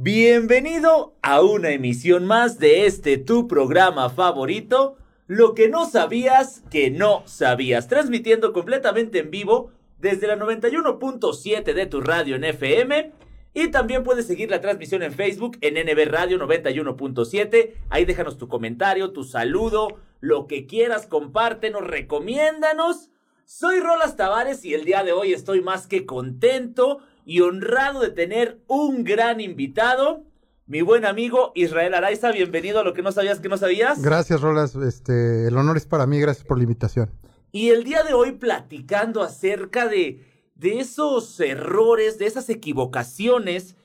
Bienvenido 0.00 1.16
a 1.22 1.42
una 1.42 1.70
emisión 1.70 2.24
más 2.24 2.60
de 2.60 2.86
este 2.86 3.18
tu 3.18 3.48
programa 3.48 4.08
favorito, 4.10 4.96
Lo 5.26 5.56
que 5.56 5.68
no 5.68 5.90
sabías 5.90 6.62
que 6.70 6.88
no 6.88 7.24
sabías, 7.26 7.88
transmitiendo 7.88 8.52
completamente 8.52 9.18
en 9.18 9.32
vivo 9.32 9.72
desde 9.98 10.28
la 10.28 10.36
91.7 10.36 11.74
de 11.74 11.86
tu 11.86 12.00
radio 12.00 12.36
en 12.36 12.44
FM 12.44 13.10
y 13.54 13.72
también 13.72 14.04
puedes 14.04 14.28
seguir 14.28 14.52
la 14.52 14.60
transmisión 14.60 15.02
en 15.02 15.12
Facebook 15.12 15.58
en 15.62 15.74
NB 15.74 16.08
Radio 16.08 16.38
91.7. 16.38 17.72
Ahí 17.90 18.04
déjanos 18.04 18.38
tu 18.38 18.46
comentario, 18.46 19.10
tu 19.10 19.24
saludo, 19.24 19.98
lo 20.20 20.46
que 20.46 20.68
quieras, 20.68 21.08
compártenos, 21.08 21.84
recomiéndanos. 21.84 23.10
Soy 23.46 23.80
Rolas 23.80 24.14
Tavares 24.14 24.64
y 24.64 24.74
el 24.74 24.84
día 24.84 25.02
de 25.02 25.10
hoy 25.10 25.32
estoy 25.32 25.60
más 25.60 25.88
que 25.88 26.06
contento 26.06 27.00
y 27.28 27.42
honrado 27.42 28.00
de 28.00 28.08
tener 28.08 28.58
un 28.68 29.04
gran 29.04 29.42
invitado. 29.42 30.24
Mi 30.64 30.80
buen 30.80 31.04
amigo 31.04 31.52
Israel 31.54 31.92
Araiza, 31.92 32.32
bienvenido 32.32 32.80
a 32.80 32.84
lo 32.84 32.94
que 32.94 33.02
no 33.02 33.12
sabías 33.12 33.38
que 33.38 33.50
no 33.50 33.58
sabías. 33.58 34.00
Gracias, 34.00 34.40
Rolas. 34.40 34.74
Este, 34.76 35.46
el 35.46 35.54
honor 35.58 35.76
es 35.76 35.84
para 35.84 36.06
mí, 36.06 36.18
gracias 36.20 36.46
por 36.46 36.56
la 36.56 36.62
invitación. 36.62 37.10
Y 37.52 37.68
el 37.68 37.84
día 37.84 38.02
de 38.02 38.14
hoy 38.14 38.32
platicando 38.32 39.22
acerca 39.22 39.88
de, 39.88 40.24
de 40.54 40.80
esos 40.80 41.38
errores, 41.38 42.18
de 42.18 42.24
esas 42.24 42.48
equivocaciones 42.48 43.76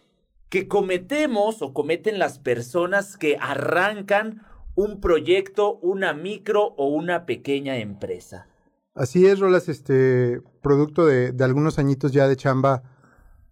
que 0.48 0.70
cometemos 0.70 1.62
o 1.62 1.74
cometen 1.74 2.20
las 2.20 2.40
personas 2.40 3.18
que 3.18 3.38
arrancan 3.42 4.42
un 4.74 5.02
proyecto, 5.02 5.80
una 5.80 6.14
micro 6.14 6.76
o 6.78 6.88
una 6.88 7.26
pequeña 7.26 7.76
empresa. 7.76 8.48
Así 8.96 9.26
es, 9.26 9.40
Rolas, 9.40 9.68
este, 9.68 10.42
producto 10.62 11.06
de, 11.06 11.34
de 11.34 11.44
algunos 11.44 11.78
añitos 11.78 12.14
ya 12.14 12.30
de 12.30 12.38
chamba 12.38 12.93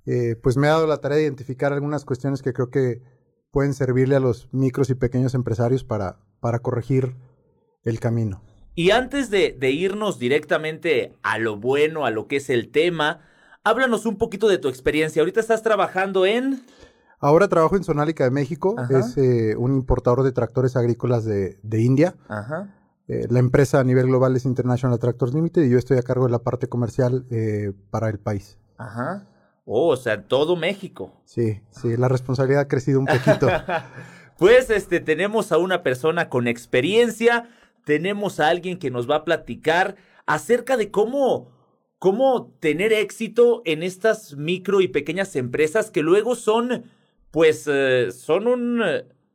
eh, 0.05 0.35
pues 0.41 0.57
me 0.57 0.67
ha 0.67 0.71
dado 0.71 0.87
la 0.87 0.97
tarea 0.97 1.17
de 1.17 1.23
identificar 1.23 1.73
algunas 1.73 2.05
cuestiones 2.05 2.41
que 2.41 2.53
creo 2.53 2.69
que 2.69 3.01
pueden 3.51 3.73
servirle 3.73 4.15
a 4.15 4.19
los 4.19 4.49
micros 4.51 4.89
y 4.89 4.95
pequeños 4.95 5.33
empresarios 5.35 5.83
para, 5.83 6.19
para 6.39 6.59
corregir 6.59 7.15
el 7.83 7.99
camino. 7.99 8.41
Y 8.73 8.91
antes 8.91 9.29
de, 9.29 9.57
irnos 9.69 10.17
directamente 10.17 11.13
a 11.23 11.37
lo 11.37 11.57
bueno, 11.57 12.05
a 12.05 12.11
lo 12.11 12.27
que 12.27 12.37
es 12.37 12.49
el 12.49 12.71
tema, 12.71 13.19
háblanos 13.63 14.05
un 14.05 14.17
poquito 14.17 14.47
de 14.47 14.57
tu 14.57 14.69
experiencia. 14.69 15.21
Ahorita 15.21 15.39
estás 15.39 15.61
trabajando 15.61 16.25
en... 16.25 16.63
Ahora 17.19 17.47
trabajo 17.47 17.75
en 17.75 17.83
Sonálica 17.83 18.23
de 18.23 18.31
México, 18.31 18.75
es 18.89 19.15
eh, 19.17 19.55
un 19.55 19.73
importador 19.75 20.23
de 20.23 20.31
tractores 20.31 20.75
agrícolas 20.75 21.23
de, 21.23 21.59
India. 21.71 22.15
Eh, 23.07 23.27
la 23.29 23.37
empresa 23.37 23.79
a 23.79 23.83
nivel 23.83 24.07
global 24.07 24.35
es 24.35 24.45
International 24.45 24.97
Tractors 24.97 25.33
Limited 25.33 25.61
y 25.63 25.69
yo 25.69 25.77
estoy 25.77 25.99
a 25.99 26.01
cargo 26.01 26.25
de 26.25 26.31
la 26.31 26.39
parte 26.39 26.67
comercial 26.67 27.27
para 27.91 28.09
el 28.09 28.17
país. 28.17 28.57
Ajá. 28.79 29.27
Oh, 29.65 29.89
o 29.89 29.97
sea, 29.97 30.23
todo 30.23 30.55
México. 30.55 31.21
Sí, 31.25 31.61
sí, 31.71 31.95
la 31.97 32.07
responsabilidad 32.07 32.61
ha 32.61 32.67
crecido 32.67 32.99
un 32.99 33.05
poquito. 33.05 33.47
pues 34.37 34.69
este 34.69 34.99
tenemos 34.99 35.51
a 35.51 35.57
una 35.57 35.83
persona 35.83 36.29
con 36.29 36.47
experiencia, 36.47 37.49
tenemos 37.85 38.39
a 38.39 38.47
alguien 38.47 38.79
que 38.79 38.91
nos 38.91 39.09
va 39.09 39.17
a 39.17 39.25
platicar 39.25 39.95
acerca 40.25 40.77
de 40.77 40.91
cómo 40.91 41.49
cómo 41.99 42.51
tener 42.59 42.93
éxito 42.93 43.61
en 43.63 43.83
estas 43.83 44.35
micro 44.35 44.81
y 44.81 44.87
pequeñas 44.87 45.35
empresas 45.35 45.91
que 45.91 46.01
luego 46.01 46.33
son 46.33 46.85
pues 47.29 47.67
eh, 47.71 48.09
son 48.11 48.47
un 48.47 48.83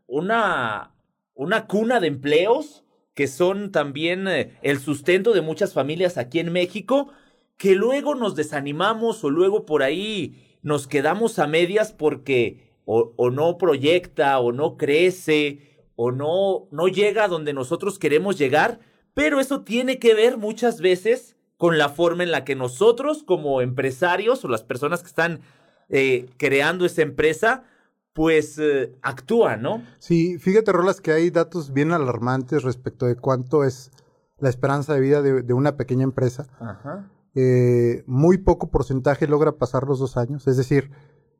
una 0.08 0.92
una 1.34 1.66
cuna 1.68 2.00
de 2.00 2.08
empleos 2.08 2.84
que 3.14 3.28
son 3.28 3.70
también 3.70 4.26
eh, 4.26 4.58
el 4.62 4.80
sustento 4.80 5.32
de 5.32 5.42
muchas 5.42 5.74
familias 5.74 6.18
aquí 6.18 6.40
en 6.40 6.52
México 6.52 7.12
que 7.56 7.74
luego 7.74 8.14
nos 8.14 8.34
desanimamos 8.34 9.24
o 9.24 9.30
luego 9.30 9.64
por 9.64 9.82
ahí 9.82 10.58
nos 10.62 10.86
quedamos 10.86 11.38
a 11.38 11.46
medias 11.46 11.92
porque 11.92 12.66
o, 12.84 13.30
no 13.30 13.58
proyecta 13.58 14.38
o 14.38 14.52
no 14.52 14.76
crece 14.76 15.84
o 15.96 16.12
no, 16.12 16.68
no 16.70 16.88
llega 16.88 17.24
a 17.24 17.28
donde 17.28 17.52
nosotros 17.52 17.98
queremos 17.98 18.38
llegar, 18.38 18.78
pero 19.14 19.40
eso 19.40 19.62
tiene 19.62 19.98
que 19.98 20.14
ver 20.14 20.36
muchas 20.36 20.80
veces 20.80 21.36
con 21.56 21.78
la 21.78 21.88
forma 21.88 22.22
en 22.22 22.30
la 22.30 22.44
que 22.44 22.54
nosotros 22.54 23.22
como 23.22 23.60
empresarios 23.60 24.44
o 24.44 24.48
las 24.48 24.62
personas 24.62 25.00
que 25.00 25.08
están 25.08 25.40
eh, 25.88 26.26
creando 26.36 26.84
esa 26.84 27.02
empresa, 27.02 27.64
pues 28.12 28.58
eh, 28.58 28.94
actúan, 29.02 29.62
¿no? 29.62 29.82
Sí, 29.98 30.38
fíjate, 30.38 30.70
Rolas, 30.72 31.00
que 31.00 31.12
hay 31.12 31.30
datos 31.30 31.72
bien 31.72 31.92
alarmantes 31.92 32.62
respecto 32.62 33.06
de 33.06 33.16
cuánto 33.16 33.64
es 33.64 33.90
la 34.38 34.48
esperanza 34.48 34.94
de 34.94 35.00
vida 35.00 35.22
de, 35.22 35.42
de 35.42 35.54
una 35.54 35.76
pequeña 35.76 36.04
empresa. 36.04 36.46
Ajá. 36.60 37.10
Eh, 37.38 38.02
muy 38.06 38.38
poco 38.38 38.70
porcentaje 38.70 39.26
logra 39.26 39.58
pasar 39.58 39.84
los 39.86 39.98
dos 39.98 40.16
años. 40.16 40.46
Es 40.46 40.56
decir, 40.56 40.90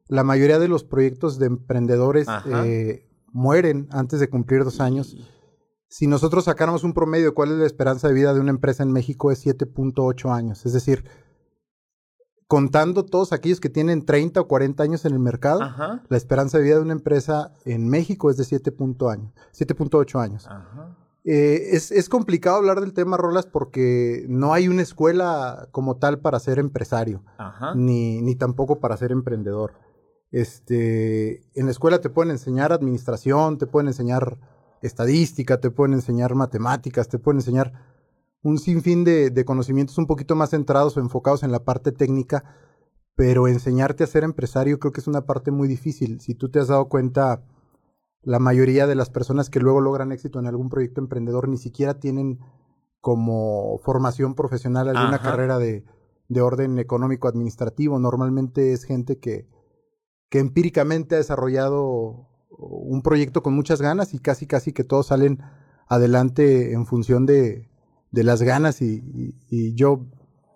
la 0.09 0.25
mayoría 0.25 0.59
de 0.59 0.69
los 0.69 0.85
proyectos 0.85 1.39
de 1.39 1.47
emprendedores 1.47 2.29
eh, 2.53 3.09
mueren 3.33 3.89
antes 3.91 4.21
de 4.21 4.29
cumplir 4.29 4.63
dos 4.63 4.81
años. 4.81 5.17
Si 5.89 6.07
nosotros 6.07 6.45
sacáramos 6.45 6.85
un 6.85 6.93
promedio 6.93 7.27
de 7.27 7.35
cuál 7.35 7.53
es 7.53 7.57
la 7.57 7.65
esperanza 7.65 8.09
de 8.09 8.15
vida 8.15 8.35
de 8.35 8.41
una 8.41 8.51
empresa 8.51 8.83
en 8.83 8.93
México 8.93 9.31
es 9.33 9.47
7.8 9.47 10.31
años. 10.31 10.67
Es 10.67 10.75
decir, 10.75 11.05
contando 12.47 13.07
todos 13.07 13.33
aquellos 13.33 13.59
que 13.59 13.71
tienen 13.71 14.05
30 14.05 14.43
o 14.43 14.49
40 14.49 14.83
años 14.83 15.07
en 15.07 15.15
el 15.15 15.19
mercado, 15.19 15.61
la 16.09 16.17
esperanza 16.19 16.59
de 16.59 16.65
vida 16.65 16.77
de 16.77 16.83
una 16.83 16.93
empresa 16.93 17.55
en 17.65 17.89
México 17.89 18.29
es 18.29 18.37
de 18.37 18.45
7.8 18.45 20.21
años. 20.21 20.47
Ajá. 20.47 21.06
Eh, 21.29 21.71
es, 21.73 22.09
complicado 22.09 22.57
hablar 22.57 22.81
del 22.81 22.93
tema, 22.93 23.17
Rolas, 23.17 23.47
porque 23.47 24.25
no 24.29 24.53
hay 24.53 24.69
una 24.69 24.83
escuela 24.83 25.69
como 25.73 25.97
tal 25.97 26.21
para 26.21 26.39
ser 26.39 26.61
empresario, 26.61 27.25
Ni, 27.75 28.23
ni 28.23 28.37
tampoco 28.37 28.79
para 28.79 28.97
ser 28.97 29.11
emprendedor. 29.11 29.73
Este, 30.31 31.43
en 31.59 31.67
la 31.67 31.73
escuela 31.73 32.01
te 32.01 32.11
pueden 32.11 32.31
enseñar 32.31 32.73
administración, 32.73 33.59
te 33.59 33.67
pueden 33.67 33.89
enseñar 33.89 34.39
estadística, 34.83 35.61
te 35.61 35.73
pueden 35.73 35.95
enseñar 35.95 36.37
matemáticas, 36.37 37.09
te 37.09 37.19
pueden 37.19 37.39
enseñar 37.41 37.73
un 38.43 38.61
sinfín 38.61 39.03
de, 39.03 39.31
de 39.31 39.45
conocimientos 39.45 39.99
un 39.99 40.07
poquito 40.07 40.37
más 40.37 40.51
centrados 40.51 40.97
o 40.97 41.01
enfocados 41.01 41.43
en 41.43 41.51
la 41.51 41.65
parte 41.65 41.91
técnica, 41.91 42.45
pero 43.17 43.49
enseñarte 43.49 44.05
a 44.05 44.07
ser 44.07 44.23
empresario 44.23 44.79
creo 44.79 44.93
que 44.93 45.01
es 45.01 45.09
una 45.09 45.27
parte 45.27 45.51
muy 45.51 45.67
difícil. 45.67 46.21
Si 46.21 46.37
tú 46.37 46.51
te 46.51 46.61
has 46.61 46.69
dado 46.69 46.89
cuenta, 46.89 47.43
la 48.27 48.41
mayoría 48.41 48.89
de 48.89 48.97
las 48.97 49.09
personas 49.09 49.51
que 49.51 49.61
luego 49.61 49.81
logran 49.81 50.11
éxito 50.11 50.41
en 50.41 50.49
algún 50.49 50.69
proyecto 50.69 51.01
emprendedor 51.01 51.49
ni 51.49 51.59
siquiera 51.59 52.01
tienen 52.01 52.41
como 53.01 53.79
formación 53.85 54.35
profesional 54.35 54.89
alguna 54.89 55.23
carrera 55.23 55.59
de, 55.59 55.85
orden 56.41 56.81
económico 56.81 57.29
administrativo. 57.29 58.01
Normalmente 58.01 58.73
es 58.73 58.83
gente 58.83 59.21
que, 59.21 59.49
que 60.29 60.41
empíricamente 60.41 61.15
ha 61.15 61.19
desarrollado 61.19 62.29
un 62.51 63.01
proyecto 63.03 63.45
con 63.45 63.55
muchas 63.55 63.81
ganas 63.81 64.13
y 64.13 64.19
casi 64.19 64.49
casi 64.49 64.73
que 64.73 64.83
todos 64.83 65.07
salen 65.07 65.39
adelante 65.87 66.73
en 66.73 66.85
función 66.85 67.27
de, 67.27 67.71
de 68.11 68.25
las 68.25 68.43
ganas 68.43 68.83
y, 68.83 69.37
y, 69.49 69.77
yo 69.77 70.05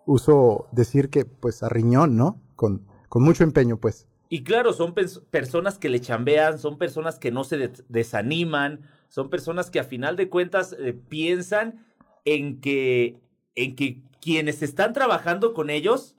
uso 0.06 0.66
decir 0.72 1.08
que 1.08 1.24
pues 1.24 1.62
a 1.62 1.68
riñón, 1.68 2.16
¿no? 2.16 2.42
Con, 2.56 2.88
con 3.08 3.22
mucho 3.22 3.44
empeño 3.44 3.76
pues. 3.76 4.08
Y 4.32 4.44
claro, 4.44 4.72
son 4.72 4.94
personas 4.94 5.76
que 5.76 5.88
le 5.88 6.00
chambean, 6.00 6.60
son 6.60 6.78
personas 6.78 7.18
que 7.18 7.32
no 7.32 7.42
se 7.42 7.72
desaniman, 7.88 8.80
son 9.08 9.28
personas 9.28 9.72
que 9.72 9.80
a 9.80 9.84
final 9.84 10.14
de 10.14 10.28
cuentas 10.28 10.72
eh, 10.78 10.92
piensan 10.92 11.84
en 12.24 12.60
que, 12.60 13.18
en 13.56 13.74
que 13.74 14.04
quienes 14.20 14.62
están 14.62 14.92
trabajando 14.92 15.52
con 15.52 15.68
ellos 15.68 16.14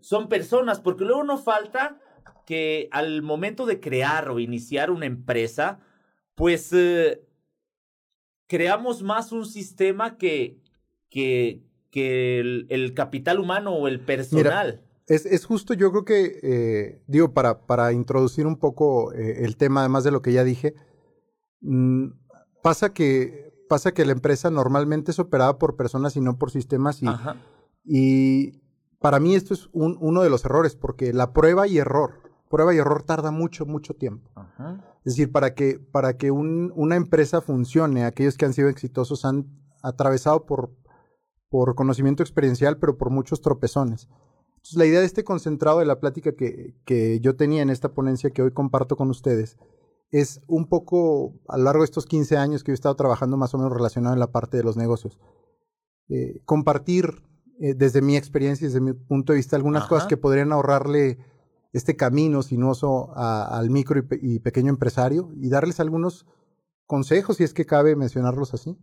son 0.00 0.30
personas, 0.30 0.80
porque 0.80 1.04
luego 1.04 1.24
no 1.24 1.36
falta 1.36 2.00
que 2.46 2.88
al 2.90 3.20
momento 3.20 3.66
de 3.66 3.80
crear 3.80 4.30
o 4.30 4.40
iniciar 4.40 4.90
una 4.90 5.04
empresa, 5.04 5.78
pues 6.34 6.72
eh, 6.72 7.22
creamos 8.46 9.02
más 9.02 9.30
un 9.30 9.44
sistema 9.44 10.16
que, 10.16 10.56
que, 11.10 11.60
que 11.90 12.40
el, 12.40 12.94
capital 12.94 13.40
humano 13.40 13.74
o 13.74 13.88
el 13.88 14.00
personal. 14.00 14.80
Es, 15.06 15.44
justo, 15.44 15.74
yo 15.74 15.90
creo 15.90 16.04
que, 16.04 16.38
eh, 16.42 17.02
digo, 17.06 17.32
para, 17.34 17.66
para 17.66 17.92
introducir 17.92 18.46
un 18.46 18.56
poco 18.56 19.12
eh, 19.12 19.44
el 19.44 19.56
tema, 19.56 19.80
además 19.80 20.04
de 20.04 20.12
lo 20.12 20.22
que 20.22 20.32
ya 20.32 20.44
dije, 20.44 20.74
mm, 21.60 22.06
pasa, 22.62 22.92
que, 22.92 23.52
pasa 23.68 23.92
que 23.92 24.06
la 24.06 24.12
empresa 24.12 24.50
normalmente 24.50 25.10
es 25.10 25.18
operada 25.18 25.58
por 25.58 25.76
personas 25.76 26.16
y 26.16 26.20
no 26.20 26.38
por 26.38 26.50
sistemas. 26.50 27.02
Y, 27.02 27.08
y 27.84 28.62
para 29.00 29.18
mí 29.18 29.34
esto 29.34 29.54
es 29.54 29.68
uno 29.72 30.22
de 30.22 30.30
los 30.30 30.44
errores, 30.44 30.76
porque 30.76 31.12
la 31.12 31.32
prueba 31.32 31.66
y 31.66 31.78
error, 31.78 32.22
prueba 32.48 32.72
y 32.72 32.78
error 32.78 33.02
tarda 33.02 33.32
mucho, 33.32 33.66
mucho 33.66 33.94
tiempo. 33.94 34.30
Es 35.04 35.16
decir, 35.16 35.32
para 35.32 35.54
que, 35.54 35.80
para 35.80 36.16
que 36.16 36.30
una 36.30 36.94
empresa 36.94 37.40
funcione, 37.40 38.04
aquellos 38.04 38.36
que 38.36 38.44
han 38.44 38.52
sido 38.52 38.68
exitosos 38.68 39.24
han 39.24 39.46
atravesado 39.82 40.46
por, 40.46 40.70
por 41.48 41.74
conocimiento 41.74 42.22
experiencial, 42.22 42.78
pero 42.78 42.96
por 42.96 43.10
muchos 43.10 43.42
tropezones. 43.42 44.08
Entonces, 44.62 44.78
la 44.78 44.86
idea 44.86 45.00
de 45.00 45.06
este 45.06 45.24
concentrado 45.24 45.80
de 45.80 45.86
la 45.86 45.98
plática 45.98 46.36
que, 46.36 46.76
que 46.84 47.18
yo 47.18 47.34
tenía 47.34 47.62
en 47.62 47.70
esta 47.70 47.92
ponencia 47.92 48.30
que 48.30 48.42
hoy 48.42 48.52
comparto 48.52 48.96
con 48.96 49.10
ustedes 49.10 49.58
es 50.12 50.40
un 50.46 50.68
poco 50.68 51.34
a 51.48 51.58
lo 51.58 51.64
largo 51.64 51.80
de 51.80 51.86
estos 51.86 52.06
15 52.06 52.36
años 52.36 52.62
que 52.62 52.70
he 52.70 52.74
estado 52.74 52.94
trabajando 52.94 53.36
más 53.36 53.54
o 53.54 53.58
menos 53.58 53.72
relacionado 53.72 54.14
en 54.14 54.20
la 54.20 54.30
parte 54.30 54.56
de 54.56 54.62
los 54.62 54.76
negocios. 54.76 55.18
Eh, 56.08 56.40
compartir 56.44 57.24
eh, 57.58 57.74
desde 57.74 58.02
mi 58.02 58.16
experiencia 58.16 58.64
y 58.64 58.68
desde 58.68 58.80
mi 58.80 58.92
punto 58.92 59.32
de 59.32 59.38
vista 59.38 59.56
algunas 59.56 59.88
cosas 59.88 60.06
que 60.06 60.16
podrían 60.16 60.52
ahorrarle 60.52 61.18
este 61.72 61.96
camino 61.96 62.42
sinuoso 62.42 63.12
al 63.16 63.68
micro 63.70 64.00
y, 64.20 64.38
pequeño 64.38 64.68
empresario 64.68 65.32
y 65.34 65.48
darles 65.48 65.80
algunos 65.80 66.24
consejos, 66.86 67.38
si 67.38 67.44
es 67.44 67.52
que 67.52 67.64
cabe 67.64 67.96
mencionarlos 67.96 68.54
así, 68.54 68.78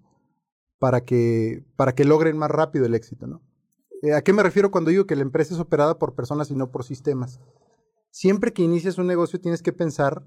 para 0.77 1.05
que, 1.05 1.63
para 1.75 1.93
que 1.93 2.03
logren 2.03 2.37
más 2.37 2.49
rápido 2.49 2.85
el 2.85 2.95
éxito. 2.95 3.27
¿no? 3.27 3.43
Eh, 4.01 4.13
¿A 4.13 4.21
qué 4.21 4.33
me 4.33 4.43
refiero 4.43 4.71
cuando 4.71 4.89
digo 4.89 5.05
que 5.05 5.15
la 5.15 5.21
empresa 5.21 5.53
es 5.53 5.59
operada 5.59 5.99
por 5.99 6.15
personas 6.15 6.49
y 6.51 6.55
no 6.55 6.71
por 6.71 6.83
sistemas? 6.83 7.39
Siempre 8.11 8.53
que 8.53 8.63
inicias 8.63 8.97
un 8.97 9.07
negocio 9.07 9.39
tienes 9.39 9.61
que 9.61 9.73
pensar 9.73 10.23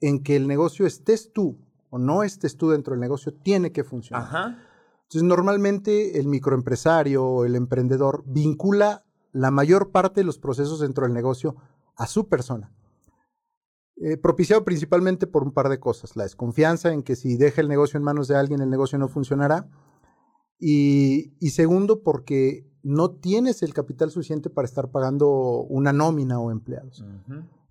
en 0.00 0.22
que 0.22 0.36
el 0.36 0.46
negocio 0.46 0.86
estés 0.86 1.32
tú 1.32 1.58
o 1.90 1.98
no 1.98 2.22
estés 2.22 2.56
tú 2.56 2.70
dentro 2.70 2.92
del 2.92 3.00
negocio, 3.00 3.32
tiene 3.32 3.72
que 3.72 3.84
funcionar. 3.84 4.58
Entonces, 5.02 5.22
normalmente 5.22 6.18
el 6.18 6.26
microempresario 6.26 7.24
o 7.24 7.44
el 7.44 7.54
emprendedor 7.54 8.24
vincula 8.26 9.04
la 9.32 9.50
mayor 9.50 9.92
parte 9.92 10.20
de 10.20 10.24
los 10.24 10.38
procesos 10.38 10.80
dentro 10.80 11.04
del 11.04 11.14
negocio 11.14 11.56
a 11.94 12.06
su 12.06 12.28
persona. 12.28 12.72
Eh, 13.98 14.16
propiciado 14.18 14.64
principalmente 14.64 15.26
por 15.26 15.42
un 15.42 15.52
par 15.52 15.68
de 15.68 15.80
cosas. 15.80 16.16
La 16.16 16.24
desconfianza 16.24 16.92
en 16.92 17.02
que 17.02 17.16
si 17.16 17.36
deja 17.36 17.60
el 17.60 17.68
negocio 17.68 17.96
en 17.96 18.04
manos 18.04 18.28
de 18.28 18.36
alguien, 18.36 18.60
el 18.60 18.68
negocio 18.68 18.98
no 18.98 19.08
funcionará. 19.08 19.68
Y, 20.58 21.32
segundo, 21.50 22.02
porque 22.02 22.66
no 22.86 23.10
tienes 23.10 23.64
el 23.64 23.74
capital 23.74 24.12
suficiente 24.12 24.48
para 24.48 24.64
estar 24.64 24.88
pagando 24.92 25.28
una 25.68 25.92
nómina 25.92 26.38
o 26.38 26.52
empleados. 26.52 27.04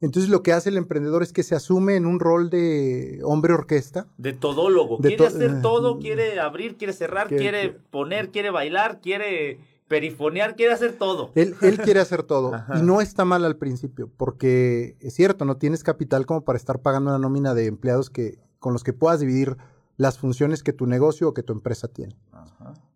Entonces 0.02 0.30
lo 0.30 0.44
que 0.44 0.52
hace 0.52 0.70
el 0.70 0.76
emprendedor 0.76 1.24
es 1.24 1.32
que 1.32 1.42
se 1.42 1.56
asume 1.56 1.96
en 1.96 2.06
un 2.06 2.20
rol 2.20 2.50
de 2.50 3.22
hombre 3.24 3.54
orquesta. 3.54 4.08
De 4.18 4.34
todólogo. 4.34 4.98
quiere 4.98 5.26
hacer 5.26 5.62
todo, 5.62 6.00
quiere 6.00 6.42
abrir, 6.42 6.76
quiere 6.76 6.92
cerrar, 6.92 7.30
quiere 7.30 7.70
poner, 7.70 8.30
quiere 8.30 8.50
bailar, 8.50 9.00
quiere 9.00 9.60
perifonear, 9.88 10.58
quiere 10.58 10.74
hacer 10.74 10.98
todo. 10.98 11.32
Él, 11.36 11.56
quiere 11.56 12.02
hacer 12.02 12.24
todo. 12.24 12.52
y 12.78 12.82
no 12.82 13.00
está 13.00 13.24
mal 13.24 13.46
al 13.46 13.56
principio, 13.56 14.12
porque 14.18 14.98
es 15.00 15.14
cierto, 15.14 15.46
no 15.46 15.56
tienes 15.56 15.84
capital 15.84 16.26
como 16.26 16.44
para 16.44 16.58
estar 16.58 16.80
pagando 16.80 17.12
una 17.12 17.20
nómina 17.20 17.54
de 17.54 17.68
empleados 17.68 18.10
que, 18.10 18.38
con 18.60 18.74
los 18.74 18.84
que 18.84 18.92
puedas 18.92 19.22
dividir 19.22 19.56
las 19.96 20.18
funciones 20.18 20.62
que 20.62 20.74
tu 20.74 20.88
negocio 20.88 21.30
o 21.30 21.34
que 21.34 21.42
tu 21.42 21.54
empresa 21.54 21.88
tiene. 21.88 22.18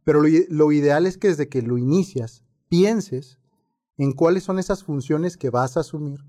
Pero 0.10 0.24
lo, 0.24 0.72
ideal 0.72 1.06
es 1.06 1.20
que 1.20 1.28
desde 1.28 1.50
que 1.50 1.62
lo 1.62 1.78
inicias, 1.78 2.44
pienses 2.68 3.38
en 3.96 4.12
cuáles 4.12 4.42
son 4.42 4.58
esas 4.58 4.84
funciones 4.84 5.38
que 5.38 5.52
vas 5.52 5.78
a 5.78 5.82
asumir 5.82 6.22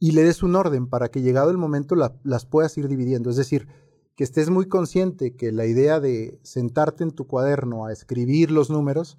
y 0.00 0.10
le 0.10 0.24
des 0.24 0.42
un 0.42 0.56
orden 0.56 0.88
para 0.88 1.12
que 1.12 1.22
llegado 1.22 1.52
el 1.52 1.56
momento 1.56 1.94
las 1.94 2.44
puedas 2.46 2.76
ir 2.76 2.88
dividiendo. 2.88 3.30
Es 3.30 3.36
decir, 3.36 3.68
que 4.16 4.24
estés 4.24 4.50
muy 4.50 4.66
consciente 4.66 5.36
que 5.36 5.52
la 5.52 5.64
idea 5.64 6.00
de 6.00 6.40
sentarte 6.42 7.04
en 7.04 7.12
tu 7.12 7.28
cuaderno 7.28 7.86
a 7.86 7.92
escribir 7.92 8.50
los 8.50 8.68
números 8.68 9.16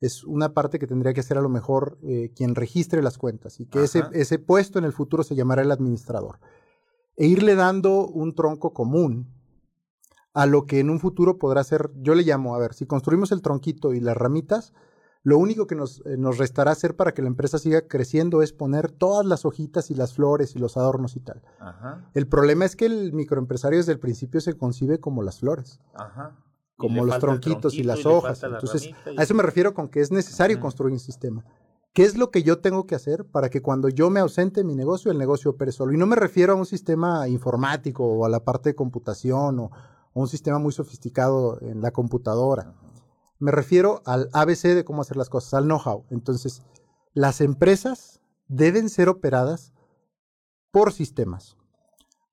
es 0.00 0.24
una 0.24 0.54
parte 0.54 0.78
que 0.78 0.86
tendría 0.86 1.12
que 1.12 1.22
ser 1.22 1.36
a 1.36 1.42
lo 1.42 1.50
mejor 1.50 1.98
eh, 2.04 2.32
quien 2.34 2.54
registre 2.54 3.02
las 3.02 3.18
cuentas 3.18 3.60
y 3.60 3.66
que 3.66 3.84
ese, 3.84 4.02
ese, 4.14 4.38
puesto 4.38 4.78
en 4.78 4.86
el 4.86 4.94
futuro 4.94 5.24
se 5.24 5.34
llamará 5.34 5.60
el 5.60 5.72
administrador. 5.72 6.38
E 7.16 7.26
irle 7.26 7.54
dando 7.54 8.06
un 8.06 8.34
tronco 8.34 8.72
común 8.72 9.41
a 10.34 10.46
lo 10.46 10.66
que 10.66 10.80
en 10.80 10.90
un 10.90 11.00
futuro 11.00 11.38
podrá 11.38 11.62
ser, 11.64 11.90
yo 11.96 12.14
le 12.14 12.22
llamo, 12.22 12.54
a 12.54 12.58
ver, 12.58 12.74
si 12.74 12.86
construimos 12.86 13.32
el 13.32 13.42
tronquito 13.42 13.92
y 13.94 14.00
las 14.00 14.16
ramitas, 14.16 14.72
lo 15.24 15.38
único 15.38 15.66
que 15.66 15.74
nos, 15.74 16.00
eh, 16.04 16.16
nos 16.16 16.38
restará 16.38 16.72
hacer 16.72 16.96
para 16.96 17.14
que 17.14 17.22
la 17.22 17.28
empresa 17.28 17.58
siga 17.58 17.86
creciendo 17.86 18.42
es 18.42 18.52
poner 18.52 18.90
todas 18.90 19.24
las 19.24 19.44
hojitas 19.44 19.90
y 19.90 19.94
las 19.94 20.14
flores 20.14 20.56
y 20.56 20.58
los 20.58 20.76
adornos 20.76 21.14
y 21.16 21.20
tal. 21.20 21.42
El 22.14 22.26
problema 22.26 22.64
es 22.64 22.74
que 22.74 22.86
el 22.86 23.12
microempresario 23.12 23.78
desde 23.78 23.92
el 23.92 24.00
principio 24.00 24.40
se 24.40 24.54
concibe 24.54 24.98
como 24.98 25.22
las 25.22 25.40
flores. 25.40 25.80
Ajá 25.94 26.36
como 26.76 27.04
los 27.04 27.18
tronquitos 27.18 27.74
y 27.74 27.84
las 27.84 28.04
hojas. 28.06 28.42
Entonces, 28.42 28.90
a 29.16 29.22
eso 29.22 29.34
me 29.34 29.42
refiero 29.42 29.72
con 29.72 29.88
que 29.88 30.00
es 30.00 30.10
necesario 30.10 30.58
construir 30.58 30.92
un 30.92 30.98
sistema. 30.98 31.44
¿Qué 31.92 32.04
es 32.04 32.16
lo 32.16 32.30
que 32.30 32.42
yo 32.42 32.58
tengo 32.58 32.86
que 32.86 32.94
hacer 32.94 33.26
para 33.26 33.50
que 33.50 33.60
cuando 33.60 33.88
yo 33.88 34.08
me 34.08 34.18
ausente 34.18 34.60
de 34.60 34.64
mi 34.64 34.74
negocio, 34.74 35.12
el 35.12 35.18
negocio 35.18 35.52
opere 35.52 35.72
solo? 35.72 35.92
Y 35.92 35.98
no 35.98 36.06
me 36.06 36.16
refiero 36.16 36.54
a 36.54 36.56
un 36.56 36.66
sistema 36.66 37.28
informático 37.28 38.04
o 38.04 38.24
a 38.24 38.30
la 38.30 38.44
parte 38.44 38.70
de 38.70 38.74
computación 38.74 39.60
o, 39.60 39.70
un 40.14 40.28
sistema 40.28 40.58
muy 40.58 40.72
sofisticado 40.72 41.58
en 41.60 41.80
la 41.80 41.90
computadora. 41.90 42.74
Me 43.38 43.50
refiero 43.50 44.02
al 44.06 44.28
ABC 44.32 44.74
de 44.74 44.84
cómo 44.84 45.02
hacer 45.02 45.16
las 45.16 45.28
cosas, 45.28 45.54
al 45.54 45.64
know-how. 45.64 46.04
Entonces, 46.10 46.62
las 47.12 47.40
empresas 47.40 48.20
deben 48.48 48.88
ser 48.88 49.08
operadas 49.08 49.72
por 50.70 50.92
sistemas 50.92 51.56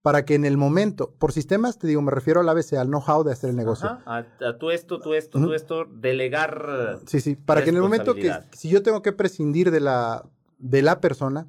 para 0.02 0.24
que 0.24 0.36
en 0.36 0.46
el 0.46 0.58
momento, 0.58 1.14
por 1.20 1.34
sistemas, 1.34 1.78
te 1.78 1.88
digo, 1.88 2.02
me 2.02 2.12
refiero 2.12 2.40
al 2.40 2.50
ABC, 2.50 2.74
al 2.74 2.88
know-how 2.88 3.24
de 3.24 3.34
hacer 3.34 3.50
el 3.50 3.56
negocio. 3.56 4.00
a, 4.06 4.24
tú 4.58 4.72
esto, 4.72 5.00
tú 5.00 5.14
esto, 5.14 5.40
tú 5.40 5.54
esto, 5.54 5.86
delegar. 5.86 7.00
Sí, 7.06 7.20
sí, 7.20 7.36
para 7.36 7.64
que 7.64 7.70
en 7.70 7.76
el 7.76 7.82
momento 7.82 8.16
que, 8.16 8.34
si 8.54 8.70
yo 8.70 8.82
tengo 8.82 9.02
que 9.02 9.12
prescindir 9.12 9.72
de 9.72 9.82
la, 9.82 10.24
de 10.58 10.82
la 10.82 11.02
persona, 11.02 11.48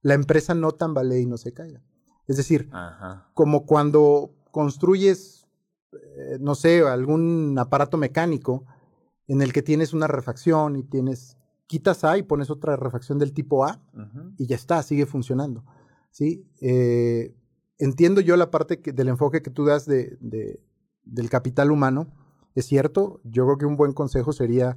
la 0.00 0.14
empresa 0.14 0.54
no 0.54 0.72
tambalee 0.72 1.20
y 1.20 1.26
no 1.26 1.36
se 1.36 1.52
caiga. 1.52 1.82
Es 2.26 2.36
decir, 2.38 2.70
como 3.34 3.66
cuando 3.66 4.30
construyes, 4.50 5.43
eh, 6.16 6.38
no 6.40 6.54
sé, 6.54 6.80
algún 6.80 7.56
aparato 7.58 7.96
mecánico 7.96 8.64
en 9.26 9.42
el 9.42 9.52
que 9.52 9.62
tienes 9.62 9.92
una 9.92 10.06
refacción 10.06 10.76
y 10.76 10.82
tienes, 10.82 11.36
quitas 11.66 12.04
A 12.04 12.18
y 12.18 12.22
pones 12.22 12.50
otra 12.50 12.76
refacción 12.76 13.18
del 13.18 13.32
tipo 13.32 13.64
A 13.64 13.80
y 14.36 14.46
ya 14.46 14.56
está, 14.56 14.82
sigue 14.82 15.06
funcionando. 15.06 15.64
¿sí? 16.10 16.46
Eh, 16.60 17.34
entiendo 17.78 18.20
yo 18.20 18.36
la 18.36 18.50
parte 18.50 18.76
del 18.76 19.08
enfoque 19.08 19.42
que 19.42 19.50
tú 19.50 19.64
das 19.64 19.86
de, 19.86 20.18
del 21.04 21.30
capital 21.30 21.70
humano. 21.70 22.08
Es 22.54 22.66
cierto, 22.66 23.20
yo 23.24 23.44
creo 23.46 23.58
que 23.58 23.66
un 23.66 23.76
buen 23.76 23.92
consejo 23.92 24.32
sería 24.32 24.76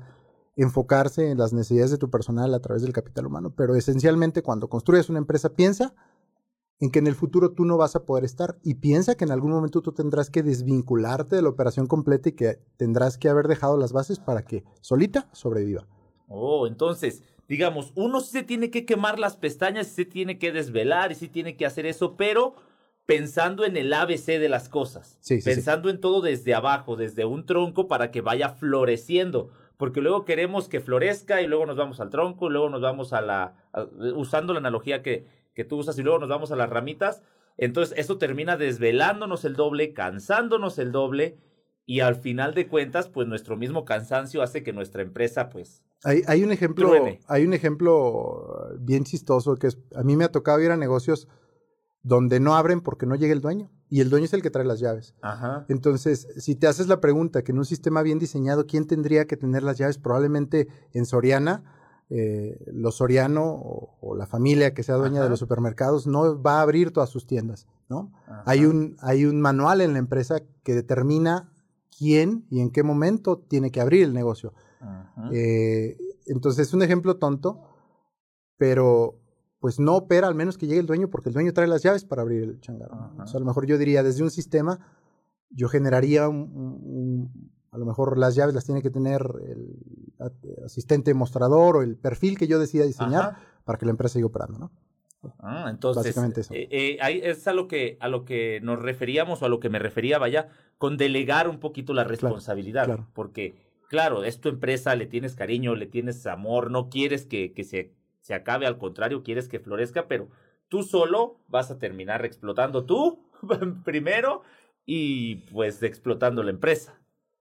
enfocarse 0.55 1.29
en 1.29 1.37
las 1.37 1.53
necesidades 1.53 1.91
de 1.91 1.99
tu 1.99 2.09
personal 2.09 2.53
a 2.53 2.59
través 2.59 2.81
del 2.81 2.91
capital 2.91 3.27
humano, 3.27 3.53
pero 3.55 3.75
esencialmente 3.75 4.41
cuando 4.41 4.67
construyes 4.67 5.07
una 5.09 5.19
empresa, 5.19 5.49
piensa 5.49 5.93
en 6.79 6.91
que 6.91 6.99
en 6.99 7.07
el 7.07 7.15
futuro 7.15 7.51
tú 7.51 7.65
no 7.65 7.77
vas 7.77 7.95
a 7.95 8.05
poder 8.05 8.23
estar 8.23 8.57
y 8.63 8.75
piensa 8.75 9.15
que 9.15 9.25
en 9.25 9.31
algún 9.31 9.51
momento 9.51 9.81
tú 9.81 9.91
tendrás 9.91 10.29
que 10.29 10.43
desvincularte 10.43 11.35
de 11.35 11.41
la 11.41 11.49
operación 11.49 11.87
completa 11.87 12.29
y 12.29 12.33
que 12.33 12.59
tendrás 12.77 13.17
que 13.17 13.29
haber 13.29 13.47
dejado 13.47 13.77
las 13.77 13.93
bases 13.93 14.19
para 14.19 14.43
que 14.43 14.63
solita 14.81 15.27
sobreviva. 15.31 15.87
Oh, 16.27 16.67
entonces, 16.67 17.23
digamos, 17.47 17.93
uno 17.95 18.19
se 18.19 18.43
tiene 18.43 18.69
que 18.69 18.85
quemar 18.85 19.17
las 19.17 19.37
pestañas, 19.37 19.87
se 19.87 20.05
tiene 20.05 20.37
que 20.37 20.51
desvelar 20.51 21.11
y 21.11 21.15
sí 21.15 21.29
tiene 21.29 21.57
que 21.57 21.65
hacer 21.65 21.85
eso, 21.85 22.15
pero 22.15 22.55
pensando 23.05 23.63
en 23.65 23.77
el 23.77 23.91
ABC 23.93 24.25
de 24.25 24.49
las 24.49 24.67
cosas, 24.67 25.17
pensando 25.45 25.89
en 25.89 26.01
todo 26.01 26.21
desde 26.21 26.53
abajo, 26.53 26.97
desde 26.97 27.25
un 27.25 27.45
tronco 27.45 27.87
para 27.87 28.11
que 28.11 28.21
vaya 28.21 28.49
floreciendo, 28.49 29.49
porque 29.77 30.01
luego 30.01 30.25
queremos 30.25 30.67
que 30.67 30.81
florezca 30.81 31.41
y 31.41 31.47
luego 31.47 31.65
nos 31.65 31.77
vamos 31.77 32.01
al 32.01 32.09
tronco, 32.09 32.47
y 32.47 32.51
luego 32.51 32.69
nos 32.69 32.81
vamos 32.81 33.13
a 33.13 33.21
la, 33.21 33.55
usando 34.15 34.51
la 34.51 34.59
analogía 34.59 35.01
que, 35.01 35.25
que 35.57 35.65
tú 35.65 35.77
usas 35.77 35.97
y 35.97 36.03
luego 36.03 36.19
nos 36.19 36.29
vamos 36.29 36.51
a 36.51 36.55
las 36.55 36.69
ramitas, 36.69 37.23
entonces 37.57 37.97
eso 37.97 38.19
termina 38.19 38.57
desvelándonos 38.57 39.43
el 39.43 39.55
doble, 39.55 39.91
cansándonos 39.91 40.77
el 40.77 40.91
doble 40.91 41.39
y 41.87 42.01
al 42.01 42.15
final 42.15 42.53
de 42.53 42.67
cuentas, 42.67 43.09
pues 43.09 43.27
nuestro 43.27 43.57
mismo 43.57 43.83
cansancio 43.83 44.43
hace 44.43 44.61
que 44.61 44.71
nuestra 44.71 45.01
empresa, 45.01 45.49
pues... 45.49 45.81
Hay, 46.03 46.21
hay 46.27 46.43
un 46.43 46.51
ejemplo, 46.51 46.91
hay 47.27 47.43
un 47.43 47.55
ejemplo 47.55 48.69
bien 48.79 49.03
chistoso 49.03 49.55
que 49.55 49.69
a 49.95 50.03
mí 50.03 50.15
me 50.15 50.25
ha 50.25 50.31
tocado 50.31 50.61
ir 50.61 50.69
a 50.69 50.77
negocios 50.77 51.27
donde 52.03 52.39
no 52.39 52.55
abren 52.55 52.81
porque 52.81 53.07
no 53.07 53.15
llega 53.15 53.33
el 53.33 53.41
dueño. 53.41 53.71
Y 53.89 54.01
el 54.01 54.11
dueño 54.11 54.25
es 54.25 54.33
el 54.33 54.43
que 54.43 54.51
trae 54.51 54.65
las 54.65 54.79
llaves. 54.79 55.15
Ajá. 55.21 55.65
Entonces, 55.69 56.27
si 56.37 56.55
te 56.55 56.67
haces 56.67 56.87
la 56.87 57.01
pregunta 57.01 57.41
que 57.43 57.51
en 57.51 57.57
un 57.57 57.65
sistema 57.65 58.03
bien 58.03 58.19
diseñado, 58.19 58.67
¿quién 58.67 58.85
tendría 58.85 59.25
que 59.25 59.37
tener 59.37 59.63
las 59.63 59.79
llaves? 59.79 59.97
Probablemente 59.97 60.67
en 60.93 61.07
Soriana, 61.07 61.63
eh, 62.09 62.57
los 62.71 62.95
Soriano 62.95 63.43
o, 63.45 64.15
la 64.15 64.25
familia 64.25 64.73
que 64.73 64.83
sea 64.83 64.95
dueña 64.95 65.21
de 65.21 65.29
los 65.29 65.39
supermercados 65.39 66.07
no 66.07 66.41
va 66.41 66.59
a 66.59 66.61
abrir 66.61 66.91
todas 66.91 67.09
sus 67.09 67.27
tiendas, 67.27 67.67
¿no? 67.89 68.11
Hay 68.45 68.65
un, 68.65 68.95
hay 68.99 69.25
un 69.25 69.41
manual 69.41 69.81
en 69.81 69.93
la 69.93 69.99
empresa 69.99 70.41
que 70.63 70.73
determina 70.73 71.51
quién 71.97 72.45
y 72.49 72.61
en 72.61 72.71
qué 72.71 72.83
momento 72.83 73.37
tiene 73.37 73.71
que 73.71 73.81
abrir 73.81 74.03
el 74.03 74.13
negocio. 74.13 74.53
Eh, 75.33 75.97
entonces, 76.27 76.67
es 76.67 76.73
un 76.73 76.81
ejemplo 76.81 77.17
tonto, 77.17 77.61
pero 78.57 79.19
pues 79.59 79.79
no 79.79 79.95
opera 79.95 80.27
al 80.27 80.35
menos 80.35 80.57
que 80.57 80.67
llegue 80.67 80.79
el 80.79 80.85
dueño 80.85 81.09
porque 81.09 81.29
el 81.29 81.33
dueño 81.33 81.51
trae 81.51 81.67
las 81.67 81.83
llaves 81.83 82.05
para 82.05 82.21
abrir 82.21 82.43
el 82.43 82.61
changarro. 82.61 83.11
O 83.21 83.27
sea, 83.27 83.37
a 83.37 83.39
lo 83.39 83.45
mejor 83.45 83.65
yo 83.65 83.77
diría, 83.77 84.03
desde 84.03 84.23
un 84.23 84.31
sistema, 84.31 84.79
yo 85.49 85.67
generaría 85.67 86.29
un, 86.29 87.51
a 87.71 87.77
lo 87.77 87.85
mejor 87.85 88.17
las 88.17 88.35
llaves 88.35 88.55
las 88.55 88.65
tiene 88.65 88.81
que 88.81 88.89
tener 88.89 89.21
el 89.45 90.06
asistente 90.65 91.13
mostrador 91.13 91.77
o 91.77 91.81
el 91.81 91.97
perfil 91.97 92.37
que 92.37 92.47
yo 92.47 92.59
decida 92.59 92.85
diseñar 92.85 93.37
para 93.65 93.77
que 93.77 93.85
la 93.85 93.91
empresa 93.91 94.13
siga 94.13 94.27
operando, 94.27 94.59
¿no? 94.59 94.71
Ah, 95.39 95.67
entonces, 95.69 96.03
Básicamente 96.03 96.41
eso. 96.41 96.53
Eh, 96.53 96.67
eh, 96.71 97.21
es 97.23 97.47
a 97.47 97.53
lo, 97.53 97.67
que, 97.67 97.97
a 97.99 98.07
lo 98.07 98.23
que 98.23 98.59
nos 98.61 98.81
referíamos 98.81 99.41
o 99.41 99.45
a 99.45 99.49
lo 99.49 99.59
que 99.59 99.69
me 99.69 99.79
refería, 99.79 100.19
vaya, 100.19 100.49
con 100.77 100.95
delegar 100.95 101.49
un 101.49 101.59
poquito 101.59 101.93
la 101.93 102.03
responsabilidad. 102.03 102.99
Porque, 103.13 103.55
claro, 103.89 104.23
es 104.23 104.39
tu 104.39 104.49
empresa, 104.49 104.95
le 104.95 105.07
tienes 105.07 105.35
cariño, 105.35 105.75
le 105.75 105.87
tienes 105.87 106.25
amor, 106.27 106.71
no 106.71 106.89
quieres 106.89 107.25
que, 107.25 107.51
que 107.53 107.63
se 107.63 107.97
se 108.27 108.33
acabe, 108.33 108.67
al 108.67 108.77
contrario, 108.77 109.23
quieres 109.23 109.47
que 109.47 109.61
florezca, 109.61 110.09
pero 110.09 110.27
tú 110.67 110.83
solo 110.83 111.39
vas 111.47 111.71
a 111.71 111.79
terminar 111.79 112.25
explotando 112.25 112.83
tú 112.83 113.23
primero 113.85 114.41
y 114.85 115.47
pues 115.49 115.81
explotando 115.81 116.43
la 116.43 116.49
empresa. 116.51 116.96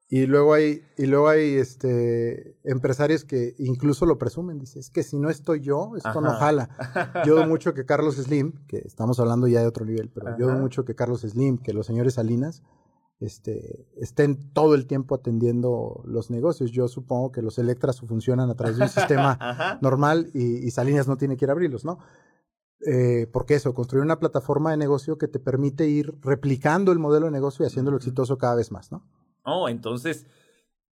Y 0.08 0.26
luego 0.26 0.54
hay, 0.54 0.82
y 0.96 1.06
luego 1.06 1.28
hay 1.28 1.56
este, 1.56 2.56
empresarios 2.62 3.24
que 3.24 3.56
incluso 3.58 4.06
lo 4.06 4.18
presumen. 4.18 4.60
Dice, 4.60 4.78
es 4.78 4.88
que 4.88 5.02
si 5.02 5.18
no 5.18 5.30
estoy 5.30 5.60
yo, 5.60 5.92
esto 5.96 6.20
no 6.20 6.30
jala. 6.32 6.70
Yo 7.26 7.34
doy 7.34 7.46
mucho 7.46 7.74
que 7.74 7.84
Carlos 7.84 8.14
Slim, 8.14 8.52
que 8.68 8.78
estamos 8.78 9.18
hablando 9.18 9.48
ya 9.48 9.60
de 9.60 9.66
otro 9.66 9.84
nivel, 9.84 10.08
pero 10.10 10.38
yo 10.38 10.46
doy 10.46 10.60
mucho 10.60 10.84
que 10.84 10.94
Carlos 10.94 11.22
Slim, 11.22 11.58
que 11.58 11.72
los 11.72 11.86
señores 11.86 12.14
Salinas, 12.14 12.62
este, 13.18 13.88
estén 13.96 14.52
todo 14.52 14.76
el 14.76 14.86
tiempo 14.86 15.16
atendiendo 15.16 16.02
los 16.04 16.30
negocios. 16.30 16.70
Yo 16.70 16.86
supongo 16.86 17.32
que 17.32 17.42
los 17.42 17.58
Electras 17.58 18.00
funcionan 18.00 18.48
a 18.48 18.54
través 18.54 18.76
de 18.76 18.84
un 18.84 18.88
sistema 18.88 19.38
normal 19.82 20.30
y, 20.34 20.70
Salinas 20.70 21.08
no 21.08 21.16
tiene 21.16 21.36
que 21.36 21.46
ir 21.46 21.48
a 21.48 21.52
abrirlos, 21.52 21.84
¿no? 21.84 21.98
Eh, 22.86 23.26
porque 23.32 23.54
eso, 23.54 23.74
construir 23.74 24.04
una 24.04 24.20
plataforma 24.20 24.70
de 24.70 24.76
negocio 24.76 25.18
que 25.18 25.26
te 25.26 25.40
permite 25.40 25.88
ir 25.88 26.14
replicando 26.22 26.92
el 26.92 27.00
modelo 27.00 27.26
de 27.26 27.32
negocio 27.32 27.64
y 27.64 27.66
haciéndolo 27.66 27.96
exitoso 27.96 28.38
cada 28.38 28.54
vez 28.54 28.70
más, 28.70 28.92
¿no? 28.92 29.02
Oh, 29.46 29.68
entonces 29.68 30.26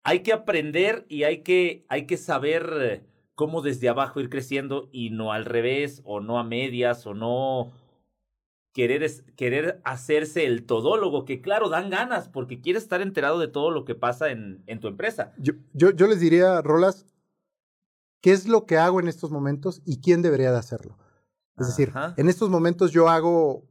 hay 0.04 0.22
que 0.22 0.32
aprender 0.32 1.06
y 1.10 1.24
hay 1.24 1.44
que, 1.44 1.86
hay 1.90 2.06
que 2.06 2.18
saber 2.18 3.04
cómo 3.36 3.62
desde 3.62 3.90
abajo 3.90 4.20
ir 4.20 4.30
creciendo 4.30 4.90
y 4.92 5.10
no 5.10 5.34
al 5.34 5.46
revés, 5.46 6.02
o 6.06 6.20
no 6.20 6.40
a 6.40 6.44
medias, 6.44 7.06
o 7.08 7.14
no 7.14 7.72
querer, 8.74 9.10
querer 9.36 9.82
hacerse 9.84 10.46
el 10.46 10.66
todólogo, 10.66 11.26
que 11.26 11.42
claro, 11.42 11.70
dan 11.70 11.90
ganas, 11.90 12.30
porque 12.30 12.62
quieres 12.62 12.84
estar 12.84 13.02
enterado 13.02 13.40
de 13.40 13.48
todo 13.48 13.72
lo 13.72 13.86
que 13.86 13.96
pasa 13.96 14.30
en, 14.30 14.64
en 14.68 14.80
tu 14.80 14.88
empresa. 14.88 15.34
Yo, 15.38 15.54
yo, 15.74 15.92
yo, 15.92 16.08
les 16.08 16.20
diría, 16.20 16.62
Rolas, 16.62 17.06
¿qué 18.22 18.32
es 18.32 18.48
lo 18.48 18.66
que 18.66 18.78
hago 18.78 19.00
en 19.00 19.08
estos 19.08 19.32
momentos 19.32 19.82
y 19.86 20.02
quién 20.02 20.22
debería 20.22 20.52
de 20.52 20.60
hacerlo? 20.60 20.98
Es 21.58 21.68
decir, 21.68 21.94
en 22.18 22.30
estos 22.30 22.50
momentos 22.50 22.92
yo 22.92 23.10
hago 23.10 23.64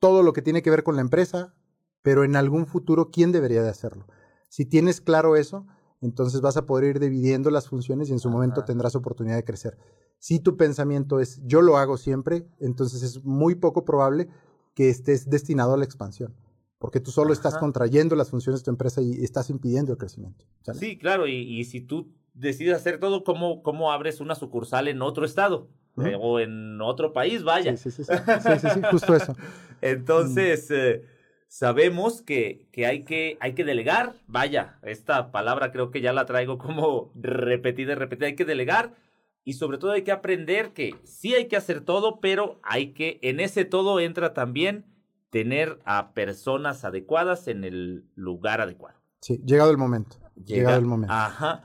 todo 0.00 0.24
lo 0.24 0.32
que 0.32 0.42
tiene 0.42 0.60
que 0.60 0.70
ver 0.70 0.82
con 0.82 0.96
la 0.96 1.02
empresa, 1.02 1.54
pero 2.02 2.24
en 2.24 2.36
algún 2.36 2.66
futuro, 2.66 3.10
¿quién 3.10 3.32
debería 3.32 3.62
de 3.62 3.68
hacerlo? 3.68 4.06
Si 4.48 4.64
tienes 4.64 5.00
claro 5.00 5.36
eso, 5.36 5.66
entonces 6.00 6.40
vas 6.40 6.56
a 6.56 6.66
poder 6.66 6.96
ir 6.96 7.00
dividiendo 7.00 7.50
las 7.50 7.68
funciones 7.68 8.08
y 8.08 8.12
en 8.12 8.18
su 8.18 8.30
momento 8.30 8.64
tendrás 8.64 8.96
oportunidad 8.96 9.36
de 9.36 9.44
crecer. 9.44 9.78
Si 10.18 10.40
tu 10.40 10.56
pensamiento 10.56 11.20
es 11.20 11.40
yo 11.44 11.62
lo 11.62 11.76
hago 11.76 11.96
siempre, 11.96 12.46
entonces 12.58 13.02
es 13.02 13.24
muy 13.24 13.54
poco 13.54 13.84
probable 13.84 14.28
que 14.74 14.88
estés 14.88 15.28
destinado 15.28 15.74
a 15.74 15.76
la 15.76 15.84
expansión, 15.84 16.34
porque 16.78 17.00
tú 17.00 17.10
solo 17.10 17.32
estás 17.32 17.58
contrayendo 17.58 18.16
las 18.16 18.30
funciones 18.30 18.60
de 18.60 18.64
tu 18.64 18.70
empresa 18.70 19.02
y 19.02 19.24
estás 19.24 19.50
impidiendo 19.50 19.92
el 19.92 19.98
crecimiento. 19.98 20.44
Sí, 20.74 20.98
claro, 20.98 21.26
y, 21.26 21.64
si 21.64 21.80
tú 21.80 22.12
decides 22.34 22.74
hacer 22.74 22.98
todo, 22.98 23.24
¿cómo, 23.24 23.62
cómo 23.62 23.92
abres 23.92 24.20
una 24.20 24.34
sucursal 24.34 24.88
en 24.88 25.02
otro 25.02 25.24
estado? 25.24 25.68
Eh, 25.98 26.16
o 26.18 26.40
en 26.40 26.80
otro 26.80 27.12
país, 27.12 27.42
vaya. 27.42 27.76
Sí, 27.76 27.90
sí, 27.90 28.04
sí, 28.04 28.12
sí, 28.14 28.68
sí, 28.72 28.80
justo 28.90 29.14
eso. 29.14 29.34
Entonces, 29.82 30.70
eh, 30.70 31.04
sabemos 31.50 32.22
que, 32.22 32.68
que, 32.70 32.86
hay 32.86 33.02
que 33.02 33.36
hay 33.40 33.54
que 33.54 33.64
delegar, 33.64 34.14
vaya, 34.28 34.78
esta 34.82 35.32
palabra 35.32 35.72
creo 35.72 35.90
que 35.90 36.00
ya 36.00 36.12
la 36.12 36.24
traigo 36.24 36.58
como 36.58 37.10
repetida 37.20 37.92
y 37.92 37.94
repetida, 37.96 38.28
hay 38.28 38.36
que 38.36 38.44
delegar 38.44 38.94
y 39.42 39.54
sobre 39.54 39.78
todo 39.78 39.90
hay 39.90 40.02
que 40.02 40.12
aprender 40.12 40.72
que 40.72 40.94
sí 41.02 41.34
hay 41.34 41.48
que 41.48 41.56
hacer 41.56 41.80
todo, 41.80 42.20
pero 42.20 42.60
hay 42.62 42.92
que, 42.92 43.18
en 43.22 43.40
ese 43.40 43.64
todo 43.64 43.98
entra 43.98 44.32
también 44.32 44.86
tener 45.30 45.80
a 45.84 46.12
personas 46.12 46.84
adecuadas 46.84 47.48
en 47.48 47.64
el 47.64 48.04
lugar 48.14 48.60
adecuado. 48.60 49.00
Sí, 49.20 49.42
llegado 49.44 49.72
el 49.72 49.76
momento. 49.76 50.18
llegado 50.36 50.78
el 50.78 50.86
momento. 50.86 51.12
Ajá. 51.12 51.64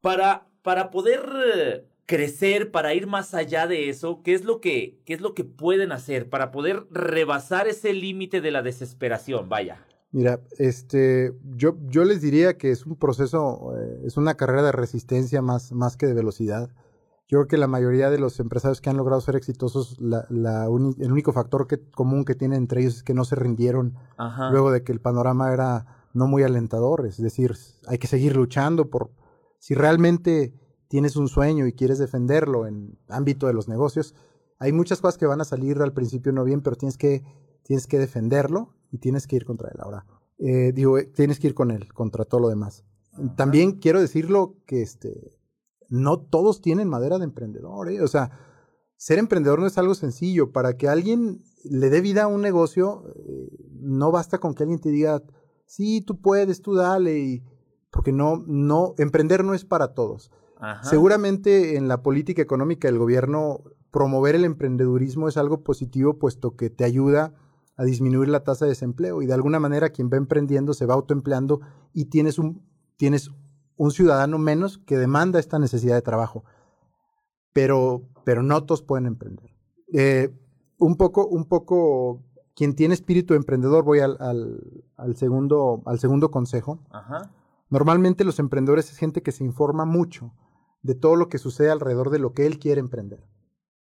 Para, 0.00 0.46
para 0.62 0.90
poder 0.92 1.88
crecer, 2.06 2.70
para 2.70 2.94
ir 2.94 3.06
más 3.06 3.34
allá 3.34 3.66
de 3.66 3.88
eso, 3.88 4.22
¿qué 4.22 4.34
es 4.34 4.44
lo 4.44 4.60
que, 4.60 5.00
qué 5.04 5.14
es 5.14 5.20
lo 5.20 5.34
que 5.34 5.44
pueden 5.44 5.92
hacer 5.92 6.30
para 6.30 6.52
poder 6.52 6.86
rebasar 6.90 7.66
ese 7.66 7.92
límite 7.92 8.40
de 8.40 8.52
la 8.52 8.62
desesperación? 8.62 9.48
Vaya. 9.48 9.84
Mira, 10.12 10.40
este, 10.58 11.34
yo, 11.56 11.76
yo 11.88 12.04
les 12.04 12.22
diría 12.22 12.56
que 12.56 12.70
es 12.70 12.86
un 12.86 12.96
proceso, 12.96 13.76
eh, 13.76 14.02
es 14.06 14.16
una 14.16 14.34
carrera 14.34 14.62
de 14.62 14.72
resistencia 14.72 15.42
más, 15.42 15.72
más 15.72 15.96
que 15.96 16.06
de 16.06 16.14
velocidad. 16.14 16.70
Yo 17.28 17.38
creo 17.40 17.48
que 17.48 17.56
la 17.56 17.66
mayoría 17.66 18.08
de 18.08 18.20
los 18.20 18.38
empresarios 18.38 18.80
que 18.80 18.88
han 18.88 18.96
logrado 18.96 19.20
ser 19.20 19.34
exitosos, 19.34 20.00
la, 20.00 20.26
la 20.30 20.66
el 20.66 21.12
único 21.12 21.32
factor 21.32 21.66
que, 21.66 21.80
común 21.90 22.24
que 22.24 22.36
tienen 22.36 22.58
entre 22.58 22.82
ellos 22.82 22.96
es 22.96 23.02
que 23.02 23.14
no 23.14 23.24
se 23.24 23.34
rindieron 23.34 23.94
luego 24.52 24.70
de 24.70 24.84
que 24.84 24.92
el 24.92 25.00
panorama 25.00 25.52
era 25.52 26.08
no 26.14 26.28
muy 26.28 26.44
alentador. 26.44 27.04
Es 27.04 27.20
decir, 27.20 27.56
hay 27.88 27.98
que 27.98 28.06
seguir 28.06 28.36
luchando 28.36 28.90
por 28.90 29.10
si 29.58 29.74
realmente 29.74 30.54
tienes 30.88 31.16
un 31.16 31.28
sueño 31.28 31.66
y 31.66 31.72
quieres 31.72 31.98
defenderlo 31.98 32.66
en 32.66 32.98
ámbito 33.08 33.46
de 33.46 33.54
los 33.54 33.68
negocios. 33.68 34.14
Hay 34.58 34.72
muchas 34.72 35.00
cosas 35.00 35.18
que 35.18 35.26
van 35.26 35.40
a 35.40 35.44
salir 35.44 35.80
al 35.82 35.92
principio 35.92 36.32
no 36.32 36.44
bien, 36.44 36.62
pero 36.62 36.76
tienes 36.76 36.96
que, 36.96 37.24
tienes 37.62 37.86
que 37.86 37.98
defenderlo 37.98 38.74
y 38.90 38.98
tienes 38.98 39.26
que 39.26 39.36
ir 39.36 39.44
contra 39.44 39.70
él. 39.70 39.76
Ahora, 39.80 40.06
eh, 40.38 40.72
digo, 40.72 40.98
eh, 40.98 41.04
tienes 41.04 41.38
que 41.38 41.48
ir 41.48 41.54
con 41.54 41.70
él, 41.70 41.92
contra 41.92 42.24
todo 42.24 42.40
lo 42.40 42.48
demás. 42.48 42.84
También 43.36 43.72
quiero 43.72 44.00
decirlo 44.00 44.56
que 44.66 44.82
este, 44.82 45.38
no 45.88 46.20
todos 46.20 46.60
tienen 46.60 46.88
madera 46.88 47.18
de 47.18 47.24
emprendedor, 47.24 47.90
¿eh? 47.90 48.02
O 48.02 48.08
sea, 48.08 48.30
ser 48.96 49.18
emprendedor 49.18 49.58
no 49.58 49.66
es 49.66 49.78
algo 49.78 49.94
sencillo. 49.94 50.52
Para 50.52 50.76
que 50.76 50.88
alguien 50.88 51.42
le 51.64 51.90
dé 51.90 52.00
vida 52.00 52.24
a 52.24 52.28
un 52.28 52.42
negocio, 52.42 53.04
eh, 53.16 53.48
no 53.80 54.10
basta 54.10 54.38
con 54.38 54.54
que 54.54 54.62
alguien 54.62 54.80
te 54.80 54.90
diga, 54.90 55.22
sí, 55.66 56.00
tú 56.00 56.20
puedes, 56.20 56.62
tú 56.62 56.74
dale, 56.74 57.18
y, 57.18 57.42
porque 57.90 58.12
no, 58.12 58.42
no, 58.46 58.94
emprender 58.98 59.44
no 59.44 59.54
es 59.54 59.64
para 59.64 59.94
todos. 59.94 60.30
Seguramente 60.82 61.76
en 61.76 61.88
la 61.88 62.02
política 62.02 62.40
económica 62.40 62.88
del 62.88 62.98
gobierno, 62.98 63.62
promover 63.90 64.34
el 64.34 64.44
emprendedurismo 64.44 65.28
es 65.28 65.36
algo 65.36 65.62
positivo, 65.62 66.18
puesto 66.18 66.56
que 66.56 66.70
te 66.70 66.84
ayuda 66.84 67.34
a 67.76 67.84
disminuir 67.84 68.28
la 68.28 68.42
tasa 68.42 68.64
de 68.64 68.70
desempleo 68.70 69.20
y 69.22 69.26
de 69.26 69.34
alguna 69.34 69.60
manera 69.60 69.90
quien 69.90 70.10
va 70.10 70.16
emprendiendo 70.16 70.72
se 70.72 70.86
va 70.86 70.94
autoempleando 70.94 71.60
y 71.92 72.06
tienes 72.06 72.38
un, 72.38 72.62
tienes 72.96 73.30
un 73.76 73.90
ciudadano 73.90 74.38
menos 74.38 74.78
que 74.78 74.96
demanda 74.96 75.38
esta 75.38 75.58
necesidad 75.58 75.94
de 75.94 76.02
trabajo. 76.02 76.44
Pero, 77.52 78.02
pero 78.24 78.42
no 78.42 78.64
todos 78.64 78.82
pueden 78.82 79.06
emprender. 79.06 79.54
Eh, 79.92 80.34
un 80.78 80.96
poco, 80.96 81.26
un 81.26 81.44
poco, 81.44 82.22
quien 82.54 82.74
tiene 82.74 82.94
espíritu 82.94 83.34
emprendedor, 83.34 83.84
voy 83.84 84.00
al, 84.00 84.16
al, 84.20 85.16
segundo, 85.16 85.82
al 85.86 85.98
segundo 85.98 86.30
consejo. 86.30 86.80
Normalmente 87.68 88.24
los 88.24 88.38
emprendedores 88.38 88.90
es 88.90 88.98
gente 88.98 89.22
que 89.22 89.32
se 89.32 89.44
informa 89.44 89.84
mucho 89.84 90.32
de 90.86 90.94
todo 90.94 91.16
lo 91.16 91.28
que 91.28 91.38
sucede 91.38 91.70
alrededor 91.70 92.10
de 92.10 92.18
lo 92.18 92.32
que 92.32 92.46
él 92.46 92.58
quiere 92.58 92.80
emprender. 92.80 93.20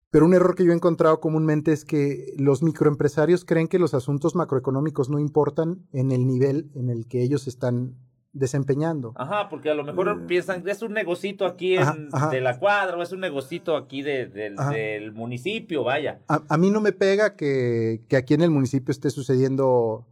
Pero 0.10 0.26
un 0.26 0.34
error 0.34 0.56
que 0.56 0.64
yo 0.64 0.72
he 0.72 0.76
encontrado 0.76 1.20
comúnmente 1.20 1.74
es 1.74 1.84
que 1.84 2.34
los 2.38 2.64
microempresarios 2.64 3.44
creen 3.44 3.68
que 3.68 3.80
los 3.80 3.94
asuntos 3.94 4.34
macroeconómicos 4.34 5.10
no 5.10 5.20
importan 5.20 5.86
en 5.92 6.12
el 6.12 6.26
nivel 6.26 6.72
en 6.74 6.90
el 6.90 7.06
que 7.06 7.22
ellos 7.22 7.48
están 7.48 7.96
desempeñando. 8.32 9.14
Ajá, 9.16 9.50
porque 9.50 9.70
a 9.70 9.74
lo 9.74 9.84
mejor 9.84 10.10
eh, 10.10 10.26
piensan, 10.28 10.68
es 10.68 10.82
un 10.82 10.94
negocito 10.94 11.46
aquí 11.46 11.76
de 11.76 12.42
la 12.42 12.60
cuadra, 12.60 12.98
o 12.98 13.02
es 13.02 13.12
un 13.12 13.22
negocito 13.22 13.76
aquí 13.76 14.04
del 14.04 15.12
municipio, 15.14 15.84
vaya. 15.84 16.20
A, 16.28 16.58
mí 16.58 16.70
no 16.70 16.82
me 16.82 16.92
pega 16.92 17.36
que, 17.36 18.02
que, 18.08 18.18
aquí 18.18 18.34
en 18.34 18.42
el 18.42 18.52
municipio 18.52 18.92
esté 18.92 19.10
sucediendo, 19.10 20.06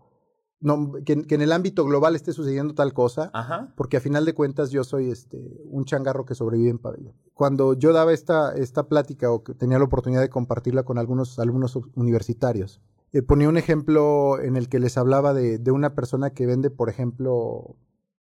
no, 0.64 0.94
que, 1.06 1.26
en 1.28 1.42
el 1.42 1.52
ámbito 1.52 1.84
global 1.84 2.16
esté 2.16 2.32
sucediendo 2.32 2.74
tal 2.74 2.94
cosa, 2.94 3.32
porque 3.76 3.98
a 3.98 4.00
final 4.00 4.24
de 4.24 4.34
cuentas 4.34 4.72
yo 4.72 4.86
soy 4.86 5.12
este, 5.12 5.62
un 5.66 5.84
changarro 5.84 6.26
que 6.26 6.36
sobrevive 6.36 6.70
en 6.70 6.80
pabellón. 6.80 7.14
Cuando 7.34 7.74
yo 7.74 7.92
daba 7.92 8.14
esta, 8.14 8.54
esta 8.54 8.88
plática 8.88 9.30
o 9.30 9.44
que 9.44 9.54
tenía 9.54 9.78
la 9.78 9.84
oportunidad 9.84 10.22
de 10.22 10.30
compartirla 10.30 10.84
con 10.84 10.98
algunos 10.98 11.38
alumnos 11.38 11.78
universitarios, 11.96 12.82
eh, 13.12 13.22
ponía 13.22 13.50
un 13.50 13.58
ejemplo 13.58 14.40
en 14.42 14.56
el 14.56 14.70
que 14.70 14.80
les 14.80 14.98
hablaba 14.98 15.34
de, 15.34 15.60
de 15.60 15.72
una 15.72 15.96
persona 15.96 16.30
que 16.30 16.46
vende, 16.46 16.70
por 16.70 16.90
ejemplo, 16.90 17.76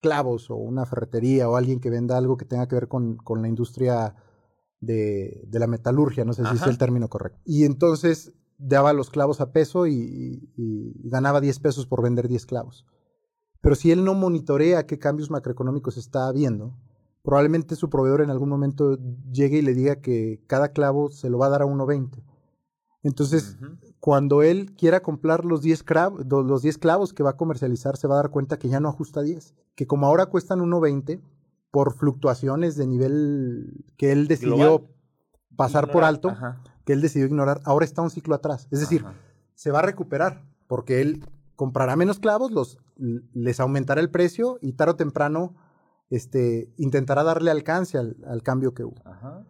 clavos 0.00 0.48
o 0.48 0.54
una 0.54 0.86
ferretería 0.86 1.48
o 1.50 1.56
alguien 1.56 1.80
que 1.80 1.90
venda 1.90 2.16
algo 2.16 2.36
que 2.36 2.44
tenga 2.44 2.68
que 2.68 2.76
ver 2.76 2.86
con, 2.86 3.16
con 3.16 3.42
la 3.42 3.48
industria 3.48 4.14
de, 4.80 5.42
de, 5.44 5.58
la 5.58 5.66
metalurgia, 5.66 6.24
no 6.24 6.32
sé 6.32 6.44
si 6.44 6.54
es 6.54 6.62
el 6.62 6.78
término 6.78 7.08
correcto. 7.08 7.40
Y 7.44 7.64
entonces 7.64 8.32
daba 8.58 8.92
los 8.92 9.10
clavos 9.10 9.40
a 9.40 9.52
peso 9.52 9.86
y, 9.86 10.50
ganaba 11.04 11.40
10 11.40 11.60
pesos 11.60 11.86
por 11.86 12.02
vender 12.02 12.28
10 12.28 12.44
clavos. 12.46 12.84
Pero 13.60 13.74
si 13.74 13.90
él 13.90 14.04
no 14.04 14.14
monitorea 14.14 14.86
qué 14.86 14.98
cambios 14.98 15.30
macroeconómicos 15.30 15.96
está 15.96 16.28
habiendo, 16.28 16.76
probablemente 17.22 17.76
su 17.76 17.88
proveedor 17.88 18.20
en 18.20 18.30
algún 18.30 18.48
momento 18.48 18.98
llegue 19.32 19.58
y 19.58 19.62
le 19.62 19.74
diga 19.74 19.96
que 19.96 20.42
cada 20.46 20.72
clavo 20.72 21.10
se 21.10 21.30
lo 21.30 21.38
va 21.38 21.46
a 21.46 21.50
dar 21.50 21.62
a 21.62 21.66
1.20. 21.66 22.22
Entonces, 23.02 23.56
cuando 24.00 24.42
él 24.42 24.74
quiera 24.76 25.00
comprar 25.00 25.44
los 25.44 25.62
10, 25.62 25.82
clavos, 25.82 26.26
los 26.26 26.62
10 26.62 26.78
clavos 26.78 27.12
que 27.12 27.22
va 27.22 27.30
a 27.30 27.36
comercializar, 27.36 27.96
se 27.96 28.08
va 28.08 28.14
a 28.14 28.22
dar 28.22 28.30
cuenta 28.30 28.58
que 28.58 28.68
ya 28.68 28.80
no 28.80 28.88
ajusta 28.88 29.22
10. 29.22 29.54
Que 29.74 29.86
como 29.86 30.06
ahora 30.06 30.26
cuestan 30.26 30.60
1.20 30.60 31.20
por 31.70 31.94
fluctuaciones 31.94 32.76
de 32.76 32.86
nivel 32.86 33.84
que 33.96 34.12
él 34.12 34.26
decidió 34.26 34.88
pasar 35.56 35.90
por 35.90 36.04
alto, 36.04 36.34
que 36.88 36.94
él 36.94 37.02
decidió 37.02 37.26
ignorar, 37.26 37.60
ahora 37.64 37.84
está 37.84 38.00
un 38.00 38.08
ciclo 38.08 38.34
atrás. 38.34 38.66
Es 38.70 38.80
decir, 38.80 39.04
se 39.54 39.70
va 39.70 39.80
a 39.80 39.82
recuperar 39.82 40.42
porque 40.66 41.02
él 41.02 41.22
comprará 41.54 41.96
menos 41.96 42.18
clavos, 42.18 42.50
los, 42.50 42.78
les 42.96 43.60
aumentará 43.60 44.00
el 44.00 44.08
precio 44.08 44.58
y 44.62 44.72
tarde 44.72 44.92
o 44.92 44.96
temprano 44.96 45.54
este, 46.08 46.72
intentará 46.78 47.24
darle 47.24 47.50
alcance 47.50 47.98
al, 47.98 48.16
al 48.26 48.42
cambio 48.42 48.72
que 48.72 48.84
hubo. 48.84 49.02
Ajá. 49.04 49.44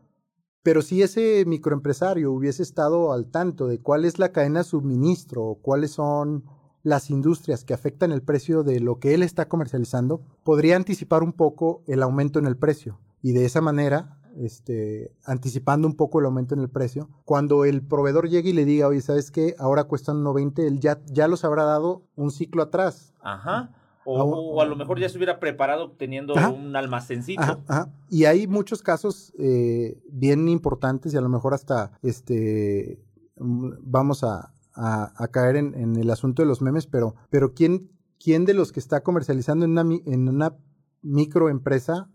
Pero 0.65 0.83
si 0.83 1.01
ese 1.01 1.45
microempresario 1.47 2.33
hubiese 2.33 2.65
estado 2.65 3.13
al 3.13 3.31
tanto 3.31 3.69
de 3.69 3.81
cuál 3.81 4.05
es 4.05 4.19
la 4.19 4.33
cadena 4.33 4.59
de 4.59 4.65
suministro, 4.65 5.45
o 5.45 5.63
cuáles 5.63 5.93
son 5.93 6.43
las 6.83 7.09
industrias 7.09 7.63
que 7.63 7.73
afectan 7.73 8.11
el 8.11 8.23
precio 8.23 8.65
de 8.65 8.81
lo 8.81 8.99
que 8.99 9.15
él 9.15 9.23
está 9.23 9.47
comercializando, 9.47 10.23
podría 10.43 10.75
anticipar 10.75 11.23
un 11.23 11.35
poco 11.35 11.85
el 11.87 12.03
aumento 12.03 12.41
en 12.41 12.47
el 12.47 12.57
precio 12.57 12.99
y 13.23 13.31
de 13.31 13.45
esa 13.45 13.61
manera 13.61 14.18
este, 14.39 15.13
anticipando 15.25 15.87
un 15.87 15.95
poco 15.95 16.21
el 16.21 16.27
aumento 16.27 16.55
en 16.55 16.61
el 16.61 16.69
precio. 16.69 17.09
Cuando 17.25 17.65
el 17.65 17.83
proveedor 17.83 18.29
llegue 18.29 18.51
y 18.51 18.53
le 18.53 18.65
diga, 18.65 18.89
oye, 18.89 19.01
¿sabes 19.01 19.31
qué? 19.31 19.55
Ahora 19.59 19.85
cuestan 19.85 20.25
1.20, 20.25 20.67
él 20.67 20.81
ya, 20.81 21.01
ya 21.07 21.29
los 21.29 21.45
habrá 21.45 21.65
dado 21.65 22.03
un 22.17 22.31
ciclo 22.31 22.63
atrás. 22.63 23.15
Ajá. 23.21 23.73
O, 24.11 24.63
a 24.63 24.65
lo 24.65 24.75
mejor 24.75 24.99
ya 24.99 25.09
se 25.11 25.19
hubiera 25.19 25.39
preparado 25.39 25.91
teniendo 25.91 26.33
un 26.33 26.75
almacencito. 26.75 27.43
Ajá, 27.43 27.93
Y 28.09 28.25
hay 28.25 28.47
muchos 28.47 28.81
casos 28.81 29.35
eh, 29.39 30.01
bien 30.11 30.49
importantes 30.49 31.13
y 31.13 31.19
a 31.19 31.21
lo 31.21 31.29
mejor 31.29 31.53
hasta 31.53 31.93
este 32.03 33.05
mm, 33.37 33.73
vamos 33.83 34.25
a, 34.25 34.55
a, 34.73 35.29
caer 35.29 35.57
en, 35.57 35.75
en, 35.75 35.97
el 35.97 36.11
asunto 36.11 36.41
de 36.41 36.49
los 36.49 36.63
memes, 36.63 36.87
pero, 36.87 37.17
pero 37.31 37.53
¿quién, 37.53 37.91
¿quién 38.19 38.45
de 38.45 38.55
los 38.55 38.73
que 38.73 38.81
está 38.81 39.03
comercializando 39.03 39.65
en 39.65 39.73
una, 39.73 39.83
en 40.07 40.29
una 40.29 40.57
microempresa 41.03 42.09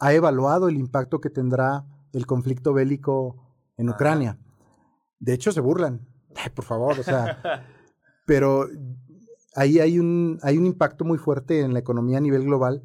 ha 0.00 0.12
evaluado 0.12 0.68
el 0.68 0.76
impacto 0.76 1.20
que 1.20 1.30
tendrá 1.30 1.84
el 2.12 2.26
conflicto 2.26 2.72
bélico 2.72 3.36
en 3.76 3.90
Ucrania? 3.90 4.38
De 5.20 5.34
hecho, 5.34 5.52
se 5.52 5.60
burlan. 5.60 6.06
Ay, 6.34 6.50
por 6.54 6.64
favor, 6.64 6.98
o 6.98 7.02
sea, 7.02 7.38
pero 8.26 8.66
ahí 9.54 9.78
hay 9.78 9.98
un, 9.98 10.38
hay 10.42 10.58
un 10.58 10.66
impacto 10.66 11.04
muy 11.04 11.18
fuerte 11.18 11.60
en 11.60 11.74
la 11.74 11.78
economía 11.78 12.18
a 12.18 12.22
nivel 12.22 12.44
global. 12.44 12.82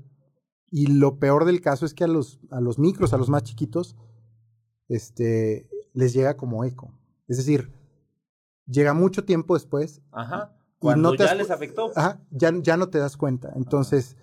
Y 0.70 0.88
lo 0.88 1.20
peor 1.20 1.46
del 1.46 1.62
caso 1.62 1.86
es 1.86 1.94
que 1.94 2.04
a 2.04 2.08
los, 2.08 2.40
a 2.52 2.60
los 2.60 2.78
micros, 2.78 3.14
a 3.14 3.18
los 3.18 3.30
más 3.30 3.44
chiquitos, 3.44 3.96
este, 4.90 5.70
les 5.94 6.14
llega 6.14 6.36
como 6.36 6.66
eco. 6.66 6.92
Es 7.28 7.38
decir, 7.38 7.72
llega 8.68 8.94
mucho 8.94 9.24
tiempo 9.24 9.54
después. 9.54 10.02
Ajá. 10.12 10.52
Cuando 10.80 11.12
no 11.12 11.18
ya 11.18 11.34
les 11.34 11.50
afectó. 11.50 11.92
Ajá, 11.96 12.20
ya, 12.30 12.52
ya 12.62 12.76
no 12.78 12.90
te 12.90 12.98
das 13.00 13.16
cuenta. 13.16 13.54
Entonces, 13.56 14.18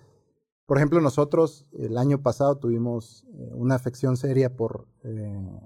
por 0.72 0.78
ejemplo, 0.78 1.02
nosotros 1.02 1.66
el 1.72 1.98
año 1.98 2.22
pasado 2.22 2.56
tuvimos 2.56 3.26
eh, 3.34 3.50
una 3.52 3.74
afección 3.74 4.16
seria 4.16 4.56
por, 4.56 4.88
eh, 5.04 5.60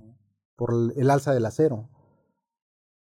por 0.57 0.75
el 0.97 1.11
alza 1.11 1.33
del 1.33 1.47
acero. 1.47 1.89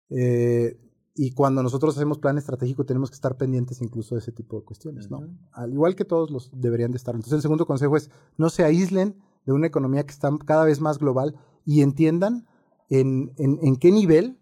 Eh, 0.09 0.81
y 1.15 1.33
cuando 1.33 1.63
nosotros 1.63 1.95
hacemos 1.95 2.19
plan 2.19 2.39
estratégico 2.39 2.87
tenemos 2.87 3.11
que 3.11 3.17
estar 3.17 3.37
pendientes 3.37 3.83
incluso 3.83 4.15
de 4.15 4.21
ese 4.21 4.33
tipo 4.33 4.59
de 4.59 4.65
cuestiones, 4.65 5.11
¿no? 5.11 5.21
Al 5.51 5.75
igual 5.75 5.95
que 5.95 6.07
todos 6.07 6.31
los 6.31 6.51
deberían 6.55 6.93
de 6.93 6.97
estar. 6.97 7.15
Entonces 7.15 7.35
el 7.35 7.43
segundo 7.43 7.67
consejo 7.67 7.95
es 7.99 8.11
no 8.39 8.49
se 8.49 8.65
aíslen 8.65 9.21
de 9.45 9.53
una 9.53 9.67
economía 9.67 10.07
que 10.07 10.13
está 10.13 10.31
cada 10.47 10.65
vez 10.65 10.81
más 10.81 10.99
global 10.99 11.37
y 11.67 11.83
entiendan 11.83 12.47
en, 12.89 13.35
en, 13.37 13.59
en 13.61 13.77
qué 13.77 13.93
nivel 13.93 14.39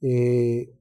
eh, 0.00 0.74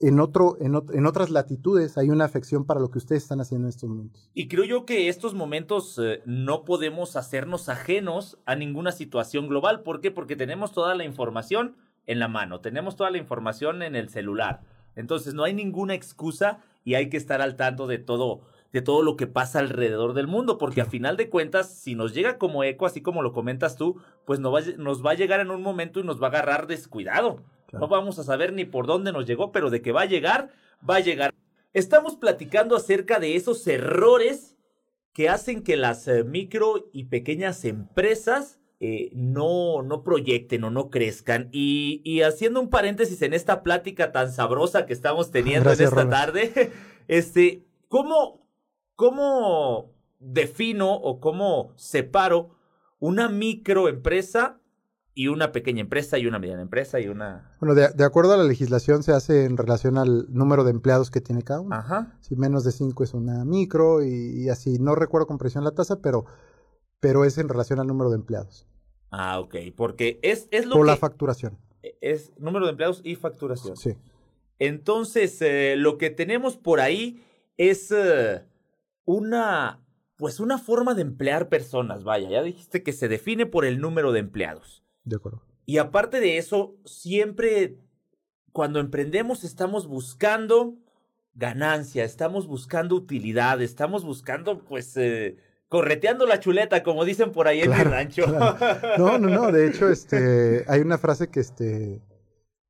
en, 0.00 0.20
otro, 0.20 0.56
en, 0.60 0.74
en, 0.92 1.06
otras 1.06 1.30
latitudes 1.30 1.98
hay 1.98 2.10
una 2.10 2.24
afección 2.24 2.64
para 2.64 2.80
lo 2.80 2.90
que 2.90 2.98
ustedes 2.98 3.24
están 3.24 3.40
haciendo 3.40 3.66
en 3.66 3.70
estos 3.70 3.88
momentos. 3.88 4.30
Y 4.32 4.48
creo 4.48 4.64
yo 4.64 4.86
que 4.86 5.08
estos 5.08 5.34
momentos 5.34 5.98
eh, 6.02 6.22
no 6.24 6.64
podemos 6.64 7.16
hacernos 7.16 7.68
ajenos 7.68 8.38
a 8.46 8.54
ninguna 8.54 8.92
situación 8.92 9.48
global. 9.48 9.82
¿Por 9.82 10.00
qué? 10.00 10.10
Porque 10.10 10.36
tenemos 10.36 10.72
toda 10.72 10.94
la 10.94 11.04
información 11.04 11.76
en 12.06 12.20
la 12.20 12.28
mano, 12.28 12.60
tenemos 12.60 12.96
toda 12.96 13.10
la 13.10 13.18
información 13.18 13.82
en 13.82 13.96
el 13.96 14.08
celular. 14.08 14.62
Entonces 14.94 15.34
no 15.34 15.44
hay 15.44 15.52
ninguna 15.52 15.94
excusa 15.94 16.60
y 16.84 16.94
hay 16.94 17.10
que 17.10 17.16
estar 17.16 17.42
al 17.42 17.56
tanto 17.56 17.86
de 17.86 17.98
todo, 17.98 18.40
de 18.72 18.82
todo 18.82 19.02
lo 19.02 19.16
que 19.16 19.26
pasa 19.26 19.58
alrededor 19.58 20.14
del 20.14 20.26
mundo, 20.26 20.58
porque 20.58 20.80
a 20.80 20.86
final 20.86 21.16
de 21.16 21.28
cuentas, 21.28 21.74
si 21.74 21.94
nos 21.94 22.14
llega 22.14 22.38
como 22.38 22.64
eco, 22.64 22.86
así 22.86 23.02
como 23.02 23.22
lo 23.22 23.32
comentas 23.32 23.76
tú, 23.76 24.00
pues 24.24 24.40
nos 24.40 24.54
va, 24.54 24.60
nos 24.78 25.04
va 25.04 25.10
a 25.10 25.14
llegar 25.14 25.40
en 25.40 25.50
un 25.50 25.62
momento 25.62 26.00
y 26.00 26.04
nos 26.04 26.20
va 26.20 26.28
a 26.28 26.30
agarrar 26.30 26.66
descuidado. 26.66 27.42
No 27.72 27.88
vamos 27.88 28.18
a 28.18 28.24
saber 28.24 28.52
ni 28.52 28.64
por 28.64 28.86
dónde 28.86 29.12
nos 29.12 29.26
llegó, 29.26 29.52
pero 29.52 29.70
de 29.70 29.82
que 29.82 29.92
va 29.92 30.02
a 30.02 30.06
llegar, 30.06 30.50
va 30.88 30.96
a 30.96 31.00
llegar. 31.00 31.34
Estamos 31.74 32.16
platicando 32.16 32.76
acerca 32.76 33.18
de 33.18 33.36
esos 33.36 33.66
errores 33.66 34.56
que 35.12 35.28
hacen 35.28 35.62
que 35.62 35.76
las 35.76 36.08
eh, 36.08 36.24
micro 36.24 36.88
y 36.92 37.04
pequeñas 37.04 37.64
empresas 37.64 38.58
eh, 38.80 39.10
no, 39.12 39.82
no 39.82 40.04
proyecten 40.04 40.64
o 40.64 40.70
no 40.70 40.88
crezcan. 40.88 41.48
Y, 41.50 42.00
y, 42.04 42.22
haciendo 42.22 42.60
un 42.60 42.70
paréntesis 42.70 43.20
en 43.22 43.34
esta 43.34 43.62
plática 43.62 44.12
tan 44.12 44.32
sabrosa 44.32 44.86
que 44.86 44.92
estamos 44.92 45.32
teniendo 45.32 45.72
en 45.72 45.82
esta 45.82 46.08
tarde, 46.08 46.70
este, 47.08 47.66
¿cómo, 47.88 48.46
¿cómo 48.94 49.92
defino 50.20 50.94
o 50.94 51.20
cómo 51.20 51.72
separo 51.76 52.56
una 53.00 53.28
microempresa 53.28 54.60
y 55.18 55.26
una 55.26 55.50
pequeña 55.50 55.80
empresa 55.80 56.16
y 56.16 56.28
una 56.28 56.38
mediana 56.38 56.62
empresa 56.62 57.00
y 57.00 57.08
una... 57.08 57.56
Bueno, 57.58 57.74
de, 57.74 58.04
acuerdo 58.04 58.34
a 58.34 58.36
la 58.36 58.44
legislación 58.44 59.02
se 59.02 59.10
hace 59.10 59.46
en 59.46 59.56
relación 59.56 59.98
al 59.98 60.32
número 60.32 60.62
de 60.62 60.70
empleados 60.70 61.10
que 61.10 61.20
tiene 61.20 61.42
cada 61.42 61.58
uno. 61.58 61.74
Ajá. 61.74 62.16
Si 62.20 62.36
menos 62.36 62.62
de 62.62 62.70
cinco 62.70 63.02
es 63.02 63.14
una 63.14 63.44
micro 63.44 64.04
y, 64.04 64.48
así, 64.48 64.78
no 64.78 64.94
recuerdo 64.94 65.26
con 65.26 65.38
precisión 65.38 65.64
la 65.64 65.72
tasa, 65.72 66.00
pero, 66.00 66.26
pero 67.00 67.24
es 67.24 67.36
en 67.36 67.48
relación 67.48 67.80
al 67.80 67.88
número 67.88 68.10
de 68.10 68.14
empleados. 68.14 68.68
Ah, 69.10 69.40
ok, 69.40 69.56
porque 69.76 70.20
es, 70.22 70.46
es 70.52 70.66
lo 70.66 70.76
Por 70.76 70.86
la 70.86 70.96
facturación. 70.96 71.58
E, 71.82 71.98
es 72.00 72.30
número 72.38 72.66
de 72.66 72.70
empleados 72.70 73.00
y 73.02 73.16
facturación. 73.16 73.76
Sí. 73.76 73.96
Entonces, 74.60 75.42
eh, 75.42 75.74
lo 75.76 75.98
que 75.98 76.10
tenemos 76.10 76.56
por 76.56 76.78
ahí 76.78 77.24
es 77.56 77.90
eh, 77.90 78.44
una, 79.04 79.84
pues 80.16 80.38
una 80.38 80.58
forma 80.58 80.94
de 80.94 81.02
emplear 81.02 81.48
personas, 81.48 82.04
vaya, 82.04 82.30
ya 82.30 82.42
dijiste 82.44 82.84
que 82.84 82.92
se 82.92 83.08
define 83.08 83.46
por 83.46 83.64
el 83.64 83.80
número 83.80 84.12
de 84.12 84.20
empleados. 84.20 84.84
De 85.08 85.16
acuerdo. 85.16 85.42
Y 85.64 85.78
aparte 85.78 86.20
de 86.20 86.38
eso, 86.38 86.76
siempre 86.84 87.78
cuando 88.52 88.80
emprendemos 88.80 89.44
estamos 89.44 89.86
buscando 89.86 90.74
ganancia, 91.34 92.04
estamos 92.04 92.46
buscando 92.46 92.96
utilidad, 92.96 93.62
estamos 93.62 94.04
buscando, 94.04 94.64
pues, 94.64 94.96
eh, 94.96 95.36
correteando 95.68 96.26
la 96.26 96.40
chuleta, 96.40 96.82
como 96.82 97.04
dicen 97.04 97.30
por 97.30 97.46
ahí 97.46 97.60
en 97.60 97.72
el 97.72 97.84
rancho. 97.84 98.26
No, 98.98 99.18
no, 99.18 99.28
no. 99.28 99.52
De 99.52 99.68
hecho, 99.68 99.88
este, 99.88 100.64
hay 100.66 100.80
una 100.80 100.98
frase 100.98 101.28
que, 101.28 101.40
este, 101.40 102.02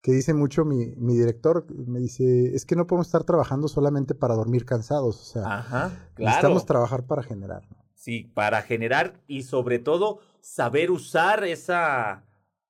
que 0.02 0.12
dice 0.12 0.34
mucho 0.34 0.64
mi, 0.64 0.94
mi 0.96 1.14
director. 1.14 1.64
Me 1.70 2.00
dice, 2.00 2.54
es 2.54 2.66
que 2.66 2.76
no 2.76 2.86
podemos 2.86 3.06
estar 3.06 3.24
trabajando 3.24 3.68
solamente 3.68 4.14
para 4.14 4.34
dormir 4.34 4.66
cansados. 4.66 5.20
O 5.20 5.24
sea, 5.24 5.58
Ajá, 5.58 6.10
necesitamos 6.18 6.66
trabajar 6.66 7.06
para 7.06 7.22
generar. 7.22 7.62
Sí, 7.94 8.30
para 8.34 8.60
generar 8.62 9.20
y 9.26 9.44
sobre 9.44 9.78
todo 9.78 10.20
saber 10.40 10.90
usar 10.90 11.44
esa 11.44 12.24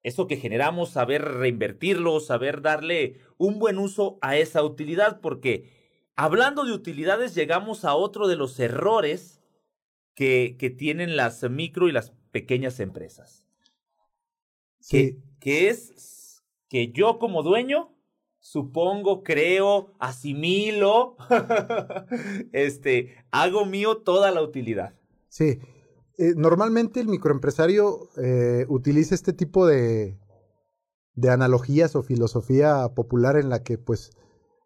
eso 0.08 0.26
que 0.26 0.36
generamos, 0.36 0.90
saber 0.90 1.22
reinvertirlo, 1.22 2.18
saber 2.20 2.62
darle 2.62 3.20
un 3.36 3.58
buen 3.58 3.78
uso 3.78 4.18
a 4.20 4.36
esa 4.36 4.64
utilidad, 4.64 5.20
porque 5.20 5.70
hablando 6.16 6.64
de 6.64 6.72
utilidades 6.72 7.34
llegamos 7.34 7.84
a 7.84 7.94
otro 7.94 8.26
de 8.26 8.36
los 8.36 8.58
errores 8.58 9.40
que, 10.14 10.56
que 10.58 10.70
tienen 10.70 11.16
las 11.16 11.48
micro 11.48 11.88
y 11.88 11.92
las 11.92 12.12
pequeñas 12.32 12.80
empresas. 12.80 13.46
Sí. 14.80 15.18
Que, 15.40 15.68
es 15.68 16.42
que 16.68 16.90
yo 16.92 17.18
como 17.18 17.42
dueño 17.42 17.94
supongo, 18.40 19.22
creo, 19.22 19.92
asimilo, 19.98 21.16
este, 22.52 23.16
hago 23.30 23.66
mío 23.66 23.98
toda 23.98 24.30
la 24.30 24.42
utilidad. 24.42 24.94
Sí, 25.28 25.58
eh, 26.18 26.34
normalmente 26.36 26.98
el 26.98 27.06
microempresario 27.06 28.08
eh, 28.16 28.66
utiliza 28.68 29.14
este 29.14 29.32
tipo 29.32 29.66
de, 29.66 30.18
de 31.14 31.30
analogías 31.30 31.94
o 31.94 32.02
filosofía 32.02 32.88
popular 32.94 33.36
en 33.36 33.48
la 33.48 33.62
que, 33.62 33.78
pues, 33.78 34.10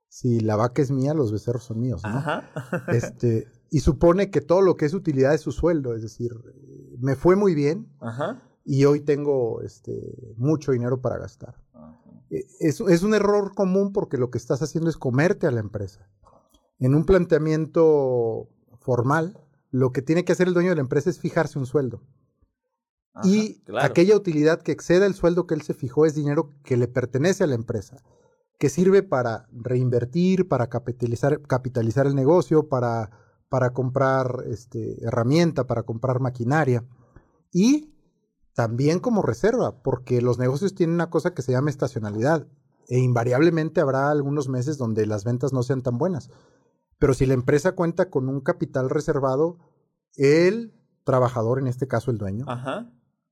si 0.08 0.40
la 0.40 0.56
vaca 0.56 0.80
es 0.80 0.90
mía, 0.90 1.12
los 1.12 1.30
becerros 1.30 1.64
son 1.64 1.80
míos. 1.80 2.02
¿no? 2.04 2.42
Este, 2.88 3.48
y 3.70 3.80
supone 3.80 4.30
que 4.30 4.40
todo 4.40 4.62
lo 4.62 4.76
que 4.76 4.86
es 4.86 4.94
utilidad 4.94 5.34
es 5.34 5.42
su 5.42 5.52
sueldo, 5.52 5.94
es 5.94 6.02
decir, 6.02 6.32
me 6.98 7.16
fue 7.16 7.36
muy 7.36 7.54
bien 7.54 7.86
y 8.64 8.86
hoy 8.86 9.00
tengo 9.00 9.60
este, 9.60 10.34
mucho 10.36 10.72
dinero 10.72 11.02
para 11.02 11.18
gastar. 11.18 11.56
E, 12.30 12.46
es, 12.60 12.80
es, 12.80 13.02
un 13.02 13.14
error 13.14 13.54
común 13.54 13.92
porque 13.92 14.16
lo 14.16 14.30
que 14.30 14.38
estás 14.38 14.62
haciendo 14.62 14.88
es 14.88 14.96
comerte 14.96 15.46
a 15.46 15.50
la 15.50 15.60
empresa. 15.60 16.08
En 16.78 16.94
un 16.94 17.04
planteamiento 17.04 18.48
formal, 18.80 19.38
lo 19.72 19.90
que 19.90 20.02
tiene 20.02 20.24
que 20.24 20.32
hacer 20.32 20.46
el 20.46 20.54
dueño 20.54 20.68
de 20.68 20.76
la 20.76 20.82
empresa 20.82 21.10
es 21.10 21.18
fijarse 21.18 21.58
un 21.58 21.66
sueldo. 21.66 22.02
y 23.24 23.62
aquella 23.80 24.16
utilidad 24.16 24.62
que 24.62 24.72
exceda 24.72 25.04
el 25.04 25.14
sueldo 25.14 25.46
que 25.46 25.54
él 25.54 25.62
se 25.62 25.74
fijó 25.74 26.06
es 26.06 26.14
dinero 26.14 26.50
que 26.64 26.76
le 26.76 26.88
pertenece 26.88 27.44
a 27.44 27.46
la 27.46 27.54
empresa, 27.54 28.02
que 28.58 28.68
sirve 28.68 29.02
para 29.02 29.48
reinvertir, 29.50 30.48
para 30.48 30.68
capitalizar, 30.68 31.42
capitalizar 31.42 32.06
el 32.06 32.14
negocio, 32.14 32.68
para, 32.68 33.10
para 33.48 33.72
comprar 33.72 34.44
este, 34.46 35.04
herramienta, 35.04 35.66
para 35.66 35.82
comprar 35.82 36.20
maquinaria. 36.20 36.84
Y 37.50 37.92
también 38.54 38.98
como 38.98 39.22
reserva, 39.22 39.82
porque 39.82 40.22
los 40.22 40.38
negocios 40.38 40.74
tienen 40.74 40.94
una 40.94 41.10
cosa 41.10 41.34
que 41.34 41.42
se 41.42 41.52
llama 41.52 41.70
estacionalidad. 41.70 42.46
E 42.88 42.98
invariablemente 42.98 43.80
habrá 43.80 44.10
algunos 44.10 44.48
meses 44.48 44.78
donde 44.78 45.06
las 45.06 45.24
ventas 45.24 45.52
no 45.52 45.62
sean 45.62 45.82
tan 45.82 45.98
buenas. 45.98 46.30
Pero 47.02 47.14
si 47.14 47.26
la 47.26 47.34
empresa 47.34 47.72
cuenta 47.72 48.10
con 48.10 48.28
un 48.28 48.40
capital 48.40 48.88
reservado, 48.88 49.58
el 50.14 50.72
trabajador, 51.02 51.58
en 51.58 51.66
este 51.66 51.88
caso 51.88 52.12
el 52.12 52.16
dueño, 52.16 52.46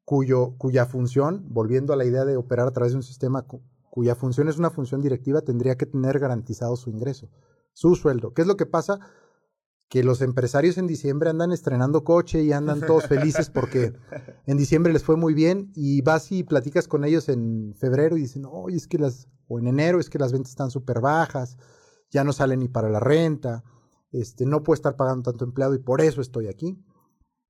Cuyo, 0.04 0.56
cuya 0.59 0.87
función, 0.87 1.46
volviendo 1.50 1.92
a 1.92 1.96
la 1.96 2.04
idea 2.04 2.24
de 2.24 2.37
operar 2.37 2.66
a 2.66 2.72
través 2.72 2.94
de 2.94 2.96
un 2.96 3.04
sistema 3.04 3.46
cuya 3.88 4.16
función 4.16 4.48
es 4.48 4.59
una 4.59 4.70
función 4.70 5.02
directiva, 5.02 5.42
tendría 5.42 5.76
que 5.76 5.87
tener 5.87 6.18
garantizado 6.18 6.74
su 6.74 6.90
ingreso. 6.90 7.30
su 7.72 7.94
sueldo. 7.94 8.35
¿Qué 8.35 8.42
es 8.42 8.48
lo 8.48 8.56
que 8.56 8.66
pasa? 8.66 8.98
Que 9.88 10.02
los 10.02 10.20
empresarios 10.20 10.76
en 10.76 10.88
diciembre 10.88 11.30
andan 11.30 11.52
estrenando 11.52 12.02
coche 12.02 12.42
y 12.42 12.50
andan 12.50 12.80
todos 12.80 13.06
felices 13.06 13.50
porque 13.50 13.92
en 14.48 14.56
diciembre 14.56 14.92
les 14.92 15.04
fue 15.04 15.14
muy 15.14 15.33
bien 15.33 15.70
y 15.76 16.02
vas 16.02 16.33
y 16.33 16.42
platicas 16.42 16.88
con 16.88 17.04
ellos 17.04 17.28
en 17.28 17.76
febrero 17.78 18.16
y 18.16 18.22
dicen, 18.22 18.46
oye, 18.50 18.78
es 18.78 18.88
que 18.88 18.98
las, 18.98 19.28
o 19.46 19.61
en 19.61 19.68
enero 19.68 20.00
es 20.00 20.11
que 20.11 20.18
las 20.18 20.33
ventas 20.33 20.50
están 20.50 20.72
súper 20.72 21.00
bajas, 21.00 21.56
ya 22.11 22.25
no 22.25 22.33
salen 22.33 22.61
ni 22.61 22.68
para 22.68 22.88
la 22.88 23.01
renta, 23.01 23.64
este, 24.12 24.46
no 24.46 24.62
puedo 24.62 24.75
estar 24.75 24.96
pagando 24.96 25.31
tanto 25.31 25.44
empleado 25.44 25.75
y 25.75 25.79
por 25.79 26.01
eso 26.01 26.20
estoy 26.20 26.49
aquí. 26.49 26.83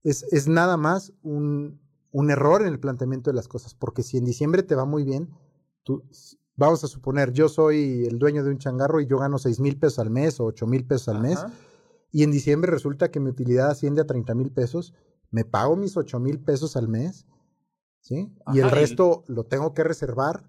Es, 0.03 0.23
es 0.31 0.49
nada 0.49 0.77
más 0.77 1.13
un, 1.23 1.81
un 2.13 2.31
error 2.31 2.63
en 2.63 2.69
el 2.69 2.81
planteamiento 2.81 3.31
de 3.31 3.37
las 3.37 3.49
cosas, 3.49 3.75
porque 3.75 4.03
si 4.03 4.19
en 4.19 4.25
diciembre 4.25 4.63
te 4.63 4.75
va 4.75 4.85
muy 4.85 5.05
bien, 5.05 5.31
tú, 5.83 6.05
vamos 6.57 6.85
a 6.85 6.89
suponer, 6.89 7.33
yo 7.33 7.49
soy 7.49 8.05
el 8.05 8.19
dueño 8.19 8.45
de 8.45 8.51
un 8.51 8.59
changarro 8.59 9.01
y 9.01 9.07
yo 9.07 9.19
gano 9.19 9.39
6 9.39 9.61
mil 9.61 9.79
pesos 9.79 9.99
al 9.99 10.11
mes 10.11 10.41
o 10.41 10.45
8 10.45 10.67
mil 10.67 10.87
pesos 10.87 11.09
al 11.09 11.21
mes, 11.21 11.39
y 12.13 12.25
en 12.25 12.31
diciembre 12.31 12.71
resulta 12.71 13.11
que 13.11 13.21
mi 13.21 13.31
utilidad 13.31 13.71
asciende 13.71 14.03
a 14.03 14.07
30 14.07 14.35
mil 14.35 14.51
pesos, 14.51 14.95
me 15.31 15.45
pago 15.45 15.77
mis 15.77 15.97
8 15.97 16.19
mil 16.19 16.41
pesos 16.41 16.77
al 16.77 16.89
mes, 16.89 17.27
¿sí? 18.01 18.35
y 18.53 18.59
el 18.59 18.71
resto 18.71 19.25
lo 19.29 19.45
tengo 19.45 19.75
que 19.75 19.85
reservar 19.85 20.49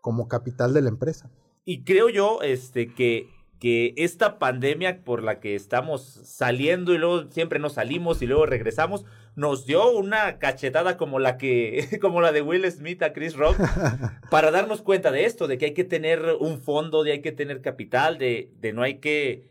como 0.00 0.28
capital 0.28 0.72
de 0.72 0.82
la 0.82 0.88
empresa. 0.88 1.30
Y 1.64 1.84
creo 1.84 2.08
yo 2.08 2.42
este, 2.42 2.94
que 2.94 3.28
que 3.58 3.94
esta 3.96 4.38
pandemia 4.38 5.04
por 5.04 5.22
la 5.22 5.40
que 5.40 5.54
estamos 5.54 6.02
saliendo 6.24 6.92
y 6.92 6.98
luego 6.98 7.30
siempre 7.30 7.58
nos 7.58 7.74
salimos 7.74 8.20
y 8.22 8.26
luego 8.26 8.46
regresamos, 8.46 9.04
nos 9.36 9.66
dio 9.66 9.90
una 9.90 10.38
cachetada 10.38 10.96
como 10.96 11.18
la 11.18 11.36
que, 11.38 11.98
como 12.00 12.20
la 12.20 12.32
de 12.32 12.42
Will 12.42 12.70
Smith 12.70 13.02
a 13.02 13.12
Chris 13.12 13.36
Rock, 13.36 13.56
para 14.30 14.50
darnos 14.50 14.82
cuenta 14.82 15.10
de 15.10 15.24
esto, 15.24 15.46
de 15.46 15.58
que 15.58 15.66
hay 15.66 15.74
que 15.74 15.84
tener 15.84 16.36
un 16.40 16.60
fondo, 16.60 17.04
de 17.04 17.12
hay 17.12 17.22
que 17.22 17.32
tener 17.32 17.60
capital, 17.60 18.18
de, 18.18 18.52
de 18.60 18.72
no 18.72 18.82
hay 18.82 18.98
que 18.98 19.48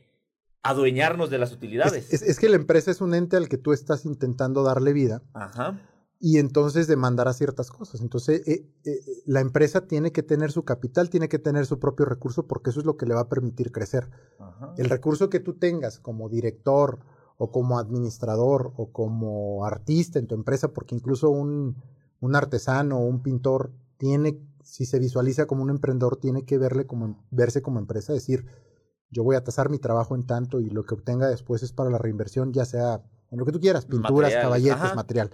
adueñarnos 0.62 1.30
de 1.30 1.38
las 1.40 1.52
utilidades. 1.52 2.14
Es, 2.14 2.22
es, 2.22 2.40
que 2.40 2.48
la 2.48 2.56
empresa 2.56 2.92
es 2.92 3.02
un 3.02 3.14
ente 3.14 3.36
al 3.36 3.50
que 3.50 3.58
tú 3.58 3.74
estás 3.74 4.06
intentando 4.06 4.64
darle 4.64 4.94
vida. 4.94 5.22
Ajá 5.34 5.78
y 6.26 6.38
entonces 6.38 6.88
demandará 6.88 7.34
ciertas 7.34 7.70
cosas. 7.70 8.00
Entonces, 8.00 8.48
eh, 8.48 8.66
eh, 8.86 9.00
la 9.26 9.42
empresa 9.42 9.88
tiene 9.88 10.14
que 10.14 10.24
tener 10.24 10.54
su 10.54 10.64
capital, 10.64 11.10
tiene 11.10 11.28
que 11.28 11.38
tener 11.38 11.66
su 11.66 11.80
propio 11.80 12.06
recurso, 12.06 12.48
porque 12.48 12.70
eso 12.70 12.80
es 12.80 12.86
lo 12.86 12.96
que 12.96 13.06
le 13.06 13.14
va 13.14 13.20
a 13.20 13.28
permitir 13.28 13.74
crecer. 13.74 14.10
El 14.78 14.90
recurso 14.90 15.30
que 15.30 15.42
tú 15.42 15.56
tengas 15.56 16.00
como 16.00 16.30
director 16.30 17.00
o 17.36 17.52
como 17.52 17.78
administrador 17.78 18.72
o 18.78 18.94
como 18.94 19.66
artista 19.66 20.18
en 20.18 20.28
tu 20.28 20.36
empresa, 20.36 20.70
porque 20.70 20.96
incluso 20.96 21.30
un, 21.30 21.76
un 22.22 22.36
artesano 22.38 23.00
o 23.00 23.06
un 23.06 23.22
pintor 23.22 23.74
tiene, 23.98 24.40
si 24.64 24.86
se 24.86 25.00
visualiza 25.00 25.46
como 25.46 25.62
un 25.62 25.72
emprendedor, 25.72 26.16
tiene 26.16 26.46
que 26.46 26.58
verle 26.58 26.88
como, 26.88 27.22
verse 27.32 27.62
como 27.62 27.80
empresa, 27.80 28.14
decir, 28.14 28.46
yo 29.10 29.26
voy 29.26 29.36
a 29.36 29.44
tasar 29.44 29.70
mi 29.70 29.78
trabajo 29.78 30.16
en 30.16 30.26
tanto 30.26 30.62
y 30.62 30.70
lo 30.70 30.86
que 30.86 30.94
obtenga 30.94 31.28
después 31.28 31.64
es 31.64 31.74
para 31.74 31.90
la 31.90 31.98
reinversión, 31.98 32.54
ya 32.54 32.64
sea 32.64 33.04
en 33.30 33.40
lo 33.40 33.46
que 33.46 33.52
tú 33.52 33.60
quieras, 33.60 33.86
pinturas, 33.86 34.34
caballetes, 34.34 34.96
material. 34.96 35.30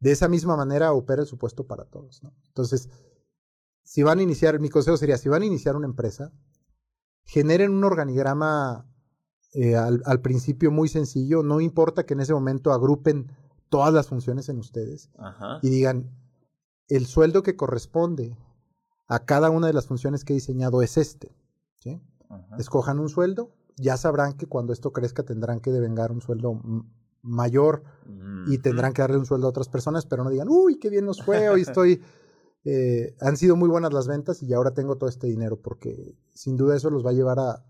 De 0.00 0.12
esa 0.12 0.28
misma 0.28 0.56
manera 0.56 0.92
opera 0.92 1.22
el 1.22 1.28
supuesto 1.28 1.66
para 1.66 1.84
todos. 1.84 2.22
¿no? 2.22 2.34
Entonces, 2.48 2.90
si 3.82 4.02
van 4.02 4.18
a 4.18 4.22
iniciar, 4.22 4.58
mi 4.60 4.68
consejo 4.68 4.96
sería, 4.96 5.16
si 5.16 5.28
van 5.28 5.42
a 5.42 5.46
iniciar 5.46 5.76
una 5.76 5.86
empresa, 5.86 6.32
generen 7.24 7.72
un 7.72 7.84
organigrama 7.84 8.86
eh, 9.52 9.74
al, 9.76 10.20
principio 10.20 10.70
muy 10.70 10.88
sencillo, 10.88 11.42
no 11.42 11.60
importa 11.60 12.04
que 12.04 12.14
en 12.14 12.20
ese 12.20 12.34
momento 12.34 12.72
agrupen 12.72 13.32
todas 13.68 13.92
las 13.94 14.08
funciones 14.08 14.48
en 14.48 14.58
ustedes 14.58 15.10
y 15.62 15.70
digan, 15.70 16.10
el 16.88 17.06
sueldo 17.06 17.42
que 17.42 17.56
corresponde 17.56 18.36
a 19.08 19.24
cada 19.24 19.50
una 19.50 19.66
de 19.66 19.72
las 19.72 19.86
funciones 19.86 20.24
que 20.24 20.32
he 20.32 20.36
diseñado 20.36 20.82
es 20.82 20.96
este. 20.98 21.34
¿sí? 21.76 22.02
Escojan 22.58 22.98
un 22.98 23.08
sueldo, 23.08 23.54
ya 23.76 23.96
sabrán 23.96 24.34
que 24.34 24.46
cuando 24.46 24.72
esto 24.72 24.92
crezca 24.92 25.22
tendrán 25.22 25.60
que 25.60 25.72
devengar 25.72 26.12
un 26.12 26.20
sueldo 26.20 26.60
mayor 27.26 27.82
y 28.46 28.58
tendrán 28.58 28.92
que 28.92 29.02
darle 29.02 29.18
un 29.18 29.26
sueldo 29.26 29.48
a 29.48 29.50
otras 29.50 29.68
personas, 29.68 30.06
pero 30.06 30.22
no 30.24 30.30
digan, 30.30 30.48
uy, 30.48 30.78
qué 30.78 30.88
bien 30.88 31.04
nos 31.04 31.22
fue, 31.22 31.48
hoy 31.48 31.62
estoy... 31.62 32.02
Eh, 32.68 33.14
han 33.20 33.36
sido 33.36 33.54
muy 33.54 33.68
buenas 33.68 33.92
las 33.92 34.08
ventas 34.08 34.42
y 34.42 34.52
ahora 34.52 34.74
tengo 34.74 34.98
todo 34.98 35.08
este 35.08 35.28
dinero, 35.28 35.60
porque 35.62 36.16
sin 36.34 36.56
duda 36.56 36.74
eso 36.74 36.90
los 36.90 37.06
va 37.06 37.10
a 37.10 37.12
llevar 37.12 37.38
a, 37.38 37.64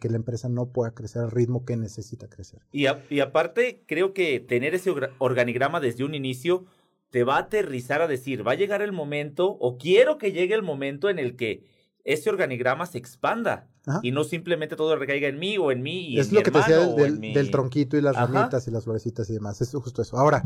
que 0.00 0.08
la 0.08 0.16
empresa 0.16 0.48
no 0.48 0.72
pueda 0.72 0.92
crecer 0.92 1.22
al 1.22 1.30
ritmo 1.30 1.64
que 1.64 1.76
necesita 1.76 2.28
crecer. 2.28 2.58
Y, 2.72 2.86
y 3.10 3.20
aparte, 3.20 3.84
creo 3.86 4.12
que 4.12 4.40
tener 4.40 4.74
ese 4.74 4.92
organigrama 5.18 5.78
desde 5.78 6.02
un 6.02 6.16
inicio 6.16 6.64
te 7.10 7.22
va 7.22 7.36
a 7.36 7.42
aterrizar 7.42 8.02
a 8.02 8.08
decir, 8.08 8.44
va 8.44 8.50
a 8.50 8.56
llegar 8.56 8.82
el 8.82 8.90
momento, 8.90 9.56
o 9.60 9.78
quiero 9.78 10.18
que 10.18 10.32
llegue 10.32 10.54
el 10.54 10.64
momento 10.64 11.08
en 11.08 11.20
el 11.20 11.36
que 11.36 11.64
ese 12.02 12.28
organigrama 12.28 12.86
se 12.86 12.98
expanda 12.98 13.70
y 14.02 14.12
no 14.12 14.24
simplemente 14.24 14.76
todo 14.76 14.96
recaiga 14.96 15.28
en 15.28 15.38
mí 15.38 15.58
o 15.58 15.70
en 15.70 15.82
mí 15.82 16.08
y 16.08 16.18
es 16.18 16.32
lo 16.32 16.42
que 16.42 16.50
te 16.50 16.58
decía 16.58 16.78
del, 16.78 17.50
tronquito 17.50 17.96
y 17.96 18.00
las 18.00 18.16
ramitas 18.16 18.66
y 18.66 18.70
las 18.70 18.84
florecitas 18.84 19.28
y 19.30 19.34
demás 19.34 19.60
es 19.60 19.70
justo 19.70 20.02
eso. 20.02 20.16
Ahora 20.16 20.42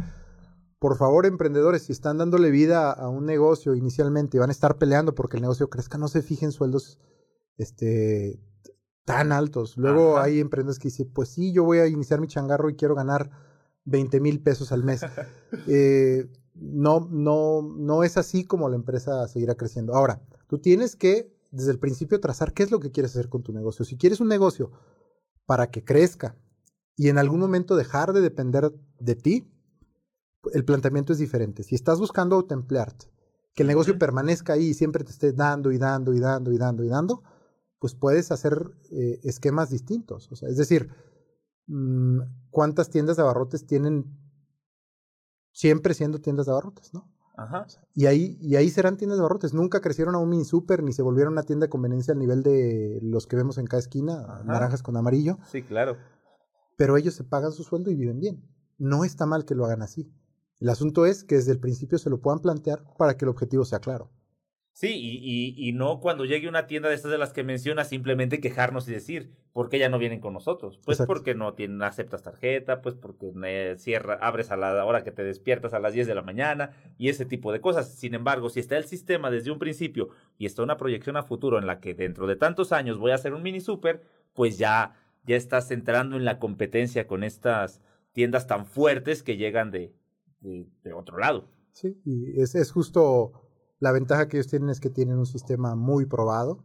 por 0.79 0.97
favor 0.97 1.27
emprendedores 1.27 1.83
si 1.83 1.93
están 1.93 2.19
dándole 2.19 2.51
vida 2.51 2.93
a 2.93 3.09
un 3.09 3.27
negocio 3.27 3.75
inicialmente 3.75 4.37
y 4.37 4.41
van 4.41 4.51
a 4.51 4.53
estar 4.53 4.79
peleando 4.79 5.15
porque 5.15 5.37
el 5.37 5.43
negocio 5.43 5.71
crezca 5.71 5.99
no 5.99 6.09
se 6.09 6.23
fijen 6.23 6.53
sueldos 6.53 6.99
este 7.57 8.41
tan 9.05 9.33
altos. 9.33 9.77
Luego 9.77 10.19
hay 10.19 10.41
emprendedores 10.41 10.79
que 10.79 10.89
dicen 10.89 11.11
pues 11.13 11.29
sí 11.29 11.53
yo 11.53 11.65
voy 11.65 11.79
a 11.79 11.87
iniciar 11.87 12.21
mi 12.21 12.27
changarro 12.27 12.71
y 12.71 12.77
quiero 12.77 12.95
ganar 12.95 13.31
20 13.85 14.21
mil 14.21 14.41
pesos 14.41 14.73
al 14.73 14.83
mes 14.83 15.03
eh, 15.69 16.29
no 16.55 17.09
no 17.09 17.63
no 17.63 18.03
es 18.03 18.17
así 18.17 18.45
como 18.45 18.69
la 18.69 18.77
empresa 18.77 19.29
seguirá 19.29 19.55
creciendo. 19.55 19.95
Ahora 19.95 20.21
tú 20.49 20.59
tienes 20.59 20.97
que 20.97 21.38
desde 21.51 21.73
el 21.73 21.79
principio 21.79 22.21
trazar 22.21 22.53
qué 22.53 22.63
es 22.63 22.71
lo 22.71 22.81
que 22.81 22.91
quieres 22.91 23.13
hacer 23.13 23.29
con 23.29 23.43
tu 23.43 23.53
negocio. 23.53 23.85
Si 23.85 23.97
quieres 23.97 24.21
un 24.21 24.29
negocio 24.29 24.71
para 25.47 25.71
que 25.71 25.85
crezca 25.85 26.37
y 26.97 27.09
en 27.09 27.19
algún 27.19 27.41
momento 27.41 27.77
dejar 27.77 28.13
de 28.13 28.21
depender 28.21 28.73
de 28.99 29.15
ti, 29.15 29.51
el 30.53 30.65
planteamiento 30.65 31.13
es 31.13 31.19
diferente. 31.19 31.63
Si 31.63 31.75
estás 31.75 31.99
buscando 31.99 32.37
autoemplearte, 32.37 33.11
que 33.55 33.63
el 33.63 33.69
negocio 33.69 33.99
permanezca 33.99 34.53
ahí 34.53 34.69
y 34.69 34.75
siempre 34.75 35.05
te 35.05 35.11
esté 35.11 35.33
dando 35.33 35.73
y 35.73 35.79
dando 35.79 36.15
y 36.15 36.21
dando 36.21 36.53
y 36.53 36.59
dando 36.59 36.85
y 36.85 36.89
dando, 36.89 37.23
pues 37.79 37.95
puedes 37.95 38.31
hacer 38.31 38.71
eh, 38.91 39.21
esquemas 39.25 39.71
distintos. 39.71 40.31
O 40.31 40.37
sea, 40.37 40.49
es 40.49 40.57
decir, 40.57 40.91
mm, 41.67 42.21
¿cuántas 42.51 42.91
tiendas 42.91 43.17
de 43.17 43.23
abarrotes 43.23 43.67
tienen 43.67 44.17
siempre 45.53 45.95
siendo 45.95 46.21
tiendas 46.21 46.47
de 46.47 46.53
abarrotes, 46.53 46.95
no? 46.95 47.11
Y 47.95 48.07
ahí, 48.07 48.37
y 48.41 48.57
ahí 48.57 48.69
serán 48.69 48.97
tiendas 48.97 49.19
de 49.19 49.23
barrotes. 49.23 49.55
Nunca 49.55 49.81
crecieron 49.81 50.15
a 50.15 50.19
un 50.19 50.29
mini 50.29 50.45
super 50.45 50.83
ni 50.83 50.93
se 50.93 51.03
volvieron 51.03 51.35
una 51.35 51.45
tienda 51.45 51.67
de 51.67 51.71
conveniencia 51.71 52.13
al 52.13 52.19
nivel 52.19 52.43
de 52.43 52.99
los 53.03 53.27
que 53.27 53.37
vemos 53.37 53.59
en 53.59 53.67
cada 53.67 53.81
esquina, 53.81 54.43
naranjas 54.45 54.83
con 54.83 54.97
amarillo. 54.97 55.39
Sí, 55.51 55.63
claro. 55.63 55.97
Pero 56.77 56.97
ellos 56.97 57.15
se 57.15 57.25
pagan 57.25 57.53
su 57.53 57.63
sueldo 57.63 57.91
y 57.91 57.97
viven 57.97 58.21
bien. 58.21 58.45
No 58.79 59.05
está 59.05 59.27
mal 59.27 59.45
que 59.45 59.55
lo 59.55 59.65
hagan 59.65 59.83
así. 59.83 60.13
El 60.61 60.69
asunto 60.69 61.07
es 61.07 61.25
que 61.25 61.37
desde 61.37 61.53
el 61.53 61.61
principio 61.61 61.99
se 61.99 62.11
lo 62.11 62.21
puedan 62.21 62.41
plantear 62.41 62.85
para 62.97 63.17
que 63.17 63.25
el 63.25 63.29
objetivo 63.29 63.65
sea 63.65 63.79
claro. 63.79 64.11
Sí, 64.79 64.93
y, 64.95 65.55
y, 65.57 65.73
no 65.73 65.99
cuando 65.99 66.25
llegue 66.25 66.49
una 66.49 66.69
tienda 66.69 66.89
de 66.89 66.95
estas 66.95 67.11
de 67.11 67.19
las 67.19 67.33
que 67.33 67.43
mencionas, 67.43 67.89
simplemente 67.89 68.41
quejarnos 68.41 68.89
y 68.89 68.93
decir, 68.93 69.33
¿por 69.53 69.69
qué 69.69 69.81
ya 69.81 69.89
no 69.89 69.99
vienen 69.99 70.21
con 70.21 70.35
nosotros? 70.35 70.79
Pues 70.85 71.03
porque 71.05 71.35
no 71.35 71.55
tienen, 71.55 71.83
aceptas 71.83 72.23
tarjeta, 72.23 72.81
pues 72.81 72.95
porque 72.95 73.33
eh, 73.45 73.75
cierra, 73.77 74.21
abres 74.23 74.53
a 74.53 74.57
la 74.57 74.85
hora 74.85 75.03
que 75.03 75.11
te 75.11 75.25
despiertas 75.25 75.75
a 75.75 75.81
las 75.81 75.95
10 75.95 76.07
de 76.07 76.15
la 76.15 76.23
mañana 76.23 76.77
y 76.97 77.09
ese 77.09 77.25
tipo 77.25 77.51
de 77.51 77.61
cosas. 77.61 77.93
Sin 77.93 78.15
embargo, 78.15 78.51
si 78.51 78.61
está 78.61 78.77
el 78.77 78.85
sistema 78.85 79.33
desde 79.33 79.51
un 79.51 79.59
principio 79.59 80.11
y 80.39 80.47
está 80.47 80.63
una 80.63 80.77
proyección 80.77 81.17
a 81.17 81.25
futuro 81.25 81.59
en 81.59 81.67
la 81.67 81.81
que 81.81 81.95
dentro 81.95 82.29
de 82.29 82.37
tantos 82.37 82.71
años 82.71 82.99
voy 82.99 83.11
a 83.11 83.17
hacer 83.17 83.35
un 83.35 83.43
mini 83.43 83.61
super, 83.61 84.05
pues 84.33 84.59
ya, 84.59 84.95
ya 85.27 85.35
estás 85.35 85.73
entrando 85.73 86.15
en 86.15 86.25
la 86.25 86.39
competencia 86.39 87.09
con 87.09 87.25
estas 87.25 87.83
tiendas 88.13 88.47
tan 88.47 88.65
fuertes 88.65 89.25
que 89.25 89.37
llegan 89.37 89.73
de, 89.73 89.93
de, 90.39 90.93
otro 90.93 91.19
lado. 91.19 91.51
Sí, 91.73 92.01
y 92.05 92.41
es, 92.41 92.55
es 92.55 92.71
justo 92.71 93.48
la 93.81 93.93
ventaja 93.93 94.29
que 94.29 94.37
ellos 94.37 94.49
tienen 94.49 94.71
es 94.71 94.81
que 94.81 94.91
tienen 94.91 95.19
un 95.19 95.27
sistema 95.27 95.75
muy 95.75 96.07
probado 96.07 96.65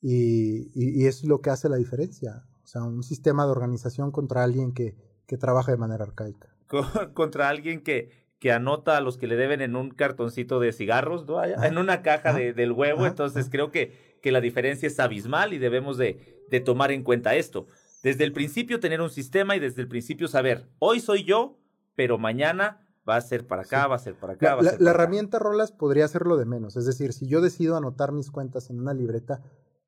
y, 0.00 0.70
y, 0.74 1.06
es 1.06 1.24
lo 1.24 1.40
que 1.40 1.50
hace 1.50 1.68
la 1.68 1.76
diferencia. 1.76 2.44
O 2.62 2.66
sea, 2.66 2.82
un 2.82 3.02
sistema 3.02 3.46
de 3.46 3.52
organización 3.52 4.10
contra 4.10 4.42
alguien 4.42 4.74
que, 4.74 4.96
que 5.26 5.38
trabaja 5.38 5.72
de 5.72 5.78
manera 5.78 6.04
arcaica. 6.04 6.54
contra 7.14 7.48
alguien 7.48 7.82
que, 7.82 8.10
que 8.38 8.52
anota 8.52 8.96
a 8.98 9.00
los 9.00 9.16
que 9.16 9.26
le 9.26 9.36
deben 9.36 9.62
en 9.62 9.76
un 9.76 9.90
cartoncito 9.90 10.60
de 10.60 10.72
cigarros, 10.72 11.26
¿no? 11.26 11.42
en 11.42 11.78
una 11.78 12.02
caja 12.02 12.34
de, 12.34 12.52
del 12.52 12.72
huevo. 12.72 13.06
Entonces 13.06 13.48
creo 13.50 13.70
que, 13.70 14.18
que 14.20 14.32
la 14.32 14.42
diferencia 14.42 14.86
es 14.86 15.00
abismal 15.00 15.54
y 15.54 15.58
debemos 15.58 15.96
de, 15.96 16.42
de 16.50 16.60
tomar 16.60 16.90
en 16.90 17.02
cuenta 17.02 17.34
esto. 17.34 17.66
Desde 18.02 18.24
el 18.24 18.34
principio 18.34 18.80
tener 18.80 19.00
un 19.00 19.10
sistema 19.10 19.56
y 19.56 19.60
desde 19.60 19.80
el 19.80 19.88
principio 19.88 20.28
saber, 20.28 20.68
hoy 20.78 21.00
soy 21.00 21.24
yo, 21.24 21.58
pero 21.94 22.18
mañana 22.18 22.83
va 23.08 23.16
a 23.16 23.20
ser 23.20 23.46
para 23.46 23.62
acá, 23.62 23.86
va 23.86 23.96
a 23.96 23.98
ser 23.98 24.14
para 24.14 24.34
acá. 24.34 24.56
La, 24.62 24.90
herramienta 24.90 25.38
Rolas 25.38 25.72
podría 25.72 26.04
hacerlo 26.04 26.36
de 26.36 26.46
menos. 26.46 26.76
Es 26.76 26.86
decir, 26.86 27.12
si 27.12 27.26
yo 27.26 27.40
decido 27.40 27.76
anotar 27.76 28.12
mis 28.12 28.30
cuentas 28.30 28.70
en 28.70 28.80
una 28.80 28.94
libreta, 28.94 29.42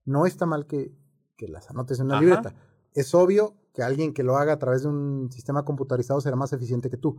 no 0.05 0.27
está 0.27 0.47
mal 0.47 0.67
que, 0.67 0.93
que 1.37 1.49
las 1.49 1.71
anotes 1.71 1.99
en 2.01 2.07
una 2.07 2.21
libreta. 2.21 2.55
Es 2.93 3.15
obvio 3.15 3.55
que 3.73 3.83
alguien 3.83 4.15
que 4.15 4.23
lo 4.23 4.37
haga 4.37 4.55
a 4.55 4.59
través 4.59 4.83
de 4.83 4.89
un 4.89 5.31
sistema 5.33 5.65
computarizado 5.65 6.21
será 6.21 6.37
más 6.37 6.53
eficiente 6.53 6.91
que 6.91 6.97
tú. 6.97 7.19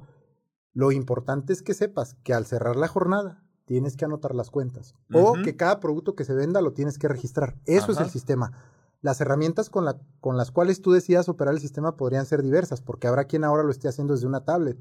Lo 0.74 0.92
importante 0.92 1.54
es 1.54 1.62
que 1.62 1.74
sepas 1.74 2.16
que 2.24 2.34
al 2.34 2.46
cerrar 2.46 2.76
la 2.76 2.88
jornada 2.88 3.44
tienes 3.66 3.98
que 3.98 4.06
anotar 4.06 4.34
las 4.34 4.50
cuentas 4.50 4.96
o 5.14 5.34
que 5.44 5.56
cada 5.56 5.80
producto 5.80 6.16
que 6.16 6.24
se 6.24 6.34
venda 6.34 6.62
lo 6.62 6.74
tienes 6.74 6.98
que 6.98 7.08
registrar. 7.08 7.56
Eso 7.66 7.92
es 7.92 8.00
el 8.00 8.10
sistema. 8.10 8.54
las 9.02 9.20
herramientas 9.22 9.70
con, 9.70 9.86
la, 9.86 10.00
con 10.20 10.38
las 10.38 10.52
cuales 10.52 10.82
tú 10.82 10.92
decidas 10.92 11.30
operar 11.30 11.54
el 11.54 11.60
sistema 11.60 11.98
podrían 11.98 12.26
ser 12.26 12.42
diversas, 12.42 12.82
porque 12.82 13.08
habrá 13.08 13.26
quien 13.26 13.44
ahora 13.44 13.64
lo 13.64 13.72
esté 13.72 13.88
haciendo 13.88 14.14
desde 14.14 14.28
una 14.28 14.46
tablet 14.46 14.78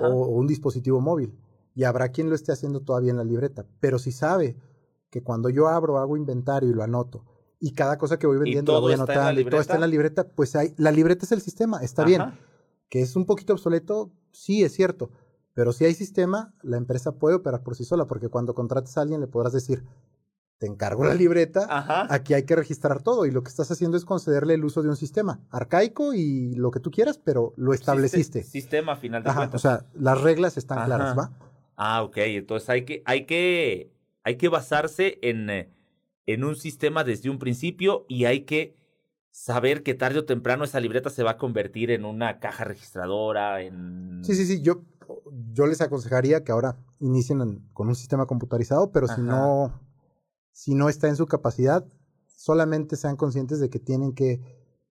o, 0.00 0.26
un 0.26 0.46
dispositivo 0.46 1.00
móvil, 1.00 1.38
y 1.74 1.84
habrá 1.84 2.10
quien 2.10 2.28
lo 2.28 2.34
esté 2.34 2.52
haciendo 2.52 2.80
todavía 2.80 3.10
en 3.10 3.16
la 3.16 3.24
libreta. 3.24 3.66
Pero 3.80 3.98
si 3.98 4.12
sabe 4.12 4.56
que 5.10 5.22
cuando 5.22 5.48
yo 5.48 5.68
abro, 5.68 5.98
hago 5.98 6.16
inventario 6.16 6.70
y 6.70 6.74
lo 6.74 6.82
anoto, 6.82 7.24
y 7.58 7.72
cada 7.72 7.96
cosa 7.96 8.18
que 8.18 8.26
voy 8.26 8.38
vendiendo 8.38 8.72
lo 8.72 8.80
voy 8.80 8.94
anotando 8.94 9.40
y 9.40 9.44
todo 9.44 9.60
está 9.60 9.74
en 9.74 9.82
la 9.82 9.86
libreta, 9.86 10.28
pues 10.28 10.56
hay, 10.56 10.74
la 10.76 10.90
libreta 10.90 11.24
es 11.24 11.32
el 11.32 11.40
sistema, 11.40 11.78
está 11.82 12.04
bien. 12.04 12.22
Que 12.88 13.00
es 13.00 13.16
un 13.16 13.24
poquito 13.24 13.52
obsoleto, 13.52 14.12
sí, 14.32 14.64
es 14.64 14.72
cierto. 14.72 15.10
Pero 15.54 15.72
si 15.72 15.84
hay 15.84 15.94
sistema, 15.94 16.54
la 16.62 16.76
empresa 16.76 17.12
puede 17.12 17.36
operar 17.36 17.62
por 17.62 17.76
sí 17.76 17.84
sola, 17.84 18.06
porque 18.06 18.28
cuando 18.28 18.54
contrates 18.54 18.96
a 18.98 19.02
alguien 19.02 19.20
le 19.20 19.26
podrás 19.26 19.52
decir, 19.52 19.84
te 20.62 20.68
encargo 20.68 21.04
la 21.04 21.14
libreta, 21.14 21.66
aquí 22.08 22.34
hay 22.34 22.44
que 22.44 22.54
registrar 22.54 23.02
todo 23.02 23.26
y 23.26 23.32
lo 23.32 23.42
que 23.42 23.48
estás 23.48 23.72
haciendo 23.72 23.96
es 23.96 24.04
concederle 24.04 24.54
el 24.54 24.64
uso 24.64 24.80
de 24.80 24.90
un 24.90 24.94
sistema 24.94 25.40
arcaico 25.50 26.14
y 26.14 26.54
lo 26.54 26.70
que 26.70 26.78
tú 26.78 26.92
quieras, 26.92 27.18
pero 27.18 27.52
lo 27.56 27.74
estableciste. 27.74 28.44
Sistema, 28.44 28.94
final 28.94 29.24
de 29.24 29.34
cuentas. 29.34 29.56
O 29.56 29.58
sea, 29.58 29.86
las 29.92 30.20
reglas 30.20 30.56
están 30.56 30.84
claras, 30.84 31.18
¿va? 31.18 31.32
Ah, 31.74 32.04
ok, 32.04 32.16
entonces 32.18 32.68
hay 32.68 32.84
que, 32.84 33.02
hay 33.06 33.26
que, 33.26 33.90
hay 34.22 34.36
que 34.36 34.48
basarse 34.48 35.18
en, 35.22 35.50
eh, 35.50 35.68
en 36.26 36.44
un 36.44 36.54
sistema 36.54 37.02
desde 37.02 37.28
un 37.28 37.40
principio 37.40 38.06
y 38.08 38.26
hay 38.26 38.42
que 38.42 38.76
saber 39.32 39.82
que 39.82 39.94
tarde 39.94 40.20
o 40.20 40.24
temprano 40.26 40.62
esa 40.62 40.78
libreta 40.78 41.10
se 41.10 41.24
va 41.24 41.32
a 41.32 41.38
convertir 41.38 41.90
en 41.90 42.04
una 42.04 42.38
caja 42.38 42.62
registradora, 42.62 43.62
en... 43.62 44.20
Sí, 44.24 44.36
sí, 44.36 44.46
sí, 44.46 44.62
yo, 44.62 44.84
yo 45.52 45.66
les 45.66 45.80
aconsejaría 45.80 46.44
que 46.44 46.52
ahora 46.52 46.76
inicien 47.00 47.66
con 47.72 47.88
un 47.88 47.96
sistema 47.96 48.26
computarizado, 48.26 48.92
pero 48.92 49.08
si 49.08 49.22
no 49.22 49.80
si 50.52 50.74
no 50.74 50.88
está 50.88 51.08
en 51.08 51.16
su 51.16 51.26
capacidad, 51.26 51.84
solamente 52.28 52.96
sean 52.96 53.16
conscientes 53.16 53.60
de 53.60 53.70
que 53.70 53.78
tienen 53.78 54.12
que 54.12 54.40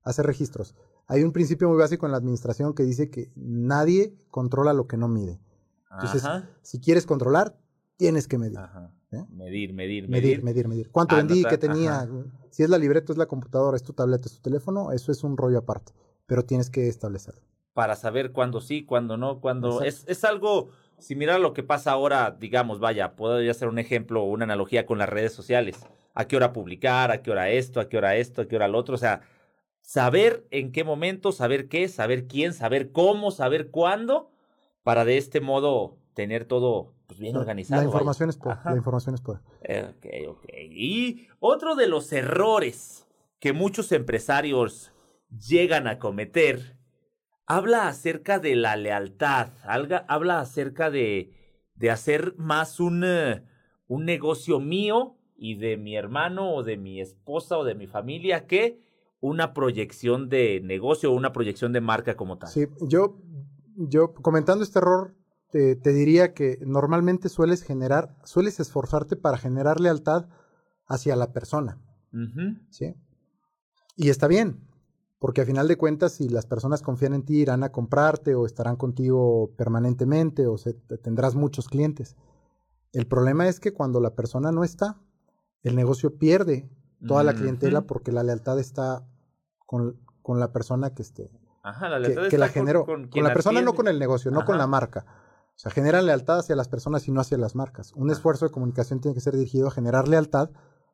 hacer 0.04 0.26
registros. 0.26 0.76
Hay 1.08 1.24
un 1.24 1.32
principio 1.32 1.70
muy 1.70 1.78
básico 1.78 2.06
en 2.06 2.12
la 2.12 2.18
administración 2.18 2.74
que 2.74 2.84
dice 2.84 3.10
que 3.10 3.32
nadie 3.36 4.16
controla 4.30 4.74
lo 4.74 4.88
que 4.88 4.98
no 4.98 5.08
mide. 5.08 5.40
Entonces, 5.92 6.24
si 6.62 6.80
quieres 6.80 7.06
controlar, 7.06 7.58
tienes 7.98 8.28
que 8.28 8.38
medir. 8.38 8.58
¿eh? 9.12 9.26
Medir, 9.30 9.74
medir, 9.74 10.08
medir. 10.08 10.44
Medir, 10.44 10.68
medir, 10.68 10.90
¿Cuánto 10.90 11.18
vendí? 11.18 11.44
¿Qué 11.44 11.58
tenía? 11.58 12.08
Si 12.50 12.64
es 12.64 12.70
la 12.70 12.78
libreta, 12.78 13.12
es 13.12 13.18
la 13.18 13.26
computadora, 13.26 13.76
es 13.76 13.84
tu 13.84 13.94
tableta, 13.94 14.28
es 14.28 14.36
tu 14.36 14.42
teléfono, 14.42 14.92
eso 14.92 15.12
es 15.12 15.24
un 15.24 15.36
rollo 15.36 15.60
aparte. 15.60 15.94
Pero 16.28 16.46
tienes 16.46 16.70
que 16.70 16.88
establecerlo. 16.88 17.42
Para 17.74 17.96
saber 17.96 18.32
cuándo 18.32 18.62
sí, 18.62 18.86
cuándo 18.86 19.18
no, 19.18 19.42
cuándo... 19.42 19.82
Es, 19.82 20.06
es 20.08 20.24
algo 20.24 20.70
si 21.02 21.16
mira 21.16 21.38
lo 21.40 21.54
que 21.54 21.64
pasa 21.64 21.92
ahora, 21.92 22.38
digamos, 22.40 22.80
vaya, 22.80 23.16
podría 23.16 23.54
ser 23.54 23.68
un 23.68 23.80
ejemplo 23.80 24.24
o 24.24 24.26
una 24.26 24.46
analogía 24.46 24.86
con 24.86 24.98
las 24.98 25.10
redes 25.10 25.34
sociales. 25.34 25.86
¿A 26.14 26.26
qué 26.26 26.36
hora 26.36 26.54
publicar? 26.54 27.12
¿A 27.12 27.22
qué 27.22 27.32
hora 27.32 27.50
esto? 27.50 27.80
¿A 27.80 27.90
qué 27.90 27.98
hora 27.98 28.16
esto? 28.16 28.42
¿A 28.42 28.48
qué 28.48 28.56
hora 28.56 28.68
lo 28.68 28.78
otro? 28.78 28.96
O 28.96 28.98
sea, 28.98 29.22
saber 29.82 30.46
en 30.52 30.72
qué 30.72 30.84
momento, 30.84 31.32
saber 31.32 31.68
qué, 31.68 31.88
saber 31.88 32.28
quién, 32.28 32.54
saber 32.54 32.92
cómo, 32.92 33.32
saber 33.32 33.72
cuándo, 33.72 34.32
para 34.84 35.06
de 35.06 35.18
este 35.18 35.42
modo 35.42 35.98
tener 36.14 36.46
todo 36.46 36.94
pues, 37.08 37.20
bien 37.20 37.36
organizado. 37.36 37.82
La 37.82 37.88
información 37.88 38.30
es 38.30 38.38
poder. 38.38 38.58
La 38.64 38.76
información 38.78 39.16
es 39.16 39.22
poder. 39.22 39.42
Ok, 39.96 40.06
ok. 40.30 40.46
Y 40.70 41.28
otro 41.40 41.76
de 41.76 41.88
los 41.88 42.12
errores 42.14 43.08
que 43.40 43.54
muchos 43.54 43.92
empresarios 43.92 44.92
llegan 45.30 45.88
a 45.88 45.98
cometer 45.98 46.78
habla 47.56 47.88
acerca 47.88 48.40
de 48.40 48.56
la 48.56 48.76
lealtad, 48.76 49.50
habla 49.64 50.40
acerca 50.40 50.90
de, 50.90 51.34
de 51.76 51.92
hacer 51.92 52.36
más 52.38 52.80
un, 52.80 53.04
eh, 53.04 53.44
un 53.88 54.06
negocio 54.06 54.60
mío 54.60 55.18
y 55.36 55.56
de 55.56 55.76
mi 55.76 55.96
hermano 55.96 56.54
o 56.54 56.64
de 56.64 56.78
mi 56.78 57.02
esposa 57.02 57.58
o 57.58 57.66
de 57.66 57.76
mi 57.76 57.88
familia 57.88 58.48
que 58.48 58.80
una 59.20 59.54
proyección 59.54 60.30
de 60.30 60.62
negocio 60.64 61.12
o 61.12 61.16
una 61.16 61.34
proyección 61.34 61.74
de 61.74 61.82
marca 61.82 62.16
como 62.16 62.38
tal. 62.38 62.50
Sí, 62.50 62.68
yo, 62.88 63.20
yo 63.76 64.14
comentando 64.14 64.64
este 64.64 64.80
error, 64.80 65.16
te, 65.52 65.76
te 65.76 65.92
diría 65.92 66.34
que 66.34 66.58
normalmente 66.66 67.28
sueles 67.28 67.64
generar, 67.64 68.16
sueles 68.24 68.62
esforzarte 68.62 69.18
para 69.18 69.38
generar 69.38 69.82
lealtad 69.82 70.30
hacia 70.88 71.16
la 71.18 71.34
persona. 71.34 71.82
¿Sí? 72.70 72.94
Y 73.96 74.10
está 74.10 74.28
bien, 74.28 74.68
porque 75.22 75.42
a 75.42 75.46
final 75.46 75.68
de 75.68 75.78
cuentas, 75.78 76.14
si 76.14 76.30
las 76.30 76.48
personas 76.48 76.82
confían 76.82 77.14
en 77.14 77.24
ti, 77.24 77.42
irán 77.42 77.62
a 77.62 77.72
comprarte 77.72 78.34
o 78.34 78.48
estarán 78.48 78.76
contigo 78.76 79.54
permanentemente 79.56 80.48
o 80.48 80.56
tendrás 81.04 81.36
muchos 81.36 81.70
clientes. 81.70 82.18
El 82.92 83.06
problema 83.06 83.48
es 83.48 83.60
que 83.60 83.72
cuando 83.72 84.02
la 84.02 84.16
persona 84.16 84.52
no 84.52 84.64
está, 84.64 84.98
el 85.62 85.76
negocio 85.76 86.18
pierde 86.18 86.72
toda 87.06 87.24
la 87.24 87.36
clientela 87.36 87.82
porque 87.82 88.12
la 88.12 88.24
lealtad 88.24 88.58
está 88.58 89.08
con, 89.68 90.00
con 90.24 90.40
la 90.40 90.52
persona 90.52 90.96
que 90.96 91.04
esté. 91.04 91.30
Ajá, 91.62 91.88
la 91.88 92.00
lealtad 92.00 92.28
que, 92.28 92.40
la 92.40 92.48
generó. 92.48 92.84
Con, 92.88 93.08
la 93.14 93.32
persona, 93.32 93.62
no 93.62 93.76
con 93.76 93.88
el 93.88 94.00
negocio, 94.00 94.32
no 94.32 94.44
con 94.44 94.58
la 94.58 94.66
marca. 94.66 95.06
O 95.56 95.60
sea, 95.60 95.72
generan 95.72 96.08
lealtad 96.08 96.40
hacia 96.40 96.56
las 96.56 96.68
personas 96.68 97.08
y 97.08 97.12
no 97.12 97.22
hacia 97.22 97.38
las 97.38 97.54
marcas. 97.54 97.94
Un 97.94 98.10
esfuerzo 98.10 98.48
de 98.48 98.52
comunicación 98.52 99.02
tiene 99.02 99.14
que 99.14 99.22
ser 99.22 99.36
dirigido 99.36 99.68
a 99.68 99.72
generar 99.72 100.08
lealtad 100.08 100.50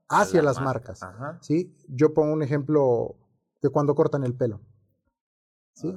hacia 0.10 0.42
las 0.42 0.60
marcas. 0.60 1.00
¿sí? 1.40 1.74
Yo 1.88 2.14
pongo 2.14 2.34
un 2.34 2.44
ejemplo 2.44 3.16
de 3.62 3.70
cuando 3.70 3.96
cortan 3.96 4.24
el 4.24 4.36
pelo. 4.36 4.62
¿Sí? 5.74 5.96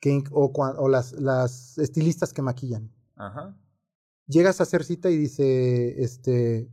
Que, 0.00 0.24
o, 0.30 0.50
o 0.54 0.88
las, 0.88 1.12
las, 1.12 1.78
estilistas 1.78 2.32
que 2.32 2.42
maquillan. 2.42 2.90
Ajá. 3.16 3.56
Llegas 4.26 4.60
a 4.60 4.62
hacer 4.62 4.84
cita 4.84 5.10
y 5.10 5.16
dice, 5.16 6.02
este, 6.02 6.70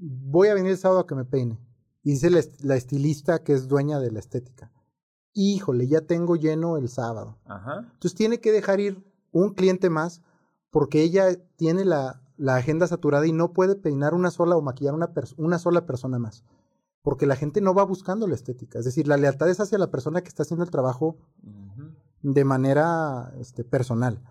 voy 0.00 0.48
a 0.48 0.54
venir 0.54 0.72
el 0.72 0.78
sábado 0.78 1.00
a 1.00 1.06
que 1.06 1.14
me 1.14 1.24
peine. 1.24 1.58
Y 2.02 2.12
dice 2.12 2.30
la, 2.30 2.76
estilista 2.76 3.42
que 3.42 3.52
es 3.52 3.68
dueña 3.68 4.00
de 4.00 4.10
la 4.10 4.18
estética. 4.18 4.72
Híjole, 5.34 5.86
ya 5.86 6.00
tengo 6.02 6.36
lleno 6.36 6.76
el 6.76 6.88
sábado. 6.88 7.38
Ajá. 7.44 7.80
Entonces 7.92 8.14
tiene 8.14 8.40
que 8.40 8.52
dejar 8.52 8.80
ir 8.80 9.04
un 9.30 9.54
cliente 9.54 9.90
más 9.90 10.22
porque 10.70 11.02
ella 11.02 11.36
tiene 11.56 11.84
la, 11.84 12.22
la 12.36 12.56
agenda 12.56 12.86
saturada 12.86 13.26
y 13.26 13.32
no 13.32 13.52
puede 13.52 13.76
peinar 13.76 14.14
una 14.14 14.30
sola 14.30 14.56
o 14.56 14.62
maquillar 14.62 14.94
una, 14.94 15.12
una 15.36 15.58
sola 15.58 15.86
persona 15.86 16.18
más 16.18 16.44
porque 17.02 17.26
la 17.26 17.36
gente 17.36 17.60
no 17.60 17.74
va 17.74 17.84
buscando 17.84 18.26
la 18.26 18.34
estética. 18.34 18.78
Es 18.78 18.84
decir, 18.84 19.08
la 19.08 19.16
lealtad 19.16 19.48
es 19.48 19.60
hacia 19.60 19.78
la 19.78 19.90
persona 19.90 20.22
que 20.22 20.28
está 20.28 20.42
haciendo 20.42 20.64
el 20.64 20.70
trabajo 20.70 21.16
de 22.22 22.44
manera 22.44 23.32
este, 23.38 23.64
personal. 23.64 24.22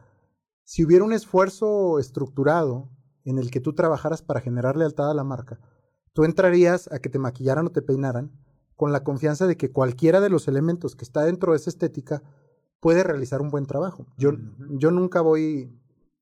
Si 0.63 0.84
hubiera 0.84 1.06
un 1.06 1.13
esfuerzo 1.13 1.99
estructurado 1.99 2.89
en 3.23 3.38
el 3.38 3.51
que 3.51 3.62
tú 3.62 3.73
trabajaras 3.73 4.21
para 4.21 4.41
generar 4.41 4.75
lealtad 4.75 5.10
a 5.10 5.13
la 5.13 5.23
marca, 5.23 5.60
tú 6.13 6.23
entrarías 6.23 6.91
a 6.91 6.99
que 6.99 7.10
te 7.10 7.19
maquillaran 7.19 7.67
o 7.67 7.71
te 7.71 7.82
peinaran 7.82 8.32
con 8.75 8.91
la 8.91 9.03
confianza 9.03 9.47
de 9.47 9.58
que 9.58 9.71
cualquiera 9.71 10.21
de 10.21 10.30
los 10.30 10.47
elementos 10.47 10.95
que 10.95 11.03
está 11.03 11.23
dentro 11.23 11.51
de 11.51 11.58
esa 11.58 11.69
estética 11.69 12.21
puede 12.80 13.03
realizar 13.03 13.41
un 13.41 13.49
buen 13.49 13.65
trabajo. 13.65 14.06
Yo, 14.17 14.32
yo 14.69 14.91
nunca 14.91 15.21
voy 15.21 15.73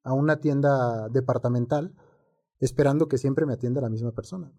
a 0.03 0.13
una 0.13 0.39
tienda 0.39 1.09
departamental 1.09 1.93
esperando 2.65 3.07
que 3.07 3.17
siempre 3.17 3.45
me 3.45 3.53
atienda 3.53 3.81
la 3.81 3.89
misma 3.89 4.11
persona. 4.11 4.51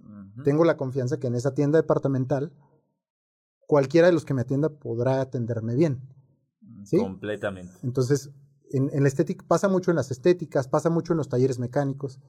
Tengo 0.44 0.64
la 0.64 0.76
confianza 0.76 1.18
que 1.18 1.26
en 1.26 1.34
esa 1.34 1.54
tienda 1.54 1.78
departamental 1.78 2.52
cualquiera 3.66 4.06
de 4.06 4.12
los 4.12 4.24
que 4.24 4.34
me 4.34 4.42
atienda 4.42 4.68
podrá 4.68 5.20
atenderme 5.20 5.74
bien. 5.74 6.00
Mm, 6.60 6.84
¿Sí? 6.84 6.98
Completamente. 6.98 7.72
Entonces, 7.82 8.30
en, 8.70 8.90
la 9.02 9.08
estética, 9.08 9.44
pasa 9.46 9.68
mucho 9.68 9.90
en 9.90 9.96
las 9.96 10.10
estéticas, 10.10 10.68
pasa 10.68 10.90
mucho 10.90 11.12
en 11.12 11.18
los 11.18 11.28
talleres 11.28 11.58
mecánicos. 11.58 12.20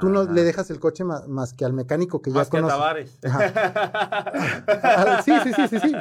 Tú 0.00 0.08
no 0.08 0.24
le 0.24 0.44
dejas 0.44 0.70
el 0.70 0.80
coche 0.80 1.04
más, 1.04 1.52
que 1.52 1.66
al 1.66 1.74
mecánico 1.74 2.22
que 2.22 2.32
ya 2.32 2.46
conoce. 2.46 2.74
Que 3.20 3.28
a 3.28 5.22
sí, 5.22 5.32
sí, 5.44 5.52
sí, 5.52 5.68
sí, 5.68 5.78
sí. 5.78 5.92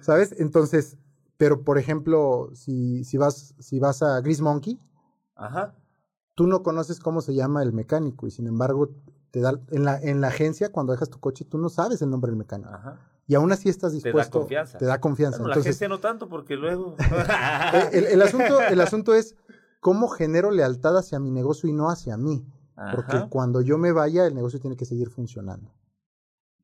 ¿Sabes? 0.00 0.34
Entonces, 0.38 0.96
pero 1.36 1.62
por 1.62 1.76
ejemplo, 1.76 2.50
si, 2.54 3.04
si, 3.04 3.18
vas, 3.18 3.54
si 3.58 3.78
vas 3.78 4.02
a 4.02 4.20
Gris 4.22 4.40
Monkey, 4.40 4.80
Ajá 5.34 5.74
tú 6.38 6.46
no 6.46 6.62
conoces 6.62 7.00
cómo 7.00 7.20
se 7.20 7.34
llama 7.34 7.64
el 7.64 7.72
mecánico 7.72 8.28
y 8.28 8.30
sin 8.30 8.46
embargo 8.46 8.90
te 9.32 9.40
da 9.40 9.58
en 9.72 9.84
la 9.84 9.98
en 10.00 10.20
la 10.20 10.28
agencia 10.28 10.70
cuando 10.70 10.92
dejas 10.92 11.10
tu 11.10 11.18
coche 11.18 11.44
tú 11.44 11.58
no 11.58 11.68
sabes 11.68 12.00
el 12.00 12.10
nombre 12.10 12.30
del 12.30 12.38
mecánico. 12.38 12.70
Y 13.26 13.34
aún 13.34 13.50
así 13.50 13.68
estás 13.68 13.92
dispuesto. 13.92 14.14
Te 14.14 14.22
da 14.22 14.40
confianza. 14.40 14.78
Te 14.78 14.84
da 14.84 15.00
confianza. 15.00 15.42
la 15.42 15.54
agencia 15.56 15.88
no 15.88 15.98
tanto 15.98 16.28
porque 16.28 16.54
luego. 16.54 16.94
El, 17.92 18.22
asunto, 18.22 18.60
el 18.60 18.80
asunto 18.80 19.14
es 19.14 19.34
cómo 19.80 20.06
genero 20.08 20.52
lealtad 20.52 20.96
hacia 20.96 21.18
mi 21.18 21.32
negocio 21.32 21.68
y 21.68 21.72
no 21.72 21.90
hacia 21.90 22.16
mí. 22.16 22.46
Porque 22.94 23.26
cuando 23.28 23.60
yo 23.60 23.76
me 23.76 23.90
vaya, 23.90 24.24
el 24.24 24.34
negocio 24.36 24.60
tiene 24.60 24.76
que 24.76 24.84
seguir 24.84 25.10
funcionando. 25.10 25.74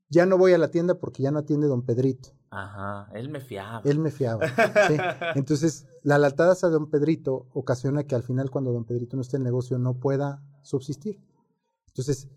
Ya 0.09 0.27
no 0.27 0.39
voy 0.39 0.53
a 0.53 0.59
la 0.59 0.69
tienda 0.69 0.95
porque 0.95 1.23
ya 1.23 1.31
no 1.31 1.41
atiende 1.41 1.67
don 1.67 1.83
Pedrito. 1.83 2.31
Ajá, 2.51 3.11
él 3.15 3.29
me 3.31 3.41
fiaba. 3.41 3.83
Él 3.85 3.99
me 3.99 4.11
fiaba. 4.11 4.47
sí. 4.89 4.97
Entonces, 5.35 5.87
la 6.03 6.19
lealtad 6.19 6.51
hacia 6.51 6.69
don 6.69 6.89
Pedrito 6.89 7.49
ocasiona 7.53 8.05
que 8.05 8.15
al 8.15 8.23
final, 8.23 8.51
cuando 8.51 8.73
don 8.73 8.85
Pedrito 8.85 9.17
no 9.17 9.23
esté 9.23 9.37
en 9.37 9.43
el 9.43 9.47
negocio, 9.47 9.79
no 9.79 9.99
pueda 9.99 10.43
subsistir. 10.63 11.21
Entonces, 11.89 12.29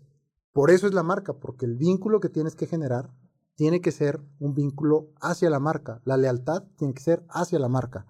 por 0.52 0.70
eso 0.70 0.86
es 0.86 0.94
la 0.94 1.02
marca, 1.02 1.34
porque 1.34 1.66
el 1.66 1.76
vínculo 1.76 2.20
que 2.20 2.28
tienes 2.28 2.56
que 2.56 2.66
generar 2.66 3.10
tiene 3.54 3.80
que 3.80 3.92
ser 3.92 4.20
un 4.38 4.54
vínculo 4.54 5.12
hacia 5.20 5.50
la 5.50 5.60
marca. 5.60 6.00
La 6.04 6.16
lealtad 6.16 6.64
tiene 6.76 6.94
que 6.94 7.02
ser 7.02 7.24
hacia 7.28 7.58
la 7.58 7.68
marca, 7.68 8.06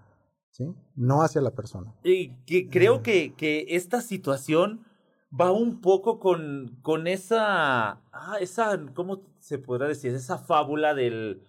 ¿sí? 0.51 0.75
No 0.95 1.23
hacia 1.23 1.41
la 1.41 1.55
persona. 1.55 1.95
Y 2.05 2.37
que 2.47 2.69
creo 2.69 3.03
que, 3.03 3.35
que 3.35 3.65
esta 3.71 4.01
situación 4.01 4.85
va 5.33 5.53
un 5.53 5.81
poco 5.81 6.19
con, 6.19 6.79
con 6.83 7.07
esa, 7.07 8.01
ah, 8.13 8.37
esa, 8.41 8.81
¿cómo 8.95 9.23
se 9.39 9.59
podrá 9.59 9.89
decir? 9.89 10.15
Esa 10.15 10.39
fábula 10.39 10.95
del 10.95 11.43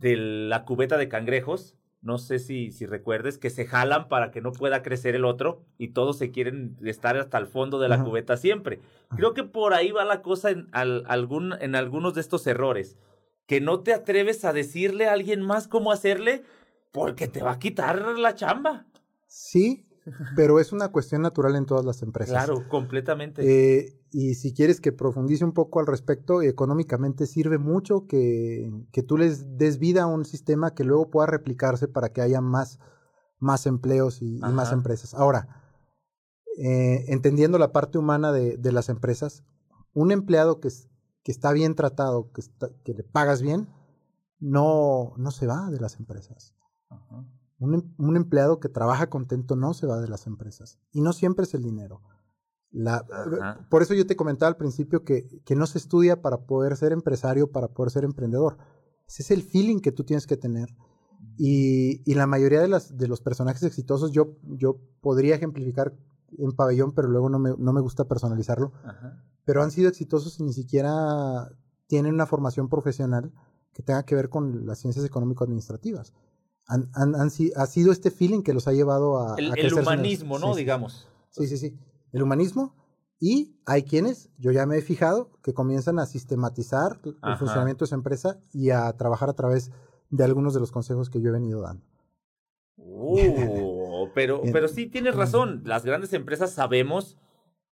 de 0.00 0.16
la 0.16 0.64
cubeta 0.64 0.96
de 0.96 1.08
cangrejos, 1.08 1.76
no 2.00 2.16
sé 2.16 2.38
si, 2.38 2.72
si 2.72 2.86
recuerdes, 2.86 3.36
que 3.36 3.50
se 3.50 3.66
jalan 3.66 4.08
para 4.08 4.30
que 4.30 4.40
no 4.40 4.52
pueda 4.52 4.82
crecer 4.82 5.14
el 5.14 5.26
otro 5.26 5.62
y 5.76 5.88
todos 5.88 6.16
se 6.16 6.30
quieren 6.30 6.78
estar 6.82 7.18
hasta 7.18 7.36
el 7.36 7.46
fondo 7.46 7.78
de 7.78 7.90
la 7.90 8.02
cubeta 8.02 8.38
siempre. 8.38 8.80
Creo 9.14 9.34
que 9.34 9.44
por 9.44 9.74
ahí 9.74 9.90
va 9.90 10.06
la 10.06 10.22
cosa 10.22 10.50
en, 10.50 10.68
algún, 10.72 11.52
en 11.60 11.74
algunos 11.74 12.14
de 12.14 12.22
estos 12.22 12.46
errores, 12.46 12.96
que 13.46 13.60
no 13.60 13.80
te 13.80 13.92
atreves 13.92 14.46
a 14.46 14.54
decirle 14.54 15.06
a 15.06 15.12
alguien 15.12 15.42
más 15.42 15.68
cómo 15.68 15.92
hacerle 15.92 16.44
porque 16.92 17.28
te 17.28 17.42
va 17.42 17.52
a 17.52 17.58
quitar 17.58 18.18
la 18.18 18.34
chamba. 18.34 18.86
Sí, 19.26 19.84
pero 20.36 20.60
es 20.60 20.72
una 20.72 20.88
cuestión 20.88 21.22
natural 21.22 21.56
en 21.56 21.66
todas 21.66 21.84
las 21.84 22.02
empresas. 22.02 22.44
Claro, 22.44 22.68
completamente. 22.68 23.42
Eh, 23.42 24.00
y 24.10 24.34
si 24.34 24.52
quieres 24.52 24.80
que 24.80 24.92
profundice 24.92 25.44
un 25.44 25.52
poco 25.52 25.80
al 25.80 25.86
respecto, 25.86 26.42
económicamente 26.42 27.26
sirve 27.26 27.58
mucho 27.58 28.06
que, 28.06 28.70
que, 28.92 29.02
tú 29.02 29.16
les 29.16 29.56
des 29.56 29.78
vida 29.78 30.02
a 30.02 30.06
un 30.06 30.24
sistema 30.24 30.74
que 30.74 30.84
luego 30.84 31.10
pueda 31.10 31.26
replicarse 31.26 31.88
para 31.88 32.12
que 32.12 32.20
haya 32.20 32.40
más, 32.40 32.78
más 33.38 33.66
empleos 33.66 34.22
y, 34.22 34.38
más 34.38 34.72
empresas. 34.72 35.14
Ahora, 35.14 35.62
eh, 36.58 37.04
entendiendo 37.08 37.58
la 37.58 37.72
parte 37.72 37.98
humana 37.98 38.32
de, 38.32 38.56
de, 38.56 38.72
las 38.72 38.88
empresas, 38.88 39.44
un 39.94 40.10
empleado 40.10 40.60
que, 40.60 40.68
que 41.22 41.32
está 41.32 41.52
bien 41.52 41.74
tratado, 41.74 42.30
que, 42.32 42.42
que 42.84 42.94
le 42.94 43.04
pagas 43.04 43.42
bien, 43.42 43.68
no, 44.40 45.12
no 45.16 45.30
se 45.30 45.46
va 45.46 45.70
de 45.70 45.78
las 45.78 45.96
empresas. 45.98 46.54
Un, 47.60 47.74
em, 47.74 47.82
un, 47.98 48.16
empleado 48.16 48.58
que 48.58 48.68
trabaja 48.68 49.08
contento 49.08 49.54
no 49.54 49.74
se 49.74 49.86
va 49.86 50.00
de 50.00 50.08
las 50.08 50.26
empresas. 50.26 50.80
Y 50.92 51.00
no 51.00 51.12
siempre 51.12 51.44
es 51.44 51.54
el 51.54 51.62
dinero. 51.62 52.02
La, 52.72 53.04
por 53.68 53.82
eso 53.82 53.94
yo 53.94 54.06
te 54.06 54.16
comentaba 54.16 54.48
al 54.48 54.56
principio 54.56 55.04
que, 55.04 55.40
que, 55.44 55.56
no 55.56 55.66
se 55.66 55.78
estudia 55.78 56.22
para 56.22 56.46
poder 56.46 56.76
ser 56.76 56.92
empresario, 56.92 57.50
para 57.50 57.68
poder 57.68 57.90
ser 57.90 58.04
emprendedor. 58.04 58.58
Ese 59.06 59.22
es 59.22 59.30
el 59.30 59.42
feeling 59.42 59.80
que 59.80 59.92
tú 59.92 60.04
tienes 60.04 60.26
que 60.26 60.36
tener. 60.36 60.74
Y, 61.36 62.02
y 62.10 62.14
la 62.14 62.26
mayoría 62.26 62.60
de, 62.60 62.68
las, 62.68 62.96
de 62.96 63.08
los 63.08 63.20
personajes 63.20 63.62
exitosos 63.62 64.12
yo, 64.12 64.36
yo 64.42 64.78
podría 65.00 65.34
ejemplificar 65.34 65.94
en 66.38 66.52
pabellón, 66.52 66.92
pero 66.92 67.08
luego 67.08 67.28
no 67.28 67.38
me, 67.38 67.54
no 67.58 67.72
me 67.72 67.80
gusta 67.80 68.04
personalizarlo. 68.04 68.72
Pero 69.44 69.62
han 69.62 69.70
sido 69.70 69.88
exitosos 69.88 70.38
y 70.38 70.44
ni 70.44 70.52
siquiera 70.52 71.50
tienen 71.86 72.14
una 72.14 72.26
formación 72.26 72.68
profesional 72.68 73.32
que 73.72 73.82
tenga 73.82 74.04
que 74.04 74.14
ver 74.14 74.28
con 74.28 74.66
las 74.66 74.78
ciencias 74.78 75.04
económico-administrativas. 75.04 76.12
Han, 76.70 76.90
han, 76.94 77.14
han, 77.14 77.30
ha 77.56 77.66
sido 77.66 77.92
este 77.92 78.10
feeling 78.10 78.42
que 78.42 78.54
los 78.54 78.66
ha 78.68 78.72
llevado 78.72 79.18
a... 79.18 79.34
El, 79.36 79.58
el 79.58 79.74
humanismo, 79.74 80.38
¿no? 80.38 80.54
Digamos. 80.54 81.08
Sí, 81.30 81.46
sí, 81.46 81.58
sí 81.58 81.78
el 82.12 82.22
humanismo 82.22 82.74
y 83.18 83.54
hay 83.66 83.82
quienes, 83.82 84.30
yo 84.38 84.50
ya 84.50 84.64
me 84.66 84.78
he 84.78 84.82
fijado, 84.82 85.30
que 85.42 85.52
comienzan 85.52 85.98
a 85.98 86.06
sistematizar 86.06 87.00
el 87.04 87.36
funcionamiento 87.36 87.84
de 87.84 87.86
esa 87.86 87.94
empresa 87.94 88.40
y 88.52 88.70
a 88.70 88.90
trabajar 88.96 89.28
a 89.28 89.34
través 89.34 89.70
de 90.08 90.24
algunos 90.24 90.54
de 90.54 90.60
los 90.60 90.72
consejos 90.72 91.10
que 91.10 91.20
yo 91.20 91.28
he 91.28 91.32
venido 91.32 91.60
dando. 91.60 91.84
Uh, 92.76 94.08
pero, 94.14 94.40
pero 94.52 94.68
sí 94.68 94.86
tienes 94.86 95.16
razón. 95.16 95.62
Las 95.66 95.84
grandes 95.84 96.14
empresas 96.14 96.50
sabemos 96.50 97.18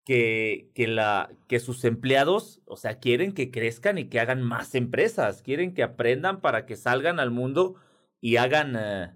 que, 0.06 0.72
que, 0.76 0.88
la, 0.88 1.32
que 1.48 1.60
sus 1.60 1.86
empleados, 1.86 2.62
o 2.68 2.78
sea, 2.78 3.00
quieren 3.00 3.34
que 3.34 3.50
crezcan 3.50 3.98
y 3.98 4.10
que 4.10 4.20
hagan 4.20 4.44
más 4.44 4.76
empresas, 4.76 5.42
quieren 5.42 5.74
que 5.74 5.82
aprendan 5.82 6.40
para 6.40 6.68
que 6.68 6.76
salgan 6.76 7.20
al 7.20 7.32
mundo 7.32 7.78
y 8.22 8.38
hagan 8.38 8.76
eh, 8.78 9.12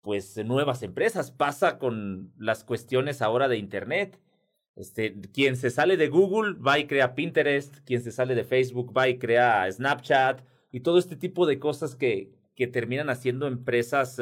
pues 0.00 0.36
nuevas 0.44 0.82
empresas. 0.82 1.30
Pasa 1.30 1.78
con 1.78 2.32
las 2.38 2.64
cuestiones 2.64 3.22
ahora 3.22 3.46
de 3.46 3.58
Internet. 3.58 4.18
Este, 4.74 5.14
quien 5.32 5.56
se 5.56 5.70
sale 5.70 5.96
de 5.96 6.08
Google 6.08 6.54
va 6.54 6.78
y 6.80 6.86
crea 6.86 7.14
Pinterest, 7.14 7.76
quien 7.84 8.02
se 8.02 8.10
sale 8.10 8.34
de 8.34 8.42
Facebook 8.42 8.96
va 8.96 9.08
y 9.08 9.18
crea 9.18 9.70
Snapchat 9.70 10.42
y 10.72 10.80
todo 10.80 10.98
este 10.98 11.14
tipo 11.14 11.46
de 11.46 11.60
cosas 11.60 11.94
que, 11.94 12.32
que 12.56 12.66
terminan 12.66 13.08
haciendo 13.08 13.46
empresas 13.46 14.20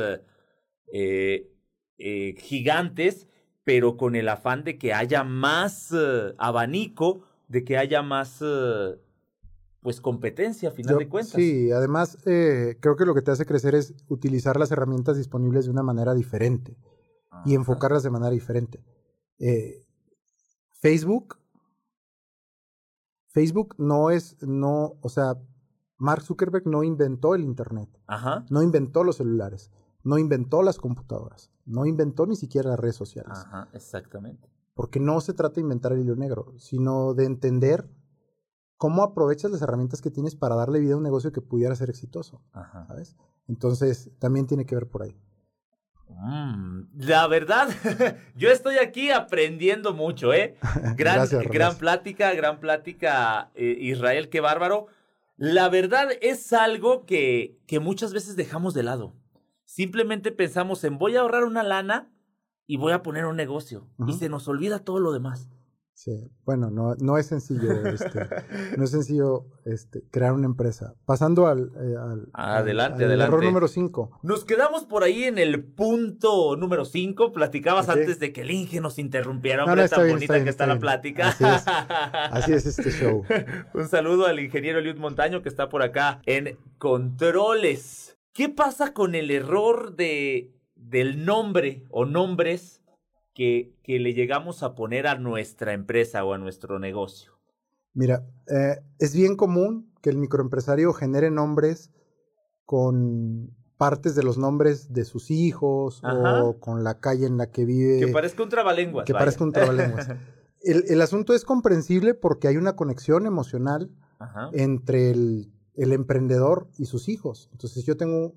eh, 0.92 1.48
eh, 1.96 2.34
gigantes, 2.38 3.28
pero 3.64 3.96
con 3.96 4.14
el 4.14 4.28
afán 4.28 4.62
de 4.64 4.76
que 4.76 4.92
haya 4.92 5.24
más 5.24 5.94
abanico, 6.36 7.26
de 7.48 7.64
que 7.64 7.78
haya 7.78 8.02
más 8.02 8.42
pues 9.82 10.00
competencia 10.00 10.68
a 10.68 10.72
final 10.72 10.96
de 10.96 11.08
cuentas. 11.08 11.34
Sí, 11.34 11.70
además 11.72 12.16
creo 12.22 12.96
que 12.96 13.04
lo 13.04 13.14
que 13.14 13.22
te 13.22 13.32
hace 13.32 13.44
crecer 13.44 13.74
es 13.74 13.94
utilizar 14.08 14.58
las 14.58 14.70
herramientas 14.70 15.16
disponibles 15.16 15.64
de 15.64 15.72
una 15.72 15.82
manera 15.82 16.14
diferente 16.14 16.76
y 17.44 17.54
enfocarlas 17.54 18.02
de 18.02 18.10
manera 18.10 18.30
diferente. 18.30 18.84
Eh, 19.38 19.84
Facebook, 20.80 21.38
Facebook 23.28 23.74
no 23.78 24.10
es, 24.10 24.36
no, 24.42 24.98
o 25.00 25.08
sea, 25.08 25.36
Mark 25.98 26.22
Zuckerberg 26.22 26.66
no 26.66 26.84
inventó 26.84 27.34
el 27.34 27.42
Internet, 27.42 27.88
Ajá. 28.06 28.44
no 28.50 28.62
inventó 28.62 29.04
los 29.04 29.16
celulares, 29.16 29.70
no 30.04 30.18
inventó 30.18 30.62
las 30.62 30.78
computadoras, 30.78 31.50
no 31.64 31.86
inventó 31.86 32.26
ni 32.26 32.36
siquiera 32.36 32.70
las 32.70 32.78
redes 32.78 32.96
sociales. 32.96 33.32
Ajá, 33.36 33.68
exactamente. 33.72 34.48
Porque 34.74 35.00
no 35.00 35.20
se 35.20 35.34
trata 35.34 35.56
de 35.56 35.62
inventar 35.62 35.92
el 35.92 36.00
hilo 36.00 36.16
negro, 36.16 36.54
sino 36.58 37.14
de 37.14 37.24
entender 37.24 37.88
cómo 38.82 39.04
aprovechas 39.04 39.52
las 39.52 39.62
herramientas 39.62 40.02
que 40.02 40.10
tienes 40.10 40.34
para 40.34 40.56
darle 40.56 40.80
vida 40.80 40.94
a 40.94 40.96
un 40.96 41.04
negocio 41.04 41.30
que 41.30 41.40
pudiera 41.40 41.72
ser 41.76 41.88
exitoso. 41.88 42.42
Ajá. 42.52 42.84
¿Sabes? 42.88 43.14
Entonces, 43.46 44.10
también 44.18 44.48
tiene 44.48 44.66
que 44.66 44.74
ver 44.74 44.88
por 44.88 45.04
ahí. 45.04 45.16
Mm, 46.08 46.88
la 46.96 47.28
verdad, 47.28 47.68
yo 48.34 48.50
estoy 48.50 48.78
aquí 48.78 49.12
aprendiendo 49.12 49.94
mucho, 49.94 50.34
¿eh? 50.34 50.56
Gran, 50.96 51.28
gran 51.48 51.76
plática, 51.76 52.34
gran 52.34 52.58
plática, 52.58 53.52
eh, 53.54 53.76
Israel, 53.78 54.28
qué 54.30 54.40
bárbaro. 54.40 54.88
La 55.36 55.68
verdad 55.68 56.08
es 56.20 56.52
algo 56.52 57.06
que, 57.06 57.60
que 57.68 57.78
muchas 57.78 58.12
veces 58.12 58.34
dejamos 58.34 58.74
de 58.74 58.82
lado. 58.82 59.14
Simplemente 59.64 60.32
pensamos 60.32 60.82
en 60.82 60.98
voy 60.98 61.14
a 61.14 61.20
ahorrar 61.20 61.44
una 61.44 61.62
lana 61.62 62.10
y 62.66 62.78
voy 62.78 62.94
a 62.94 63.04
poner 63.04 63.26
un 63.26 63.36
negocio. 63.36 63.86
Y 64.08 64.14
se 64.14 64.28
nos 64.28 64.48
olvida 64.48 64.80
todo 64.80 64.98
lo 64.98 65.12
demás. 65.12 65.48
Sí, 66.04 66.32
bueno, 66.44 66.68
no, 66.68 66.96
no 66.96 67.16
es 67.16 67.26
sencillo, 67.26 67.86
este, 67.86 68.08
no 68.76 68.82
es 68.82 68.90
sencillo 68.90 69.44
este, 69.64 70.02
crear 70.10 70.32
una 70.32 70.46
empresa. 70.46 70.94
Pasando 71.04 71.46
al, 71.46 71.70
eh, 71.76 71.94
adelante, 72.32 73.04
adelante. 73.04 73.22
error 73.22 73.44
número 73.44 73.68
5. 73.68 74.18
Nos 74.24 74.44
quedamos 74.44 74.84
por 74.84 75.04
ahí 75.04 75.22
en 75.22 75.38
el 75.38 75.62
punto 75.62 76.56
número 76.56 76.86
5. 76.86 77.30
Platicabas 77.30 77.88
antes 77.88 78.18
de 78.18 78.32
que 78.32 78.40
el 78.40 78.50
Inge 78.50 78.80
nos 78.80 78.98
interrumpiera. 78.98 79.64
Hombre, 79.64 79.88
tan 79.88 80.08
bonita 80.08 80.42
que 80.42 80.50
está, 80.50 80.66
la 80.66 80.80
plática. 80.80 81.28
Así 82.32 82.52
es, 82.52 82.66
este 82.66 82.90
show. 82.90 83.22
Un 83.72 83.86
saludo 83.86 84.26
al 84.26 84.40
ingeniero 84.40 84.80
Eliud 84.80 84.96
Montaño 84.96 85.40
que 85.40 85.48
está 85.48 85.68
por 85.68 85.84
acá 85.84 86.20
en 86.26 86.58
controles. 86.78 88.18
¿Qué 88.32 88.48
pasa 88.48 88.92
con 88.92 89.14
el 89.14 89.30
error 89.30 89.94
de, 89.94 90.52
del 90.74 91.24
nombre 91.24 91.84
o 91.90 92.06
nombres 92.06 92.81
que, 93.34 93.74
que 93.82 93.98
le 93.98 94.14
llegamos 94.14 94.62
a 94.62 94.74
poner 94.74 95.06
a 95.06 95.16
nuestra 95.16 95.72
empresa 95.72 96.24
o 96.24 96.34
a 96.34 96.38
nuestro 96.38 96.78
negocio? 96.78 97.32
Mira, 97.94 98.26
eh, 98.48 98.80
es 98.98 99.14
bien 99.14 99.36
común 99.36 99.92
que 100.00 100.10
el 100.10 100.16
microempresario 100.16 100.92
genere 100.92 101.30
nombres 101.30 101.90
con 102.64 103.54
partes 103.76 104.14
de 104.14 104.22
los 104.22 104.38
nombres 104.38 104.92
de 104.92 105.04
sus 105.04 105.30
hijos 105.30 106.02
o 106.04 106.58
con 106.60 106.84
la 106.84 107.00
calle 107.00 107.26
en 107.26 107.36
la 107.36 107.50
que 107.50 107.64
vive. 107.64 107.98
Que 107.98 108.12
parezca 108.12 108.42
un 108.42 108.48
trabalenguas. 108.48 109.04
Que 109.04 109.12
parezca 109.12 109.44
un 109.44 109.52
trabalenguas. 109.52 110.08
el, 110.62 110.84
el, 110.88 111.02
asunto 111.02 111.34
es 111.34 111.44
comprensible 111.44 112.14
porque 112.14 112.48
hay 112.48 112.56
una 112.56 112.76
conexión 112.76 113.26
emocional 113.26 113.90
entre 114.52 115.10
el, 115.10 115.52
el, 115.74 115.92
emprendedor 115.92 116.68
y 116.78 116.86
sus 116.86 117.08
hijos. 117.08 117.48
Entonces, 117.52 117.84
yo 117.84 117.96
tengo 117.96 118.34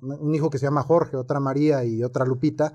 un 0.00 0.34
hijo 0.34 0.50
que 0.50 0.58
se 0.58 0.66
llama 0.66 0.82
Jorge, 0.82 1.16
otra 1.16 1.40
María 1.40 1.84
y 1.84 2.04
otra 2.04 2.26
Lupita 2.26 2.74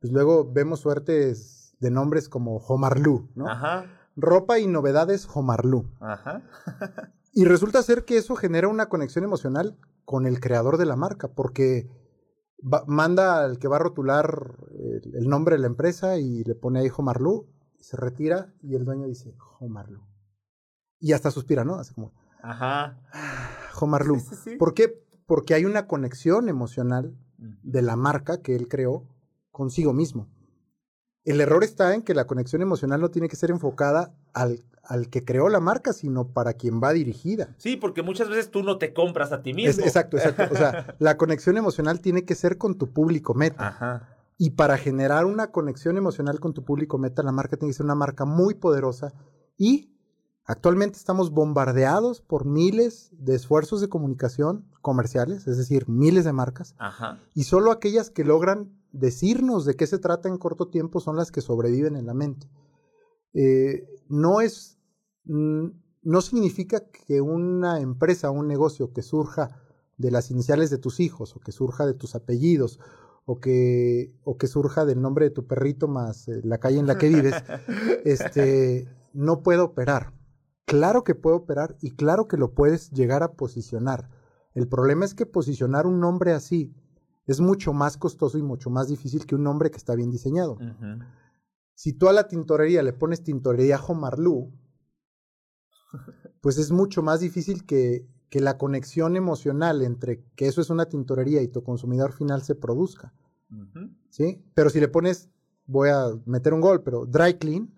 pues 0.00 0.12
luego 0.12 0.50
vemos 0.50 0.80
suertes 0.80 1.76
de 1.78 1.90
nombres 1.90 2.28
como 2.28 2.58
Jomarlú, 2.58 3.30
¿no? 3.34 3.48
Ajá. 3.48 3.86
Ropa 4.16 4.58
y 4.58 4.66
novedades 4.66 5.26
Jomarlú. 5.26 5.90
Ajá. 6.00 6.42
y 7.32 7.44
resulta 7.44 7.82
ser 7.82 8.04
que 8.04 8.16
eso 8.16 8.34
genera 8.34 8.68
una 8.68 8.88
conexión 8.88 9.24
emocional 9.24 9.78
con 10.04 10.26
el 10.26 10.40
creador 10.40 10.78
de 10.78 10.86
la 10.86 10.96
marca, 10.96 11.28
porque 11.28 11.88
manda 12.86 13.44
al 13.44 13.58
que 13.58 13.68
va 13.68 13.76
a 13.76 13.80
rotular 13.80 14.56
el, 15.14 15.28
nombre 15.28 15.56
de 15.56 15.60
la 15.60 15.66
empresa 15.66 16.18
y 16.18 16.44
le 16.44 16.54
pone 16.54 16.80
ahí 16.80 16.88
Jomarlú, 16.88 17.48
se 17.78 17.96
retira 17.96 18.52
y 18.62 18.74
el 18.74 18.84
dueño 18.84 19.06
dice 19.06 19.34
Jomarlú. 19.38 20.02
Y 20.98 21.12
hasta 21.12 21.30
suspira, 21.30 21.64
¿no? 21.64 21.76
Así 21.76 21.94
como. 21.94 22.12
Ajá. 22.42 22.98
Jomarlú. 23.72 24.18
¿Por 24.58 24.74
qué? 24.74 25.02
Porque 25.26 25.54
hay 25.54 25.64
una 25.64 25.86
conexión 25.86 26.48
emocional 26.48 27.16
de 27.38 27.80
la 27.80 27.96
marca 27.96 28.42
que 28.42 28.54
él 28.54 28.68
creó 28.68 29.06
consigo 29.60 29.92
mismo. 29.92 30.26
El 31.22 31.38
error 31.42 31.62
está 31.62 31.94
en 31.94 32.00
que 32.00 32.14
la 32.14 32.26
conexión 32.26 32.62
emocional 32.62 32.98
no 32.98 33.10
tiene 33.10 33.28
que 33.28 33.36
ser 33.36 33.50
enfocada 33.50 34.14
al, 34.32 34.64
al, 34.82 35.10
que 35.10 35.22
creó 35.22 35.50
la 35.50 35.60
marca, 35.60 35.92
sino 35.92 36.28
para 36.28 36.54
quien 36.54 36.80
va 36.82 36.94
dirigida. 36.94 37.54
Sí, 37.58 37.76
porque 37.76 38.02
muchas 38.02 38.30
veces 38.30 38.50
tú 38.50 38.62
no 38.62 38.78
te 38.78 38.94
compras 38.94 39.32
a 39.32 39.42
ti 39.42 39.52
mismo. 39.52 39.84
exacto, 39.84 40.16
exacto. 40.16 40.48
O 40.50 40.56
sea, 40.56 40.96
la 40.98 41.18
conexión 41.18 41.58
emocional 41.58 42.00
tiene 42.00 42.24
que 42.24 42.34
ser 42.34 42.56
con 42.56 42.78
tu 42.78 42.90
público 42.90 43.34
meta. 43.34 43.68
Ajá. 43.68 44.16
Y 44.38 44.52
para 44.52 44.78
generar 44.78 45.26
una 45.26 45.50
conexión 45.50 45.98
emocional 45.98 46.40
con 46.40 46.54
tu 46.54 46.64
público 46.64 46.96
meta, 46.96 47.22
la 47.22 47.32
marca 47.32 47.58
tiene 47.58 47.72
que 47.72 47.76
ser 47.76 47.84
una 47.84 47.94
marca 47.94 48.24
muy 48.24 48.54
poderosa 48.54 49.12
y 49.58 49.90
Actualmente 50.50 50.98
estamos 50.98 51.30
bombardeados 51.30 52.22
por 52.22 52.44
miles 52.44 53.10
de 53.12 53.36
esfuerzos 53.36 53.80
de 53.80 53.88
comunicación 53.88 54.66
comerciales, 54.80 55.46
es 55.46 55.58
decir, 55.58 55.88
miles 55.88 56.24
de 56.24 56.32
marcas, 56.32 56.74
y 57.34 57.44
solo 57.44 57.70
aquellas 57.70 58.10
que 58.10 58.24
logran 58.24 58.79
decirnos 58.92 59.64
de 59.64 59.76
qué 59.76 59.86
se 59.86 59.98
trata 59.98 60.28
en 60.28 60.38
corto 60.38 60.68
tiempo 60.68 61.00
son 61.00 61.16
las 61.16 61.30
que 61.30 61.40
sobreviven 61.40 61.96
en 61.96 62.06
la 62.06 62.14
mente. 62.14 62.48
Eh, 63.34 63.86
no 64.08 64.40
es, 64.40 64.78
no 65.24 66.20
significa 66.20 66.84
que 66.90 67.20
una 67.20 67.80
empresa, 67.80 68.30
un 68.30 68.48
negocio 68.48 68.92
que 68.92 69.02
surja 69.02 69.60
de 69.96 70.10
las 70.10 70.30
iniciales 70.30 70.70
de 70.70 70.78
tus 70.78 70.98
hijos, 71.00 71.36
o 71.36 71.40
que 71.40 71.52
surja 71.52 71.86
de 71.86 71.94
tus 71.94 72.14
apellidos, 72.14 72.80
o 73.26 73.38
que, 73.38 74.14
o 74.24 74.38
que 74.38 74.46
surja 74.46 74.84
del 74.84 75.00
nombre 75.00 75.26
de 75.26 75.30
tu 75.30 75.46
perrito 75.46 75.88
más 75.88 76.26
eh, 76.28 76.40
la 76.42 76.58
calle 76.58 76.78
en 76.78 76.86
la 76.86 76.98
que 76.98 77.08
vives, 77.08 77.34
este, 78.04 78.88
no 79.12 79.42
puede 79.42 79.60
operar. 79.60 80.14
Claro 80.64 81.04
que 81.04 81.14
puede 81.14 81.36
operar 81.36 81.76
y 81.80 81.90
claro 81.90 82.28
que 82.28 82.36
lo 82.36 82.54
puedes 82.54 82.90
llegar 82.90 83.22
a 83.22 83.32
posicionar. 83.32 84.08
El 84.54 84.68
problema 84.68 85.04
es 85.04 85.14
que 85.14 85.26
posicionar 85.26 85.86
un 85.86 86.00
nombre 86.00 86.32
así 86.32 86.74
es 87.26 87.40
mucho 87.40 87.72
más 87.72 87.96
costoso 87.96 88.38
y 88.38 88.42
mucho 88.42 88.70
más 88.70 88.88
difícil 88.88 89.26
que 89.26 89.34
un 89.34 89.42
nombre 89.42 89.70
que 89.70 89.76
está 89.76 89.94
bien 89.94 90.10
diseñado. 90.10 90.58
Si 91.74 91.92
tú 91.92 92.08
a 92.08 92.12
la 92.12 92.28
tintorería 92.28 92.82
le 92.82 92.92
pones 92.92 93.22
tintorería 93.22 93.78
Jomarlú, 93.78 94.52
pues 96.40 96.58
es 96.58 96.70
mucho 96.70 97.02
más 97.02 97.20
difícil 97.20 97.64
que, 97.64 98.06
que 98.28 98.40
la 98.40 98.58
conexión 98.58 99.16
emocional 99.16 99.82
entre 99.82 100.24
que 100.36 100.46
eso 100.46 100.60
es 100.60 100.70
una 100.70 100.86
tintorería 100.86 101.42
y 101.42 101.48
tu 101.48 101.62
consumidor 101.62 102.12
final 102.12 102.42
se 102.42 102.54
produzca. 102.54 103.12
¿Sí? 104.10 104.44
Pero 104.54 104.70
si 104.70 104.78
le 104.78 104.88
pones, 104.88 105.28
voy 105.66 105.88
a 105.88 106.06
meter 106.24 106.54
un 106.54 106.60
gol, 106.60 106.82
pero 106.82 107.06
dry 107.06 107.34
clean, 107.34 107.72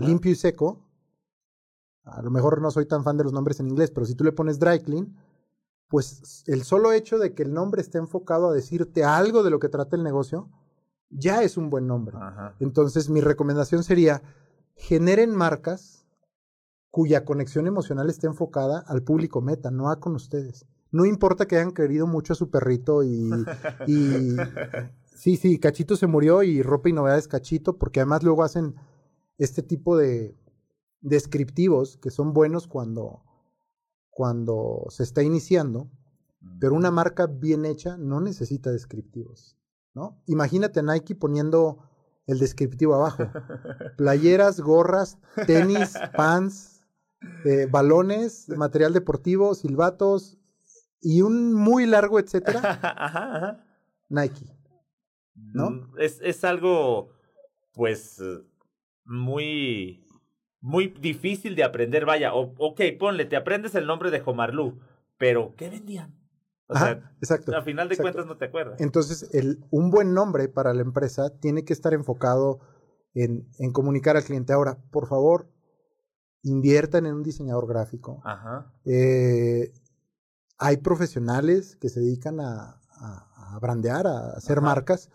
limpio 0.00 0.30
y 0.32 0.34
seco, 0.34 0.88
a 2.04 2.22
lo 2.22 2.30
mejor 2.30 2.62
no 2.62 2.70
soy 2.70 2.86
tan 2.86 3.04
fan 3.04 3.16
de 3.18 3.24
los 3.24 3.32
nombres 3.32 3.60
en 3.60 3.68
inglés, 3.68 3.90
pero 3.90 4.06
si 4.06 4.14
tú 4.14 4.24
le 4.24 4.32
pones 4.32 4.58
dry 4.58 4.80
clean, 4.80 5.14
pues 5.90 6.44
el 6.46 6.62
solo 6.62 6.92
hecho 6.92 7.18
de 7.18 7.34
que 7.34 7.42
el 7.42 7.52
nombre 7.52 7.82
esté 7.82 7.98
enfocado 7.98 8.48
a 8.48 8.52
decirte 8.52 9.02
algo 9.02 9.42
de 9.42 9.50
lo 9.50 9.58
que 9.58 9.68
trata 9.68 9.96
el 9.96 10.04
negocio, 10.04 10.48
ya 11.10 11.42
es 11.42 11.56
un 11.56 11.68
buen 11.68 11.88
nombre. 11.88 12.16
Entonces 12.60 13.10
mi 13.10 13.20
recomendación 13.20 13.82
sería, 13.82 14.22
generen 14.76 15.34
marcas 15.34 16.06
cuya 16.92 17.24
conexión 17.24 17.66
emocional 17.66 18.08
esté 18.08 18.28
enfocada 18.28 18.84
al 18.86 19.02
público 19.02 19.40
meta, 19.40 19.72
no 19.72 19.90
a 19.90 19.98
con 19.98 20.14
ustedes. 20.14 20.64
No 20.92 21.06
importa 21.06 21.46
que 21.46 21.56
hayan 21.56 21.72
querido 21.72 22.06
mucho 22.06 22.34
a 22.34 22.36
su 22.36 22.50
perrito 22.50 23.02
y, 23.02 23.28
y 23.88 24.36
sí, 25.12 25.36
sí, 25.36 25.58
Cachito 25.58 25.96
se 25.96 26.06
murió 26.06 26.44
y 26.44 26.62
ropa 26.62 26.88
y 26.88 26.92
novedades 26.92 27.26
Cachito, 27.26 27.78
porque 27.78 27.98
además 27.98 28.22
luego 28.22 28.44
hacen 28.44 28.76
este 29.38 29.64
tipo 29.64 29.96
de 29.96 30.36
descriptivos 31.00 31.96
que 31.96 32.10
son 32.10 32.32
buenos 32.32 32.68
cuando, 32.68 33.24
cuando 34.10 34.84
se 34.88 35.02
está 35.02 35.22
iniciando, 35.22 35.90
pero 36.58 36.74
una 36.74 36.90
marca 36.90 37.26
bien 37.26 37.64
hecha 37.64 37.96
no 37.96 38.20
necesita 38.20 38.70
descriptivos, 38.70 39.56
¿no? 39.94 40.22
Imagínate 40.26 40.80
a 40.80 40.82
Nike 40.82 41.14
poniendo 41.14 41.78
el 42.26 42.38
descriptivo 42.38 42.94
abajo. 42.94 43.24
Playeras, 43.96 44.60
gorras, 44.60 45.18
tenis, 45.46 45.94
pants, 46.16 46.82
eh, 47.44 47.66
balones, 47.70 48.48
material 48.48 48.92
deportivo, 48.92 49.54
silbatos 49.54 50.38
y 51.00 51.22
un 51.22 51.52
muy 51.54 51.86
largo 51.86 52.18
etcétera. 52.18 53.64
Nike. 54.08 54.46
¿No? 55.34 55.70
Mm, 55.70 55.98
es, 55.98 56.20
es 56.22 56.44
algo, 56.44 57.10
pues, 57.72 58.22
muy, 59.04 60.04
muy 60.60 60.88
difícil 60.88 61.54
de 61.56 61.64
aprender. 61.64 62.06
Vaya, 62.06 62.34
ok, 62.34 62.80
ponle, 62.98 63.24
te 63.24 63.36
aprendes 63.36 63.74
el 63.74 63.86
nombre 63.86 64.10
de 64.10 64.20
Jomarlú, 64.20 64.80
pero 65.18 65.54
¿qué 65.56 65.70
vendían? 65.70 66.14
O 66.68 66.76
sea, 66.76 67.12
exacto. 67.20 67.56
A 67.56 67.62
final 67.62 67.88
de 67.88 67.96
cuentas 67.96 68.26
no 68.26 68.36
te 68.36 68.44
acuerdas. 68.44 68.80
Entonces, 68.80 69.28
el, 69.32 69.58
un 69.70 69.90
buen 69.90 70.14
nombre 70.14 70.48
para 70.48 70.72
la 70.72 70.82
empresa 70.82 71.30
tiene 71.40 71.64
que 71.64 71.72
estar 71.72 71.92
enfocado 71.94 72.60
en, 73.14 73.48
en 73.58 73.72
comunicar 73.72 74.16
al 74.16 74.22
cliente. 74.22 74.52
Ahora, 74.52 74.78
por 74.92 75.08
favor, 75.08 75.50
inviertan 76.42 77.06
en 77.06 77.14
un 77.14 77.22
diseñador 77.24 77.66
gráfico. 77.66 78.20
Ajá. 78.24 78.72
Eh, 78.84 79.72
hay 80.58 80.76
profesionales 80.76 81.76
que 81.76 81.88
se 81.88 82.00
dedican 82.00 82.38
a, 82.38 82.80
a, 83.00 83.58
brandear, 83.60 84.06
a 84.06 84.30
hacer 84.36 84.60
marcas, 84.60 85.10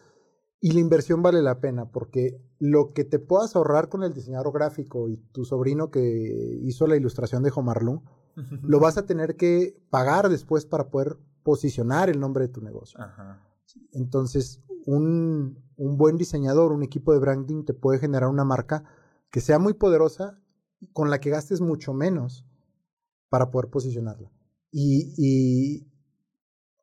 y 0.66 0.72
la 0.72 0.80
inversión 0.80 1.22
vale 1.22 1.44
la 1.44 1.60
pena, 1.60 1.92
porque 1.92 2.42
lo 2.58 2.92
que 2.92 3.04
te 3.04 3.20
puedas 3.20 3.56
ahorrar 3.56 3.88
con 3.88 4.02
el 4.02 4.16
diseñador 4.16 4.52
gráfico 4.52 5.08
y 5.10 5.18
tu 5.32 5.46
sobrino 5.46 5.92
que 5.92 6.60
hizo 6.64 6.88
la 6.88 6.96
ilustración 6.96 7.44
de 7.44 7.52
Jomarlu, 7.52 8.02
lo 8.64 8.80
vas 8.80 8.98
a 8.98 9.06
tener 9.06 9.36
que 9.36 9.80
pagar 9.92 10.28
después 10.28 10.66
para 10.66 10.90
poder 10.90 11.20
posicionar 11.44 12.10
el 12.10 12.20
nombre 12.20 12.48
de 12.48 12.52
tu 12.52 12.62
negocio. 12.62 13.00
Ajá. 13.00 13.48
Entonces, 13.92 14.64
un, 14.88 15.64
un 15.78 15.98
buen 15.98 16.18
diseñador, 16.18 16.72
un 16.72 16.82
equipo 16.82 17.14
de 17.14 17.20
branding 17.20 17.64
te 17.64 17.76
puede 17.76 18.00
generar 18.00 18.28
una 18.28 18.44
marca 18.44 18.86
que 19.30 19.42
sea 19.42 19.60
muy 19.60 19.76
poderosa 19.76 20.42
con 20.94 21.12
la 21.12 21.20
que 21.20 21.30
gastes 21.30 21.62
mucho 21.62 21.94
menos 21.94 22.44
para 23.30 23.52
poder 23.52 23.70
posicionarla. 23.70 24.32
Y, 24.72 25.86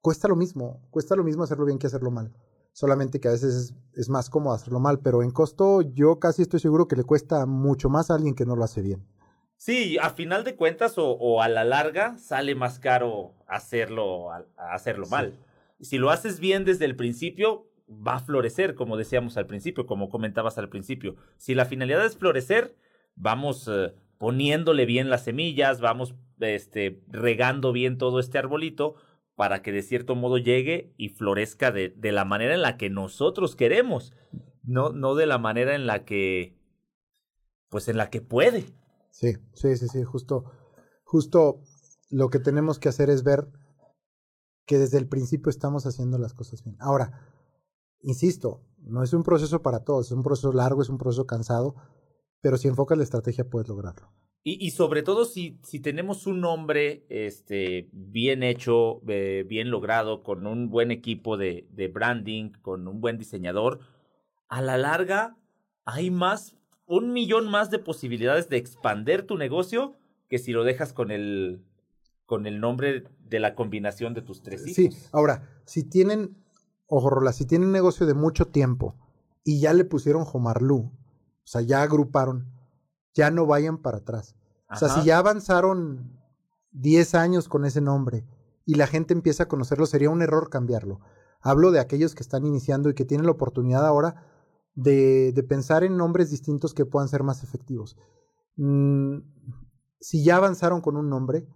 cuesta 0.02 0.28
lo 0.28 0.36
mismo, 0.36 0.86
cuesta 0.92 1.16
lo 1.16 1.24
mismo 1.24 1.42
hacerlo 1.42 1.64
bien 1.64 1.80
que 1.80 1.88
hacerlo 1.88 2.12
mal. 2.12 2.32
Solamente 2.72 3.20
que 3.20 3.28
a 3.28 3.32
veces 3.32 3.74
es, 3.94 4.08
más 4.08 4.30
cómodo 4.30 4.54
hacerlo 4.54 4.80
mal, 4.80 5.00
pero 5.00 5.22
en 5.22 5.30
costo 5.30 5.82
yo 5.82 6.18
casi 6.18 6.42
estoy 6.42 6.60
seguro 6.60 6.88
que 6.88 6.96
le 6.96 7.04
cuesta 7.04 7.44
mucho 7.44 7.90
más 7.90 8.10
a 8.10 8.14
alguien 8.14 8.34
que 8.34 8.46
no 8.46 8.56
lo 8.56 8.64
hace 8.64 8.80
bien. 8.80 9.06
Sí, 9.58 9.98
a 9.98 10.10
final 10.10 10.42
de 10.42 10.56
cuentas 10.56 10.94
o, 10.96 11.42
a 11.42 11.48
la 11.48 11.64
larga 11.64 12.18
sale 12.18 12.54
más 12.54 12.78
caro 12.78 13.34
hacerlo, 13.46 14.30
hacerlo 14.56 15.06
mal. 15.06 15.38
Si 15.80 15.98
lo 15.98 16.10
haces 16.10 16.40
bien 16.40 16.64
desde 16.64 16.84
el 16.86 16.96
principio, 16.96 17.68
va 17.88 18.14
a 18.14 18.20
florecer, 18.20 18.74
como 18.74 18.96
decíamos 18.96 19.36
al 19.36 19.46
principio, 19.46 19.86
como 19.86 20.08
comentabas 20.08 20.58
al 20.58 20.68
principio. 20.68 21.16
Si 21.36 21.54
la 21.54 21.66
finalidad 21.66 22.04
es 22.04 22.16
florecer, 22.16 22.74
vamos 23.14 23.68
eh, 23.70 23.92
poniéndole 24.18 24.86
bien 24.86 25.10
las 25.10 25.24
semillas, 25.24 25.80
vamos 25.80 26.14
este, 26.40 27.00
regando 27.08 27.72
bien 27.72 27.98
todo 27.98 28.18
este 28.18 28.38
arbolito 28.38 28.96
para 29.34 29.62
que 29.62 29.72
de 29.72 29.82
cierto 29.82 30.14
modo 30.14 30.38
llegue 30.38 30.94
y 30.96 31.08
florezca 31.08 31.72
de, 31.72 31.90
de 31.90 32.12
la 32.12 32.24
manera 32.24 32.54
en 32.54 32.62
la 32.62 32.76
que 32.76 32.90
nosotros 32.90 33.56
queremos, 33.56 34.12
no, 34.62 34.90
no 34.90 35.14
de 35.14 35.26
la 35.26 35.38
manera 35.38 35.74
en 35.74 35.86
la 35.86 36.04
que, 36.04 36.58
pues 37.68 37.88
en 37.88 37.96
la 37.96 38.10
que 38.10 38.20
puede. 38.20 38.66
Sí, 39.10 39.34
sí, 39.54 39.76
sí, 39.76 39.88
sí, 39.88 40.04
justo, 40.04 40.44
justo 41.04 41.62
lo 42.10 42.28
que 42.28 42.38
tenemos 42.38 42.78
que 42.78 42.88
hacer 42.88 43.10
es 43.10 43.24
ver 43.24 43.48
que 44.66 44.78
desde 44.78 44.98
el 44.98 45.08
principio 45.08 45.50
estamos 45.50 45.86
haciendo 45.86 46.18
las 46.18 46.34
cosas 46.34 46.62
bien. 46.62 46.76
Ahora, 46.80 47.28
insisto, 48.00 48.64
no 48.78 49.02
es 49.02 49.12
un 49.12 49.22
proceso 49.22 49.62
para 49.62 49.84
todos, 49.84 50.06
es 50.06 50.12
un 50.12 50.22
proceso 50.22 50.52
largo, 50.52 50.82
es 50.82 50.88
un 50.88 50.98
proceso 50.98 51.26
cansado, 51.26 51.74
pero 52.40 52.56
si 52.56 52.68
enfocas 52.68 52.98
la 52.98 53.04
estrategia 53.04 53.48
puedes 53.48 53.68
lograrlo. 53.68 54.12
Y, 54.44 54.64
y 54.64 54.70
sobre 54.70 55.02
todo 55.02 55.24
si, 55.24 55.58
si 55.62 55.78
tenemos 55.78 56.26
un 56.26 56.40
nombre 56.40 57.06
este, 57.08 57.88
bien 57.92 58.42
hecho, 58.42 59.00
eh, 59.08 59.44
bien 59.48 59.70
logrado, 59.70 60.22
con 60.22 60.46
un 60.46 60.68
buen 60.68 60.90
equipo 60.90 61.36
de, 61.36 61.68
de 61.70 61.88
branding, 61.88 62.50
con 62.60 62.88
un 62.88 63.00
buen 63.00 63.18
diseñador, 63.18 63.80
a 64.48 64.60
la 64.60 64.76
larga 64.76 65.36
hay 65.84 66.10
más, 66.10 66.56
un 66.86 67.12
millón 67.12 67.50
más 67.50 67.70
de 67.70 67.78
posibilidades 67.78 68.48
de 68.48 68.56
expander 68.56 69.22
tu 69.26 69.36
negocio 69.36 69.94
que 70.28 70.38
si 70.38 70.52
lo 70.52 70.64
dejas 70.64 70.92
con 70.92 71.10
el, 71.10 71.62
con 72.26 72.46
el 72.46 72.60
nombre 72.60 73.04
de 73.20 73.40
la 73.40 73.54
combinación 73.54 74.14
de 74.14 74.22
tus 74.22 74.42
tres 74.42 74.62
hijos. 74.66 74.74
Sí, 74.74 74.90
ahora, 75.12 75.48
si 75.66 75.84
tienen, 75.84 76.36
ojo 76.86 77.10
Rola, 77.10 77.32
si 77.32 77.46
tienen 77.46 77.72
negocio 77.72 78.06
de 78.06 78.14
mucho 78.14 78.46
tiempo 78.46 78.96
y 79.44 79.60
ya 79.60 79.72
le 79.72 79.84
pusieron 79.84 80.24
Jomarlú, 80.24 80.78
o 80.78 81.46
sea, 81.46 81.60
ya 81.60 81.82
agruparon, 81.82 82.46
ya 83.14 83.30
no 83.30 83.46
vayan 83.46 83.78
para 83.78 83.98
atrás. 83.98 84.34
O 84.70 84.76
sea, 84.76 84.88
si 84.88 85.04
ya 85.04 85.18
avanzaron 85.18 86.18
10 86.72 87.14
años 87.14 87.48
con 87.48 87.64
ese 87.66 87.80
nombre 87.80 88.24
y 88.64 88.74
la 88.76 88.86
gente 88.86 89.12
empieza 89.12 89.44
a 89.44 89.48
conocerlo, 89.48 89.84
sería 89.86 90.08
un 90.08 90.22
error 90.22 90.48
cambiarlo. 90.48 91.00
Hablo 91.40 91.72
de 91.72 91.80
aquellos 91.80 92.14
que 92.14 92.22
están 92.22 92.46
iniciando 92.46 92.88
y 92.88 92.94
que 92.94 93.04
tienen 93.04 93.26
la 93.26 93.32
oportunidad 93.32 93.86
ahora 93.86 94.24
de, 94.74 95.32
de 95.32 95.42
pensar 95.42 95.84
en 95.84 95.96
nombres 95.96 96.30
distintos 96.30 96.72
que 96.72 96.86
puedan 96.86 97.08
ser 97.08 97.22
más 97.22 97.42
efectivos. 97.42 97.98
Mm, 98.56 99.18
si 100.00 100.24
ya 100.24 100.36
avanzaron 100.36 100.80
con 100.80 100.96
un 100.96 101.08
nombre 101.08 101.46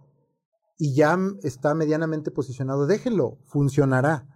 y 0.77 0.95
ya 0.95 1.17
está 1.43 1.73
medianamente 1.73 2.31
posicionado, 2.31 2.87
déjenlo, 2.87 3.39
funcionará. 3.45 4.27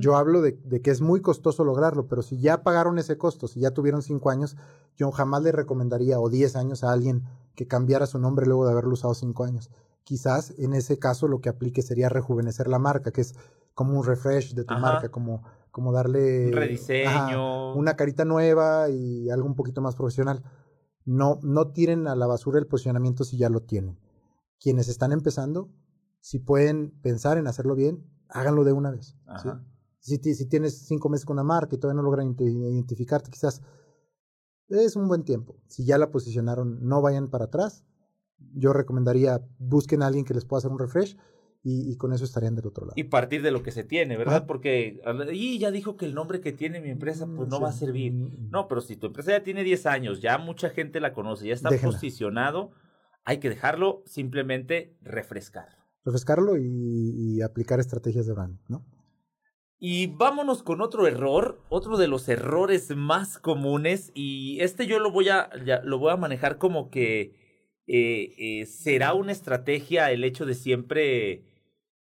Yo 0.00 0.16
hablo 0.16 0.42
de, 0.42 0.58
que 0.82 0.90
es 0.90 1.00
muy 1.00 1.20
costoso 1.20 1.64
lograrlo, 1.64 2.08
pero 2.08 2.22
si 2.22 2.38
ya 2.38 2.62
pagaron 2.62 2.98
ese 2.98 3.16
costo, 3.16 3.48
si 3.48 3.60
ya 3.60 3.70
tuvieron 3.70 4.02
cinco 4.02 4.30
años, 4.30 4.56
yo 4.96 5.10
jamás 5.12 5.42
le 5.42 5.52
recomendaría 5.52 6.18
o 6.18 6.28
diez 6.28 6.56
años 6.56 6.84
a 6.84 6.92
alguien 6.92 7.24
que 7.54 7.66
cambiara 7.66 8.06
su 8.06 8.18
nombre 8.18 8.46
luego 8.46 8.66
de 8.66 8.72
haberlo 8.72 8.92
usado 8.92 9.14
cinco 9.14 9.44
años. 9.44 9.70
Quizás 10.04 10.54
en 10.58 10.74
ese 10.74 10.98
caso 10.98 11.28
lo 11.28 11.40
que 11.40 11.48
aplique 11.48 11.82
sería 11.82 12.08
rejuvenecer 12.08 12.68
la 12.68 12.78
marca, 12.78 13.10
que 13.10 13.20
es 13.20 13.34
como 13.74 13.98
un 13.98 14.04
refresh 14.04 14.54
de 14.54 14.64
tu 14.64 14.74
marca, 14.74 15.10
como, 15.10 15.42
como 15.70 15.92
darle 15.92 16.46
un 16.46 16.52
rediseño, 16.52 17.74
una 17.74 17.96
carita 17.96 18.24
nueva 18.24 18.88
y 18.88 19.28
algo 19.30 19.46
un 19.46 19.54
poquito 19.54 19.82
más 19.82 19.94
profesional. 19.96 20.42
no, 21.04 21.38
no 21.42 21.72
tiren 21.72 22.08
a 22.08 22.16
la 22.16 22.26
basura 22.26 22.58
el 22.58 22.66
posicionamiento 22.66 23.24
si 23.24 23.36
ya 23.36 23.50
lo 23.50 23.60
tienen. 23.60 23.98
Quienes 24.58 24.88
están 24.88 25.12
empezando, 25.12 25.70
si 26.20 26.38
pueden 26.38 26.98
pensar 27.02 27.36
en 27.36 27.46
hacerlo 27.46 27.74
bien, 27.74 28.04
háganlo 28.28 28.64
de 28.64 28.72
una 28.72 28.90
vez. 28.90 29.16
Si, 30.00 30.18
si, 30.18 30.46
tienes 30.46 30.86
cinco 30.86 31.08
meses 31.08 31.26
con 31.26 31.34
una 31.34 31.44
marca 31.44 31.74
y 31.74 31.78
todavía 31.78 32.00
no 32.00 32.08
logran 32.08 32.36
identificarte, 32.38 33.30
quizás 33.30 33.60
es 34.68 34.96
un 34.96 35.08
buen 35.08 35.24
tiempo. 35.24 35.56
Si 35.66 35.84
ya 35.84 35.98
la 35.98 36.10
posicionaron, 36.10 36.86
no 36.86 37.02
vayan 37.02 37.28
para 37.28 37.46
atrás. 37.46 37.84
Yo 38.54 38.72
recomendaría 38.72 39.40
busquen 39.58 40.02
a 40.02 40.06
alguien 40.06 40.24
que 40.24 40.34
les 40.34 40.44
pueda 40.44 40.58
hacer 40.58 40.70
un 40.70 40.78
refresh 40.78 41.16
y, 41.68 41.96
con 41.96 42.12
eso 42.12 42.24
estarían 42.24 42.54
del 42.54 42.66
otro 42.66 42.86
lado. 42.86 42.94
Y 42.94 43.04
partir 43.04 43.42
de 43.42 43.50
lo 43.50 43.64
que 43.64 43.72
se 43.72 43.82
tiene, 43.82 44.16
¿verdad? 44.16 44.46
Porque, 44.46 45.00
y 45.32 45.58
ya 45.58 45.72
dijo 45.72 45.96
que 45.96 46.06
el 46.06 46.14
nombre 46.14 46.40
que 46.40 46.52
tiene 46.52 46.80
mi 46.80 46.90
empresa, 46.90 47.26
pues 47.26 47.48
no 47.48 47.60
va 47.60 47.70
a 47.70 47.72
servir. 47.72 48.12
Mm, 48.12 48.24
mm. 48.24 48.50
No, 48.50 48.68
pero 48.68 48.80
si 48.80 48.94
tu 48.94 49.08
empresa 49.08 49.32
ya 49.32 49.42
tiene 49.42 49.64
10 49.64 49.86
años, 49.86 50.20
ya 50.20 50.38
mucha 50.38 50.70
gente 50.70 51.00
la 51.00 51.12
conoce, 51.12 51.48
ya 51.48 51.54
está 51.54 51.70
posicionado, 51.82 52.70
hay 53.24 53.38
que 53.38 53.48
dejarlo 53.48 54.04
simplemente 54.06 54.96
refrescar. 55.02 55.76
Refrescarlo 56.04 56.56
y, 56.56 57.42
aplicar 57.42 57.80
estrategias 57.80 58.26
de 58.26 58.32
brand, 58.32 58.60
¿no? 58.68 58.84
Y 59.78 60.06
vámonos 60.06 60.62
con 60.62 60.80
otro 60.80 61.06
error, 61.06 61.60
otro 61.68 61.98
de 61.98 62.08
los 62.08 62.28
errores 62.28 62.96
más 62.96 63.38
comunes, 63.38 64.10
y 64.14 64.58
este 64.60 64.86
yo 64.86 64.98
lo 64.98 65.10
voy 65.10 65.28
a, 65.28 65.50
lo 65.84 65.98
voy 65.98 66.12
a 66.12 66.16
manejar 66.16 66.56
como 66.56 66.90
que 66.90 67.34
eh, 67.86 68.34
eh, 68.38 68.66
será 68.66 69.12
una 69.12 69.32
estrategia 69.32 70.10
el 70.10 70.24
hecho 70.24 70.46
de 70.46 70.54
siempre 70.54 71.44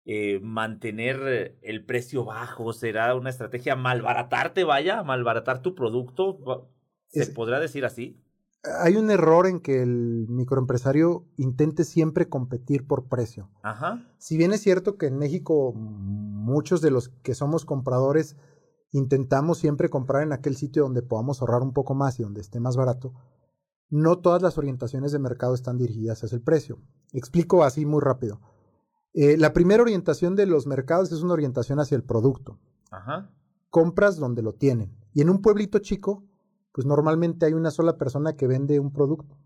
eh, 0.04 0.40
mantener 0.42 1.58
el 1.62 1.84
precio 1.84 2.24
bajo? 2.24 2.72
¿Será 2.72 3.14
una 3.14 3.30
estrategia 3.30 3.74
malbaratarte, 3.74 4.64
vaya, 4.64 5.02
malbaratar 5.02 5.62
tu 5.62 5.74
producto? 5.74 6.68
¿Se 7.08 7.26
podrá 7.26 7.58
decir 7.58 7.84
así? 7.84 8.21
Hay 8.80 8.96
un 8.96 9.10
error 9.10 9.46
en 9.46 9.60
que 9.60 9.82
el 9.82 10.26
microempresario 10.28 11.26
intente 11.36 11.84
siempre 11.84 12.28
competir 12.28 12.86
por 12.86 13.08
precio. 13.08 13.50
Ajá. 13.62 14.06
Si 14.18 14.36
bien 14.36 14.52
es 14.52 14.60
cierto 14.60 14.96
que 14.96 15.06
en 15.06 15.18
México 15.18 15.72
muchos 15.72 16.80
de 16.80 16.92
los 16.92 17.08
que 17.08 17.34
somos 17.34 17.64
compradores 17.64 18.36
intentamos 18.92 19.58
siempre 19.58 19.88
comprar 19.88 20.22
en 20.22 20.32
aquel 20.32 20.56
sitio 20.56 20.84
donde 20.84 21.02
podamos 21.02 21.40
ahorrar 21.40 21.62
un 21.62 21.72
poco 21.72 21.94
más 21.94 22.20
y 22.20 22.22
donde 22.22 22.40
esté 22.40 22.60
más 22.60 22.76
barato, 22.76 23.14
no 23.90 24.18
todas 24.18 24.42
las 24.42 24.58
orientaciones 24.58 25.12
de 25.12 25.18
mercado 25.18 25.54
están 25.54 25.76
dirigidas 25.76 26.22
hacia 26.22 26.36
el 26.36 26.42
precio. 26.42 26.78
Explico 27.12 27.64
así 27.64 27.84
muy 27.84 28.00
rápido. 28.00 28.40
Eh, 29.14 29.36
la 29.36 29.52
primera 29.52 29.82
orientación 29.82 30.36
de 30.36 30.46
los 30.46 30.66
mercados 30.66 31.12
es 31.12 31.22
una 31.22 31.34
orientación 31.34 31.80
hacia 31.80 31.96
el 31.96 32.04
producto. 32.04 32.58
Ajá. 32.90 33.30
Compras 33.68 34.16
donde 34.16 34.42
lo 34.42 34.54
tienen. 34.54 34.96
Y 35.12 35.20
en 35.20 35.30
un 35.30 35.42
pueblito 35.42 35.78
chico, 35.80 36.24
pues 36.72 36.86
normalmente 36.86 37.46
hay 37.46 37.52
una 37.52 37.70
sola 37.70 37.98
persona 37.98 38.34
que 38.34 38.46
vende 38.46 38.80
un 38.80 38.92
producto. 38.92 39.38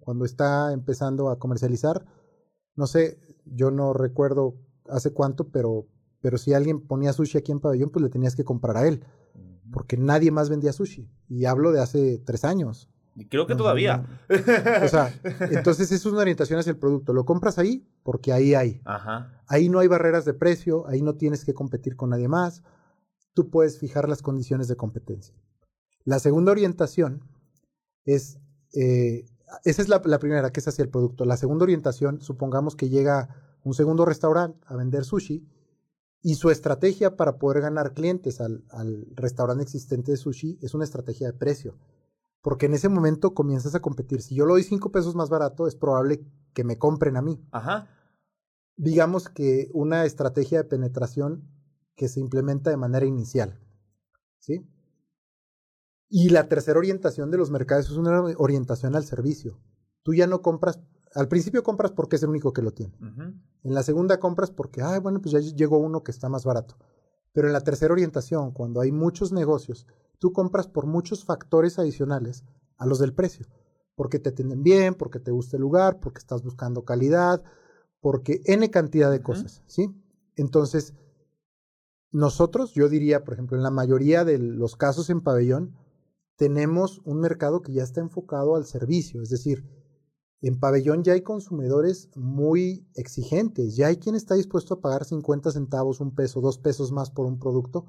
Cuando 0.00 0.24
está 0.24 0.72
empezando 0.72 1.28
a 1.28 1.38
comercializar, 1.38 2.06
no 2.74 2.86
sé, 2.86 3.18
yo 3.44 3.70
no 3.70 3.92
recuerdo 3.92 4.56
hace 4.88 5.12
cuánto, 5.12 5.48
pero, 5.48 5.86
pero 6.22 6.38
si 6.38 6.54
alguien 6.54 6.80
ponía 6.80 7.12
sushi 7.12 7.36
aquí 7.36 7.52
en 7.52 7.60
Pabellón, 7.60 7.90
pues 7.90 8.02
le 8.02 8.08
tenías 8.08 8.34
que 8.34 8.44
comprar 8.44 8.78
a 8.78 8.88
él. 8.88 9.04
Porque 9.70 9.98
nadie 9.98 10.30
más 10.30 10.48
vendía 10.48 10.72
sushi. 10.72 11.10
Y 11.28 11.44
hablo 11.44 11.70
de 11.72 11.80
hace 11.80 12.18
tres 12.18 12.44
años. 12.44 12.88
Creo 13.28 13.46
que 13.46 13.54
todavía. 13.54 14.06
O 14.82 14.88
sea, 14.88 15.12
entonces 15.50 15.92
es 15.92 16.06
una 16.06 16.20
orientación 16.20 16.58
hacia 16.58 16.70
el 16.70 16.78
producto. 16.78 17.12
Lo 17.12 17.26
compras 17.26 17.58
ahí 17.58 17.86
porque 18.02 18.32
ahí 18.32 18.54
hay. 18.54 18.80
Ajá. 18.84 19.42
Ahí 19.46 19.68
no 19.68 19.80
hay 19.80 19.88
barreras 19.88 20.24
de 20.24 20.32
precio, 20.34 20.86
ahí 20.88 21.02
no 21.02 21.14
tienes 21.16 21.44
que 21.44 21.52
competir 21.52 21.94
con 21.96 22.10
nadie 22.10 22.28
más. 22.28 22.62
Tú 23.34 23.50
puedes 23.50 23.78
fijar 23.78 24.08
las 24.08 24.22
condiciones 24.22 24.68
de 24.68 24.76
competencia. 24.76 25.34
La 26.04 26.18
segunda 26.18 26.52
orientación 26.52 27.22
es, 28.04 28.38
eh, 28.74 29.24
esa 29.64 29.82
es 29.82 29.88
la, 29.88 30.02
la, 30.04 30.18
primera, 30.18 30.50
que 30.50 30.60
es 30.60 30.68
hacia 30.68 30.82
el 30.82 30.90
producto. 30.90 31.24
La 31.24 31.36
segunda 31.36 31.64
orientación, 31.64 32.20
supongamos 32.20 32.76
que 32.76 32.88
llega 32.88 33.58
un 33.64 33.74
segundo 33.74 34.04
restaurante 34.04 34.58
a 34.66 34.76
vender 34.76 35.04
sushi 35.04 35.46
y 36.22 36.34
su 36.36 36.50
estrategia 36.50 37.16
para 37.16 37.38
poder 37.38 37.62
ganar 37.62 37.94
clientes 37.94 38.40
al, 38.40 38.64
al 38.70 39.06
restaurante 39.14 39.62
existente 39.62 40.12
de 40.12 40.16
sushi 40.16 40.58
es 40.62 40.74
una 40.74 40.84
estrategia 40.84 41.26
de 41.28 41.32
precio 41.32 41.76
porque 42.42 42.66
en 42.66 42.74
ese 42.74 42.88
momento 42.88 43.34
comienzas 43.34 43.74
a 43.74 43.80
competir. 43.80 44.20
Si 44.20 44.34
yo 44.34 44.44
lo 44.44 44.54
doy 44.54 44.64
cinco 44.64 44.90
pesos 44.90 45.14
más 45.14 45.30
barato, 45.30 45.66
es 45.66 45.76
probable 45.76 46.26
que 46.52 46.64
me 46.64 46.76
compren 46.76 47.16
a 47.16 47.22
mí. 47.22 47.40
Ajá. 47.52 47.88
Digamos 48.76 49.28
que 49.28 49.70
una 49.72 50.04
estrategia 50.04 50.58
de 50.58 50.68
penetración 50.68 51.48
que 51.94 52.08
se 52.08 52.20
implementa 52.20 52.70
de 52.70 52.76
manera 52.76 53.06
inicial. 53.06 53.60
¿Sí? 54.40 54.68
Y 56.14 56.28
la 56.28 56.46
tercera 56.46 56.78
orientación 56.78 57.30
de 57.30 57.38
los 57.38 57.50
mercados 57.50 57.86
es 57.86 57.96
una 57.96 58.20
orientación 58.36 58.94
al 58.94 59.04
servicio. 59.04 59.58
Tú 60.02 60.12
ya 60.12 60.26
no 60.26 60.42
compras, 60.42 60.78
al 61.14 61.26
principio 61.26 61.62
compras 61.62 61.90
porque 61.90 62.16
es 62.16 62.22
el 62.22 62.28
único 62.28 62.52
que 62.52 62.60
lo 62.60 62.72
tiene. 62.72 62.94
En 63.62 63.72
la 63.72 63.82
segunda 63.82 64.20
compras 64.20 64.50
porque, 64.50 64.82
ay, 64.82 65.00
bueno, 65.00 65.22
pues 65.22 65.32
ya 65.32 65.38
llegó 65.40 65.78
uno 65.78 66.02
que 66.02 66.10
está 66.10 66.28
más 66.28 66.44
barato. 66.44 66.76
Pero 67.32 67.46
en 67.46 67.54
la 67.54 67.62
tercera 67.62 67.94
orientación, 67.94 68.52
cuando 68.52 68.82
hay 68.82 68.92
muchos 68.92 69.32
negocios 69.32 69.86
tú 70.18 70.34
compras 70.34 70.68
por 70.68 70.86
muchos 70.86 71.24
factores 71.24 71.78
adicionales 71.78 72.44
a 72.76 72.84
los 72.84 72.98
del 72.98 73.14
precio. 73.14 73.46
Porque 73.94 74.18
te 74.18 74.28
atienden 74.28 74.62
bien, 74.62 74.94
porque 74.94 75.18
te 75.18 75.30
gusta 75.30 75.56
el 75.56 75.62
lugar, 75.62 75.98
porque 75.98 76.18
estás 76.18 76.42
buscando 76.42 76.84
calidad, 76.84 77.42
porque 78.00 78.42
N 78.44 78.70
cantidad 78.70 79.10
de 79.10 79.22
cosas, 79.22 79.62
¿sí? 79.66 79.88
Entonces, 80.36 80.92
nosotros, 82.10 82.74
yo 82.74 82.90
diría, 82.90 83.24
por 83.24 83.32
ejemplo, 83.32 83.56
en 83.56 83.62
la 83.62 83.70
mayoría 83.70 84.26
de 84.26 84.36
los 84.36 84.76
casos 84.76 85.08
en 85.08 85.22
pabellón, 85.22 85.74
tenemos 86.36 87.00
un 87.04 87.20
mercado 87.20 87.62
que 87.62 87.72
ya 87.72 87.82
está 87.82 88.00
enfocado 88.00 88.56
al 88.56 88.64
servicio, 88.64 89.22
es 89.22 89.30
decir, 89.30 89.64
en 90.40 90.58
pabellón 90.58 91.04
ya 91.04 91.12
hay 91.12 91.22
consumidores 91.22 92.10
muy 92.16 92.84
exigentes, 92.96 93.76
ya 93.76 93.86
hay 93.86 93.98
quien 93.98 94.16
está 94.16 94.34
dispuesto 94.34 94.74
a 94.74 94.80
pagar 94.80 95.04
50 95.04 95.52
centavos, 95.52 96.00
un 96.00 96.14
peso, 96.14 96.40
dos 96.40 96.58
pesos 96.58 96.90
más 96.90 97.10
por 97.10 97.26
un 97.26 97.38
producto, 97.38 97.86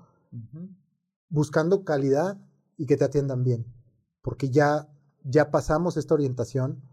buscando 1.30 1.84
calidad 1.84 2.40
y 2.78 2.86
que 2.86 2.96
te 2.96 3.06
atiendan 3.06 3.44
bien, 3.44 3.66
porque 4.22 4.50
ya, 4.50 4.88
ya 5.24 5.50
pasamos 5.50 5.98
esta 5.98 6.14
orientación 6.14 6.84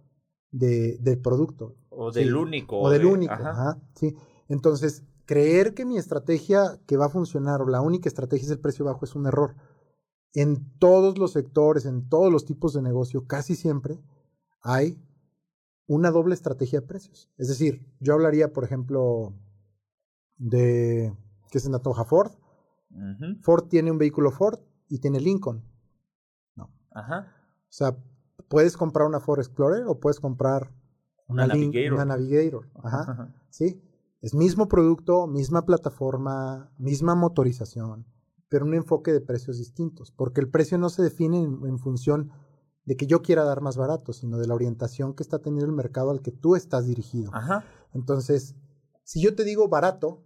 de, 0.50 0.96
del 0.98 1.18
producto. 1.18 1.76
O 1.90 2.10
del 2.10 2.34
único. 2.34 2.80
O 2.80 2.90
del 2.90 3.04
único, 3.04 3.34
sí. 3.94 4.16
Entonces, 4.48 5.04
creer 5.26 5.74
que 5.74 5.84
mi 5.84 5.96
estrategia 5.96 6.80
que 6.86 6.96
va 6.96 7.06
a 7.06 7.10
funcionar 7.10 7.60
o 7.62 7.68
la 7.68 7.80
única 7.82 8.08
estrategia 8.08 8.46
es 8.46 8.50
el 8.50 8.58
precio 8.58 8.84
bajo 8.84 9.04
es 9.04 9.14
un 9.14 9.26
error. 9.26 9.54
En 10.34 10.78
todos 10.78 11.18
los 11.18 11.32
sectores, 11.32 11.86
en 11.86 12.08
todos 12.08 12.32
los 12.32 12.44
tipos 12.44 12.72
de 12.72 12.82
negocio, 12.82 13.26
casi 13.26 13.56
siempre 13.56 13.98
hay 14.62 15.02
una 15.86 16.10
doble 16.10 16.34
estrategia 16.34 16.80
de 16.80 16.86
precios. 16.86 17.28
Es 17.36 17.48
decir, 17.48 17.84
yo 17.98 18.14
hablaría, 18.14 18.52
por 18.52 18.62
ejemplo, 18.64 19.34
de 20.36 21.12
que 21.50 21.58
se 21.58 21.68
antoja 21.68 22.04
Ford, 22.04 22.32
Ford 23.42 23.68
tiene 23.68 23.90
un 23.90 23.98
vehículo 23.98 24.30
Ford 24.30 24.58
y 24.88 24.98
tiene 24.98 25.20
Lincoln. 25.20 25.62
No. 26.56 26.70
Ajá. 26.92 27.32
O 27.62 27.72
sea, 27.72 27.96
puedes 28.48 28.76
comprar 28.76 29.06
una 29.06 29.20
Ford 29.20 29.40
Explorer 29.40 29.84
o 29.86 30.00
puedes 30.00 30.18
comprar 30.18 30.72
una, 31.28 31.46
Navigator. 31.46 31.94
Una 31.94 32.04
Navigator. 32.04 32.68
Ajá. 32.82 33.32
Sí. 33.48 33.80
Es 34.20 34.34
mismo 34.34 34.68
producto, 34.68 35.26
misma 35.26 35.64
plataforma, 35.64 36.70
misma 36.78 37.14
motorización, 37.14 38.04
pero 38.50 38.66
un 38.66 38.74
enfoque 38.74 39.12
de 39.12 39.20
precios 39.20 39.56
distintos. 39.56 40.10
Porque 40.10 40.40
el 40.42 40.50
precio 40.50 40.76
no 40.76 40.90
se 40.90 41.02
define 41.02 41.38
en, 41.38 41.78
función 41.78 42.32
de 42.84 42.96
que 42.96 43.06
yo 43.06 43.22
quiera 43.22 43.44
dar 43.44 43.62
más 43.62 43.76
barato, 43.76 44.12
sino 44.12 44.38
de 44.38 44.48
la 44.48 44.54
orientación 44.54 45.14
que 45.14 45.22
está 45.22 45.38
teniendo 45.38 45.66
el 45.66 45.72
mercado 45.72 46.10
al 46.10 46.20
que 46.20 46.32
tú 46.32 46.56
estás 46.56 46.86
dirigido. 46.86 47.30
Ajá. 47.32 47.64
Entonces, 47.94 48.56
si 49.04 49.22
yo 49.22 49.36
te 49.36 49.44
digo 49.44 49.68
barato, 49.68 50.24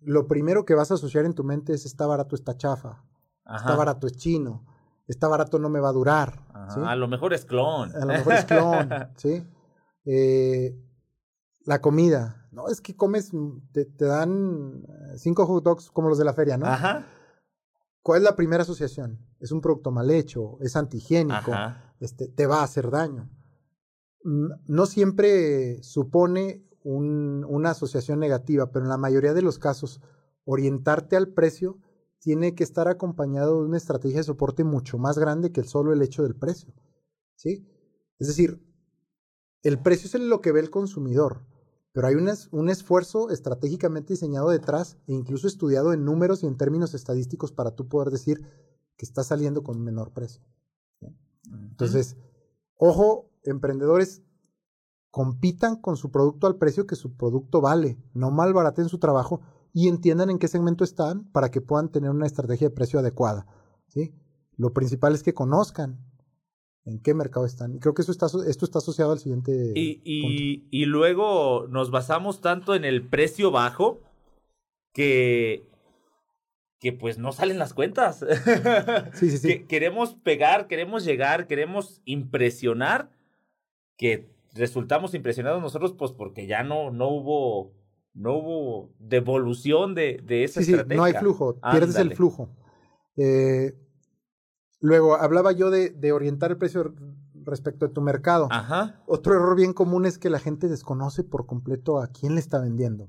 lo 0.00 0.26
primero 0.26 0.64
que 0.64 0.74
vas 0.74 0.90
a 0.90 0.94
asociar 0.94 1.24
en 1.24 1.34
tu 1.34 1.44
mente 1.44 1.72
es 1.72 1.86
está 1.86 2.06
barato, 2.06 2.34
está 2.34 2.56
chafa, 2.56 3.04
está 3.46 3.76
barato, 3.76 4.08
es 4.08 4.14
chino, 4.14 4.66
está 5.06 5.28
barato, 5.28 5.60
no 5.60 5.68
me 5.68 5.78
va 5.78 5.90
a 5.90 5.92
durar. 5.92 6.44
A 6.52 6.96
lo 6.96 7.06
mejor 7.06 7.34
es 7.34 7.44
clon. 7.44 7.94
A 7.94 8.00
lo 8.00 8.06
mejor 8.06 8.32
es 8.32 8.44
clon, 8.46 8.90
¿sí? 9.16 9.46
Eh, 10.04 10.76
la 11.64 11.80
comida, 11.80 12.41
no, 12.52 12.68
es 12.68 12.80
que 12.80 12.94
comes, 12.94 13.32
te, 13.72 13.86
dan 13.98 14.86
cinco 15.16 15.46
hot 15.46 15.64
dogs 15.64 15.90
como 15.90 16.08
los 16.08 16.18
de 16.18 16.24
la 16.24 16.34
feria, 16.34 16.58
¿no? 16.58 16.66
Ajá. 16.66 17.06
¿Cuál 18.02 18.18
es 18.18 18.24
la 18.24 18.36
primera 18.36 18.62
asociación? 18.62 19.18
Es 19.40 19.52
un 19.52 19.60
producto 19.60 19.90
mal 19.90 20.10
hecho, 20.10 20.58
es 20.60 20.76
antihigiénico, 20.76 21.52
este, 21.98 22.28
te 22.28 22.46
va 22.46 22.60
a 22.60 22.64
hacer 22.64 22.90
daño. 22.90 23.30
No 24.22 24.86
siempre 24.86 25.82
supone 25.82 26.68
una 26.84 27.70
asociación 27.70 28.18
negativa, 28.18 28.70
pero 28.70 28.84
en 28.84 28.90
la 28.90 28.98
mayoría 28.98 29.34
de 29.34 29.42
los 29.42 29.58
casos, 29.58 30.00
orientarte 30.44 31.16
al 31.16 31.28
precio 31.28 31.78
tiene 32.18 32.54
que 32.54 32.64
estar 32.64 32.86
acompañado 32.86 33.60
de 33.60 33.68
una 33.68 33.76
estrategia 33.76 34.18
de 34.18 34.24
soporte 34.24 34.62
mucho 34.62 34.98
más 34.98 35.18
grande 35.18 35.52
que 35.52 35.60
el 35.60 35.66
solo 35.66 35.92
el 35.92 36.02
hecho 36.02 36.22
del 36.22 36.36
precio. 36.36 36.72
¿sí? 37.34 37.66
Es 38.18 38.28
decir, 38.28 38.64
el 39.62 39.80
precio 39.80 40.06
es 40.06 40.24
lo 40.24 40.40
que 40.40 40.52
ve 40.52 40.60
el 40.60 40.70
consumidor, 40.70 41.44
pero 41.92 42.06
hay 42.06 42.14
un, 42.14 42.30
un 42.50 42.70
esfuerzo 42.70 43.30
estratégicamente 43.30 44.14
diseñado 44.14 44.48
detrás 44.48 44.98
e 45.06 45.12
incluso 45.12 45.46
estudiado 45.46 45.92
en 45.92 46.04
números 46.04 46.42
y 46.42 46.46
en 46.46 46.56
términos 46.56 46.94
estadísticos 46.94 47.52
para 47.52 47.74
tú 47.74 47.88
poder 47.88 48.10
decir 48.10 48.40
que 48.96 49.04
está 49.04 49.22
saliendo 49.22 49.62
con 49.62 49.82
menor 49.82 50.12
precio. 50.12 50.42
Entonces, 51.52 52.16
ojo, 52.76 53.30
emprendedores, 53.42 54.22
compitan 55.10 55.76
con 55.76 55.96
su 55.96 56.10
producto 56.10 56.46
al 56.46 56.56
precio 56.56 56.86
que 56.86 56.96
su 56.96 57.16
producto 57.16 57.60
vale, 57.60 58.02
no 58.14 58.30
malbaraten 58.30 58.88
su 58.88 58.98
trabajo 58.98 59.42
y 59.72 59.88
entiendan 59.88 60.30
en 60.30 60.38
qué 60.38 60.48
segmento 60.48 60.84
están 60.84 61.24
para 61.32 61.50
que 61.50 61.60
puedan 61.60 61.90
tener 61.90 62.10
una 62.10 62.26
estrategia 62.26 62.68
de 62.68 62.74
precio 62.74 62.98
adecuada. 62.98 63.46
¿sí? 63.88 64.14
Lo 64.56 64.72
principal 64.72 65.14
es 65.14 65.22
que 65.22 65.34
conozcan 65.34 65.98
en 66.84 67.00
qué 67.00 67.14
mercado 67.14 67.46
están. 67.46 67.74
Y 67.74 67.78
creo 67.78 67.94
que 67.94 68.02
eso 68.02 68.12
está, 68.12 68.26
esto 68.46 68.64
está 68.64 68.78
asociado 68.78 69.12
al 69.12 69.18
siguiente. 69.18 69.72
Y, 69.74 70.00
y, 70.70 70.84
luego 70.86 71.66
nos 71.68 71.90
basamos 71.90 72.40
tanto 72.40 72.74
en 72.74 72.84
el 72.84 73.06
precio 73.06 73.50
bajo 73.50 74.00
que, 74.92 75.68
que 76.80 76.92
pues 76.92 77.18
no 77.18 77.32
salen 77.32 77.58
las 77.58 77.74
cuentas. 77.74 78.24
Sí, 79.14 79.30
sí, 79.30 79.38
sí. 79.38 79.64
queremos 79.66 80.14
pegar, 80.14 80.66
queremos 80.66 81.04
llegar, 81.04 81.46
queremos 81.46 82.02
impresionar, 82.04 83.10
que 83.96 84.30
resultamos 84.54 85.14
impresionados 85.14 85.62
nosotros 85.62 85.94
pues 85.96 86.12
porque 86.12 86.46
ya 86.46 86.62
no, 86.62 86.90
no 86.90 87.08
hubo 87.08 87.72
no 88.14 88.34
hubo 88.34 88.92
devolución 88.98 89.94
de, 89.94 90.20
de 90.22 90.44
esa 90.44 90.62
sí, 90.62 90.74
no 90.88 91.04
hay 91.04 91.14
flujo, 91.14 91.58
pierdes 91.70 91.96
el 91.96 92.14
flujo. 92.14 92.50
Eh, 93.16 93.74
luego, 94.82 95.16
hablaba 95.16 95.52
yo 95.52 95.70
de, 95.70 95.88
de, 95.88 96.12
orientar 96.12 96.50
el 96.50 96.58
precio 96.58 96.94
respecto 97.44 97.86
a 97.86 97.88
tu 97.88 98.02
mercado. 98.02 98.48
Ajá. 98.50 99.00
Otro 99.06 99.34
error 99.34 99.56
bien 99.56 99.72
común 99.72 100.04
es 100.04 100.18
que 100.18 100.28
la 100.28 100.38
gente 100.38 100.68
desconoce 100.68 101.24
por 101.24 101.46
completo 101.46 101.98
a 101.98 102.08
quién 102.08 102.34
le 102.34 102.40
está 102.40 102.60
vendiendo. 102.60 103.08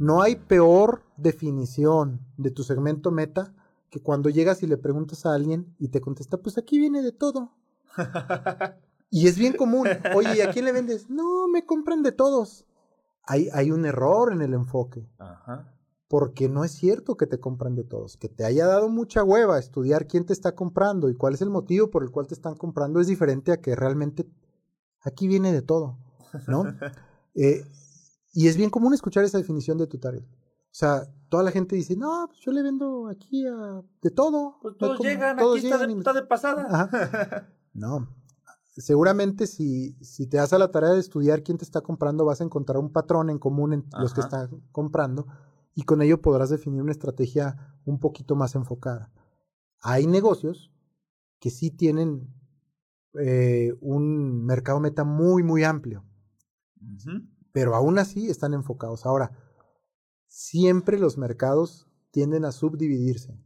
No 0.00 0.20
hay 0.20 0.34
peor 0.34 1.04
definición 1.16 2.20
de 2.36 2.50
tu 2.50 2.64
segmento 2.64 3.12
meta 3.12 3.54
que 3.88 4.00
cuando 4.00 4.28
llegas 4.28 4.64
y 4.64 4.66
le 4.66 4.76
preguntas 4.76 5.26
a 5.26 5.34
alguien 5.34 5.76
y 5.78 5.88
te 5.88 6.00
contesta, 6.00 6.38
pues 6.38 6.58
aquí 6.58 6.78
viene 6.78 7.02
de 7.02 7.12
todo. 7.12 7.52
y 9.10 9.28
es 9.28 9.38
bien 9.38 9.52
común. 9.52 9.86
Oye, 10.16 10.38
¿y 10.38 10.40
a 10.40 10.50
quién 10.50 10.64
le 10.64 10.72
vendes? 10.72 11.08
No, 11.08 11.46
me 11.46 11.64
compran 11.64 12.02
de 12.02 12.10
todos 12.10 12.66
hay, 13.30 13.48
hay 13.52 13.70
un 13.70 13.86
error 13.86 14.32
en 14.32 14.42
el 14.42 14.54
enfoque. 14.54 15.08
Ajá. 15.18 15.72
Porque 16.10 16.48
no 16.48 16.64
es 16.64 16.72
cierto 16.72 17.16
que 17.16 17.28
te 17.28 17.38
compran 17.38 17.76
de 17.76 17.84
todos. 17.84 18.16
Que 18.16 18.28
te 18.28 18.44
haya 18.44 18.66
dado 18.66 18.88
mucha 18.88 19.22
hueva 19.22 19.60
estudiar 19.60 20.08
quién 20.08 20.26
te 20.26 20.32
está 20.32 20.56
comprando 20.56 21.08
y 21.08 21.14
cuál 21.14 21.34
es 21.34 21.40
el 21.40 21.50
motivo 21.50 21.88
por 21.88 22.02
el 22.02 22.10
cual 22.10 22.26
te 22.26 22.34
están 22.34 22.56
comprando 22.56 22.98
es 22.98 23.06
diferente 23.06 23.52
a 23.52 23.60
que 23.60 23.76
realmente 23.76 24.28
aquí 25.02 25.28
viene 25.28 25.52
de 25.52 25.62
todo, 25.62 25.98
¿no? 26.48 26.64
Eh, 27.36 27.64
y 28.32 28.48
es 28.48 28.56
bien 28.56 28.70
común 28.70 28.92
escuchar 28.92 29.22
esa 29.22 29.38
definición 29.38 29.78
de 29.78 29.86
tu 29.86 29.98
target. 29.98 30.24
O 30.24 30.72
sea, 30.72 31.06
toda 31.28 31.44
la 31.44 31.52
gente 31.52 31.76
dice, 31.76 31.96
no, 31.96 32.26
pues 32.26 32.40
yo 32.40 32.50
le 32.50 32.60
vendo 32.64 33.06
aquí 33.06 33.46
a, 33.46 33.80
de 34.02 34.10
todo. 34.10 34.56
Pues 34.60 34.76
todos 34.76 34.98
llegan, 34.98 35.38
aquí 35.38 35.58
está 35.58 35.78
de, 35.78 35.92
está 35.92 36.12
de 36.12 36.22
pasada. 36.24 37.48
No, 37.72 38.08
seguramente 38.76 39.46
si, 39.46 39.92
si 40.02 40.26
te 40.26 40.38
das 40.38 40.52
a 40.52 40.58
la 40.58 40.72
tarea 40.72 40.90
de 40.90 40.98
estudiar 40.98 41.44
quién 41.44 41.56
te 41.56 41.64
está 41.64 41.82
comprando, 41.82 42.24
vas 42.24 42.40
a 42.40 42.44
encontrar 42.44 42.78
un 42.78 42.90
patrón 42.90 43.30
en 43.30 43.38
común 43.38 43.72
en 43.72 43.84
los 43.92 44.12
que 44.12 44.22
están 44.22 44.60
comprando 44.72 45.28
y 45.80 45.82
con 45.84 46.02
ello 46.02 46.20
podrás 46.20 46.50
definir 46.50 46.82
una 46.82 46.92
estrategia 46.92 47.74
un 47.86 47.98
poquito 48.00 48.36
más 48.36 48.54
enfocada. 48.54 49.10
Hay 49.80 50.06
negocios 50.06 50.70
que 51.38 51.48
sí 51.48 51.70
tienen 51.70 52.28
eh, 53.18 53.72
un 53.80 54.44
mercado 54.44 54.78
meta 54.78 55.04
muy, 55.04 55.42
muy 55.42 55.64
amplio, 55.64 56.04
pero 57.50 57.74
aún 57.74 57.98
así 57.98 58.28
están 58.28 58.52
enfocados. 58.52 59.06
Ahora, 59.06 59.32
siempre 60.26 60.98
los 60.98 61.16
mercados 61.16 61.88
tienden 62.10 62.44
a 62.44 62.52
subdividirse. 62.52 63.42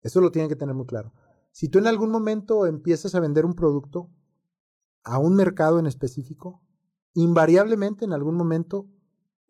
Eso 0.00 0.22
lo 0.22 0.32
tienen 0.32 0.48
que 0.48 0.56
tener 0.56 0.74
muy 0.74 0.86
claro. 0.86 1.12
Si 1.52 1.68
tú 1.68 1.78
en 1.78 1.88
algún 1.88 2.10
momento 2.10 2.64
empiezas 2.66 3.14
a 3.14 3.20
vender 3.20 3.44
un 3.44 3.52
producto, 3.52 4.10
a 5.04 5.18
un 5.18 5.34
mercado 5.34 5.78
en 5.78 5.86
específico, 5.86 6.62
invariablemente 7.12 8.06
en 8.06 8.14
algún 8.14 8.34
momento 8.34 8.88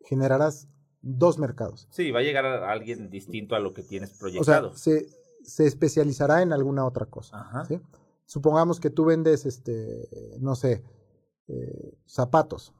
generarás 0.01 0.67
dos 1.07 1.39
mercados. 1.39 1.87
Sí, 1.91 2.11
va 2.11 2.19
a 2.19 2.23
llegar 2.23 2.45
a 2.45 2.71
alguien 2.71 3.09
distinto 3.09 3.55
a 3.55 3.59
lo 3.59 3.73
que 3.73 3.83
tienes 3.83 4.11
proyectado. 4.11 4.71
O 4.71 4.77
sea, 4.77 5.01
se, 5.43 5.65
especializará 5.65 6.41
en 6.41 6.51
alguna 6.51 6.85
otra 6.85 7.05
cosa. 7.05 7.65
Supongamos 8.25 8.79
que 8.79 8.89
tú 8.89 9.05
vendes, 9.05 9.45
este, 9.45 10.09
no 10.41 10.55
sé, 10.55 10.83
eh, 11.47 11.97
zapatos, 12.05 12.73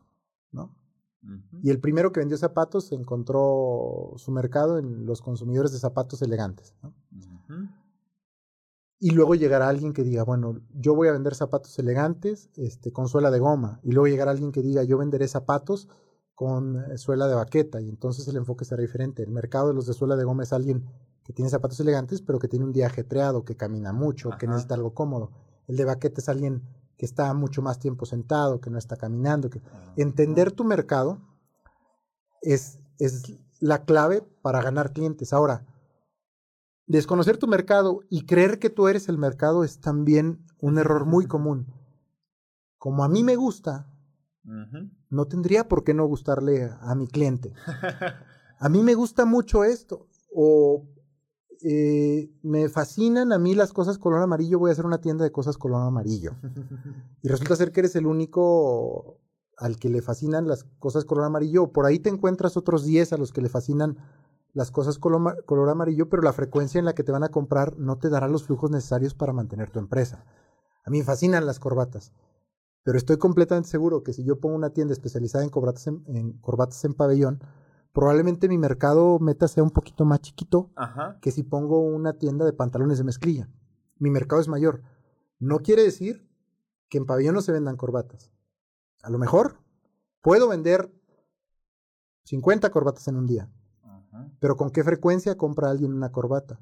¿no? 0.51 0.75
Y 1.61 1.71
el 1.71 1.79
primero 1.79 2.11
que 2.11 2.19
vendió 2.19 2.37
zapatos 2.37 2.91
encontró 2.91 4.13
su 4.17 4.31
mercado 4.31 4.77
en 4.77 5.05
los 5.05 5.21
consumidores 5.21 5.71
de 5.71 5.79
zapatos 5.79 6.21
elegantes. 6.21 6.73
¿no? 6.81 6.93
Y 8.99 9.11
luego 9.11 9.35
llegará 9.35 9.67
alguien 9.67 9.93
que 9.93 10.03
diga, 10.03 10.23
bueno, 10.23 10.61
yo 10.73 10.95
voy 10.95 11.07
a 11.07 11.11
vender 11.11 11.35
zapatos 11.35 11.77
elegantes 11.79 12.49
este, 12.55 12.91
con 12.91 13.09
suela 13.09 13.29
de 13.29 13.39
goma. 13.39 13.79
Y 13.83 13.91
luego 13.91 14.07
llegará 14.07 14.31
alguien 14.31 14.51
que 14.51 14.61
diga, 14.61 14.83
yo 14.83 14.97
venderé 14.97 15.27
zapatos 15.27 15.89
con 16.37 16.77
eh, 16.91 16.99
suela 16.99 17.27
de 17.27 17.33
baqueta. 17.33 17.81
Y 17.81 17.89
entonces 17.89 18.27
el 18.27 18.37
enfoque 18.37 18.63
será 18.63 18.81
diferente. 18.81 19.23
El 19.23 19.31
mercado 19.31 19.69
de 19.69 19.73
los 19.73 19.87
de 19.87 19.93
suela 19.93 20.15
de 20.15 20.23
goma 20.23 20.43
es 20.43 20.53
alguien 20.53 20.85
que 21.23 21.33
tiene 21.33 21.49
zapatos 21.49 21.79
elegantes, 21.79 22.21
pero 22.21 22.37
que 22.37 22.47
tiene 22.47 22.63
un 22.63 22.71
día 22.71 22.85
ajetreado, 22.85 23.43
que 23.43 23.57
camina 23.57 23.91
mucho, 23.91 24.29
que 24.39 24.45
necesita 24.45 24.75
algo 24.75 24.93
cómodo. 24.93 25.31
El 25.67 25.77
de 25.77 25.85
baqueta 25.85 26.21
es 26.21 26.29
alguien 26.29 26.61
que 26.95 27.07
está 27.07 27.33
mucho 27.33 27.63
más 27.63 27.79
tiempo 27.79 28.05
sentado, 28.05 28.61
que 28.61 28.69
no 28.69 28.77
está 28.77 28.97
caminando. 28.97 29.49
Que... 29.49 29.63
Entender 29.95 30.51
tu 30.51 30.63
mercado 30.63 31.17
es, 32.43 32.77
es 32.99 33.23
la 33.59 33.85
clave 33.85 34.21
para 34.43 34.61
ganar 34.61 34.93
clientes. 34.93 35.33
Ahora, 35.33 35.65
Desconocer 36.87 37.37
tu 37.37 37.47
mercado 37.47 37.99
y 38.09 38.25
creer 38.25 38.59
que 38.59 38.69
tú 38.69 38.87
eres 38.87 39.09
el 39.09 39.17
mercado 39.17 39.65
es 39.65 39.81
también 39.81 40.45
un 40.61 40.77
error 40.77 41.05
muy 41.05 41.25
común. 41.27 41.67
Como 42.77 43.03
a 43.03 43.09
mí 43.09 43.23
me 43.23 43.35
gusta, 43.35 43.91
no 45.09 45.25
tendría 45.25 45.67
por 45.67 45.83
qué 45.83 45.93
no 45.93 46.05
gustarle 46.05 46.69
a, 46.79 46.95
mi 46.95 47.07
cliente. 47.07 47.53
A 48.59 48.69
mí 48.69 48.81
me 48.81 48.95
gusta 48.95 49.25
mucho 49.25 49.63
esto. 49.63 50.07
O 50.33 50.87
eh, 51.61 52.31
me 52.41 52.69
fascinan 52.69 53.31
a 53.31 53.39
mí 53.39 53.55
las 53.55 53.71
cosas 53.71 53.97
color 53.97 54.21
amarillo, 54.21 54.59
voy 54.59 54.69
a 54.69 54.73
hacer 54.73 54.85
una 54.85 54.99
tienda 54.99 55.23
de 55.23 55.31
cosas 55.31 55.57
color 55.57 55.81
amarillo. 55.81 56.35
Y 57.21 57.27
resulta 57.27 57.55
ser 57.55 57.71
que 57.71 57.81
eres 57.81 57.95
el 57.95 58.07
único 58.07 59.19
al 59.57 59.77
que 59.77 59.89
le 59.89 60.01
fascinan 60.01 60.47
las 60.47 60.63
cosas 60.79 61.03
color 61.03 61.25
amarillo. 61.25 61.71
Por 61.71 61.85
ahí 61.85 61.99
te 61.99 62.09
encuentras 62.09 62.57
otros 62.57 62.85
10 62.85 63.13
a 63.13 63.17
los 63.17 63.31
que 63.31 63.41
le 63.41 63.49
fascinan 63.49 63.97
las 64.53 64.71
cosas 64.71 64.97
color, 64.97 65.69
amarillo, 65.69 66.09
pero 66.09 66.23
la 66.23 66.33
frecuencia 66.33 66.79
en 66.79 66.85
la 66.85 66.93
que 66.93 67.03
te 67.03 67.11
van 67.11 67.23
a 67.23 67.29
comprar 67.29 67.77
no 67.77 67.97
te 67.97 68.09
dará 68.09 68.27
los 68.27 68.43
flujos 68.43 68.71
necesarios 68.71 69.13
para 69.13 69.33
mantener 69.33 69.69
tu 69.69 69.79
empresa. 69.79 70.25
A 70.83 70.89
mí 70.89 70.99
me 70.99 71.03
fascinan 71.03 71.45
las 71.45 71.59
corbatas, 71.59 72.11
pero 72.87 72.97
estoy 72.97 73.17
completamente 73.17 73.67
seguro 73.67 74.01
que 74.01 74.13
si 74.13 74.23
yo 74.23 74.39
pongo 74.39 74.55
una 74.55 74.69
tienda 74.69 74.93
especializada 74.93 75.43
en 75.43 75.49
corbatas 75.49 75.87
en, 75.87 76.37
corbatas 76.39 76.85
en 76.85 76.93
pabellón, 76.93 77.43
probablemente 77.91 78.47
mi 78.47 78.57
mercado 78.57 79.19
meta 79.19 79.49
sea 79.49 79.61
un 79.61 79.71
poquito 79.71 80.05
más 80.05 80.21
chiquito 80.21 80.71
que 81.19 81.31
si 81.31 81.43
pongo 81.43 81.81
una 81.81 82.13
tienda 82.13 82.45
de 82.45 82.53
pantalones 82.53 82.97
de 82.97 83.03
mezclilla. 83.03 83.49
Mi 83.97 84.09
mercado 84.09 84.41
es 84.41 84.47
mayor. 84.47 84.83
No 85.37 85.59
quiere 85.59 85.83
decir 85.83 86.25
que 86.87 86.97
en 86.97 87.05
pabellón 87.05 87.35
no 87.35 87.41
se 87.41 87.51
vendan 87.51 87.75
corbatas. 87.75 88.31
A 89.03 89.09
lo 89.09 89.17
mejor 89.17 89.57
puedo 90.21 90.47
vender 90.47 90.89
50 92.23 92.69
corbatas 92.69 93.05
en 93.09 93.17
un 93.17 93.25
día, 93.25 93.51
pero 94.39 94.55
¿con 94.55 94.69
qué 94.69 94.85
frecuencia 94.85 95.35
compra 95.35 95.69
alguien 95.69 95.91
una 95.91 96.13
corbata? 96.13 96.61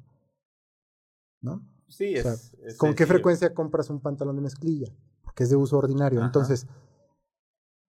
¿No? 1.40 1.64
Sí, 1.86 2.16
es, 2.16 2.52
¿Con 2.78 2.96
qué 2.96 3.06
frecuencia 3.06 3.54
compras 3.54 3.90
un 3.90 4.00
pantalón 4.00 4.34
de 4.34 4.42
mezclilla? 4.42 4.92
Porque 5.36 5.44
es 5.44 5.50
de 5.50 5.56
uso 5.56 5.76
ordinario. 5.76 6.24
Entonces, 6.24 6.66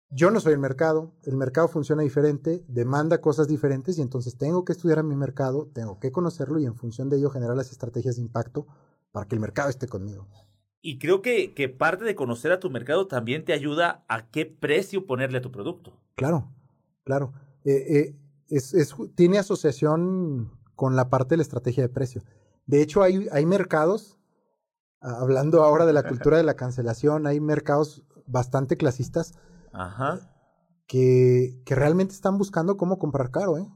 yo 0.09 0.29
no 0.29 0.41
soy 0.41 0.51
el 0.51 0.59
mercado, 0.59 1.13
el 1.23 1.37
mercado 1.37 1.69
funciona 1.69 2.01
diferente, 2.01 2.65
demanda 2.67 3.21
cosas 3.21 3.47
diferentes 3.47 3.97
y 3.97 4.01
entonces 4.01 4.37
tengo 4.37 4.65
que 4.65 4.73
estudiar 4.73 4.99
a 4.99 5.03
mi 5.03 5.15
mercado, 5.15 5.69
tengo 5.73 6.01
que 6.01 6.11
conocerlo 6.11 6.59
y 6.59 6.65
en 6.65 6.75
función 6.75 7.09
de 7.09 7.15
ello 7.15 7.29
generar 7.29 7.55
las 7.55 7.71
estrategias 7.71 8.17
de 8.17 8.23
impacto 8.23 8.67
para 9.13 9.25
que 9.25 9.35
el 9.35 9.39
mercado 9.39 9.69
esté 9.69 9.87
conmigo. 9.87 10.27
Y 10.81 10.99
creo 10.99 11.21
que, 11.21 11.53
que 11.53 11.69
parte 11.69 12.03
de 12.03 12.13
conocer 12.13 12.51
a 12.51 12.59
tu 12.59 12.69
mercado 12.69 13.07
también 13.07 13.45
te 13.45 13.53
ayuda 13.53 14.03
a 14.09 14.29
qué 14.29 14.45
precio 14.45 15.07
ponerle 15.07 15.37
a 15.37 15.41
tu 15.41 15.49
producto. 15.53 15.93
Claro, 16.15 16.51
claro. 17.05 17.31
Eh, 17.63 17.71
eh, 17.71 18.15
es, 18.49 18.93
tiene 19.15 19.37
asociación 19.37 20.51
con 20.75 20.97
la 20.97 21.09
parte 21.09 21.35
de 21.35 21.37
la 21.37 21.43
estrategia 21.43 21.83
de 21.83 21.89
precio. 21.89 22.21
De 22.65 22.81
hecho, 22.81 23.01
hay, 23.01 23.29
hay 23.31 23.45
mercados, 23.45 24.18
hablando 25.01 25.63
ahora 25.63 25.85
de 25.85 25.93
la 25.93 26.03
cultura 26.07 26.37
de 26.37 26.43
la 26.43 26.55
cancelación, 26.55 27.27
hay 27.27 27.39
mercados 27.39 28.03
bastante 28.25 28.77
clasistas 28.77 29.33
Que, 30.87 31.61
que 31.65 31.75
realmente 31.75 32.13
están 32.13 32.37
buscando 32.37 32.77
cómo 32.77 32.97
comprar 32.97 33.31
caro, 33.31 33.57
¿eh? 33.57 33.67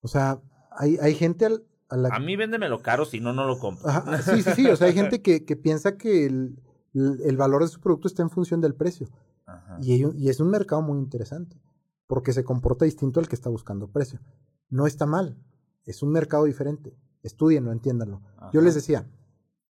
O 0.00 0.08
sea, 0.08 0.40
hay, 0.70 0.98
hay 1.00 1.14
gente 1.14 1.46
a 1.46 1.96
la... 1.96 2.08
A 2.08 2.18
mí 2.18 2.36
véndemelo 2.36 2.82
caro, 2.82 3.04
si 3.04 3.20
no, 3.20 3.32
no 3.32 3.46
lo 3.46 3.58
compro. 3.58 3.88
sí, 4.24 4.42
sí, 4.42 4.50
sí, 4.54 4.66
o 4.68 4.76
sea, 4.76 4.88
hay 4.88 4.94
gente 4.94 5.22
que, 5.22 5.44
que 5.44 5.56
piensa 5.56 5.96
que 5.96 6.26
el, 6.26 6.60
el, 6.92 7.36
valor 7.36 7.62
de 7.62 7.68
su 7.68 7.80
producto 7.80 8.08
está 8.08 8.22
en 8.22 8.30
función 8.30 8.60
del 8.60 8.74
precio. 8.74 9.08
Y, 9.80 10.04
y 10.16 10.28
es 10.28 10.40
un 10.40 10.50
mercado 10.50 10.82
muy 10.82 10.98
interesante 10.98 11.60
porque 12.06 12.32
se 12.32 12.44
comporta 12.44 12.84
distinto 12.84 13.20
al 13.20 13.28
que 13.28 13.36
está 13.36 13.50
buscando 13.50 13.90
precio. 13.90 14.20
No 14.68 14.86
está 14.86 15.06
mal, 15.06 15.38
es 15.84 16.02
un 16.02 16.10
mercado 16.10 16.44
diferente. 16.44 16.96
Estudienlo, 17.22 17.72
entiéndanlo. 17.72 18.22
Yo 18.52 18.60
les 18.60 18.74
decía, 18.74 19.08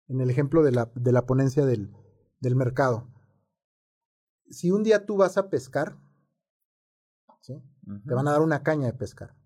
en 0.08 0.20
el 0.20 0.30
ejemplo 0.30 0.62
de 0.62 0.72
la, 0.72 0.90
de 0.94 1.12
la 1.12 1.26
ponencia 1.26 1.66
del, 1.66 1.92
del 2.40 2.56
mercado. 2.56 3.08
Si 4.48 4.70
un 4.70 4.82
día 4.82 5.06
tú 5.06 5.16
vas 5.16 5.36
a 5.36 5.48
pescar, 5.50 5.98
te 7.42 8.14
van 8.14 8.26
a 8.26 8.32
dar 8.32 8.40
una 8.40 8.62
caña 8.62 8.86
de 8.86 8.92
pescar, 8.92 9.36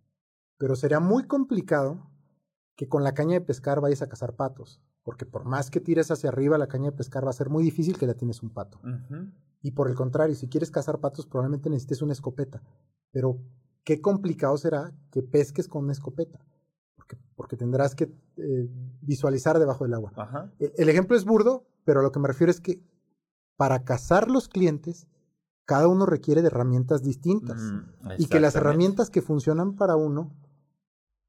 pero 0.57 0.75
sería 0.75 1.01
muy 1.01 1.25
complicado 1.25 2.11
que 2.77 2.89
con 2.89 3.05
la 3.05 3.13
caña 3.13 3.35
de 3.35 3.45
pescar 3.45 3.81
vayas 3.81 4.01
a 4.01 4.09
cazar 4.09 4.37
patos, 4.37 4.83
porque 5.03 5.27
por 5.27 5.45
más 5.45 5.71
que 5.71 5.81
tires 5.81 6.11
hacia 6.11 6.31
arriba 6.31 6.57
la 6.57 6.69
caña 6.69 6.91
de 6.91 6.97
pescar 6.97 7.27
va 7.27 7.31
a 7.31 7.35
ser 7.35 7.51
muy 7.51 7.63
difícil 7.63 7.99
que 7.99 8.07
la 8.07 8.15
tienes 8.15 8.43
un 8.43 8.51
pato. 8.51 8.81
Y 9.61 9.73
por 9.73 9.89
el 9.89 9.95
contrario, 9.95 10.35
si 10.35 10.49
quieres 10.49 10.71
cazar 10.71 11.01
patos 11.01 11.27
probablemente 11.27 11.69
necesites 11.69 12.01
una 12.01 12.15
escopeta, 12.15 12.63
pero 13.11 13.39
qué 13.85 14.01
complicado 14.01 14.57
será 14.57 14.95
que 15.11 15.23
pesques 15.23 15.69
con 15.69 15.85
una 15.85 15.93
escopeta 15.93 16.41
porque, 17.35 17.57
tendrás 17.57 17.95
que 17.95 18.13
eh, 18.41 18.69
visualizar 19.03 19.59
debajo 19.59 19.85
del 19.85 19.95
agua. 19.95 20.53
E, 20.59 20.73
el, 20.77 20.89
ejemplo 20.89 21.17
es 21.17 21.25
burdo, 21.25 21.67
pero 21.85 22.01
a 22.01 22.03
lo 22.03 22.13
que 22.13 22.21
me 22.21 22.29
refiero 22.29 22.51
es 22.51 22.61
que 22.61 22.81
para 23.57 23.85
cazar 23.85 24.31
los 24.31 24.49
clientes, 24.49 25.07
cada 25.65 25.87
uno 25.87 26.07
requiere 26.07 26.41
de 26.43 26.49
herramientas 26.49 27.03
distintas. 27.03 27.61
Mm, 27.61 28.13
y 28.19 28.27
que 28.27 28.41
las 28.41 28.57
herramientas 28.57 29.11
que 29.11 29.23
funcionan 29.23 29.77
para 29.77 29.97
uno 29.97 30.35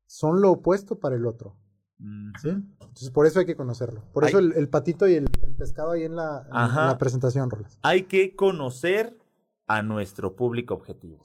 son 0.08 0.42
lo 0.42 0.52
opuesto 0.52 1.00
para 1.00 1.16
el 1.16 1.26
otro. 1.26 1.56
Entonces, 2.00 3.12
por 3.12 3.28
eso 3.28 3.40
hay 3.40 3.46
que 3.46 3.56
conocerlo. 3.56 4.04
Por 4.12 4.26
eso 4.26 4.40
el, 4.40 4.70
patito 4.70 5.08
y 5.08 5.14
el, 5.14 5.28
pescado 5.58 5.92
ahí 5.92 6.04
en 6.04 6.16
la, 6.16 6.48
en 6.48 6.76
la 6.76 6.98
presentación, 6.98 7.50
Rolas. 7.50 7.78
Hay 7.84 8.04
que 8.04 8.36
conocer 8.36 9.18
a 9.68 9.84
nuestro 9.84 10.36
público 10.36 10.74
objetivo. 10.74 11.22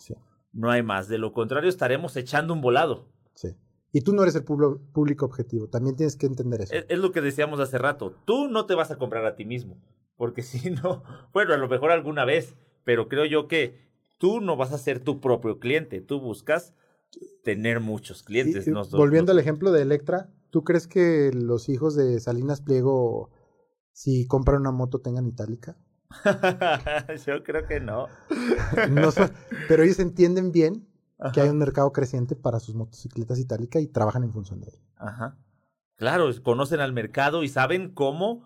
No 0.53 0.70
hay 0.70 0.82
más. 0.82 1.09
De 1.09 1.18
lo 1.18 1.32
contrario, 1.32 1.68
estaremos 1.68 2.16
echando 2.16 2.53
un 2.53 2.61
volado. 2.61 3.09
Sí. 3.34 3.57
Y 3.97 4.03
tú 4.03 4.12
no 4.12 4.22
eres 4.22 4.34
el 4.34 4.44
público 4.44 5.24
objetivo, 5.24 5.68
también 5.68 5.97
tienes 5.97 6.16
que 6.16 6.26
entender 6.26 6.61
eso. 6.61 6.74
Es, 6.74 6.99
lo 6.99 7.12
que 7.12 7.22
decíamos 7.22 7.61
hace 7.61 7.78
rato, 7.78 8.14
tú 8.26 8.47
no 8.47 8.66
te 8.66 8.74
vas 8.74 8.90
a 8.90 8.99
comprar 8.99 9.24
a 9.24 9.36
ti 9.36 9.47
mismo, 9.47 9.80
porque 10.18 10.42
si 10.42 10.70
no, 10.70 11.03
bueno, 11.32 11.55
a 11.55 11.57
lo 11.57 11.66
mejor 11.66 11.90
alguna 11.90 12.26
vez, 12.26 12.57
pero 12.84 13.09
creo 13.09 13.24
yo 13.24 13.49
que 13.49 13.88
tú 14.18 14.42
no 14.42 14.55
vas 14.55 14.74
a 14.74 14.76
ser 14.76 15.01
tu 15.01 15.18
propio 15.22 15.59
cliente, 15.61 16.03
tú 16.03 16.20
buscas 16.20 16.74
tener 17.42 17.80
muchos 17.80 18.22
clientes. 18.22 18.70
volviendo 18.90 19.32
al 19.32 19.38
ejemplo 19.38 19.72
de 19.72 19.80
Electra, 19.80 20.28
¿tú 20.51 20.62
crees 20.62 20.86
que 20.86 21.30
los 21.32 21.70
hijos 21.70 21.97
de 21.97 22.20
Salinas 22.20 22.61
Pliego, 22.61 23.30
si 23.92 24.26
compran 24.26 24.61
una 24.61 24.72
moto, 24.72 25.01
tengan 25.01 25.26
itálica? 25.26 25.78
yo 27.26 27.42
creo 27.42 27.66
que 27.66 27.80
no. 27.80 28.09
no 28.90 29.09
pero 29.68 29.84
ellos 29.84 30.01
entienden 30.01 30.53
bien 30.53 30.86
que 31.33 31.41
hay 31.41 31.49
un 31.49 31.59
mercado 31.59 31.93
creciente 31.93 32.37
para 32.37 32.61
sus 32.61 32.75
motocicletas 32.75 33.39
itálicas 33.39 33.83
y 33.83 33.89
trabajan 33.89 34.23
en 34.23 34.33
función 34.33 34.61
de 34.61 34.69
ello. 34.69 34.83
Ajá. 34.97 35.37
Claro, 35.97 36.31
conocen 36.43 36.81
al 36.81 36.93
mercado 36.93 37.43
y 37.43 37.49
saben 37.49 37.91
cómo 37.91 38.45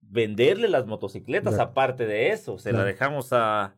venderle 0.00 0.68
las 0.68 0.86
motocicletas. 0.86 1.58
Aparte 1.58 2.06
de 2.06 2.30
eso, 2.30 2.58
se 2.58 2.72
la 2.72 2.82
dejamos 2.84 3.32
a, 3.32 3.74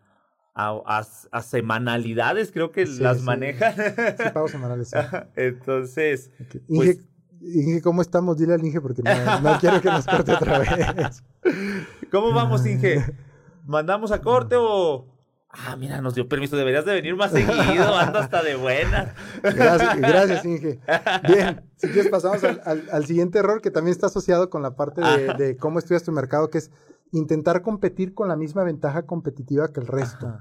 a, 0.54 1.02
a, 1.32 1.42
semanalidades, 1.42 2.52
creo 2.52 2.70
que 2.70 2.86
las 2.86 3.22
manejan. 3.22 3.74
Sí, 3.74 4.24
pago 4.32 4.48
semanales. 4.48 4.92
Entonces. 5.34 6.30
Pues 6.68 7.00
Inge, 7.40 7.80
¿cómo 7.80 8.02
estamos? 8.02 8.36
Dile 8.36 8.54
al 8.54 8.64
Inge 8.64 8.80
porque 8.80 9.02
no, 9.02 9.40
no 9.40 9.58
quiero 9.58 9.80
que 9.80 9.88
nos 9.88 10.06
corte 10.06 10.32
otra 10.32 10.58
vez. 10.58 11.24
¿Cómo 12.10 12.32
vamos, 12.32 12.66
Inge? 12.66 13.04
¿Mandamos 13.64 14.12
a 14.12 14.20
corte 14.20 14.56
o.? 14.58 15.06
Ah, 15.52 15.74
mira, 15.76 16.00
nos 16.00 16.14
dio 16.14 16.28
permiso, 16.28 16.56
deberías 16.56 16.84
de 16.84 16.94
venir 16.94 17.16
más 17.16 17.32
seguido, 17.32 17.96
ando 17.96 18.20
hasta 18.20 18.42
de 18.42 18.54
buena. 18.54 19.14
Gracias, 19.42 19.98
gracias, 19.98 20.44
Inge. 20.44 20.78
Bien, 21.28 21.62
si 21.76 21.88
quieres 21.88 22.08
pasamos 22.08 22.44
al, 22.44 23.06
siguiente 23.06 23.40
error 23.40 23.60
que 23.60 23.72
también 23.72 23.92
está 23.92 24.06
asociado 24.06 24.48
con 24.48 24.62
la 24.62 24.76
parte 24.76 25.00
de, 25.36 25.56
cómo 25.56 25.80
estudias 25.80 26.04
tu 26.04 26.12
mercado, 26.12 26.50
que 26.50 26.58
es 26.58 26.70
intentar 27.10 27.62
competir 27.62 28.14
con 28.14 28.28
la 28.28 28.36
misma 28.36 28.62
ventaja 28.62 29.06
competitiva 29.06 29.72
que 29.72 29.80
el 29.80 29.88
resto. 29.88 30.38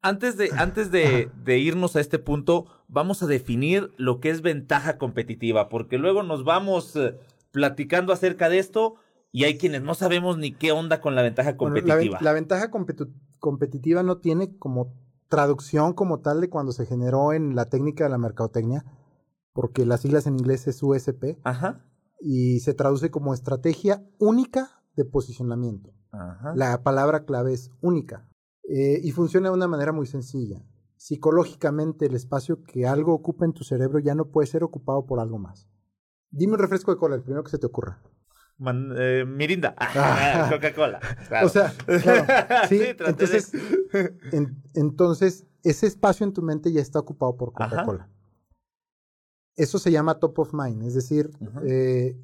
Antes, 0.00 0.38
de, 0.38 0.50
antes 0.56 0.90
de, 0.90 1.28
de, 1.44 1.58
irnos 1.58 1.96
a 1.96 2.00
este 2.00 2.18
punto, 2.18 2.66
vamos 2.86 3.22
a 3.22 3.26
definir 3.26 3.92
lo 3.98 4.20
que 4.20 4.30
es 4.30 4.40
ventaja 4.40 4.96
competitiva, 4.96 5.68
porque 5.68 5.98
luego 5.98 6.22
nos 6.22 6.44
vamos 6.44 6.96
eh, 6.96 7.16
platicando 7.50 8.14
acerca 8.14 8.48
de 8.48 8.60
esto 8.60 8.94
y 9.30 9.44
hay 9.44 9.58
quienes 9.58 9.82
no 9.82 9.94
sabemos 9.94 10.38
ni 10.38 10.52
qué 10.52 10.72
onda 10.72 11.02
con 11.02 11.14
la 11.14 11.22
ventaja 11.22 11.58
competitiva. 11.58 12.18
la, 12.22 12.32
ventaja 12.32 12.70
competitiva 12.70 13.27
no 14.02 14.18
tiene 14.18 14.56
como 14.58 14.94
traducción 15.28 15.92
como 15.92 16.20
tal 16.20 16.40
de 16.40 16.48
cuando 16.48 16.72
se 16.72 16.86
generó 16.86 17.32
en 17.32 17.54
la 17.54 17.66
técnica 17.66 18.04
de 18.04 18.10
la 18.10 18.18
mercadotecnia, 18.18 18.84
porque 19.52 19.84
las 19.84 20.00
siglas 20.00 20.26
en 20.26 20.38
inglés 20.38 20.66
es 20.66 20.82
USP, 20.82 21.38
Ajá. 21.44 21.84
y 22.20 22.60
se 22.60 22.74
traduce 22.74 23.10
como 23.10 23.34
estrategia 23.34 24.06
única 24.18 24.82
de 24.96 25.04
posicionamiento. 25.04 25.92
Ajá. 26.10 26.54
La 26.54 26.82
palabra 26.82 27.24
clave 27.24 27.52
es 27.52 27.70
única. 27.80 28.28
Eh, 28.68 29.00
y 29.02 29.12
funciona 29.12 29.48
de 29.48 29.54
una 29.54 29.68
manera 29.68 29.92
muy 29.92 30.06
sencilla. 30.06 30.62
Psicológicamente, 30.96 32.06
el 32.06 32.14
espacio 32.14 32.62
que 32.64 32.86
algo 32.86 33.14
ocupa 33.14 33.44
en 33.44 33.52
tu 33.52 33.64
cerebro 33.64 33.98
ya 33.98 34.14
no 34.14 34.30
puede 34.30 34.46
ser 34.46 34.64
ocupado 34.64 35.06
por 35.06 35.20
algo 35.20 35.38
más. 35.38 35.68
Dime 36.30 36.54
un 36.54 36.58
refresco 36.58 36.90
de 36.90 36.98
cola, 36.98 37.14
el 37.14 37.22
primero 37.22 37.44
que 37.44 37.50
se 37.50 37.58
te 37.58 37.66
ocurra. 37.66 38.02
Eh, 38.60 39.24
Mirinda, 39.26 39.74
ah. 39.78 40.48
Coca-Cola. 40.50 41.00
O 41.44 41.48
sea, 41.48 41.72
sí, 42.68 42.80
entonces, 42.82 43.52
entonces, 44.74 45.46
ese 45.62 45.86
espacio 45.86 46.26
en 46.26 46.32
tu 46.32 46.42
mente 46.42 46.72
ya 46.72 46.80
está 46.80 46.98
ocupado 46.98 47.36
por 47.36 47.52
Coca-Cola. 47.52 48.08
Eso 49.56 49.78
se 49.78 49.90
llama 49.90 50.18
top 50.18 50.38
of 50.40 50.54
mind, 50.54 50.84
es 50.84 50.94
decir, 50.94 51.30
eh, 51.64 52.16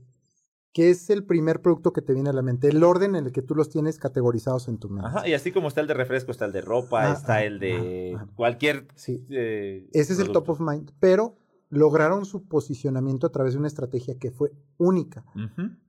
¿qué 0.72 0.90
es 0.90 1.10
el 1.10 1.24
primer 1.24 1.62
producto 1.62 1.92
que 1.92 2.00
te 2.00 2.14
viene 2.14 2.30
a 2.30 2.32
la 2.32 2.42
mente? 2.42 2.68
El 2.68 2.82
orden 2.84 3.16
en 3.16 3.26
el 3.26 3.32
que 3.32 3.42
tú 3.42 3.56
los 3.56 3.70
tienes 3.70 3.98
categorizados 3.98 4.68
en 4.68 4.78
tu 4.78 4.88
mente. 4.88 5.08
Ajá, 5.08 5.28
y 5.28 5.34
así 5.34 5.50
como 5.50 5.66
está 5.66 5.80
el 5.80 5.88
de 5.88 5.94
refresco, 5.94 6.30
está 6.30 6.44
el 6.44 6.52
de 6.52 6.60
ropa, 6.60 7.10
ah, 7.10 7.12
está 7.12 7.34
ah, 7.34 7.44
el 7.44 7.58
de 7.58 8.16
cualquier... 8.36 8.86
Sí. 8.94 9.26
Eh, 9.30 9.88
ese 9.92 10.12
es 10.12 10.20
el 10.20 10.30
top 10.30 10.50
of 10.50 10.60
mind, 10.60 10.92
pero 11.00 11.36
lograron 11.74 12.24
su 12.24 12.46
posicionamiento 12.46 13.26
a 13.26 13.32
través 13.32 13.54
de 13.54 13.58
una 13.58 13.68
estrategia 13.68 14.18
que 14.18 14.30
fue 14.30 14.52
única. 14.78 15.24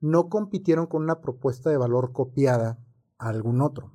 No 0.01 0.29
compitieron 0.29 0.87
con 0.87 1.03
una 1.03 1.21
propuesta 1.21 1.69
de 1.69 1.77
valor 1.77 2.11
copiada 2.11 2.79
a 3.17 3.29
algún 3.29 3.61
otro. 3.61 3.93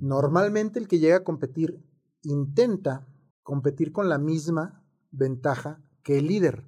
Normalmente 0.00 0.78
el 0.78 0.88
que 0.88 0.98
llega 0.98 1.18
a 1.18 1.24
competir 1.24 1.82
intenta 2.22 3.06
competir 3.42 3.92
con 3.92 4.08
la 4.08 4.18
misma 4.18 4.84
ventaja 5.10 5.80
que 6.02 6.18
el 6.18 6.26
líder 6.26 6.66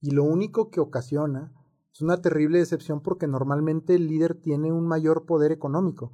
y 0.00 0.10
lo 0.10 0.24
único 0.24 0.70
que 0.70 0.80
ocasiona 0.80 1.52
es 1.92 2.00
una 2.02 2.20
terrible 2.20 2.58
decepción 2.58 3.00
porque 3.00 3.26
normalmente 3.26 3.94
el 3.94 4.06
líder 4.06 4.34
tiene 4.34 4.72
un 4.72 4.86
mayor 4.86 5.24
poder 5.24 5.52
económico. 5.52 6.12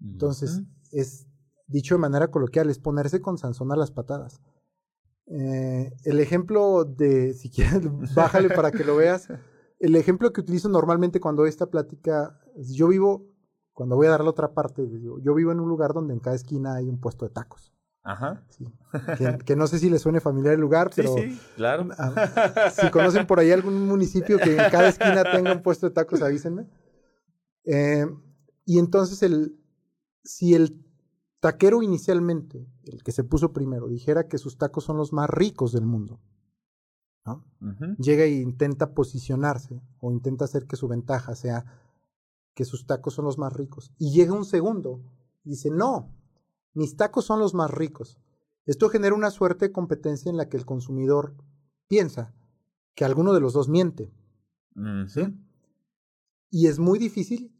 Entonces, 0.00 0.62
es 0.92 1.26
dicho 1.66 1.94
de 1.94 2.00
manera 2.00 2.30
coloquial, 2.30 2.70
es 2.70 2.78
ponerse 2.78 3.20
con 3.20 3.36
Sansón 3.36 3.70
a 3.72 3.76
las 3.76 3.90
patadas. 3.90 4.40
Eh, 5.30 5.92
el 6.04 6.20
ejemplo 6.20 6.84
de, 6.84 7.34
si 7.34 7.50
quieres, 7.50 7.82
bájale 8.14 8.50
para 8.50 8.70
que 8.72 8.84
lo 8.84 8.96
veas. 8.96 9.28
El 9.78 9.96
ejemplo 9.96 10.32
que 10.32 10.40
utilizo 10.40 10.68
normalmente 10.68 11.20
cuando 11.20 11.46
esta 11.46 11.66
plática, 11.66 12.38
yo 12.56 12.88
vivo, 12.88 13.26
cuando 13.72 13.96
voy 13.96 14.08
a 14.08 14.10
dar 14.10 14.24
la 14.24 14.30
otra 14.30 14.52
parte, 14.52 14.86
yo 15.22 15.34
vivo 15.34 15.52
en 15.52 15.60
un 15.60 15.68
lugar 15.68 15.94
donde 15.94 16.12
en 16.12 16.20
cada 16.20 16.36
esquina 16.36 16.74
hay 16.74 16.88
un 16.88 17.00
puesto 17.00 17.24
de 17.24 17.32
tacos. 17.32 17.72
Ajá. 18.02 18.42
Que, 19.44 19.56
no 19.56 19.66
sé 19.66 19.78
si 19.78 19.90
les 19.90 20.00
suene 20.02 20.20
familiar 20.20 20.54
el 20.54 20.60
lugar, 20.60 20.90
pero. 20.94 21.14
Sí, 21.14 21.38
claro. 21.56 21.88
Ah, 21.98 22.70
si 22.70 22.90
conocen 22.90 23.26
por 23.26 23.38
ahí 23.38 23.52
algún 23.52 23.86
municipio 23.86 24.38
que 24.38 24.52
en 24.56 24.70
cada 24.70 24.88
esquina 24.88 25.22
tenga 25.22 25.52
un 25.52 25.62
puesto 25.62 25.86
de 25.86 25.94
tacos, 25.94 26.22
avísenme. 26.22 26.66
Eh, 27.64 28.06
y 28.64 28.78
entonces, 28.78 29.22
el, 29.22 29.58
si 30.24 30.54
el 30.54 30.82
taquero 31.40 31.82
inicialmente, 31.82 32.66
el 32.90 33.02
que 33.02 33.12
se 33.12 33.24
puso 33.24 33.52
primero, 33.52 33.88
dijera 33.88 34.28
que 34.28 34.38
sus 34.38 34.58
tacos 34.58 34.84
son 34.84 34.96
los 34.96 35.12
más 35.12 35.30
ricos 35.30 35.72
del 35.72 35.86
mundo, 35.86 36.20
¿no? 37.24 37.44
llega 37.98 38.24
e 38.24 38.40
intenta 38.40 38.94
posicionarse 38.94 39.82
o 40.00 40.10
intenta 40.10 40.44
hacer 40.44 40.66
que 40.66 40.76
su 40.76 40.88
ventaja 40.88 41.34
sea 41.34 41.64
que 42.54 42.64
sus 42.64 42.86
tacos 42.86 43.14
son 43.14 43.24
los 43.24 43.38
más 43.38 43.52
ricos. 43.52 43.92
Y 43.98 44.12
llega 44.12 44.32
un 44.32 44.44
segundo 44.44 45.02
y 45.44 45.50
dice, 45.50 45.70
no, 45.70 46.10
mis 46.74 46.96
tacos 46.96 47.24
son 47.24 47.38
los 47.38 47.54
más 47.54 47.70
ricos. 47.70 48.18
Esto 48.66 48.88
genera 48.88 49.14
una 49.14 49.30
suerte 49.30 49.66
de 49.66 49.72
competencia 49.72 50.30
en 50.30 50.36
la 50.36 50.48
que 50.48 50.56
el 50.56 50.66
consumidor 50.66 51.34
piensa 51.88 52.34
que 52.94 53.04
alguno 53.04 53.32
de 53.32 53.40
los 53.40 53.52
dos 53.52 53.68
miente. 53.68 54.12
¿sí? 55.08 55.22
Y 56.50 56.66
es 56.66 56.78
muy 56.78 56.98
difícil 56.98 57.54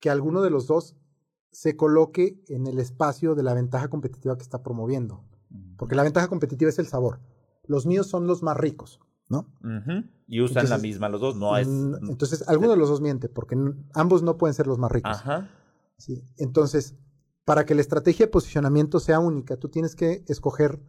que 0.00 0.10
alguno 0.10 0.42
de 0.42 0.50
los 0.50 0.66
dos 0.66 0.96
se 1.52 1.76
coloque 1.76 2.42
en 2.48 2.66
el 2.66 2.78
espacio 2.78 3.34
de 3.34 3.42
la 3.42 3.54
ventaja 3.54 3.88
competitiva 3.88 4.36
que 4.36 4.42
está 4.42 4.62
promoviendo. 4.62 5.24
Porque 5.76 5.94
la 5.94 6.02
ventaja 6.02 6.28
competitiva 6.28 6.70
es 6.70 6.78
el 6.78 6.86
sabor. 6.86 7.20
Los 7.64 7.86
míos 7.86 8.06
son 8.06 8.26
los 8.26 8.42
más 8.42 8.56
ricos, 8.56 9.00
¿no? 9.28 9.52
Y 10.26 10.40
usan 10.40 10.68
la 10.68 10.78
misma 10.78 11.08
los 11.08 11.20
dos, 11.20 11.36
no 11.36 11.56
es... 11.56 11.68
Entonces, 11.68 12.48
alguno 12.48 12.70
de 12.70 12.78
los 12.78 12.88
dos 12.88 13.00
miente, 13.00 13.28
porque 13.28 13.56
ambos 13.94 14.22
no 14.22 14.38
pueden 14.38 14.54
ser 14.54 14.66
los 14.66 14.78
más 14.78 14.90
ricos. 14.90 15.12
Ajá. 15.12 15.50
Sí. 15.98 16.24
Entonces, 16.38 16.96
para 17.44 17.66
que 17.66 17.74
la 17.74 17.82
estrategia 17.82 18.26
de 18.26 18.32
posicionamiento 18.32 18.98
sea 18.98 19.20
única, 19.20 19.56
tú 19.56 19.68
tienes 19.68 19.94
que 19.94 20.24
escoger 20.28 20.82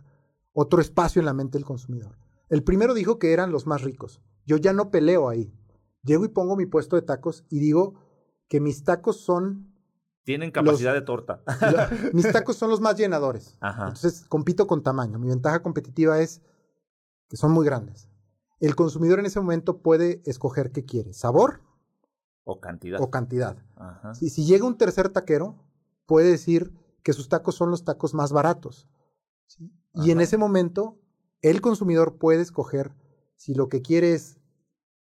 otro 0.54 0.82
espacio 0.82 1.20
en 1.20 1.26
la 1.26 1.34
mente 1.34 1.58
del 1.58 1.66
consumidor. 1.66 2.18
El 2.50 2.64
primero 2.64 2.94
dijo 2.94 3.20
que 3.20 3.34
eran 3.34 3.52
los 3.52 3.68
más 3.68 3.82
ricos. 3.82 4.22
Yo 4.46 4.58
ya 4.58 4.72
no 4.72 4.92
peleo 4.92 5.28
ahí. 5.28 5.54
Llego 6.04 6.26
y 6.26 6.30
pongo 6.30 6.56
mi 6.56 6.66
puesto 6.66 6.96
de 6.96 7.02
tacos 7.02 7.46
y 7.50 7.60
digo 7.60 7.96
que 8.48 8.60
mis 8.60 8.84
tacos 8.84 9.18
son 9.22 9.73
Tienen 10.24 10.52
capacidad 10.52 10.94
de 10.94 11.02
torta. 11.02 11.42
mis 12.14 12.32
tacos 12.32 12.56
son 12.56 12.70
los 12.70 12.80
más 12.80 12.96
llenadores. 12.96 13.58
Entonces 13.62 14.26
compito 14.28 14.68
con 14.68 14.82
tamaño. 14.82 15.20
Mi 15.20 15.28
ventaja 15.28 15.62
competitiva 15.62 16.20
es 16.22 16.42
que 17.30 17.38
son 17.38 17.52
muy 17.52 17.66
grandes. 17.66 18.10
El 18.60 18.76
consumidor 18.76 19.20
en 19.20 19.26
ese 19.26 19.40
momento 19.40 19.82
puede 19.82 20.22
escoger 20.26 20.72
qué 20.72 20.86
quiere, 20.86 21.14
sabor 21.14 21.62
o 22.46 22.62
cantidad. 22.62 23.02
O 23.02 23.10
cantidad. 23.10 23.58
Si, 24.14 24.30
si, 24.30 24.46
llega 24.46 24.66
un 24.66 24.78
tercer 24.78 25.10
taquero, 25.10 25.56
puede 26.06 26.32
decir 26.32 26.74
que 27.04 27.14
sus 27.14 27.28
tacos 27.28 27.56
son 27.56 27.70
los 27.70 27.84
tacos 27.84 28.14
más 28.14 28.32
baratos. 28.32 28.88
Y 29.94 30.12
en 30.12 30.22
ese 30.22 30.38
momento, 30.38 30.98
el 31.42 31.62
consumidor 31.62 32.18
puede 32.18 32.42
escoger 32.42 32.96
si 33.36 33.54
lo 33.54 33.68
que 33.68 33.82
quiere 33.82 34.14
es 34.14 34.40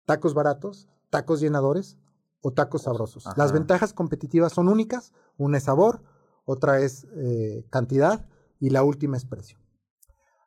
tacos 0.06 0.34
baratos, 0.34 0.90
tacos 1.10 1.40
llenadores 1.40 1.98
o 2.46 2.52
tacos 2.52 2.84
sabrosos. 2.84 3.26
Las 3.38 3.54
ventajas 3.54 3.92
competitivas 3.92 4.54
son 4.54 4.70
únicas, 4.70 5.14
una 5.36 5.58
es 5.58 5.64
sabor, 5.64 6.04
otra 6.46 6.80
es 6.80 7.08
eh, 7.16 7.66
cantidad 7.72 8.28
y 8.60 8.70
la 8.70 8.84
última 8.84 9.18
es 9.18 9.26
precio. 9.26 9.58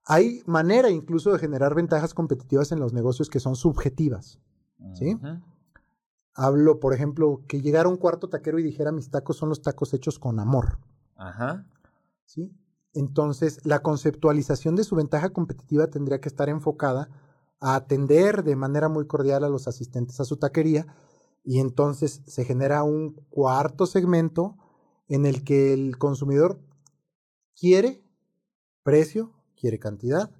Hay 0.04 0.44
manera 0.46 0.90
incluso 0.90 1.32
de 1.32 1.40
generar 1.40 1.74
ventajas 1.74 2.14
competitivas 2.14 2.70
en 2.70 2.78
los 2.78 2.92
negocios 2.92 3.28
que 3.28 3.40
son 3.40 3.56
subjetivas. 3.56 4.38
¿sí? 4.94 5.18
Hablo, 6.34 6.78
por 6.78 6.94
ejemplo, 6.94 7.42
que 7.48 7.62
llegara 7.62 7.88
un 7.88 7.96
cuarto 7.96 8.28
taquero 8.28 8.60
y 8.60 8.62
dijera 8.62 8.92
mis 8.92 9.10
tacos 9.10 9.36
son 9.36 9.48
los 9.48 9.60
tacos 9.60 9.92
hechos 9.92 10.20
con 10.20 10.38
amor. 10.38 10.78
Ajá. 11.16 11.66
¿Sí? 12.26 12.56
Entonces, 12.94 13.58
la 13.66 13.80
conceptualización 13.80 14.76
de 14.76 14.84
su 14.84 14.94
ventaja 14.94 15.30
competitiva 15.30 15.88
tendría 15.88 16.20
que 16.20 16.28
estar 16.28 16.48
enfocada 16.48 17.10
a 17.58 17.74
atender 17.74 18.44
de 18.44 18.54
manera 18.54 18.88
muy 18.88 19.08
cordial 19.08 19.42
a 19.42 19.48
los 19.48 19.66
asistentes 19.66 20.20
a 20.20 20.24
su 20.24 20.36
taquería 20.36 20.86
y 21.44 21.60
entonces 21.60 22.22
se 22.26 22.44
genera 22.44 22.82
un 22.82 23.14
cuarto 23.30 23.86
segmento 23.86 24.56
en 25.08 25.26
el 25.26 25.44
que 25.44 25.72
el 25.72 25.98
consumidor 25.98 26.60
quiere 27.58 28.02
precio, 28.82 29.32
quiere 29.56 29.78
cantidad, 29.78 30.30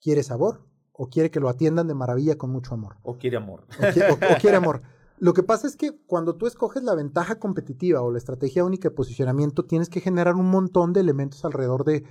quiere 0.00 0.22
sabor 0.22 0.64
o 0.92 1.08
quiere 1.08 1.30
que 1.30 1.40
lo 1.40 1.48
atiendan 1.48 1.86
de 1.86 1.94
maravilla 1.94 2.36
con 2.36 2.50
mucho 2.50 2.74
amor. 2.74 2.96
O 3.02 3.16
quiere 3.18 3.36
amor. 3.36 3.64
O, 3.78 4.40
quiere 4.40 4.56
amor. 4.56 4.82
Lo 5.20 5.32
que 5.32 5.42
pasa 5.42 5.66
es 5.66 5.76
que 5.76 5.96
cuando 6.06 6.36
tú 6.36 6.46
escoges 6.46 6.82
la 6.82 6.94
ventaja 6.94 7.40
competitiva 7.40 8.02
o 8.02 8.10
la 8.12 8.18
estrategia 8.18 8.64
única 8.64 8.88
de 8.88 8.94
posicionamiento, 8.94 9.64
tienes 9.64 9.88
que 9.88 10.00
generar 10.00 10.36
un 10.36 10.48
montón 10.50 10.92
de 10.92 11.00
elementos 11.00 11.44
alrededor 11.44 11.84
de, 11.84 12.04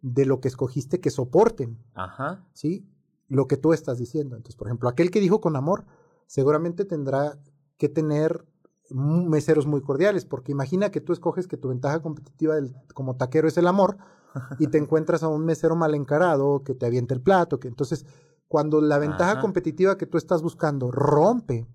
de 0.00 0.24
lo 0.24 0.40
que 0.40 0.48
escogiste 0.48 1.00
que 1.00 1.10
soporten. 1.10 1.78
Ajá. 1.94 2.46
¿Sí? 2.54 2.86
Lo 3.28 3.48
que 3.48 3.58
tú 3.58 3.74
estás 3.74 3.98
diciendo. 3.98 4.36
Entonces, 4.36 4.56
por 4.56 4.68
ejemplo, 4.68 4.88
aquel 4.88 5.10
que 5.10 5.20
dijo 5.20 5.42
con 5.42 5.56
amor, 5.56 5.84
seguramente 6.26 6.84
tendrá 6.84 7.38
que 7.76 7.88
tener 7.88 8.44
meseros 8.90 9.66
muy 9.66 9.80
cordiales, 9.80 10.24
porque 10.24 10.52
imagina 10.52 10.90
que 10.90 11.00
tú 11.00 11.12
escoges 11.12 11.46
que 11.46 11.56
tu 11.56 11.68
ventaja 11.68 12.00
competitiva 12.02 12.56
como 12.94 13.16
taquero 13.16 13.48
es 13.48 13.56
el 13.56 13.66
amor 13.66 13.96
y 14.58 14.66
te 14.68 14.78
encuentras 14.78 15.22
a 15.22 15.28
un 15.28 15.44
mesero 15.44 15.76
mal 15.76 15.94
encarado 15.94 16.62
que 16.62 16.74
te 16.74 16.86
avienta 16.86 17.14
el 17.14 17.20
plato, 17.20 17.58
que 17.58 17.68
entonces 17.68 18.04
cuando 18.46 18.80
la 18.80 18.98
ventaja 18.98 19.40
competitiva 19.40 19.96
que 19.96 20.06
tú 20.06 20.18
estás 20.18 20.42
buscando 20.42 20.90
rompe 20.90 21.66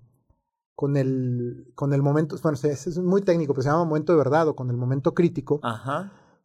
con 0.76 0.96
el, 0.96 1.74
con 1.76 1.94
el 1.94 2.02
momento, 2.02 2.38
bueno, 2.42 2.58
es, 2.64 2.98
muy 3.00 3.22
técnico, 3.22 3.54
pero 3.54 3.64
se 3.64 3.70
llama 3.70 3.84
momento 3.84 4.14
de 4.14 4.18
verdad 4.18 4.48
o 4.48 4.56
con 4.56 4.70
el 4.70 4.78
momento 4.78 5.14
crítico, 5.14 5.60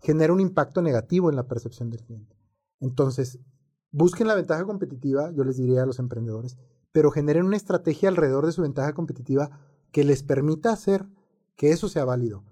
genera 0.01 0.33
un 0.33 0.41
impacto 0.41 0.83
negativo 0.83 1.31
en 1.31 1.37
la 1.37 1.47
percepción 1.47 1.89
del 1.89 2.03
cliente. 2.03 2.37
Entonces, 2.81 3.39
busquen 3.93 4.27
la 4.27 4.35
ventaja 4.35 4.65
competitiva, 4.65 5.31
yo 5.31 5.45
les 5.45 5.57
diría 5.57 5.85
a 5.85 5.87
los 5.87 6.01
emprendedores, 6.01 6.59
pero 6.95 7.11
generen 7.11 7.47
una 7.47 7.57
estrategia 7.57 8.09
alrededor 8.09 8.47
de 8.47 8.53
su 8.53 8.63
ventaja 8.63 8.93
competitiva 8.93 9.51
que 9.91 10.05
les 10.05 10.23
permita 10.23 10.71
hacer 10.71 11.05
que 11.57 11.73
eso 11.73 11.89
sea 11.89 12.05
válido. 12.05 12.45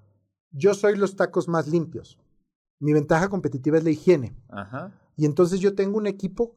Yo 0.51 0.75
soy 0.75 0.97
los 0.97 1.15
tacos 1.15 1.47
más 1.47 1.69
limpios. 1.69 2.19
Mi 2.81 2.93
ventaja 2.93 3.29
competitiva 3.29 3.79
es 3.79 3.85
la 3.85 3.91
higiene. 3.91 4.37
Ajá. 4.49 5.01
Y 5.17 5.27
entonces 5.27 5.61
yo 5.61 5.77
tengo 5.77 5.97
un 5.97 6.09
equipo 6.09 6.57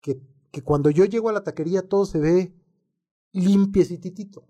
que, 0.00 0.22
que 0.50 0.62
cuando 0.62 0.88
yo 0.88 1.04
llego 1.04 1.28
a 1.28 1.34
la 1.34 1.44
taquería 1.44 1.86
todo 1.86 2.06
se 2.06 2.18
ve 2.18 2.54
limpiecitito. 3.32 4.48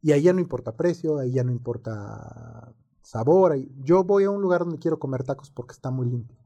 Y 0.00 0.10
ahí 0.10 0.22
ya 0.22 0.32
no 0.32 0.40
importa 0.40 0.76
precio, 0.76 1.18
ahí 1.18 1.30
ya 1.30 1.44
no 1.44 1.52
importa 1.52 2.74
sabor. 3.00 3.56
Yo 3.84 4.02
voy 4.02 4.24
a 4.24 4.30
un 4.30 4.42
lugar 4.42 4.62
donde 4.62 4.80
quiero 4.80 4.98
comer 4.98 5.22
tacos 5.22 5.50
porque 5.50 5.74
está 5.74 5.92
muy 5.92 6.08
limpio. 6.08 6.41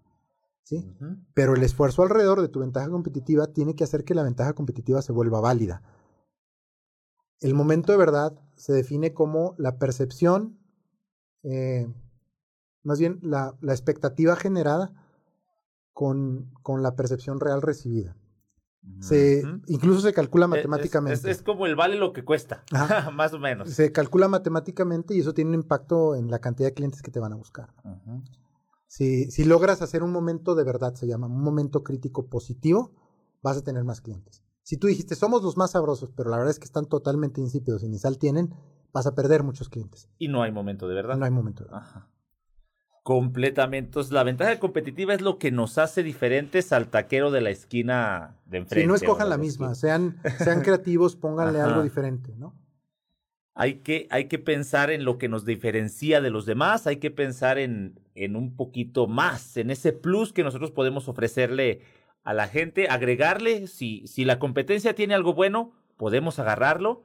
¿Sí? 0.67 0.85
Pero 1.33 1.55
el 1.55 1.63
esfuerzo 1.63 2.03
alrededor 2.03 2.43
de 2.43 2.49
tu 2.49 2.59
ventaja 2.59 2.91
competitiva 2.91 3.47
tiene 3.47 3.77
que 3.77 3.85
hacer 3.85 4.05
que 4.05 4.15
la 4.17 4.25
ventaja 4.25 4.53
competitiva 4.53 5.01
se 5.01 5.13
vuelva 5.13 5.41
válida. 5.41 5.83
El 7.41 7.55
momento 7.55 7.93
de 7.93 7.99
verdad 7.99 8.37
se 8.57 8.73
define 8.73 9.15
como 9.15 9.55
la 9.59 9.79
percepción, 9.79 10.59
eh, 11.45 11.87
más 12.83 12.99
bien 12.99 13.21
la, 13.23 13.57
la 13.61 13.73
expectativa 13.73 14.35
generada 14.35 14.93
con, 15.93 16.51
con, 16.63 16.83
la 16.83 16.97
percepción 16.97 17.39
real 17.39 17.63
recibida. 17.63 18.17
Se, 19.01 19.43
Incluso 19.67 20.01
se 20.01 20.13
calcula 20.13 20.49
matemáticamente. 20.49 21.31
Es, 21.31 21.43
como 21.43 21.67
el 21.67 21.77
vale 21.77 21.97
lo 21.97 22.13
que 22.13 22.25
cuesta, 22.25 22.65
más 23.15 23.33
o 23.33 23.39
menos. 23.39 23.71
Se 23.71 23.93
calcula 23.93 24.27
matemáticamente 24.27 25.15
y 25.15 25.21
eso 25.21 25.33
tiene 25.33 25.51
un 25.51 25.55
impacto 25.57 26.17
en 26.17 26.31
la 26.31 26.41
cantidad 26.41 26.69
de 26.69 26.75
clientes 26.75 27.03
que 27.03 27.11
te 27.11 27.21
van 27.21 27.33
a 27.33 27.37
buscar. 27.37 27.73
Si, 28.87 29.31
si 29.31 29.45
logras 29.45 29.83
hacer 29.83 30.03
un 30.03 30.13
momento 30.13 30.55
de 30.55 30.65
verdad, 30.65 30.95
se 30.95 31.07
llama, 31.07 31.27
un 31.27 31.43
momento 31.43 31.83
crítico 31.83 32.29
positivo, 32.29 32.93
vas 33.43 33.57
a 33.57 33.65
tener 33.65 33.85
más 33.85 34.01
clientes. 34.01 34.43
Si 34.63 34.77
tú 34.77 34.89
dijiste, 34.89 35.15
somos 35.15 35.43
los 35.43 35.57
más 35.57 35.73
sabrosos, 35.73 36.11
pero 36.17 36.31
la 36.31 36.39
verdad 36.39 36.51
es 36.51 36.59
que 36.59 36.65
están 36.65 36.87
totalmente 36.87 37.41
insípidos 37.41 37.83
y 37.85 37.89
ni 37.89 37.99
sal 37.99 38.19
tienen, 38.19 38.55
vas 38.93 39.07
a 39.07 39.15
perder 39.15 39.43
muchos 39.43 39.69
clientes. 39.69 40.09
Y 40.19 40.29
no 40.29 40.43
hay 40.43 40.51
momento 40.51 40.89
de 40.89 40.95
verdad. 40.95 41.17
No 41.17 41.25
hay 41.25 41.31
momento 41.31 41.65
de 41.65 41.71
verdad. 41.71 41.87
Ajá. 41.87 42.11
Completamente. 43.05 43.87
Entonces, 43.87 44.13
la 44.13 44.25
ventaja 44.25 44.59
competitiva 44.59 45.15
es 45.15 45.21
lo 45.21 45.39
que 45.39 45.53
nos 45.53 45.79
hace 45.79 46.03
diferentes 46.03 46.73
al 46.73 46.89
taquero 46.89 47.31
de 47.31 47.41
la 47.41 47.51
esquina 47.51 48.41
de 48.47 48.59
enfrente. 48.59 48.83
Si 48.83 48.89
no 48.89 48.97
escojan 48.97 49.29
la 49.29 49.39
misma, 49.39 49.77
sean, 49.77 50.21
sean 50.39 50.61
creativos, 50.63 51.15
pónganle 51.15 51.61
algo 51.61 51.85
diferente, 51.85 52.35
¿no? 52.37 52.53
Hay 53.59 53.81
que, 53.81 54.07
hay 54.11 54.29
que 54.29 54.39
pensar 54.39 54.91
en 54.91 55.07
lo 55.07 55.17
que 55.17 55.31
nos 55.31 55.47
diferencia 55.47 56.21
de 56.21 56.29
los 56.29 56.45
demás, 56.45 56.87
hay 56.87 56.99
que 56.99 57.11
pensar 57.11 57.57
en, 57.57 57.99
en 58.15 58.37
un 58.37 58.55
poquito 58.55 59.07
más, 59.07 59.57
en 59.57 59.71
ese 59.71 59.95
plus 59.95 60.35
que 60.35 60.45
nosotros 60.45 60.71
podemos 60.71 61.09
ofrecerle 61.09 61.81
a 62.23 62.35
la 62.35 62.49
gente, 62.49 62.89
agregarle, 62.89 63.67
si, 63.67 64.07
si 64.07 64.27
la 64.27 64.39
competencia 64.39 64.95
tiene 64.95 65.15
algo 65.15 65.33
bueno, 65.33 65.73
podemos 65.97 66.39
agarrarlo 66.39 67.05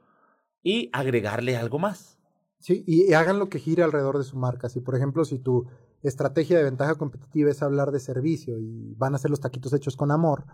y 0.62 0.90
agregarle 0.92 1.56
algo 1.56 1.78
más. 1.78 2.18
Sí, 2.58 2.84
y 2.86 3.14
hagan 3.14 3.38
lo 3.38 3.48
que 3.48 3.58
gire 3.58 3.82
alrededor 3.82 4.18
de 4.18 4.24
su 4.24 4.36
marca. 4.36 4.68
Si, 4.68 4.80
por 4.80 4.94
ejemplo, 4.94 5.24
si 5.24 5.38
tu 5.38 5.68
estrategia 6.02 6.58
de 6.58 6.64
ventaja 6.64 6.96
competitiva 6.96 7.50
es 7.50 7.62
hablar 7.62 7.92
de 7.92 7.98
servicio 7.98 8.58
y 8.58 8.94
van 8.98 9.14
a 9.14 9.18
ser 9.18 9.30
los 9.30 9.40
taquitos 9.40 9.72
hechos 9.72 9.96
con 9.96 10.10
amor, 10.10 10.44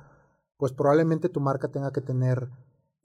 pues 0.57 0.73
probablemente 0.73 1.29
tu 1.29 1.41
marca 1.41 1.69
tenga 1.69 1.93
que 1.93 2.01
tener 2.03 2.49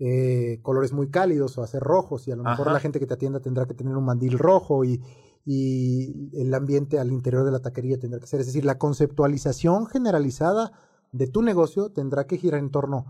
eh, 0.06 0.60
colores 0.62 0.92
muy 0.92 1.10
cálidos 1.10 1.58
o 1.58 1.64
hacer 1.64 1.82
rojos 1.82 2.28
y 2.28 2.32
a 2.32 2.36
lo 2.36 2.44
mejor 2.44 2.70
la 2.70 2.82
gente 2.82 3.00
que 3.00 3.08
te 3.08 3.14
atienda 3.14 3.40
tendrá 3.40 3.66
que 3.66 3.74
tener 3.74 3.96
un 3.96 4.04
mandil 4.04 4.38
rojo 4.38 4.84
y, 4.84 5.02
y, 5.46 6.30
el 6.42 6.54
ambiente 6.54 7.00
al 7.00 7.10
interior 7.10 7.46
de 7.46 7.52
la 7.52 7.62
taquería 7.62 7.98
tendrá 7.98 8.20
que 8.20 8.28
ser. 8.28 8.42
Es 8.42 8.48
decir, 8.48 8.66
la 8.66 8.78
conceptualización 8.78 9.86
generalizada 9.86 10.74
de 11.14 11.28
tu 11.28 11.42
negocio 11.42 11.90
tendrá 11.94 12.28
que 12.28 12.38
girar 12.38 12.60
en 12.60 12.70
torno 12.70 13.06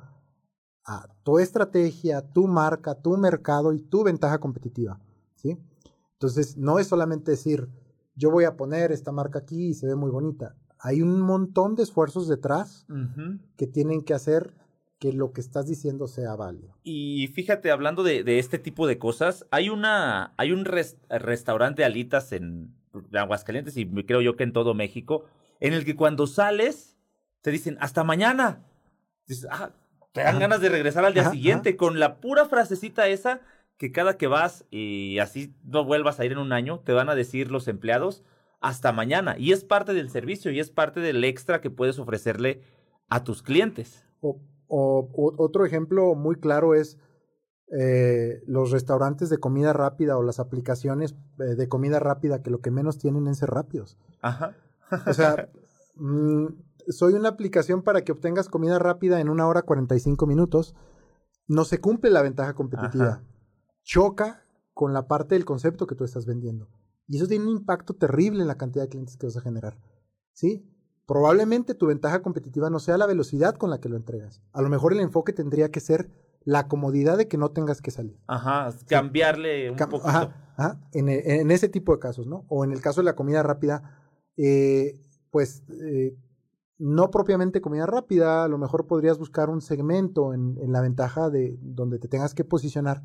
a 0.85 1.07
tu 1.23 1.39
estrategia, 1.39 2.21
tu 2.31 2.47
marca, 2.47 3.01
tu 3.01 3.17
mercado 3.17 3.73
y 3.73 3.79
tu 3.79 4.03
ventaja 4.03 4.39
competitiva. 4.39 5.01
¿sí? 5.33 5.57
Entonces, 6.11 6.57
no 6.57 6.77
es 6.77 6.85
solamente 6.85 7.31
decir, 7.31 7.69
yo 8.15 8.29
voy 8.29 8.43
a 8.43 8.55
poner 8.55 8.91
esta 8.91 9.11
marca 9.11 9.39
aquí 9.39 9.69
y 9.69 9.73
se 9.73 9.87
ve 9.87 9.95
muy 9.95 10.11
bonita. 10.11 10.55
Hay 10.77 11.01
un 11.01 11.19
montón 11.21 11.73
de 11.73 11.81
esfuerzos 11.81 12.27
detrás 12.27 12.85
que 13.57 13.65
tienen 13.65 14.03
que 14.03 14.13
hacer 14.13 14.53
que 15.03 15.11
lo 15.11 15.33
que 15.33 15.41
estás 15.41 15.67
diciendo 15.67 16.07
sea 16.07 16.33
válido. 16.37 16.77
Y 16.81 17.27
fíjate, 17.27 17.71
hablando 17.71 18.03
de, 18.03 18.23
este 18.39 18.57
tipo 18.57 18.87
de 18.87 18.97
cosas, 18.97 19.45
hay 19.51 19.67
una, 19.67 20.33
hay 20.37 20.53
un 20.53 20.63
restaurante 20.63 21.81
de 21.81 21.85
alitas 21.85 22.31
en 22.31 22.73
Aguascalientes 23.11 23.75
y 23.75 23.85
creo 23.85 24.21
yo 24.21 24.37
que 24.37 24.45
en 24.45 24.53
todo 24.53 24.73
México, 24.73 25.25
en 25.59 25.73
el 25.73 25.83
que 25.83 25.97
cuando 25.97 26.25
sales 26.25 26.95
te 27.41 27.51
dicen 27.51 27.77
hasta 27.81 28.05
mañana. 28.05 28.63
Dices, 29.27 29.45
ah, 29.51 29.71
te 30.13 30.23
dan 30.23 30.39
ganas 30.39 30.61
de 30.61 30.69
regresar 30.69 31.03
al 31.03 31.13
día 31.13 31.29
siguiente 31.29 31.75
con 31.75 31.99
la 31.99 32.21
pura 32.21 32.45
frasecita 32.45 33.09
esa 33.09 33.41
que 33.75 33.91
cada 33.91 34.17
que 34.17 34.27
vas 34.27 34.63
y 34.71 35.19
así 35.19 35.53
no 35.65 35.83
vuelvas 35.83 36.21
a 36.21 36.25
ir 36.25 36.31
en 36.31 36.37
un 36.37 36.53
año, 36.53 36.79
te 36.79 36.93
van 36.93 37.09
a 37.09 37.15
decir 37.15 37.51
los 37.51 37.67
empleados 37.67 38.23
hasta 38.61 38.93
mañana. 38.93 39.35
Y 39.37 39.51
es 39.51 39.65
parte 39.65 39.93
del 39.93 40.09
servicio 40.09 40.49
y 40.49 40.61
es 40.61 40.69
parte 40.69 41.01
del 41.01 41.25
extra 41.25 41.59
que 41.59 41.69
puedes 41.69 41.99
ofrecerle 41.99 42.61
a 43.09 43.25
tus 43.25 43.43
clientes. 43.43 44.05
O, 44.21 44.39
otro 44.67 45.65
ejemplo 45.65 46.15
muy 46.15 46.35
claro 46.35 46.73
es 46.73 46.97
eh, 47.75 48.43
los 48.45 48.71
restaurantes 48.71 49.29
de 49.29 49.39
comida 49.39 49.73
rápida 49.73 50.17
o 50.17 50.23
las 50.23 50.39
aplicaciones 50.39 51.15
eh, 51.39 51.55
de 51.55 51.67
comida 51.67 51.99
rápida 51.99 52.43
que 52.43 52.51
lo 52.51 52.61
que 52.61 52.69
menos 52.71 52.99
tienen 52.99 53.27
es 53.27 53.39
ser 53.39 53.49
rápidos. 53.49 53.97
Ajá. 54.21 54.55
o 55.07 55.13
sea, 55.13 55.49
mm, 55.95 56.47
soy 56.89 57.13
una 57.13 57.29
aplicación 57.29 57.81
para 57.81 58.03
que 58.03 58.11
obtengas 58.11 58.49
comida 58.49 58.77
rápida 58.77 59.19
en 59.21 59.29
una 59.29 59.47
hora 59.47 59.63
45 59.63 60.27
minutos. 60.27 60.75
No 61.47 61.65
se 61.65 61.79
cumple 61.79 62.11
la 62.11 62.21
ventaja 62.21 62.53
competitiva. 62.53 63.23
Choca 63.83 64.45
con 64.73 64.93
la 64.93 65.07
parte 65.07 65.35
del 65.35 65.45
concepto 65.45 65.87
que 65.87 65.95
tú 65.95 66.03
estás 66.03 66.25
vendiendo. 66.25 66.69
Y 67.07 67.17
eso 67.17 67.27
tiene 67.27 67.45
un 67.45 67.51
impacto 67.51 67.95
terrible 67.95 68.41
en 68.41 68.47
la 68.47 68.57
cantidad 68.57 68.83
de 68.83 68.89
clientes 68.89 69.17
que 69.17 69.25
vas 69.25 69.37
a 69.37 69.41
generar. 69.41 69.77
¿Sí? 70.31 70.65
Probablemente 71.05 71.75
tu 71.75 71.87
ventaja 71.87 72.21
competitiva 72.21 72.69
no 72.69 72.79
sea 72.79 72.97
la 72.97 73.05
velocidad 73.05 73.55
con 73.55 73.69
la 73.69 73.79
que 73.79 73.89
lo 73.89 73.97
entregas. 73.97 74.41
A 74.53 74.61
lo 74.61 74.69
mejor 74.69 74.93
el 74.93 75.01
enfoque 75.01 75.33
tendría 75.33 75.69
que 75.69 75.79
ser 75.79 76.09
la 76.45 76.67
comodidad 76.67 77.17
de 77.17 77.27
que 77.27 77.37
no 77.37 77.51
tengas 77.51 77.81
que 77.81 77.91
salir. 77.91 78.19
Ajá, 78.27 78.69
cambiarle 78.87 79.71
un 79.71 79.77
poquito. 79.77 80.07
Ajá, 80.07 80.79
En, 80.93 81.09
en, 81.09 81.51
ese 81.51 81.67
tipo 81.67 81.93
de 81.93 81.99
casos, 81.99 82.27
¿no? 82.27 82.45
O 82.47 82.63
en 82.63 82.71
el 82.71 82.81
caso 82.81 83.01
de 83.01 83.05
la 83.05 83.15
comida 83.15 83.43
rápida, 83.43 83.99
eh, 84.37 84.99
pues 85.31 85.63
eh, 85.69 86.15
no 86.77 87.11
propiamente 87.11 87.61
comida 87.61 87.85
rápida, 87.85 88.43
a 88.43 88.47
lo 88.47 88.57
mejor 88.57 88.87
podrías 88.87 89.17
buscar 89.17 89.49
un 89.49 89.61
segmento 89.61 90.33
en, 90.33 90.57
en, 90.61 90.71
la 90.71 90.81
ventaja 90.81 91.29
de 91.29 91.57
donde 91.61 91.97
te 91.97 92.07
tengas 92.07 92.33
que 92.33 92.43
posicionar 92.43 93.01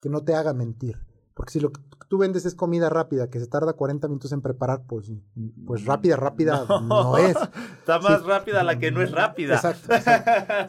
que 0.00 0.08
no 0.08 0.24
te 0.24 0.34
haga 0.34 0.52
mentir. 0.52 0.98
Porque 1.34 1.52
si 1.52 1.60
lo 1.60 1.72
que 1.72 1.80
tú 2.08 2.18
vendes 2.18 2.46
es 2.46 2.54
comida 2.54 2.88
rápida, 2.88 3.28
que 3.28 3.40
se 3.40 3.46
tarda 3.48 3.72
40 3.72 4.06
minutos 4.06 4.30
en 4.32 4.40
preparar, 4.40 4.82
pues, 4.86 5.10
pues 5.66 5.82
mm, 5.82 5.86
rápida, 5.86 6.16
rápida 6.16 6.64
no, 6.82 7.16
es. 7.18 7.36
Está 7.80 7.98
más 7.98 8.24
rápida 8.24 8.62
la 8.62 8.78
que 8.78 8.92
no 8.92 9.02
es 9.02 9.10
rápida. 9.10 9.56
Exacto. 9.56 9.94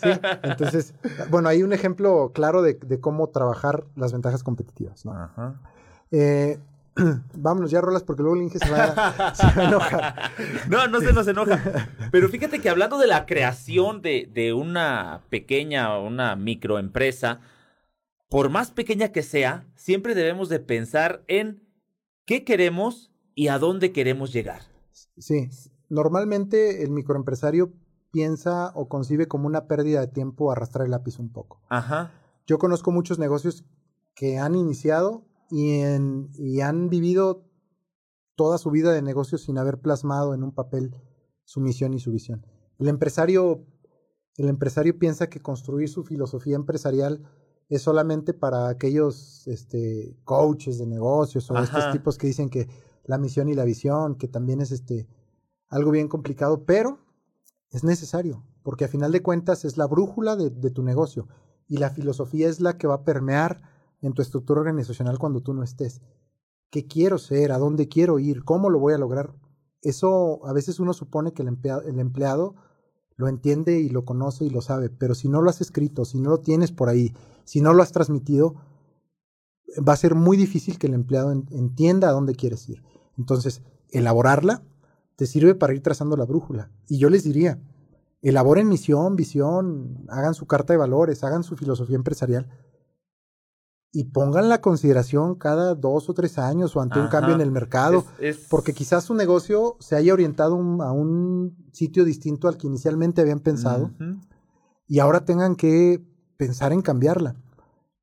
Sí, 0.02 0.20
entonces, 0.42 0.96
bueno, 1.30 1.50
hay 1.50 1.62
un 1.62 1.72
ejemplo 1.72 2.32
claro 2.34 2.64
de, 2.64 2.74
de 2.74 3.00
cómo 3.00 3.30
trabajar 3.30 3.86
las 3.96 4.12
ventajas 4.12 4.44
competitivas. 4.44 5.06
¿no? 5.06 5.14
Ajá. 5.14 5.62
Eh, 6.12 6.60
vámonos 7.34 7.72
ya, 7.72 7.82
Rolas, 7.82 8.04
porque 8.04 8.24
luego 8.24 8.38
el 8.38 8.44
Inge 8.44 8.60
se 8.60 8.72
va, 8.72 9.34
se 9.36 9.46
va, 9.46 9.54
a 9.56 9.68
enojar. 9.68 10.32
No, 10.70 10.88
no 10.88 11.00
se 11.02 11.14
nos 11.14 11.28
enoja. 11.28 11.90
Pero 12.12 12.30
fíjate 12.30 12.60
que 12.60 12.70
hablando 12.70 12.98
de 12.98 13.08
la 13.08 13.26
creación 13.26 14.02
de, 14.02 14.30
de 14.34 14.54
una 14.54 15.22
pequeña, 15.30 15.98
una 16.00 16.36
microempresa, 16.36 17.40
por 18.36 18.50
más 18.50 18.70
pequeña 18.70 19.14
que 19.14 19.24
sea, 19.24 19.66
siempre 19.76 20.14
debemos 20.14 20.50
de 20.50 20.60
pensar 20.60 21.24
en 21.30 21.66
qué 22.26 22.44
queremos 22.44 23.14
y 23.34 23.48
a 23.48 23.60
dónde 23.60 23.94
queremos 23.94 24.34
llegar. 24.34 24.64
Sí, 25.18 25.50
normalmente 25.88 26.84
el 26.84 26.92
microempresario 26.92 27.72
piensa 28.12 28.74
o 28.76 28.90
concibe 28.90 29.30
como 29.30 29.48
una 29.48 29.68
pérdida 29.68 30.02
de 30.02 30.08
tiempo 30.08 30.52
arrastrar 30.52 30.84
el 30.84 30.92
lápiz 30.92 31.18
un 31.18 31.32
poco. 31.32 31.62
Ajá. 31.70 32.12
Yo 32.46 32.58
conozco 32.58 32.92
muchos 32.92 33.20
negocios 33.20 33.64
que 34.16 34.38
han 34.38 34.56
iniciado 34.56 35.26
y, 35.50 35.80
en, 35.80 36.28
y 36.34 36.60
han 36.60 36.90
vivido 36.90 37.48
toda 38.36 38.58
su 38.58 38.70
vida 38.70 38.92
de 38.92 39.02
negocio 39.02 39.38
sin 39.38 39.58
haber 39.58 39.80
plasmado 39.80 40.34
en 40.34 40.44
un 40.44 40.54
papel 40.54 40.94
su 41.46 41.62
misión 41.62 41.94
y 41.94 42.02
su 42.02 42.12
visión. 42.12 42.46
El 42.80 42.90
empresario, 42.90 43.66
el 44.36 44.50
empresario 44.50 45.00
piensa 45.00 45.30
que 45.30 45.40
construir 45.40 45.88
su 45.88 46.04
filosofía 46.04 46.58
empresarial 46.58 47.32
es 47.70 47.82
solamente 47.82 48.34
para 48.34 48.70
aquellos 48.70 49.48
este, 49.48 50.16
coaches 50.24 50.78
de 50.78 50.86
negocios 50.86 51.50
o 51.50 51.58
estos 51.58 51.92
tipos 51.92 52.18
que 52.18 52.28
dicen 52.28 52.50
que 52.50 52.68
la 53.06 53.18
misión 53.18 53.50
y 53.50 53.54
la 53.54 53.66
visión, 53.66 54.16
que 54.16 54.28
también 54.28 54.62
es 54.62 54.72
este, 54.72 55.08
algo 55.70 55.92
bien 55.92 56.08
complicado, 56.08 56.66
pero 56.66 57.00
es 57.72 57.84
necesario, 57.84 58.44
porque 58.64 58.86
a 58.86 58.88
final 58.88 59.12
de 59.12 59.22
cuentas 59.22 59.66
es 59.66 59.78
la 59.78 59.88
brújula 59.88 60.36
de, 60.36 60.50
de 60.50 60.70
tu 60.70 60.84
negocio 60.84 61.28
y 61.68 61.78
la 61.78 61.90
filosofía 61.90 62.48
es 62.48 62.62
la 62.62 62.78
que 62.78 62.88
va 62.88 62.96
a 62.96 63.04
permear 63.04 63.62
en 64.02 64.14
tu 64.14 64.22
estructura 64.22 64.62
organizacional 64.62 65.18
cuando 65.18 65.42
tú 65.42 65.54
no 65.54 65.64
estés. 65.64 66.02
¿Qué 66.70 66.88
quiero 66.88 67.18
ser? 67.18 67.52
¿A 67.52 67.58
dónde 67.58 67.88
quiero 67.88 68.20
ir? 68.20 68.44
¿Cómo 68.44 68.70
lo 68.70 68.80
voy 68.80 68.94
a 68.94 68.98
lograr? 68.98 69.34
Eso 69.82 70.46
a 70.46 70.54
veces 70.54 70.80
uno 70.80 70.94
supone 70.94 71.34
que 71.34 71.42
el 71.42 71.48
empleado, 71.48 71.82
el 71.84 72.00
empleado 72.00 72.56
lo 73.18 73.28
entiende 73.28 73.80
y 73.80 73.90
lo 73.90 74.06
conoce 74.06 74.46
y 74.46 74.50
lo 74.50 74.62
sabe, 74.62 74.90
pero 74.90 75.16
si 75.16 75.30
no 75.30 75.42
lo 75.42 75.50
has 75.50 75.62
escrito, 75.62 76.06
si 76.06 76.20
no 76.20 76.30
lo 76.30 76.40
tienes 76.40 76.72
por 76.72 76.90
ahí, 76.90 77.14
si 77.46 77.62
no 77.62 77.74
lo 77.74 77.82
has 77.82 77.92
transmitido, 77.92 78.56
va 79.88 79.94
a 79.94 79.98
ser 79.98 80.16
muy 80.16 80.38
difícil 80.38 80.78
que 80.78 80.88
el 80.88 80.94
empleado 80.94 81.32
entienda 81.32 82.10
a 82.10 82.12
dónde 82.12 82.36
quieres 82.36 82.68
ir. 82.70 82.84
Entonces, 83.18 83.62
elaborarla 83.90 84.64
te 85.16 85.26
sirve 85.28 85.56
para 85.56 85.74
ir 85.74 85.82
trazando 85.82 86.18
la 86.18 86.26
brújula. 86.26 86.72
Y 86.88 86.98
yo 86.98 87.10
les 87.10 87.24
diría, 87.24 87.60
elaboren 88.22 88.68
misión, 88.68 89.16
visión, 89.16 90.06
hagan 90.10 90.34
su 90.34 90.46
carta 90.46 90.74
de 90.74 90.78
valores, 90.78 91.24
hagan 91.24 91.44
su 91.44 91.56
filosofía 91.56 91.96
empresarial 91.96 92.50
y 93.96 94.04
pongan 94.04 94.50
la 94.50 94.60
consideración 94.60 95.36
cada 95.36 95.74
dos 95.74 96.10
o 96.10 96.14
tres 96.14 96.38
años 96.38 96.76
o 96.76 96.82
ante 96.82 97.00
un 97.00 97.08
cambio 97.08 97.34
en 97.34 97.40
el 97.40 97.50
mercado, 97.50 98.04
porque 98.50 98.74
quizás 98.74 99.06
su 99.06 99.16
negocio 99.16 99.78
se 99.80 99.96
haya 99.96 100.12
orientado 100.12 100.56
a 100.84 100.92
un 100.92 101.56
sitio 101.72 102.04
distinto 102.04 102.50
al 102.50 102.58
que 102.58 102.68
inicialmente 102.68 103.22
habían 103.22 103.40
pensado 103.40 103.92
y 104.86 105.00
ahora 105.00 105.24
tengan 105.24 105.56
que 105.56 106.06
pensar 106.36 106.74
en 106.74 106.82
cambiarla. 106.82 107.38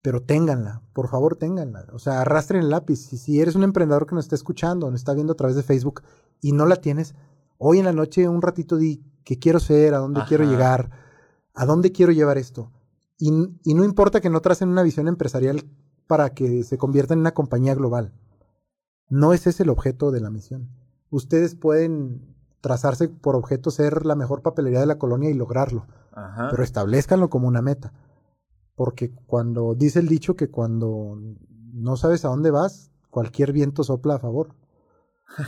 Pero 0.01 0.23
ténganla, 0.23 0.81
por 0.95 1.09
favor 1.09 1.37
ténganla. 1.37 1.87
O 1.93 1.99
sea, 1.99 2.23
arrastren 2.23 2.63
el 2.63 2.71
lápiz. 2.71 3.13
Y 3.13 3.19
si 3.19 3.41
eres 3.41 3.55
un 3.55 3.63
emprendedor 3.63 4.07
que 4.07 4.15
nos 4.15 4.25
está 4.25 4.35
escuchando, 4.35 4.91
nos 4.91 5.01
está 5.01 5.13
viendo 5.13 5.35
a 5.35 5.37
través 5.37 5.57
de 5.57 5.63
Facebook 5.63 6.03
y 6.41 6.53
no 6.53 6.65
la 6.65 6.77
tienes, 6.77 7.15
hoy 7.59 7.81
en 7.81 7.85
la 7.85 7.93
noche 7.93 8.29
un 8.29 8.41
ratito 8.41 8.79
di 8.79 9.05
qué 9.25 9.39
quiero 9.39 9.61
ser, 9.61 9.93
a 9.93 9.99
dónde 9.99 10.23
quiero 10.27 10.45
llegar, 10.45 10.91
a 11.55 11.67
dónde 11.67 11.93
quiero 11.93 12.13
llevar 12.13 12.39
esto. 12.39 12.73
Y, 13.19 13.29
y, 13.63 13.75
no 13.75 13.85
importa 13.85 14.21
que 14.21 14.31
no 14.31 14.41
tracen 14.41 14.71
una 14.71 14.83
visión 14.83 15.07
empresarial 15.07 15.63
para 16.13 16.35
que 16.35 16.63
se 16.63 16.77
convierta 16.77 17.15
en 17.15 17.21
una 17.21 17.33
compañía 17.33 17.75
global. 17.75 18.13
No 19.09 19.33
ese 19.33 19.49
es 19.49 19.61
el 19.61 19.71
objeto 19.71 20.11
de 20.11 20.21
la 20.21 20.29
misión. 20.29 20.69
Ustedes 21.09 21.55
pueden 21.55 22.37
trazarse 22.61 23.09
por 23.09 23.35
objeto 23.35 23.71
ser 23.71 24.05
la 24.05 24.15
mejor 24.15 24.43
papelería 24.43 24.81
de 24.81 24.85
la 24.85 24.99
colonia 24.99 25.31
y 25.31 25.33
lograrlo, 25.33 25.87
pero 26.51 26.63
establezcanlo 26.63 27.31
como 27.31 27.49
una 27.49 27.63
meta. 27.63 27.95
Porque 28.75 29.11
cuando 29.25 29.75
dice 29.75 30.01
el 30.01 30.07
dicho 30.07 30.37
que 30.37 30.51
cuando 30.51 31.17
no 31.73 31.97
sabes 31.97 32.27
a 32.27 32.29
dónde 32.29 32.51
vas, 32.51 32.91
cualquier 33.09 33.55
viento 33.55 33.85
sopla 33.85 34.17
a 34.17 34.19
favor. 34.19 34.55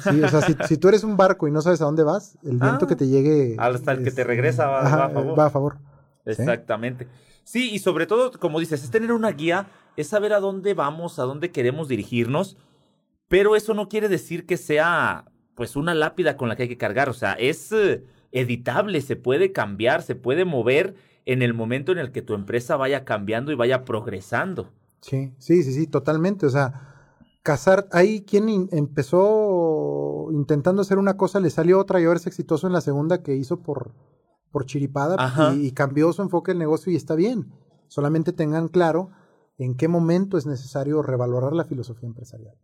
Sí, 0.03 0.23
o 0.23 0.29
sea, 0.31 0.41
si, 0.41 0.55
tú 0.79 0.89
eres 0.89 1.05
un 1.05 1.19
barco 1.19 1.47
y 1.47 1.51
no 1.51 1.61
sabes 1.61 1.83
a 1.83 1.85
dónde 1.85 2.05
vas, 2.05 2.39
el 2.43 2.57
viento 2.59 2.87
ah. 2.87 2.89
que 2.89 2.97
te 2.97 3.07
llegue. 3.07 3.57
Hasta 3.59 3.93
el 3.93 4.03
que 4.03 4.12
te 4.12 4.25
regresa 4.25 4.67
va, 4.67 4.81
a 4.81 5.11
favor. 5.11 5.39
Va 5.39 5.45
a 5.45 5.51
favor. 5.51 5.77
Exactamente. 6.25 7.07
¿Sí? 7.45 7.71
y 7.71 7.81
sobre 7.81 8.07
todo, 8.07 8.33
como 8.41 8.61
dices, 8.61 8.83
es 8.83 8.91
tener 8.91 9.12
una 9.12 9.31
guía 9.31 9.69
es 9.97 10.09
saber 10.09 10.32
a 10.32 10.40
dónde 10.40 10.74
vamos, 10.74 11.18
a 11.18 11.24
dónde 11.24 11.51
queremos 11.51 11.88
dirigirnos, 11.88 12.57
pero 13.28 13.57
eso 13.57 13.74
no 13.74 13.88
quiere 13.88 14.09
decir 14.09 14.47
que 14.47 14.57
sea 14.57 15.26
pues 15.55 15.76
una 15.76 15.95
lápida 15.95 16.36
con 16.36 16.49
la 16.49 16.57
que 16.57 16.64
hay 16.64 16.68
que 16.68 16.78
cargar, 16.78 17.09
o 17.09 17.12
sea, 17.12 17.32
es 17.34 17.70
eh, 17.72 18.05
editable, 18.32 19.01
se 19.01 19.16
puede 19.16 19.53
cambiar, 19.53 20.03
se 20.03 20.16
puede 20.16 20.45
mover 20.45 20.97
en 21.26 21.42
el 21.42 21.55
momento 21.55 21.92
en 21.92 21.99
el 21.99 22.12
que 22.12 22.22
tu 22.22 22.34
empresa 22.34 22.76
vaya 22.76 23.05
cambiando 23.05 23.53
y 23.53 23.55
vaya 23.55 23.84
progresando. 23.84 24.72
Sí, 25.01 25.32
sí, 25.38 25.62
sí, 25.62 25.72
sí, 25.72 25.86
totalmente, 25.86 26.47
o 26.47 26.51
sea, 26.51 26.95
casar, 27.42 27.86
hay 27.92 28.22
quien 28.22 28.68
empezó 28.72 30.28
intentando 30.32 30.82
hacer 30.82 30.99
una 30.99 31.16
cosa, 31.16 31.40
le 31.40 31.51
salió 31.51 31.78
otra 31.78 32.01
y 32.01 32.05
ahora 32.05 32.18
es 32.18 32.26
exitoso 32.26 32.66
en 32.66 32.72
la 32.72 32.80
segunda 32.80 33.22
que 33.22 33.36
hizo 33.36 33.61
por, 33.61 33.92
por 34.51 34.66
chiripada 34.66 35.53
y, 35.55 35.66
y, 35.66 35.72
cambió 35.72 36.12
su 36.12 36.22
enfoque 36.22 36.51
del 36.51 36.59
negocio 36.59 36.92
y 36.92 36.97
está 36.97 37.14
bien. 37.14 37.53
Solamente 37.86 38.32
tengan 38.32 38.68
claro 38.68 39.11
en 39.59 39.77
qué 39.77 39.89
momento 39.89 40.37
es 40.39 40.47
necesario 40.47 41.03
revalorar 41.03 41.53
la 41.53 41.65
filosofía 41.65 42.09
empresarial. 42.09 42.57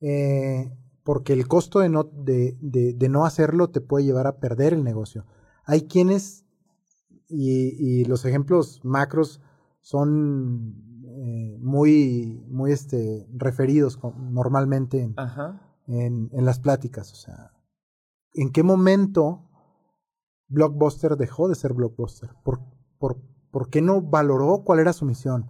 Eh, 0.00 0.72
porque 1.04 1.32
el 1.32 1.46
costo 1.46 1.78
de 1.80 1.88
no, 1.88 2.04
de, 2.04 2.56
de, 2.60 3.08
no, 3.08 3.24
hacerlo 3.24 3.70
te 3.70 3.80
puede 3.80 4.04
llevar 4.04 4.26
a 4.26 4.38
perder 4.38 4.72
el 4.72 4.82
negocio. 4.82 5.24
Hay 5.64 5.82
quienes, 5.82 6.44
y, 7.28 8.04
los 8.06 8.24
ejemplos 8.24 8.80
macros 8.82 9.40
son 9.80 10.74
eh, 11.04 11.58
muy, 11.60 12.44
muy 12.48 12.72
este, 12.72 13.26
referidos 13.32 14.00
normalmente 14.18 15.00
en, 15.02 15.14
en, 15.86 16.28
en, 16.32 16.44
las 16.44 16.58
pláticas. 16.58 17.12
O 17.12 17.16
sea, 17.16 17.52
¿en 18.34 18.50
qué 18.50 18.64
momento 18.64 19.48
Blockbuster 20.48 21.16
dejó 21.16 21.48
de 21.48 21.54
ser 21.54 21.72
Blockbuster? 21.72 22.30
¿Por, 22.44 22.60
por, 22.98 23.22
por 23.52 23.70
qué 23.70 23.80
no 23.80 24.02
valoró 24.02 24.64
cuál 24.64 24.80
era 24.80 24.92
su 24.92 25.04
misión? 25.04 25.48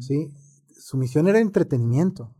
¿Sí? 0.00 0.32
Su 0.70 0.96
misión 0.96 1.28
era 1.28 1.40
entretenimiento. 1.40 2.34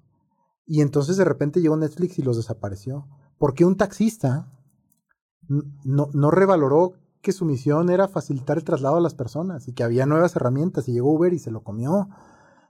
Y 0.66 0.82
entonces 0.82 1.16
de 1.16 1.24
repente 1.24 1.60
llegó 1.60 1.76
Netflix 1.76 2.18
y 2.18 2.22
los 2.22 2.36
desapareció. 2.36 3.06
Porque 3.38 3.64
un 3.64 3.76
taxista 3.76 4.52
no, 5.84 6.10
no 6.12 6.30
revaloró 6.30 6.94
que 7.22 7.32
su 7.32 7.44
misión 7.44 7.90
era 7.90 8.08
facilitar 8.08 8.58
el 8.58 8.64
traslado 8.64 8.96
a 8.96 9.00
las 9.00 9.14
personas 9.14 9.66
y 9.68 9.72
que 9.72 9.82
había 9.82 10.06
nuevas 10.06 10.36
herramientas 10.36 10.88
y 10.88 10.92
llegó 10.92 11.12
Uber 11.12 11.32
y 11.32 11.38
se 11.38 11.50
lo 11.50 11.62
comió. 11.62 12.08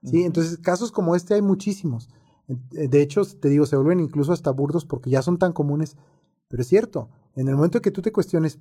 ¿sí? 0.02 0.24
Entonces, 0.24 0.58
casos 0.58 0.92
como 0.92 1.16
este 1.16 1.34
hay 1.34 1.42
muchísimos. 1.42 2.08
De 2.46 3.02
hecho, 3.02 3.22
te 3.24 3.48
digo, 3.48 3.66
se 3.66 3.76
vuelven 3.76 4.00
incluso 4.00 4.32
hasta 4.32 4.50
burdos 4.50 4.84
porque 4.84 5.10
ya 5.10 5.22
son 5.22 5.38
tan 5.38 5.52
comunes. 5.52 5.96
Pero 6.48 6.62
es 6.62 6.68
cierto, 6.68 7.10
en 7.34 7.48
el 7.48 7.56
momento 7.56 7.82
que 7.82 7.90
tú 7.90 8.00
te 8.00 8.10
cuestiones 8.10 8.58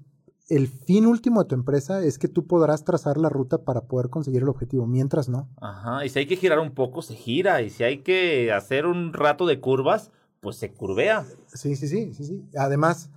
el 0.50 0.68
fin 0.68 1.06
último 1.06 1.44
de 1.44 1.50
tu 1.50 1.56
empresa 1.56 2.04
es 2.04 2.18
que 2.18 2.28
tú 2.28 2.48
podrás 2.48 2.86
trazar 2.86 3.18
la 3.18 3.30
ruta 3.30 3.64
para 3.64 3.82
poder 3.82 4.10
conseguir 4.10 4.44
el 4.44 4.50
objetivo, 4.50 4.88
mientras 4.88 5.28
no. 5.28 5.50
Ajá, 5.60 6.06
y 6.06 6.10
si 6.10 6.20
hay 6.20 6.26
que 6.26 6.38
girar 6.38 6.60
un 6.60 6.72
poco, 6.72 7.02
se 7.02 7.16
gira, 7.16 7.62
y 7.62 7.70
si 7.70 7.84
hay 7.84 8.00
que 8.00 8.52
hacer 8.52 8.86
un 8.86 9.14
rato 9.14 9.46
de 9.46 9.60
curvas, 9.60 10.12
pues 10.40 10.56
se 10.56 10.72
curvea. 10.72 11.26
Sí, 11.48 11.76
sí, 11.76 11.88
sí, 11.88 12.14
sí, 12.14 12.24
sí. 12.24 12.50
Además, 12.58 13.10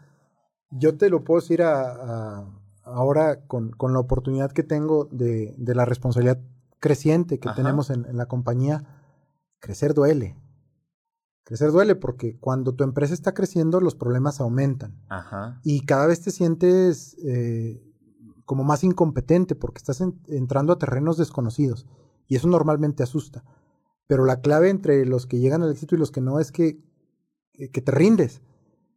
yo 0.70 0.96
te 0.96 1.08
lo 1.08 1.22
puedo 1.22 1.40
decir 1.40 1.62
a, 1.62 2.46
ahora 2.84 3.46
con, 3.46 3.70
con, 3.70 3.92
la 3.92 4.00
oportunidad 4.00 4.50
que 4.50 4.62
tengo 4.62 5.06
de, 5.12 5.54
de 5.56 5.74
la 5.74 5.84
responsabilidad 5.84 6.40
creciente 6.80 7.38
que 7.38 7.50
tenemos 7.54 7.90
en, 7.90 8.06
en 8.06 8.16
la 8.16 8.26
compañía, 8.26 8.84
crecer 9.60 9.94
duele. 9.94 10.36
Crecer 11.50 11.72
duele 11.72 11.96
porque 11.96 12.36
cuando 12.38 12.76
tu 12.76 12.84
empresa 12.84 13.12
está 13.12 13.34
creciendo 13.34 13.80
los 13.80 13.96
problemas 13.96 14.40
aumentan. 14.40 14.94
Y 15.64 15.84
cada 15.84 16.06
vez 16.06 16.20
te 16.20 16.30
sientes 16.30 17.16
eh, 17.24 17.82
como 18.44 18.62
más 18.62 18.84
incompetente 18.84 19.56
porque 19.56 19.78
estás 19.78 20.00
entrando 20.28 20.72
a 20.72 20.78
terrenos 20.78 21.16
desconocidos. 21.16 21.88
Y 22.28 22.36
eso 22.36 22.46
normalmente 22.46 23.02
asusta. 23.02 23.42
Pero 24.06 24.24
la 24.26 24.42
clave 24.42 24.70
entre 24.70 25.04
los 25.06 25.26
que 25.26 25.40
llegan 25.40 25.64
al 25.64 25.72
éxito 25.72 25.96
y 25.96 25.98
los 25.98 26.12
que 26.12 26.20
no 26.20 26.38
es 26.38 26.52
que, 26.52 26.78
que 27.54 27.82
te 27.82 27.90
rindes. 27.90 28.42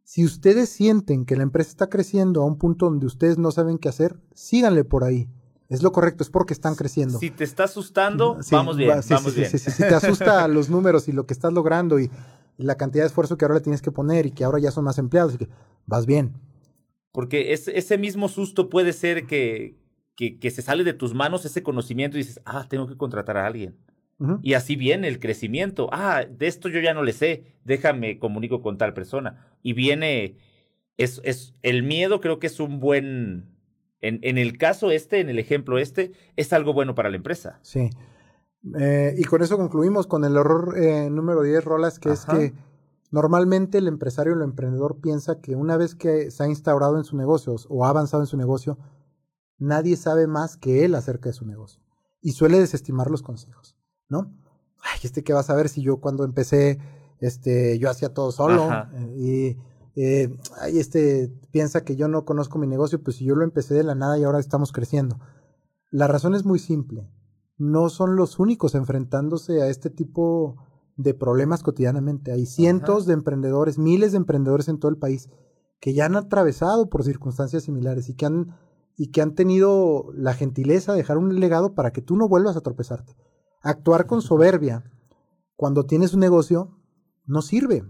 Si 0.04 0.24
ustedes 0.24 0.68
sienten 0.68 1.24
que 1.24 1.34
la 1.34 1.42
empresa 1.42 1.70
está 1.70 1.88
creciendo 1.88 2.42
a 2.42 2.46
un 2.46 2.56
punto 2.56 2.86
donde 2.86 3.06
ustedes 3.06 3.36
no 3.36 3.50
saben 3.50 3.78
qué 3.78 3.88
hacer, 3.88 4.20
síganle 4.32 4.84
por 4.84 5.02
ahí. 5.02 5.28
Es 5.68 5.82
lo 5.82 5.90
correcto, 5.90 6.22
es 6.22 6.30
porque 6.30 6.54
están 6.54 6.76
creciendo. 6.76 7.18
Si 7.18 7.32
te 7.32 7.42
está 7.42 7.64
asustando, 7.64 8.38
vamos 8.52 8.76
bien, 8.76 9.00
vamos 9.10 9.34
bien. 9.34 9.50
Si 9.50 9.82
te 9.82 9.92
asusta 9.92 10.46
los 10.46 10.70
números 10.70 11.08
y 11.08 11.12
lo 11.12 11.26
que 11.26 11.34
estás 11.34 11.52
logrando 11.52 11.98
y 11.98 12.12
la 12.56 12.76
cantidad 12.76 13.04
de 13.04 13.08
esfuerzo 13.08 13.36
que 13.36 13.44
ahora 13.44 13.56
le 13.56 13.60
tienes 13.60 13.82
que 13.82 13.90
poner 13.90 14.26
y 14.26 14.30
que 14.30 14.44
ahora 14.44 14.58
ya 14.58 14.70
son 14.70 14.84
más 14.84 14.98
empleados 14.98 15.34
y 15.34 15.38
que 15.38 15.48
vas 15.86 16.06
bien. 16.06 16.34
Porque 17.12 17.52
ese 17.52 17.98
mismo 17.98 18.28
susto 18.28 18.68
puede 18.68 18.92
ser 18.92 19.26
que, 19.26 19.76
que, 20.16 20.50
se 20.50 20.62
sale 20.62 20.84
de 20.84 20.94
tus 20.94 21.14
manos 21.14 21.44
ese 21.44 21.62
conocimiento 21.62 22.16
y 22.16 22.22
dices, 22.22 22.40
ah, 22.44 22.66
tengo 22.68 22.86
que 22.88 22.96
contratar 22.96 23.36
a 23.36 23.46
alguien. 23.46 23.76
Y 24.42 24.54
así 24.54 24.74
viene 24.74 25.06
el 25.08 25.20
crecimiento. 25.20 25.88
Ah, 25.92 26.24
de 26.24 26.46
esto 26.46 26.68
yo 26.68 26.80
ya 26.80 26.94
no 26.94 27.02
le 27.02 27.12
sé, 27.12 27.44
déjame 27.64 28.18
comunico 28.18 28.62
con 28.62 28.78
tal 28.78 28.94
persona. 28.94 29.46
Y 29.62 29.74
viene, 29.74 30.36
es, 30.96 31.20
es, 31.24 31.54
el 31.62 31.82
miedo 31.82 32.20
creo 32.20 32.38
que 32.38 32.46
es 32.46 32.58
un 32.58 32.80
buen, 32.80 33.44
en, 34.00 34.20
en 34.22 34.38
el 34.38 34.56
caso 34.56 34.90
este, 34.90 35.20
en 35.20 35.28
el 35.28 35.38
ejemplo 35.38 35.78
este, 35.78 36.12
es 36.36 36.52
algo 36.52 36.72
bueno 36.72 36.94
para 36.94 37.10
la 37.10 37.16
empresa. 37.16 37.58
Sí. 37.62 37.90
Eh, 38.78 39.14
y 39.18 39.24
con 39.24 39.42
eso 39.42 39.58
concluimos 39.58 40.06
con 40.06 40.24
el 40.24 40.36
error 40.36 40.78
eh, 40.78 41.10
número 41.10 41.42
10, 41.42 41.64
Rolas, 41.64 41.98
que 41.98 42.12
es 42.12 42.24
que 42.24 42.54
normalmente 43.10 43.78
el 43.78 43.88
empresario 43.88 44.32
o 44.32 44.36
el 44.36 44.42
emprendedor 44.42 45.00
piensa 45.00 45.40
que 45.40 45.54
una 45.54 45.76
vez 45.76 45.94
que 45.94 46.30
se 46.30 46.42
ha 46.42 46.48
instaurado 46.48 46.96
en 46.96 47.04
su 47.04 47.16
negocio 47.16 47.56
o 47.68 47.84
ha 47.84 47.90
avanzado 47.90 48.22
en 48.22 48.26
su 48.26 48.36
negocio, 48.36 48.78
nadie 49.58 49.96
sabe 49.96 50.26
más 50.26 50.56
que 50.56 50.84
él 50.84 50.94
acerca 50.94 51.28
de 51.28 51.34
su 51.34 51.46
negocio. 51.46 51.82
Y 52.22 52.32
suele 52.32 52.58
desestimar 52.58 53.10
los 53.10 53.22
consejos, 53.22 53.76
¿no? 54.08 54.32
Ay, 54.80 55.00
este 55.02 55.22
que 55.22 55.34
vas 55.34 55.50
a 55.50 55.54
ver 55.54 55.68
si 55.68 55.82
yo 55.82 55.98
cuando 55.98 56.24
empecé, 56.24 56.78
este, 57.20 57.78
yo 57.78 57.90
hacía 57.90 58.14
todo 58.14 58.32
solo. 58.32 58.70
Eh, 58.94 59.14
y 59.16 59.58
eh, 59.96 60.36
ay, 60.60 60.78
este 60.78 61.30
piensa 61.50 61.84
que 61.84 61.96
yo 61.96 62.08
no 62.08 62.24
conozco 62.24 62.58
mi 62.58 62.66
negocio, 62.66 63.02
pues 63.02 63.16
si 63.16 63.26
yo 63.26 63.36
lo 63.36 63.44
empecé 63.44 63.74
de 63.74 63.84
la 63.84 63.94
nada 63.94 64.18
y 64.18 64.24
ahora 64.24 64.40
estamos 64.40 64.72
creciendo. 64.72 65.20
La 65.90 66.08
razón 66.08 66.34
es 66.34 66.44
muy 66.44 66.58
simple 66.58 67.10
no 67.56 67.88
son 67.88 68.16
los 68.16 68.38
únicos 68.38 68.74
enfrentándose 68.74 69.62
a 69.62 69.68
este 69.68 69.90
tipo 69.90 70.56
de 70.96 71.14
problemas 71.14 71.62
cotidianamente. 71.62 72.32
Hay 72.32 72.46
cientos 72.46 73.06
de 73.06 73.14
emprendedores, 73.14 73.78
miles 73.78 74.12
de 74.12 74.18
emprendedores 74.18 74.68
en 74.68 74.78
todo 74.78 74.90
el 74.90 74.98
país 74.98 75.28
que 75.80 75.92
ya 75.92 76.06
han 76.06 76.16
atravesado 76.16 76.88
por 76.88 77.04
circunstancias 77.04 77.64
similares 77.64 78.08
y 78.08 78.14
que 78.14 78.26
han, 78.26 78.56
y 78.96 79.10
que 79.10 79.20
han 79.20 79.34
tenido 79.34 80.06
la 80.14 80.34
gentileza 80.34 80.92
de 80.92 80.98
dejar 80.98 81.18
un 81.18 81.38
legado 81.38 81.74
para 81.74 81.92
que 81.92 82.02
tú 82.02 82.16
no 82.16 82.28
vuelvas 82.28 82.56
a 82.56 82.60
tropezarte. 82.60 83.16
Actuar 83.60 84.06
con 84.06 84.22
soberbia 84.22 84.90
cuando 85.56 85.84
tienes 85.84 86.14
un 86.14 86.20
negocio 86.20 86.78
no 87.26 87.42
sirve. 87.42 87.84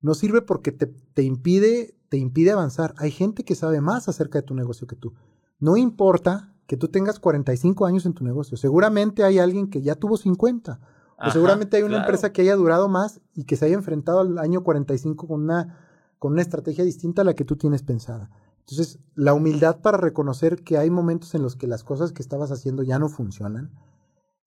No 0.00 0.14
sirve 0.14 0.42
porque 0.42 0.72
te, 0.72 0.86
te, 0.86 1.22
impide, 1.22 1.94
te 2.08 2.16
impide 2.18 2.52
avanzar. 2.52 2.94
Hay 2.98 3.10
gente 3.10 3.44
que 3.44 3.54
sabe 3.54 3.80
más 3.80 4.08
acerca 4.08 4.40
de 4.40 4.46
tu 4.46 4.54
negocio 4.54 4.86
que 4.86 4.96
tú. 4.96 5.14
No 5.58 5.76
importa 5.76 6.51
que 6.72 6.78
tú 6.78 6.88
tengas 6.88 7.20
45 7.20 7.84
años 7.84 8.06
en 8.06 8.14
tu 8.14 8.24
negocio. 8.24 8.56
Seguramente 8.56 9.24
hay 9.24 9.38
alguien 9.38 9.68
que 9.68 9.82
ya 9.82 9.94
tuvo 9.94 10.16
50. 10.16 10.80
O 11.18 11.30
seguramente 11.30 11.76
hay 11.76 11.82
una 11.82 11.98
empresa 11.98 12.32
que 12.32 12.40
haya 12.40 12.56
durado 12.56 12.88
más 12.88 13.20
y 13.34 13.44
que 13.44 13.56
se 13.56 13.66
haya 13.66 13.74
enfrentado 13.74 14.20
al 14.20 14.38
año 14.38 14.62
45 14.64 15.28
con 15.28 15.42
una, 15.42 15.78
con 16.18 16.32
una 16.32 16.40
estrategia 16.40 16.82
distinta 16.82 17.20
a 17.20 17.24
la 17.26 17.34
que 17.34 17.44
tú 17.44 17.56
tienes 17.56 17.82
pensada. 17.82 18.30
Entonces, 18.60 19.00
la 19.14 19.34
humildad 19.34 19.82
para 19.82 19.98
reconocer 19.98 20.64
que 20.64 20.78
hay 20.78 20.88
momentos 20.88 21.34
en 21.34 21.42
los 21.42 21.56
que 21.56 21.66
las 21.66 21.84
cosas 21.84 22.10
que 22.10 22.22
estabas 22.22 22.50
haciendo 22.50 22.82
ya 22.82 22.98
no 22.98 23.10
funcionan 23.10 23.70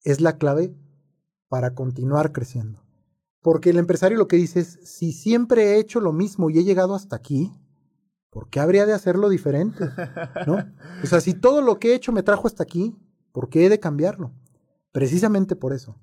es 0.03 0.19
la 0.19 0.39
clave 0.39 0.76
para 1.47 1.76
continuar 1.76 2.32
creciendo. 2.32 2.82
Porque 3.43 3.69
el 3.69 3.78
empresario 3.78 4.17
lo 4.17 4.28
que 4.28 4.38
dice 4.38 4.61
es, 4.61 4.80
si 4.82 5.11
siempre 5.11 5.76
he 5.76 5.80
hecho 5.80 5.99
lo 5.99 6.11
mismo 6.11 6.49
y 6.49 6.57
he 6.57 6.63
llegado 6.63 6.95
hasta 6.95 7.17
aquí, 7.17 7.53
¿por 8.36 8.49
qué 8.49 8.59
habría 8.59 8.86
de 8.86 8.91
hacerlo 8.91 9.29
diferente? 9.29 9.89
¿No? 10.45 10.57
O 11.01 11.07
sea, 11.07 11.21
si 11.21 11.33
todo 11.33 11.61
lo 11.61 11.79
que 11.79 11.91
he 11.91 11.95
hecho 11.95 12.11
me 12.11 12.21
trajo 12.21 12.47
hasta 12.47 12.63
aquí, 12.63 12.93
¿por 13.31 13.47
qué 13.47 13.65
he 13.65 13.69
de 13.69 13.79
cambiarlo? 13.79 14.33
Precisamente 14.91 15.55
por 15.55 15.71
eso. 15.71 15.95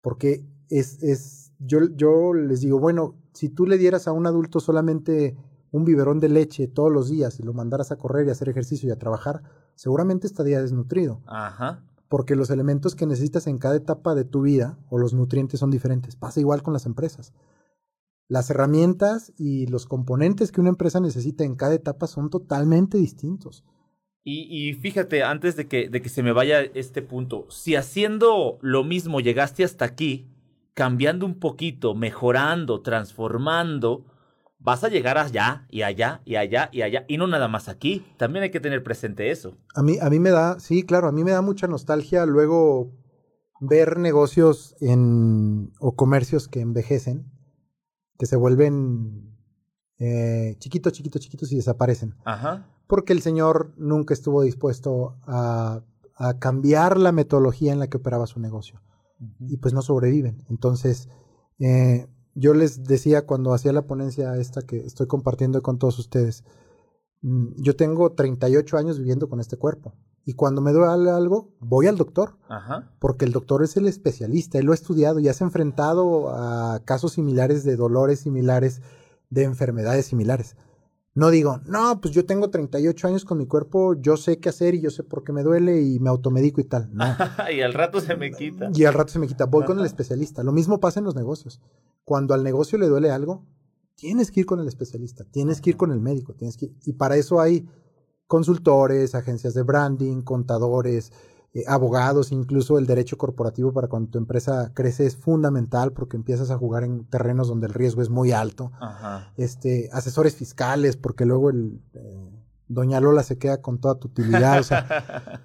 Porque 0.00 0.46
es, 0.70 1.02
es 1.02 1.50
yo, 1.58 1.80
yo 1.96 2.32
les 2.32 2.60
digo, 2.60 2.78
bueno, 2.78 3.16
si 3.32 3.48
tú 3.48 3.66
le 3.66 3.76
dieras 3.76 4.06
a 4.06 4.12
un 4.12 4.28
adulto 4.28 4.60
solamente 4.60 5.36
un 5.72 5.84
biberón 5.84 6.20
de 6.20 6.28
leche 6.28 6.68
todos 6.68 6.92
los 6.92 7.08
días 7.08 7.40
y 7.40 7.42
lo 7.42 7.52
mandaras 7.52 7.90
a 7.90 7.96
correr 7.96 8.26
y 8.26 8.28
a 8.28 8.32
hacer 8.32 8.48
ejercicio 8.48 8.88
y 8.88 8.92
a 8.92 8.98
trabajar, 9.00 9.42
seguramente 9.74 10.28
estaría 10.28 10.62
desnutrido. 10.62 11.22
Ajá. 11.26 11.82
Porque 12.06 12.36
los 12.36 12.50
elementos 12.50 12.94
que 12.94 13.04
necesitas 13.04 13.48
en 13.48 13.58
cada 13.58 13.74
etapa 13.74 14.14
de 14.14 14.22
tu 14.22 14.42
vida 14.42 14.78
o 14.90 14.98
los 14.98 15.12
nutrientes 15.12 15.58
son 15.58 15.72
diferentes. 15.72 16.14
Pasa 16.14 16.38
igual 16.38 16.62
con 16.62 16.72
las 16.72 16.86
empresas. 16.86 17.32
Las 18.28 18.50
herramientas 18.50 19.32
y 19.38 19.66
los 19.66 19.86
componentes 19.86 20.50
que 20.50 20.60
una 20.60 20.70
empresa 20.70 21.00
necesita 21.00 21.44
en 21.44 21.54
cada 21.54 21.74
etapa 21.74 22.06
son 22.06 22.28
totalmente 22.28 22.98
distintos. 22.98 23.64
Y, 24.28 24.74
fíjate, 24.74 25.22
antes 25.22 25.54
de 25.54 25.68
que, 25.68 25.88
de 25.88 26.02
que 26.02 26.08
se 26.08 26.24
me 26.24 26.32
vaya 26.32 26.60
este 26.74 27.00
punto, 27.00 27.46
si 27.48 27.76
haciendo 27.76 28.58
lo 28.60 28.82
mismo 28.82 29.20
llegaste 29.20 29.62
hasta 29.62 29.84
aquí, 29.84 30.26
cambiando 30.74 31.26
un 31.26 31.38
poquito, 31.38 31.94
mejorando, 31.94 32.82
transformando, 32.82 34.04
vas 34.58 34.82
a 34.82 34.88
llegar 34.88 35.16
allá 35.16 35.64
y 35.70 35.82
allá 35.82 36.22
y 36.24 36.34
allá 36.34 36.70
y 36.72 36.82
allá, 36.82 37.04
y 37.06 37.18
no 37.18 37.28
nada 37.28 37.46
más 37.46 37.68
aquí. 37.68 38.04
También 38.16 38.42
hay 38.42 38.50
que 38.50 38.58
tener 38.58 38.82
presente 38.82 39.30
eso. 39.30 39.56
A 39.76 39.84
mí, 39.84 39.98
a 40.00 40.10
mí 40.10 40.18
me 40.18 40.30
da, 40.30 40.58
sí, 40.58 40.82
claro, 40.82 41.06
a 41.06 41.12
mí 41.12 41.22
me 41.22 41.30
da 41.30 41.40
mucha 41.40 41.68
nostalgia 41.68 42.26
luego 42.26 42.90
ver 43.60 43.96
negocios 43.96 44.74
en, 44.80 45.70
o 45.78 45.94
comercios 45.94 46.48
que 46.48 46.62
envejecen 46.62 47.35
que 48.18 48.26
se 48.26 48.36
vuelven 48.36 49.36
eh, 49.98 50.56
chiquitos, 50.58 50.92
chiquitos, 50.92 51.22
chiquitos 51.22 51.52
y 51.52 51.56
desaparecen. 51.56 52.14
Ajá. 52.24 52.66
Porque 52.86 53.12
el 53.12 53.22
señor 53.22 53.72
nunca 53.76 54.14
estuvo 54.14 54.42
dispuesto 54.42 55.16
a, 55.26 55.82
cambiar 56.38 56.96
la 56.96 57.12
metodología 57.12 57.74
en 57.74 57.78
la 57.78 57.88
que 57.88 57.98
operaba 57.98 58.26
su 58.26 58.40
negocio. 58.40 58.80
Y 59.38 59.58
pues 59.58 59.74
no 59.74 59.82
sobreviven. 59.82 60.44
Entonces, 60.48 61.10
eh, 61.58 62.06
yo 62.34 62.54
les 62.54 62.84
decía 62.84 63.26
cuando 63.26 63.52
hacía 63.52 63.72
la 63.74 63.86
ponencia 63.86 64.34
esta 64.36 64.62
que 64.62 64.78
estoy 64.78 65.08
compartiendo 65.08 65.62
con 65.62 65.78
todos 65.78 65.98
ustedes, 65.98 66.42
mm, 67.20 67.48
yo 67.56 67.76
tengo 67.76 68.12
38 68.12 68.78
años 68.78 68.98
viviendo 68.98 69.28
con 69.28 69.40
este 69.40 69.58
cuerpo. 69.58 69.94
Y 70.28 70.34
cuando 70.34 70.60
me 70.60 70.72
duele 70.72 71.08
algo, 71.08 71.54
voy 71.60 71.86
al 71.86 71.96
doctor. 71.96 72.36
Ajá. 72.48 72.90
Porque 72.98 73.24
el 73.24 73.30
doctor 73.30 73.62
es 73.62 73.76
el 73.76 73.86
especialista, 73.86 74.58
él 74.58 74.66
lo 74.66 74.72
ha 74.72 74.74
estudiado 74.74 75.20
y 75.20 75.28
has 75.28 75.40
enfrentado 75.40 76.30
a 76.30 76.80
casos 76.84 77.12
similares 77.12 77.62
de 77.62 77.76
dolores 77.76 78.20
similares, 78.20 78.82
de 79.30 79.44
enfermedades 79.44 80.06
similares. 80.06 80.56
No 81.14 81.30
digo, 81.30 81.60
no, 81.64 82.00
pues 82.00 82.12
yo 82.12 82.26
tengo 82.26 82.50
38 82.50 83.06
años 83.06 83.24
con 83.24 83.38
mi 83.38 83.46
cuerpo, 83.46 83.94
yo 83.94 84.16
sé 84.16 84.40
qué 84.40 84.48
hacer 84.48 84.74
y 84.74 84.80
yo 84.80 84.90
sé 84.90 85.04
por 85.04 85.22
qué 85.22 85.32
me 85.32 85.44
duele 85.44 85.80
y 85.80 86.00
me 86.00 86.10
automedico 86.10 86.60
y 86.60 86.64
tal. 86.64 86.90
No. 86.92 87.04
y 87.56 87.60
al 87.60 87.72
rato 87.72 88.00
se 88.00 88.16
me 88.16 88.32
quita. 88.32 88.70
Y 88.74 88.84
al 88.84 88.94
rato 88.94 89.12
se 89.12 89.20
me 89.20 89.28
quita. 89.28 89.46
Voy 89.46 89.64
con 89.64 89.78
el 89.78 89.86
especialista. 89.86 90.42
Lo 90.42 90.50
mismo 90.50 90.80
pasa 90.80 90.98
en 90.98 91.06
los 91.06 91.14
negocios. 91.14 91.60
Cuando 92.04 92.34
al 92.34 92.42
negocio 92.42 92.78
le 92.78 92.88
duele 92.88 93.12
algo, 93.12 93.46
tienes 93.94 94.32
que 94.32 94.40
ir 94.40 94.46
con 94.46 94.58
el 94.58 94.66
especialista, 94.66 95.24
tienes 95.24 95.60
que 95.60 95.70
ir 95.70 95.76
con 95.76 95.92
el 95.92 96.00
médico, 96.00 96.34
tienes 96.34 96.56
que 96.56 96.72
y 96.84 96.94
para 96.94 97.16
eso 97.16 97.40
hay 97.40 97.66
consultores, 98.26 99.14
agencias 99.14 99.54
de 99.54 99.62
branding, 99.62 100.22
contadores, 100.22 101.12
eh, 101.54 101.64
abogados, 101.66 102.32
incluso 102.32 102.78
el 102.78 102.86
derecho 102.86 103.16
corporativo 103.16 103.72
para 103.72 103.88
cuando 103.88 104.10
tu 104.10 104.18
empresa 104.18 104.72
crece 104.74 105.06
es 105.06 105.16
fundamental 105.16 105.92
porque 105.92 106.16
empiezas 106.16 106.50
a 106.50 106.58
jugar 106.58 106.84
en 106.84 107.06
terrenos 107.06 107.48
donde 107.48 107.66
el 107.66 107.74
riesgo 107.74 108.02
es 108.02 108.10
muy 108.10 108.32
alto. 108.32 108.72
Este, 109.36 109.88
asesores 109.92 110.36
fiscales, 110.36 110.96
porque 110.96 111.24
luego 111.24 111.50
el 111.50 111.80
eh, 111.94 112.30
Doña 112.68 113.00
Lola 113.00 113.22
se 113.22 113.38
queda 113.38 113.62
con 113.62 113.80
toda 113.80 113.98
tu 113.98 114.08
utilidad. 114.08 114.64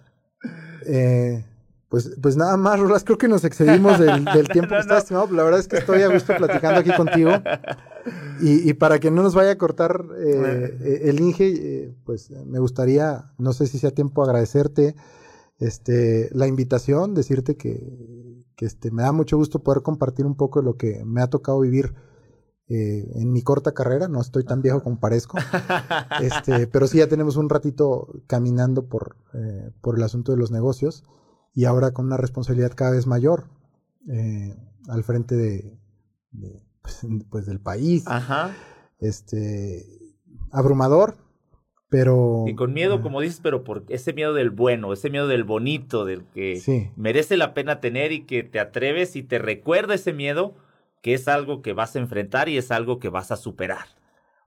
Eh, 0.88 1.46
pues, 1.88 2.18
pues 2.20 2.36
nada 2.36 2.58
más, 2.58 2.80
Rolas, 2.80 3.04
creo 3.04 3.20
que 3.20 3.28
nos 3.28 3.44
excedimos 3.44 4.00
del, 4.00 4.26
tiempo 4.52 4.74
que 4.74 4.80
está 4.80 4.98
estimado. 4.98 5.28
La 5.32 5.44
verdad 5.44 5.60
es 5.60 5.68
que 5.68 5.78
estoy 5.78 6.02
a 6.02 6.08
gusto 6.08 6.36
platicando 6.36 6.80
aquí 6.80 6.92
contigo. 6.96 7.32
Y, 8.42 8.74
para 8.74 9.00
que 9.00 9.12
no 9.12 9.22
nos 9.22 9.36
vaya 9.36 9.52
a 9.52 9.58
cortar 9.58 10.06
eh, 10.18 10.78
eh, 10.82 11.02
el 11.06 11.20
Inge, 11.20 11.54
eh, 11.54 11.96
pues 12.04 12.32
me 12.32 12.60
gustaría, 12.60 13.32
no 13.38 13.54
sé 13.54 13.68
si 13.68 13.78
sea 13.78 13.92
tiempo, 13.92 14.24
agradecerte 14.24 14.96
este, 15.60 16.30
la 16.34 16.48
invitación, 16.48 17.14
decirte 17.14 17.56
que, 17.56 18.44
que 18.56 18.66
este, 18.66 18.90
me 18.90 19.04
da 19.04 19.12
mucho 19.12 19.38
gusto 19.38 19.60
poder 19.60 19.84
compartir 19.84 20.26
un 20.26 20.36
poco 20.36 20.60
de 20.60 20.66
lo 20.66 20.76
que 20.76 21.04
me 21.06 21.22
ha 21.22 21.28
tocado 21.28 21.60
vivir 21.60 21.94
en 22.74 23.34
mi 23.34 23.42
corta 23.42 23.74
carrera. 23.74 24.08
No 24.08 24.22
estoy 24.22 24.46
tan 24.46 24.62
viejo 24.62 24.82
como 24.82 25.00
parezco, 25.00 25.38
este, 26.22 26.68
pero 26.68 26.88
sí 26.88 27.00
ya 27.00 27.08
tenemos 27.08 27.36
un 27.36 27.50
ratito 27.50 28.08
caminando 28.28 28.88
por, 28.88 29.18
por 29.82 29.98
el 29.98 30.04
asunto 30.04 30.32
de 30.32 30.38
los 30.38 30.52
negocios 30.52 31.04
y 31.54 31.66
ahora 31.66 31.92
con 31.92 32.06
una 32.06 32.16
responsabilidad 32.16 32.72
cada 32.74 32.92
vez 32.92 33.08
mayor 33.08 33.50
al 34.88 35.04
frente 35.04 35.36
de 35.36 35.78
pues, 37.30 37.46
del 37.46 37.60
país. 37.60 38.04
Ajá. 38.08 38.56
Este, 39.00 39.86
abrumador, 40.52 41.18
pero... 41.90 42.46
Y 42.48 42.56
con 42.56 42.74
miedo, 42.74 43.02
como 43.02 43.22
dices, 43.22 43.40
pero 43.42 43.64
por 43.64 43.84
ese 43.90 44.14
miedo 44.14 44.34
del 44.34 44.50
bueno, 44.50 44.94
ese 44.94 45.10
miedo 45.10 45.28
del 45.28 45.44
bonito, 45.44 46.06
del 46.06 46.26
que 46.26 46.92
merece 46.96 47.36
la 47.36 47.54
pena 47.54 47.80
tener 47.80 48.12
y 48.12 48.26
que 48.26 48.44
te 48.44 48.60
atreves 48.60 49.16
y 49.16 49.24
te 49.24 49.40
recuerda 49.40 49.96
ese 49.96 50.14
miedo 50.14 50.56
que 51.02 51.14
es 51.14 51.28
algo 51.28 51.62
que 51.62 51.74
vas 51.74 51.96
a 51.96 52.00
enfrentar 52.00 52.48
y 52.48 52.58
es 52.58 52.72
algo 52.72 53.00
que 53.00 53.10
vas 53.10 53.32
a 53.32 53.36
superar. 53.36 53.86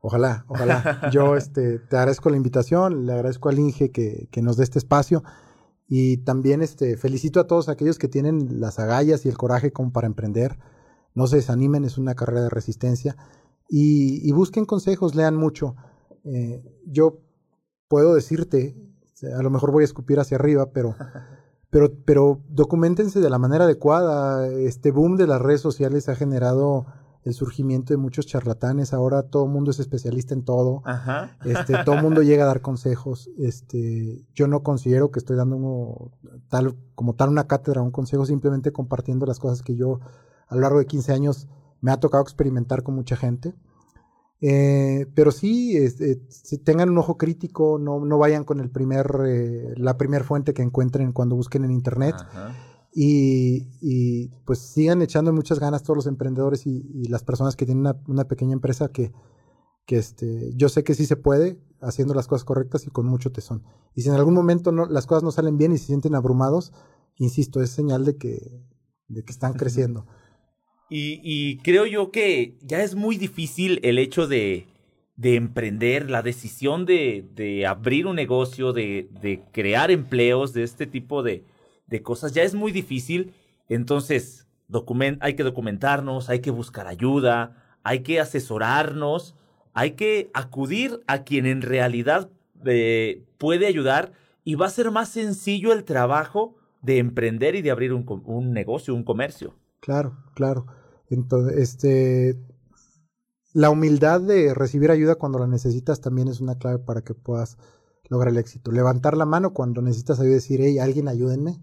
Ojalá, 0.00 0.44
ojalá. 0.48 1.08
Yo 1.12 1.36
este, 1.36 1.78
te 1.78 1.96
agradezco 1.96 2.30
la 2.30 2.36
invitación, 2.36 3.06
le 3.06 3.12
agradezco 3.12 3.48
al 3.48 3.58
Inge 3.58 3.90
que, 3.90 4.28
que 4.30 4.42
nos 4.42 4.56
dé 4.56 4.64
este 4.64 4.78
espacio 4.78 5.24
y 5.88 6.18
también 6.18 6.62
este, 6.62 6.96
felicito 6.96 7.40
a 7.40 7.46
todos 7.46 7.68
aquellos 7.68 7.98
que 7.98 8.08
tienen 8.08 8.60
las 8.60 8.78
agallas 8.78 9.24
y 9.24 9.28
el 9.28 9.36
coraje 9.36 9.72
como 9.72 9.92
para 9.92 10.06
emprender. 10.06 10.58
No 11.14 11.26
se 11.26 11.36
desanimen, 11.36 11.84
es 11.84 11.98
una 11.98 12.14
carrera 12.14 12.42
de 12.42 12.50
resistencia 12.50 13.16
y, 13.68 14.30
busquen 14.32 14.66
consejos, 14.66 15.14
lean 15.14 15.36
mucho. 15.36 15.74
Eh, 16.24 16.62
yo 16.86 17.20
puedo 17.88 18.14
decirte, 18.14 18.76
a 19.36 19.42
lo 19.42 19.50
mejor 19.50 19.72
voy 19.72 19.82
a 19.82 19.86
escupir 19.86 20.20
hacia 20.20 20.36
arriba, 20.36 20.70
pero, 20.72 20.94
pero, 21.70 21.92
pero 22.04 22.42
documentense 22.48 23.20
de 23.20 23.30
la 23.30 23.38
manera 23.38 23.64
adecuada. 23.64 24.48
Este 24.48 24.90
boom 24.90 25.16
de 25.16 25.26
las 25.26 25.40
redes 25.40 25.60
sociales 25.60 26.08
ha 26.08 26.14
generado 26.14 26.86
el 27.24 27.32
surgimiento 27.32 27.94
de 27.94 27.96
muchos 27.96 28.26
charlatanes. 28.26 28.92
Ahora 28.92 29.22
todo 29.22 29.46
el 29.46 29.50
mundo 29.50 29.70
es 29.70 29.80
especialista 29.80 30.34
en 30.34 30.44
todo. 30.44 30.82
Este, 31.44 31.74
todo 31.84 31.96
el 31.96 32.02
mundo 32.02 32.22
llega 32.22 32.44
a 32.44 32.46
dar 32.46 32.60
consejos. 32.60 33.30
Este, 33.38 34.24
yo 34.34 34.46
no 34.46 34.62
considero 34.62 35.10
que 35.10 35.18
estoy 35.18 35.36
dando 35.36 36.12
tal, 36.48 36.76
como 36.94 37.14
tal 37.14 37.30
una 37.30 37.46
cátedra, 37.46 37.82
un 37.82 37.90
consejo, 37.90 38.26
simplemente 38.26 38.72
compartiendo 38.72 39.24
las 39.24 39.38
cosas 39.38 39.62
que 39.62 39.74
yo 39.74 40.00
a 40.48 40.54
lo 40.54 40.60
largo 40.60 40.78
de 40.78 40.86
15 40.86 41.12
años 41.12 41.48
me 41.80 41.92
ha 41.92 41.98
tocado 41.98 42.22
experimentar 42.22 42.82
con 42.82 42.94
mucha 42.94 43.16
gente. 43.16 43.54
Eh, 44.40 45.06
pero 45.14 45.30
sí, 45.30 45.74
este, 45.74 46.16
tengan 46.62 46.90
un 46.90 46.98
ojo 46.98 47.16
crítico, 47.16 47.78
no, 47.78 48.04
no 48.04 48.18
vayan 48.18 48.44
con 48.44 48.60
el 48.60 48.68
primer, 48.68 49.06
eh, 49.26 49.72
la 49.76 49.96
primera 49.96 50.24
fuente 50.24 50.52
que 50.52 50.60
encuentren 50.60 51.12
cuando 51.12 51.36
busquen 51.36 51.64
en 51.64 51.70
internet. 51.70 52.16
Y, 52.96 54.28
pues 54.44 54.60
sigan 54.60 55.02
echando 55.02 55.32
muchas 55.32 55.58
ganas 55.58 55.82
todos 55.82 55.96
los 55.96 56.06
emprendedores 56.06 56.66
y, 56.66 57.08
las 57.08 57.24
personas 57.24 57.56
que 57.56 57.66
tienen 57.66 57.92
una, 58.06 58.24
pequeña 58.24 58.52
empresa 58.52 58.92
que, 58.92 59.12
que 59.84 59.96
este, 59.96 60.52
yo 60.54 60.68
sé 60.68 60.84
que 60.84 60.94
sí 60.94 61.04
se 61.04 61.16
puede 61.16 61.58
haciendo 61.80 62.14
las 62.14 62.28
cosas 62.28 62.44
correctas 62.44 62.86
y 62.86 62.90
con 62.90 63.06
mucho 63.06 63.32
tesón. 63.32 63.64
Y 63.94 64.02
si 64.02 64.08
en 64.08 64.14
algún 64.14 64.34
momento 64.34 64.72
no, 64.72 64.86
las 64.86 65.06
cosas 65.06 65.22
no 65.24 65.32
salen 65.32 65.58
bien 65.58 65.72
y 65.72 65.78
se 65.78 65.86
sienten 65.86 66.14
abrumados, 66.14 66.72
insisto, 67.16 67.60
es 67.60 67.70
señal 67.70 68.04
de 68.04 68.16
que, 68.16 68.62
de 69.08 69.24
que 69.24 69.32
están 69.32 69.54
creciendo. 69.54 70.06
Y, 70.88 71.58
creo 71.64 71.86
yo 71.86 72.12
que 72.12 72.56
ya 72.62 72.82
es 72.82 72.94
muy 72.94 73.16
difícil 73.16 73.80
el 73.82 73.98
hecho 73.98 74.28
de, 74.28 74.68
de 75.16 75.34
emprender, 75.34 76.08
la 76.08 76.22
decisión 76.22 76.86
de, 76.86 77.28
de 77.34 77.66
abrir 77.66 78.06
un 78.06 78.14
negocio, 78.14 78.72
de, 78.72 79.08
de, 79.20 79.42
crear 79.52 79.90
empleos, 79.90 80.52
de 80.52 80.62
este 80.62 80.86
tipo 80.86 81.24
de, 81.24 81.44
de 81.94 82.02
cosas, 82.02 82.32
ya 82.32 82.42
es 82.42 82.54
muy 82.54 82.72
difícil. 82.72 83.32
Entonces, 83.68 84.48
hay 85.20 85.34
que 85.36 85.44
documentarnos, 85.44 86.28
hay 86.28 86.40
que 86.40 86.50
buscar 86.50 86.88
ayuda, 86.88 87.56
hay 87.84 88.00
que 88.00 88.18
asesorarnos, 88.18 89.36
hay 89.74 89.92
que 89.92 90.30
acudir 90.34 91.02
a 91.06 91.22
quien 91.22 91.46
en 91.46 91.62
realidad 91.62 92.30
eh, 92.64 93.22
puede 93.38 93.66
ayudar 93.66 94.12
y 94.42 94.56
va 94.56 94.66
a 94.66 94.70
ser 94.70 94.90
más 94.90 95.08
sencillo 95.08 95.72
el 95.72 95.84
trabajo 95.84 96.56
de 96.82 96.98
emprender 96.98 97.54
y 97.54 97.62
de 97.62 97.70
abrir 97.70 97.92
un, 97.92 98.04
un 98.26 98.52
negocio, 98.52 98.94
un 98.94 99.04
comercio. 99.04 99.54
Claro, 99.80 100.16
claro. 100.34 100.66
Entonces, 101.08 101.56
este, 101.58 102.36
la 103.52 103.70
humildad 103.70 104.20
de 104.20 104.52
recibir 104.52 104.90
ayuda 104.90 105.14
cuando 105.14 105.38
la 105.38 105.46
necesitas 105.46 106.00
también 106.00 106.26
es 106.26 106.40
una 106.40 106.58
clave 106.58 106.80
para 106.80 107.02
que 107.02 107.14
puedas 107.14 107.56
lograr 108.08 108.32
el 108.32 108.38
éxito. 108.38 108.72
Levantar 108.72 109.16
la 109.16 109.26
mano 109.26 109.54
cuando 109.54 109.80
necesitas 109.80 110.18
ayuda 110.18 110.32
y 110.32 110.34
decir, 110.34 110.60
hey, 110.60 110.78
alguien 110.78 111.08
ayúdenme, 111.08 111.62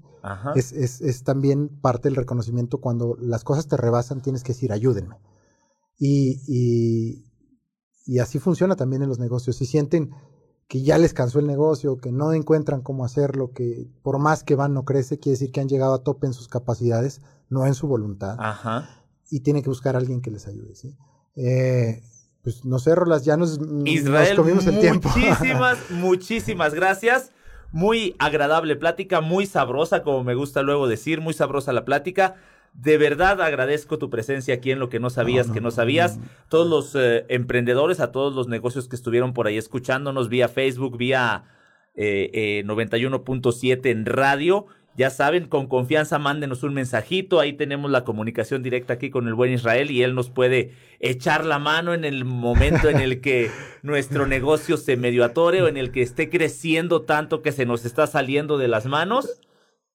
es, 0.55 0.71
es, 0.71 1.01
es, 1.01 1.23
también 1.23 1.69
parte 1.69 2.09
del 2.09 2.15
reconocimiento. 2.15 2.79
Cuando 2.79 3.17
las 3.19 3.43
cosas 3.43 3.67
te 3.67 3.77
rebasan, 3.77 4.21
tienes 4.21 4.43
que 4.43 4.53
decir, 4.53 4.71
ayúdenme. 4.71 5.17
Y, 5.97 6.41
y, 6.47 7.25
y 8.05 8.19
así 8.19 8.39
funciona 8.39 8.75
también 8.75 9.01
en 9.01 9.09
los 9.09 9.19
negocios. 9.19 9.55
Si 9.55 9.65
sienten 9.65 10.11
que 10.67 10.83
ya 10.83 10.97
les 10.97 11.13
cansó 11.13 11.39
el 11.39 11.47
negocio, 11.47 11.97
que 11.97 12.11
no 12.11 12.31
encuentran 12.33 12.81
cómo 12.81 13.03
hacerlo, 13.03 13.51
que 13.51 13.89
por 14.03 14.19
más 14.19 14.43
que 14.43 14.55
van 14.55 14.73
no 14.73 14.85
crece, 14.85 15.19
quiere 15.19 15.33
decir 15.33 15.51
que 15.51 15.59
han 15.59 15.67
llegado 15.67 15.93
a 15.93 16.03
tope 16.03 16.27
en 16.27 16.33
sus 16.33 16.47
capacidades, 16.47 17.21
no 17.49 17.65
en 17.65 17.73
su 17.73 17.87
voluntad. 17.87 18.37
Y 19.29 19.41
tienen 19.41 19.63
que 19.63 19.69
buscar 19.69 19.95
a 19.95 19.99
alguien 19.99 20.21
que 20.21 20.31
les 20.31 20.47
ayude. 20.47 20.75
¿sí? 20.75 20.95
Eh, 21.35 22.01
pues 22.41 22.63
no 22.63 22.79
sé, 22.79 22.95
Rolas, 22.95 23.25
ya 23.25 23.37
nos, 23.37 23.59
Israel, 23.85 24.37
comimos 24.37 24.65
el 24.65 24.79
tiempo. 24.79 25.09
Muchísimas, 25.09 25.77
muchísimas 25.91 26.73
gracias. 26.73 27.31
Muy 27.71 28.15
agradable 28.19 28.75
plática, 28.75 29.21
muy 29.21 29.45
sabrosa, 29.45 30.03
como 30.03 30.23
me 30.23 30.35
gusta 30.35 30.61
luego 30.61 30.87
decir, 30.87 31.21
muy 31.21 31.33
sabrosa 31.33 31.71
la 31.73 31.85
plática. 31.85 32.35
De 32.73 32.97
verdad 32.97 33.41
agradezco 33.41 33.97
tu 33.97 34.09
presencia 34.09 34.55
aquí 34.55 34.71
en 34.71 34.79
lo 34.79 34.89
que 34.89 34.99
no 34.99 35.09
sabías 35.09 35.49
que 35.51 35.61
no 35.61 35.71
sabías. 35.71 36.19
Todos 36.49 36.69
los 36.69 36.95
eh, 36.95 37.25
emprendedores, 37.29 37.99
a 37.99 38.11
todos 38.11 38.33
los 38.33 38.47
negocios 38.47 38.87
que 38.87 38.95
estuvieron 38.95 39.33
por 39.33 39.47
ahí 39.47 39.57
escuchándonos 39.57 40.29
vía 40.29 40.47
Facebook, 40.47 40.97
vía 40.97 41.43
eh, 41.95 42.63
91.7 42.65 43.85
eh, 43.85 43.89
en 43.91 44.05
radio 44.05 44.67
ya 44.95 45.09
saben, 45.09 45.47
con 45.47 45.67
confianza 45.67 46.19
mándenos 46.19 46.63
un 46.63 46.73
mensajito, 46.73 47.39
ahí 47.39 47.53
tenemos 47.53 47.89
la 47.89 48.03
comunicación 48.03 48.61
directa 48.61 48.93
aquí 48.93 49.09
con 49.09 49.27
el 49.27 49.33
buen 49.33 49.53
Israel 49.53 49.89
y 49.89 50.03
él 50.03 50.15
nos 50.15 50.29
puede 50.29 50.73
echar 50.99 51.45
la 51.45 51.59
mano 51.59 51.93
en 51.93 52.03
el 52.03 52.25
momento 52.25 52.89
en 52.89 52.99
el 52.99 53.21
que 53.21 53.49
nuestro 53.83 54.27
negocio 54.27 54.75
se 54.75 54.97
medio 54.97 55.23
atore 55.23 55.61
o 55.61 55.67
en 55.67 55.77
el 55.77 55.91
que 55.91 56.01
esté 56.01 56.29
creciendo 56.29 57.03
tanto 57.03 57.41
que 57.41 57.53
se 57.53 57.65
nos 57.65 57.85
está 57.85 58.05
saliendo 58.05 58.57
de 58.57 58.67
las 58.67 58.85
manos. 58.85 59.41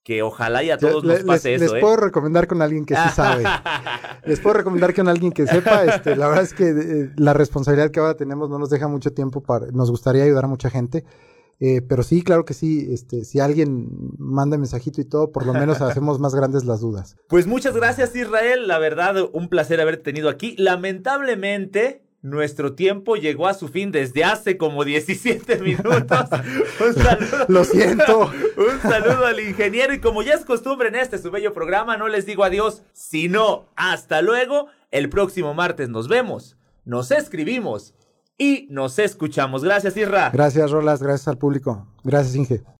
Que 0.02 0.22
ojalá 0.22 0.62
y 0.62 0.70
a 0.70 0.78
todos 0.78 1.02
nos 1.02 1.24
pase 1.24 1.56
eso. 1.56 1.64
Les 1.64 1.72
¿eh? 1.72 1.80
puedo 1.80 1.96
recomendar 1.96 2.46
con 2.46 2.62
alguien 2.62 2.86
que 2.86 2.94
sí 2.94 3.08
sabe. 3.12 3.42
les 4.24 4.38
puedo 4.38 4.54
recomendar 4.54 4.94
con 4.94 5.08
alguien 5.08 5.32
que 5.32 5.48
sepa. 5.48 5.84
Este, 5.84 6.14
la 6.14 6.28
verdad 6.28 6.44
es 6.44 6.54
que 6.54 6.68
eh, 6.68 7.10
la 7.16 7.32
responsabilidad 7.32 7.90
que 7.90 7.98
ahora 7.98 8.14
tenemos 8.14 8.48
no 8.48 8.56
nos 8.56 8.70
deja 8.70 8.86
mucho 8.86 9.10
tiempo 9.10 9.42
para. 9.42 9.66
Nos 9.72 9.90
gustaría 9.90 10.22
ayudar 10.22 10.44
a 10.44 10.46
mucha 10.48 10.70
gente. 10.70 11.04
Eh, 11.58 11.80
pero 11.80 12.02
sí, 12.02 12.22
claro 12.22 12.44
que 12.44 12.54
sí, 12.54 12.88
este, 12.90 13.24
si 13.24 13.40
alguien 13.40 13.88
manda 14.18 14.58
mensajito 14.58 15.00
y 15.00 15.04
todo, 15.04 15.32
por 15.32 15.46
lo 15.46 15.54
menos 15.54 15.80
hacemos 15.80 16.18
más 16.18 16.34
grandes 16.34 16.64
las 16.64 16.80
dudas. 16.80 17.16
Pues 17.28 17.46
muchas 17.46 17.74
gracias 17.74 18.14
Israel, 18.14 18.68
la 18.68 18.78
verdad, 18.78 19.16
un 19.32 19.48
placer 19.48 19.80
haber 19.80 19.96
tenido 19.96 20.28
aquí. 20.28 20.54
Lamentablemente, 20.58 22.02
nuestro 22.22 22.74
tiempo 22.74 23.16
llegó 23.16 23.46
a 23.46 23.54
su 23.54 23.68
fin 23.68 23.92
desde 23.92 24.24
hace 24.24 24.56
como 24.56 24.84
17 24.84 25.58
minutos. 25.62 26.28
Un 26.80 26.94
saludo. 26.94 27.46
Lo 27.48 27.64
siento. 27.64 28.30
Un 28.56 28.80
saludo 28.82 29.26
al 29.26 29.38
ingeniero 29.40 29.94
y 29.94 30.00
como 30.00 30.22
ya 30.22 30.34
es 30.34 30.44
costumbre 30.44 30.88
en 30.88 30.96
este 30.96 31.18
su 31.18 31.30
bello 31.30 31.52
programa, 31.52 31.96
no 31.96 32.08
les 32.08 32.26
digo 32.26 32.42
adiós, 32.42 32.82
sino 32.92 33.66
hasta 33.76 34.22
luego. 34.22 34.66
El 34.90 35.08
próximo 35.08 35.52
martes 35.52 35.88
nos 35.88 36.08
vemos, 36.08 36.56
nos 36.84 37.10
escribimos 37.10 37.94
y 38.38 38.66
nos 38.70 38.98
escuchamos. 38.98 39.64
Gracias, 39.64 39.96
Irra. 39.96 40.30
Gracias, 40.30 40.70
Rolas. 40.70 41.02
Gracias 41.02 41.28
al 41.28 41.38
público. 41.38 41.86
Gracias, 42.04 42.36
Inge. 42.36 42.62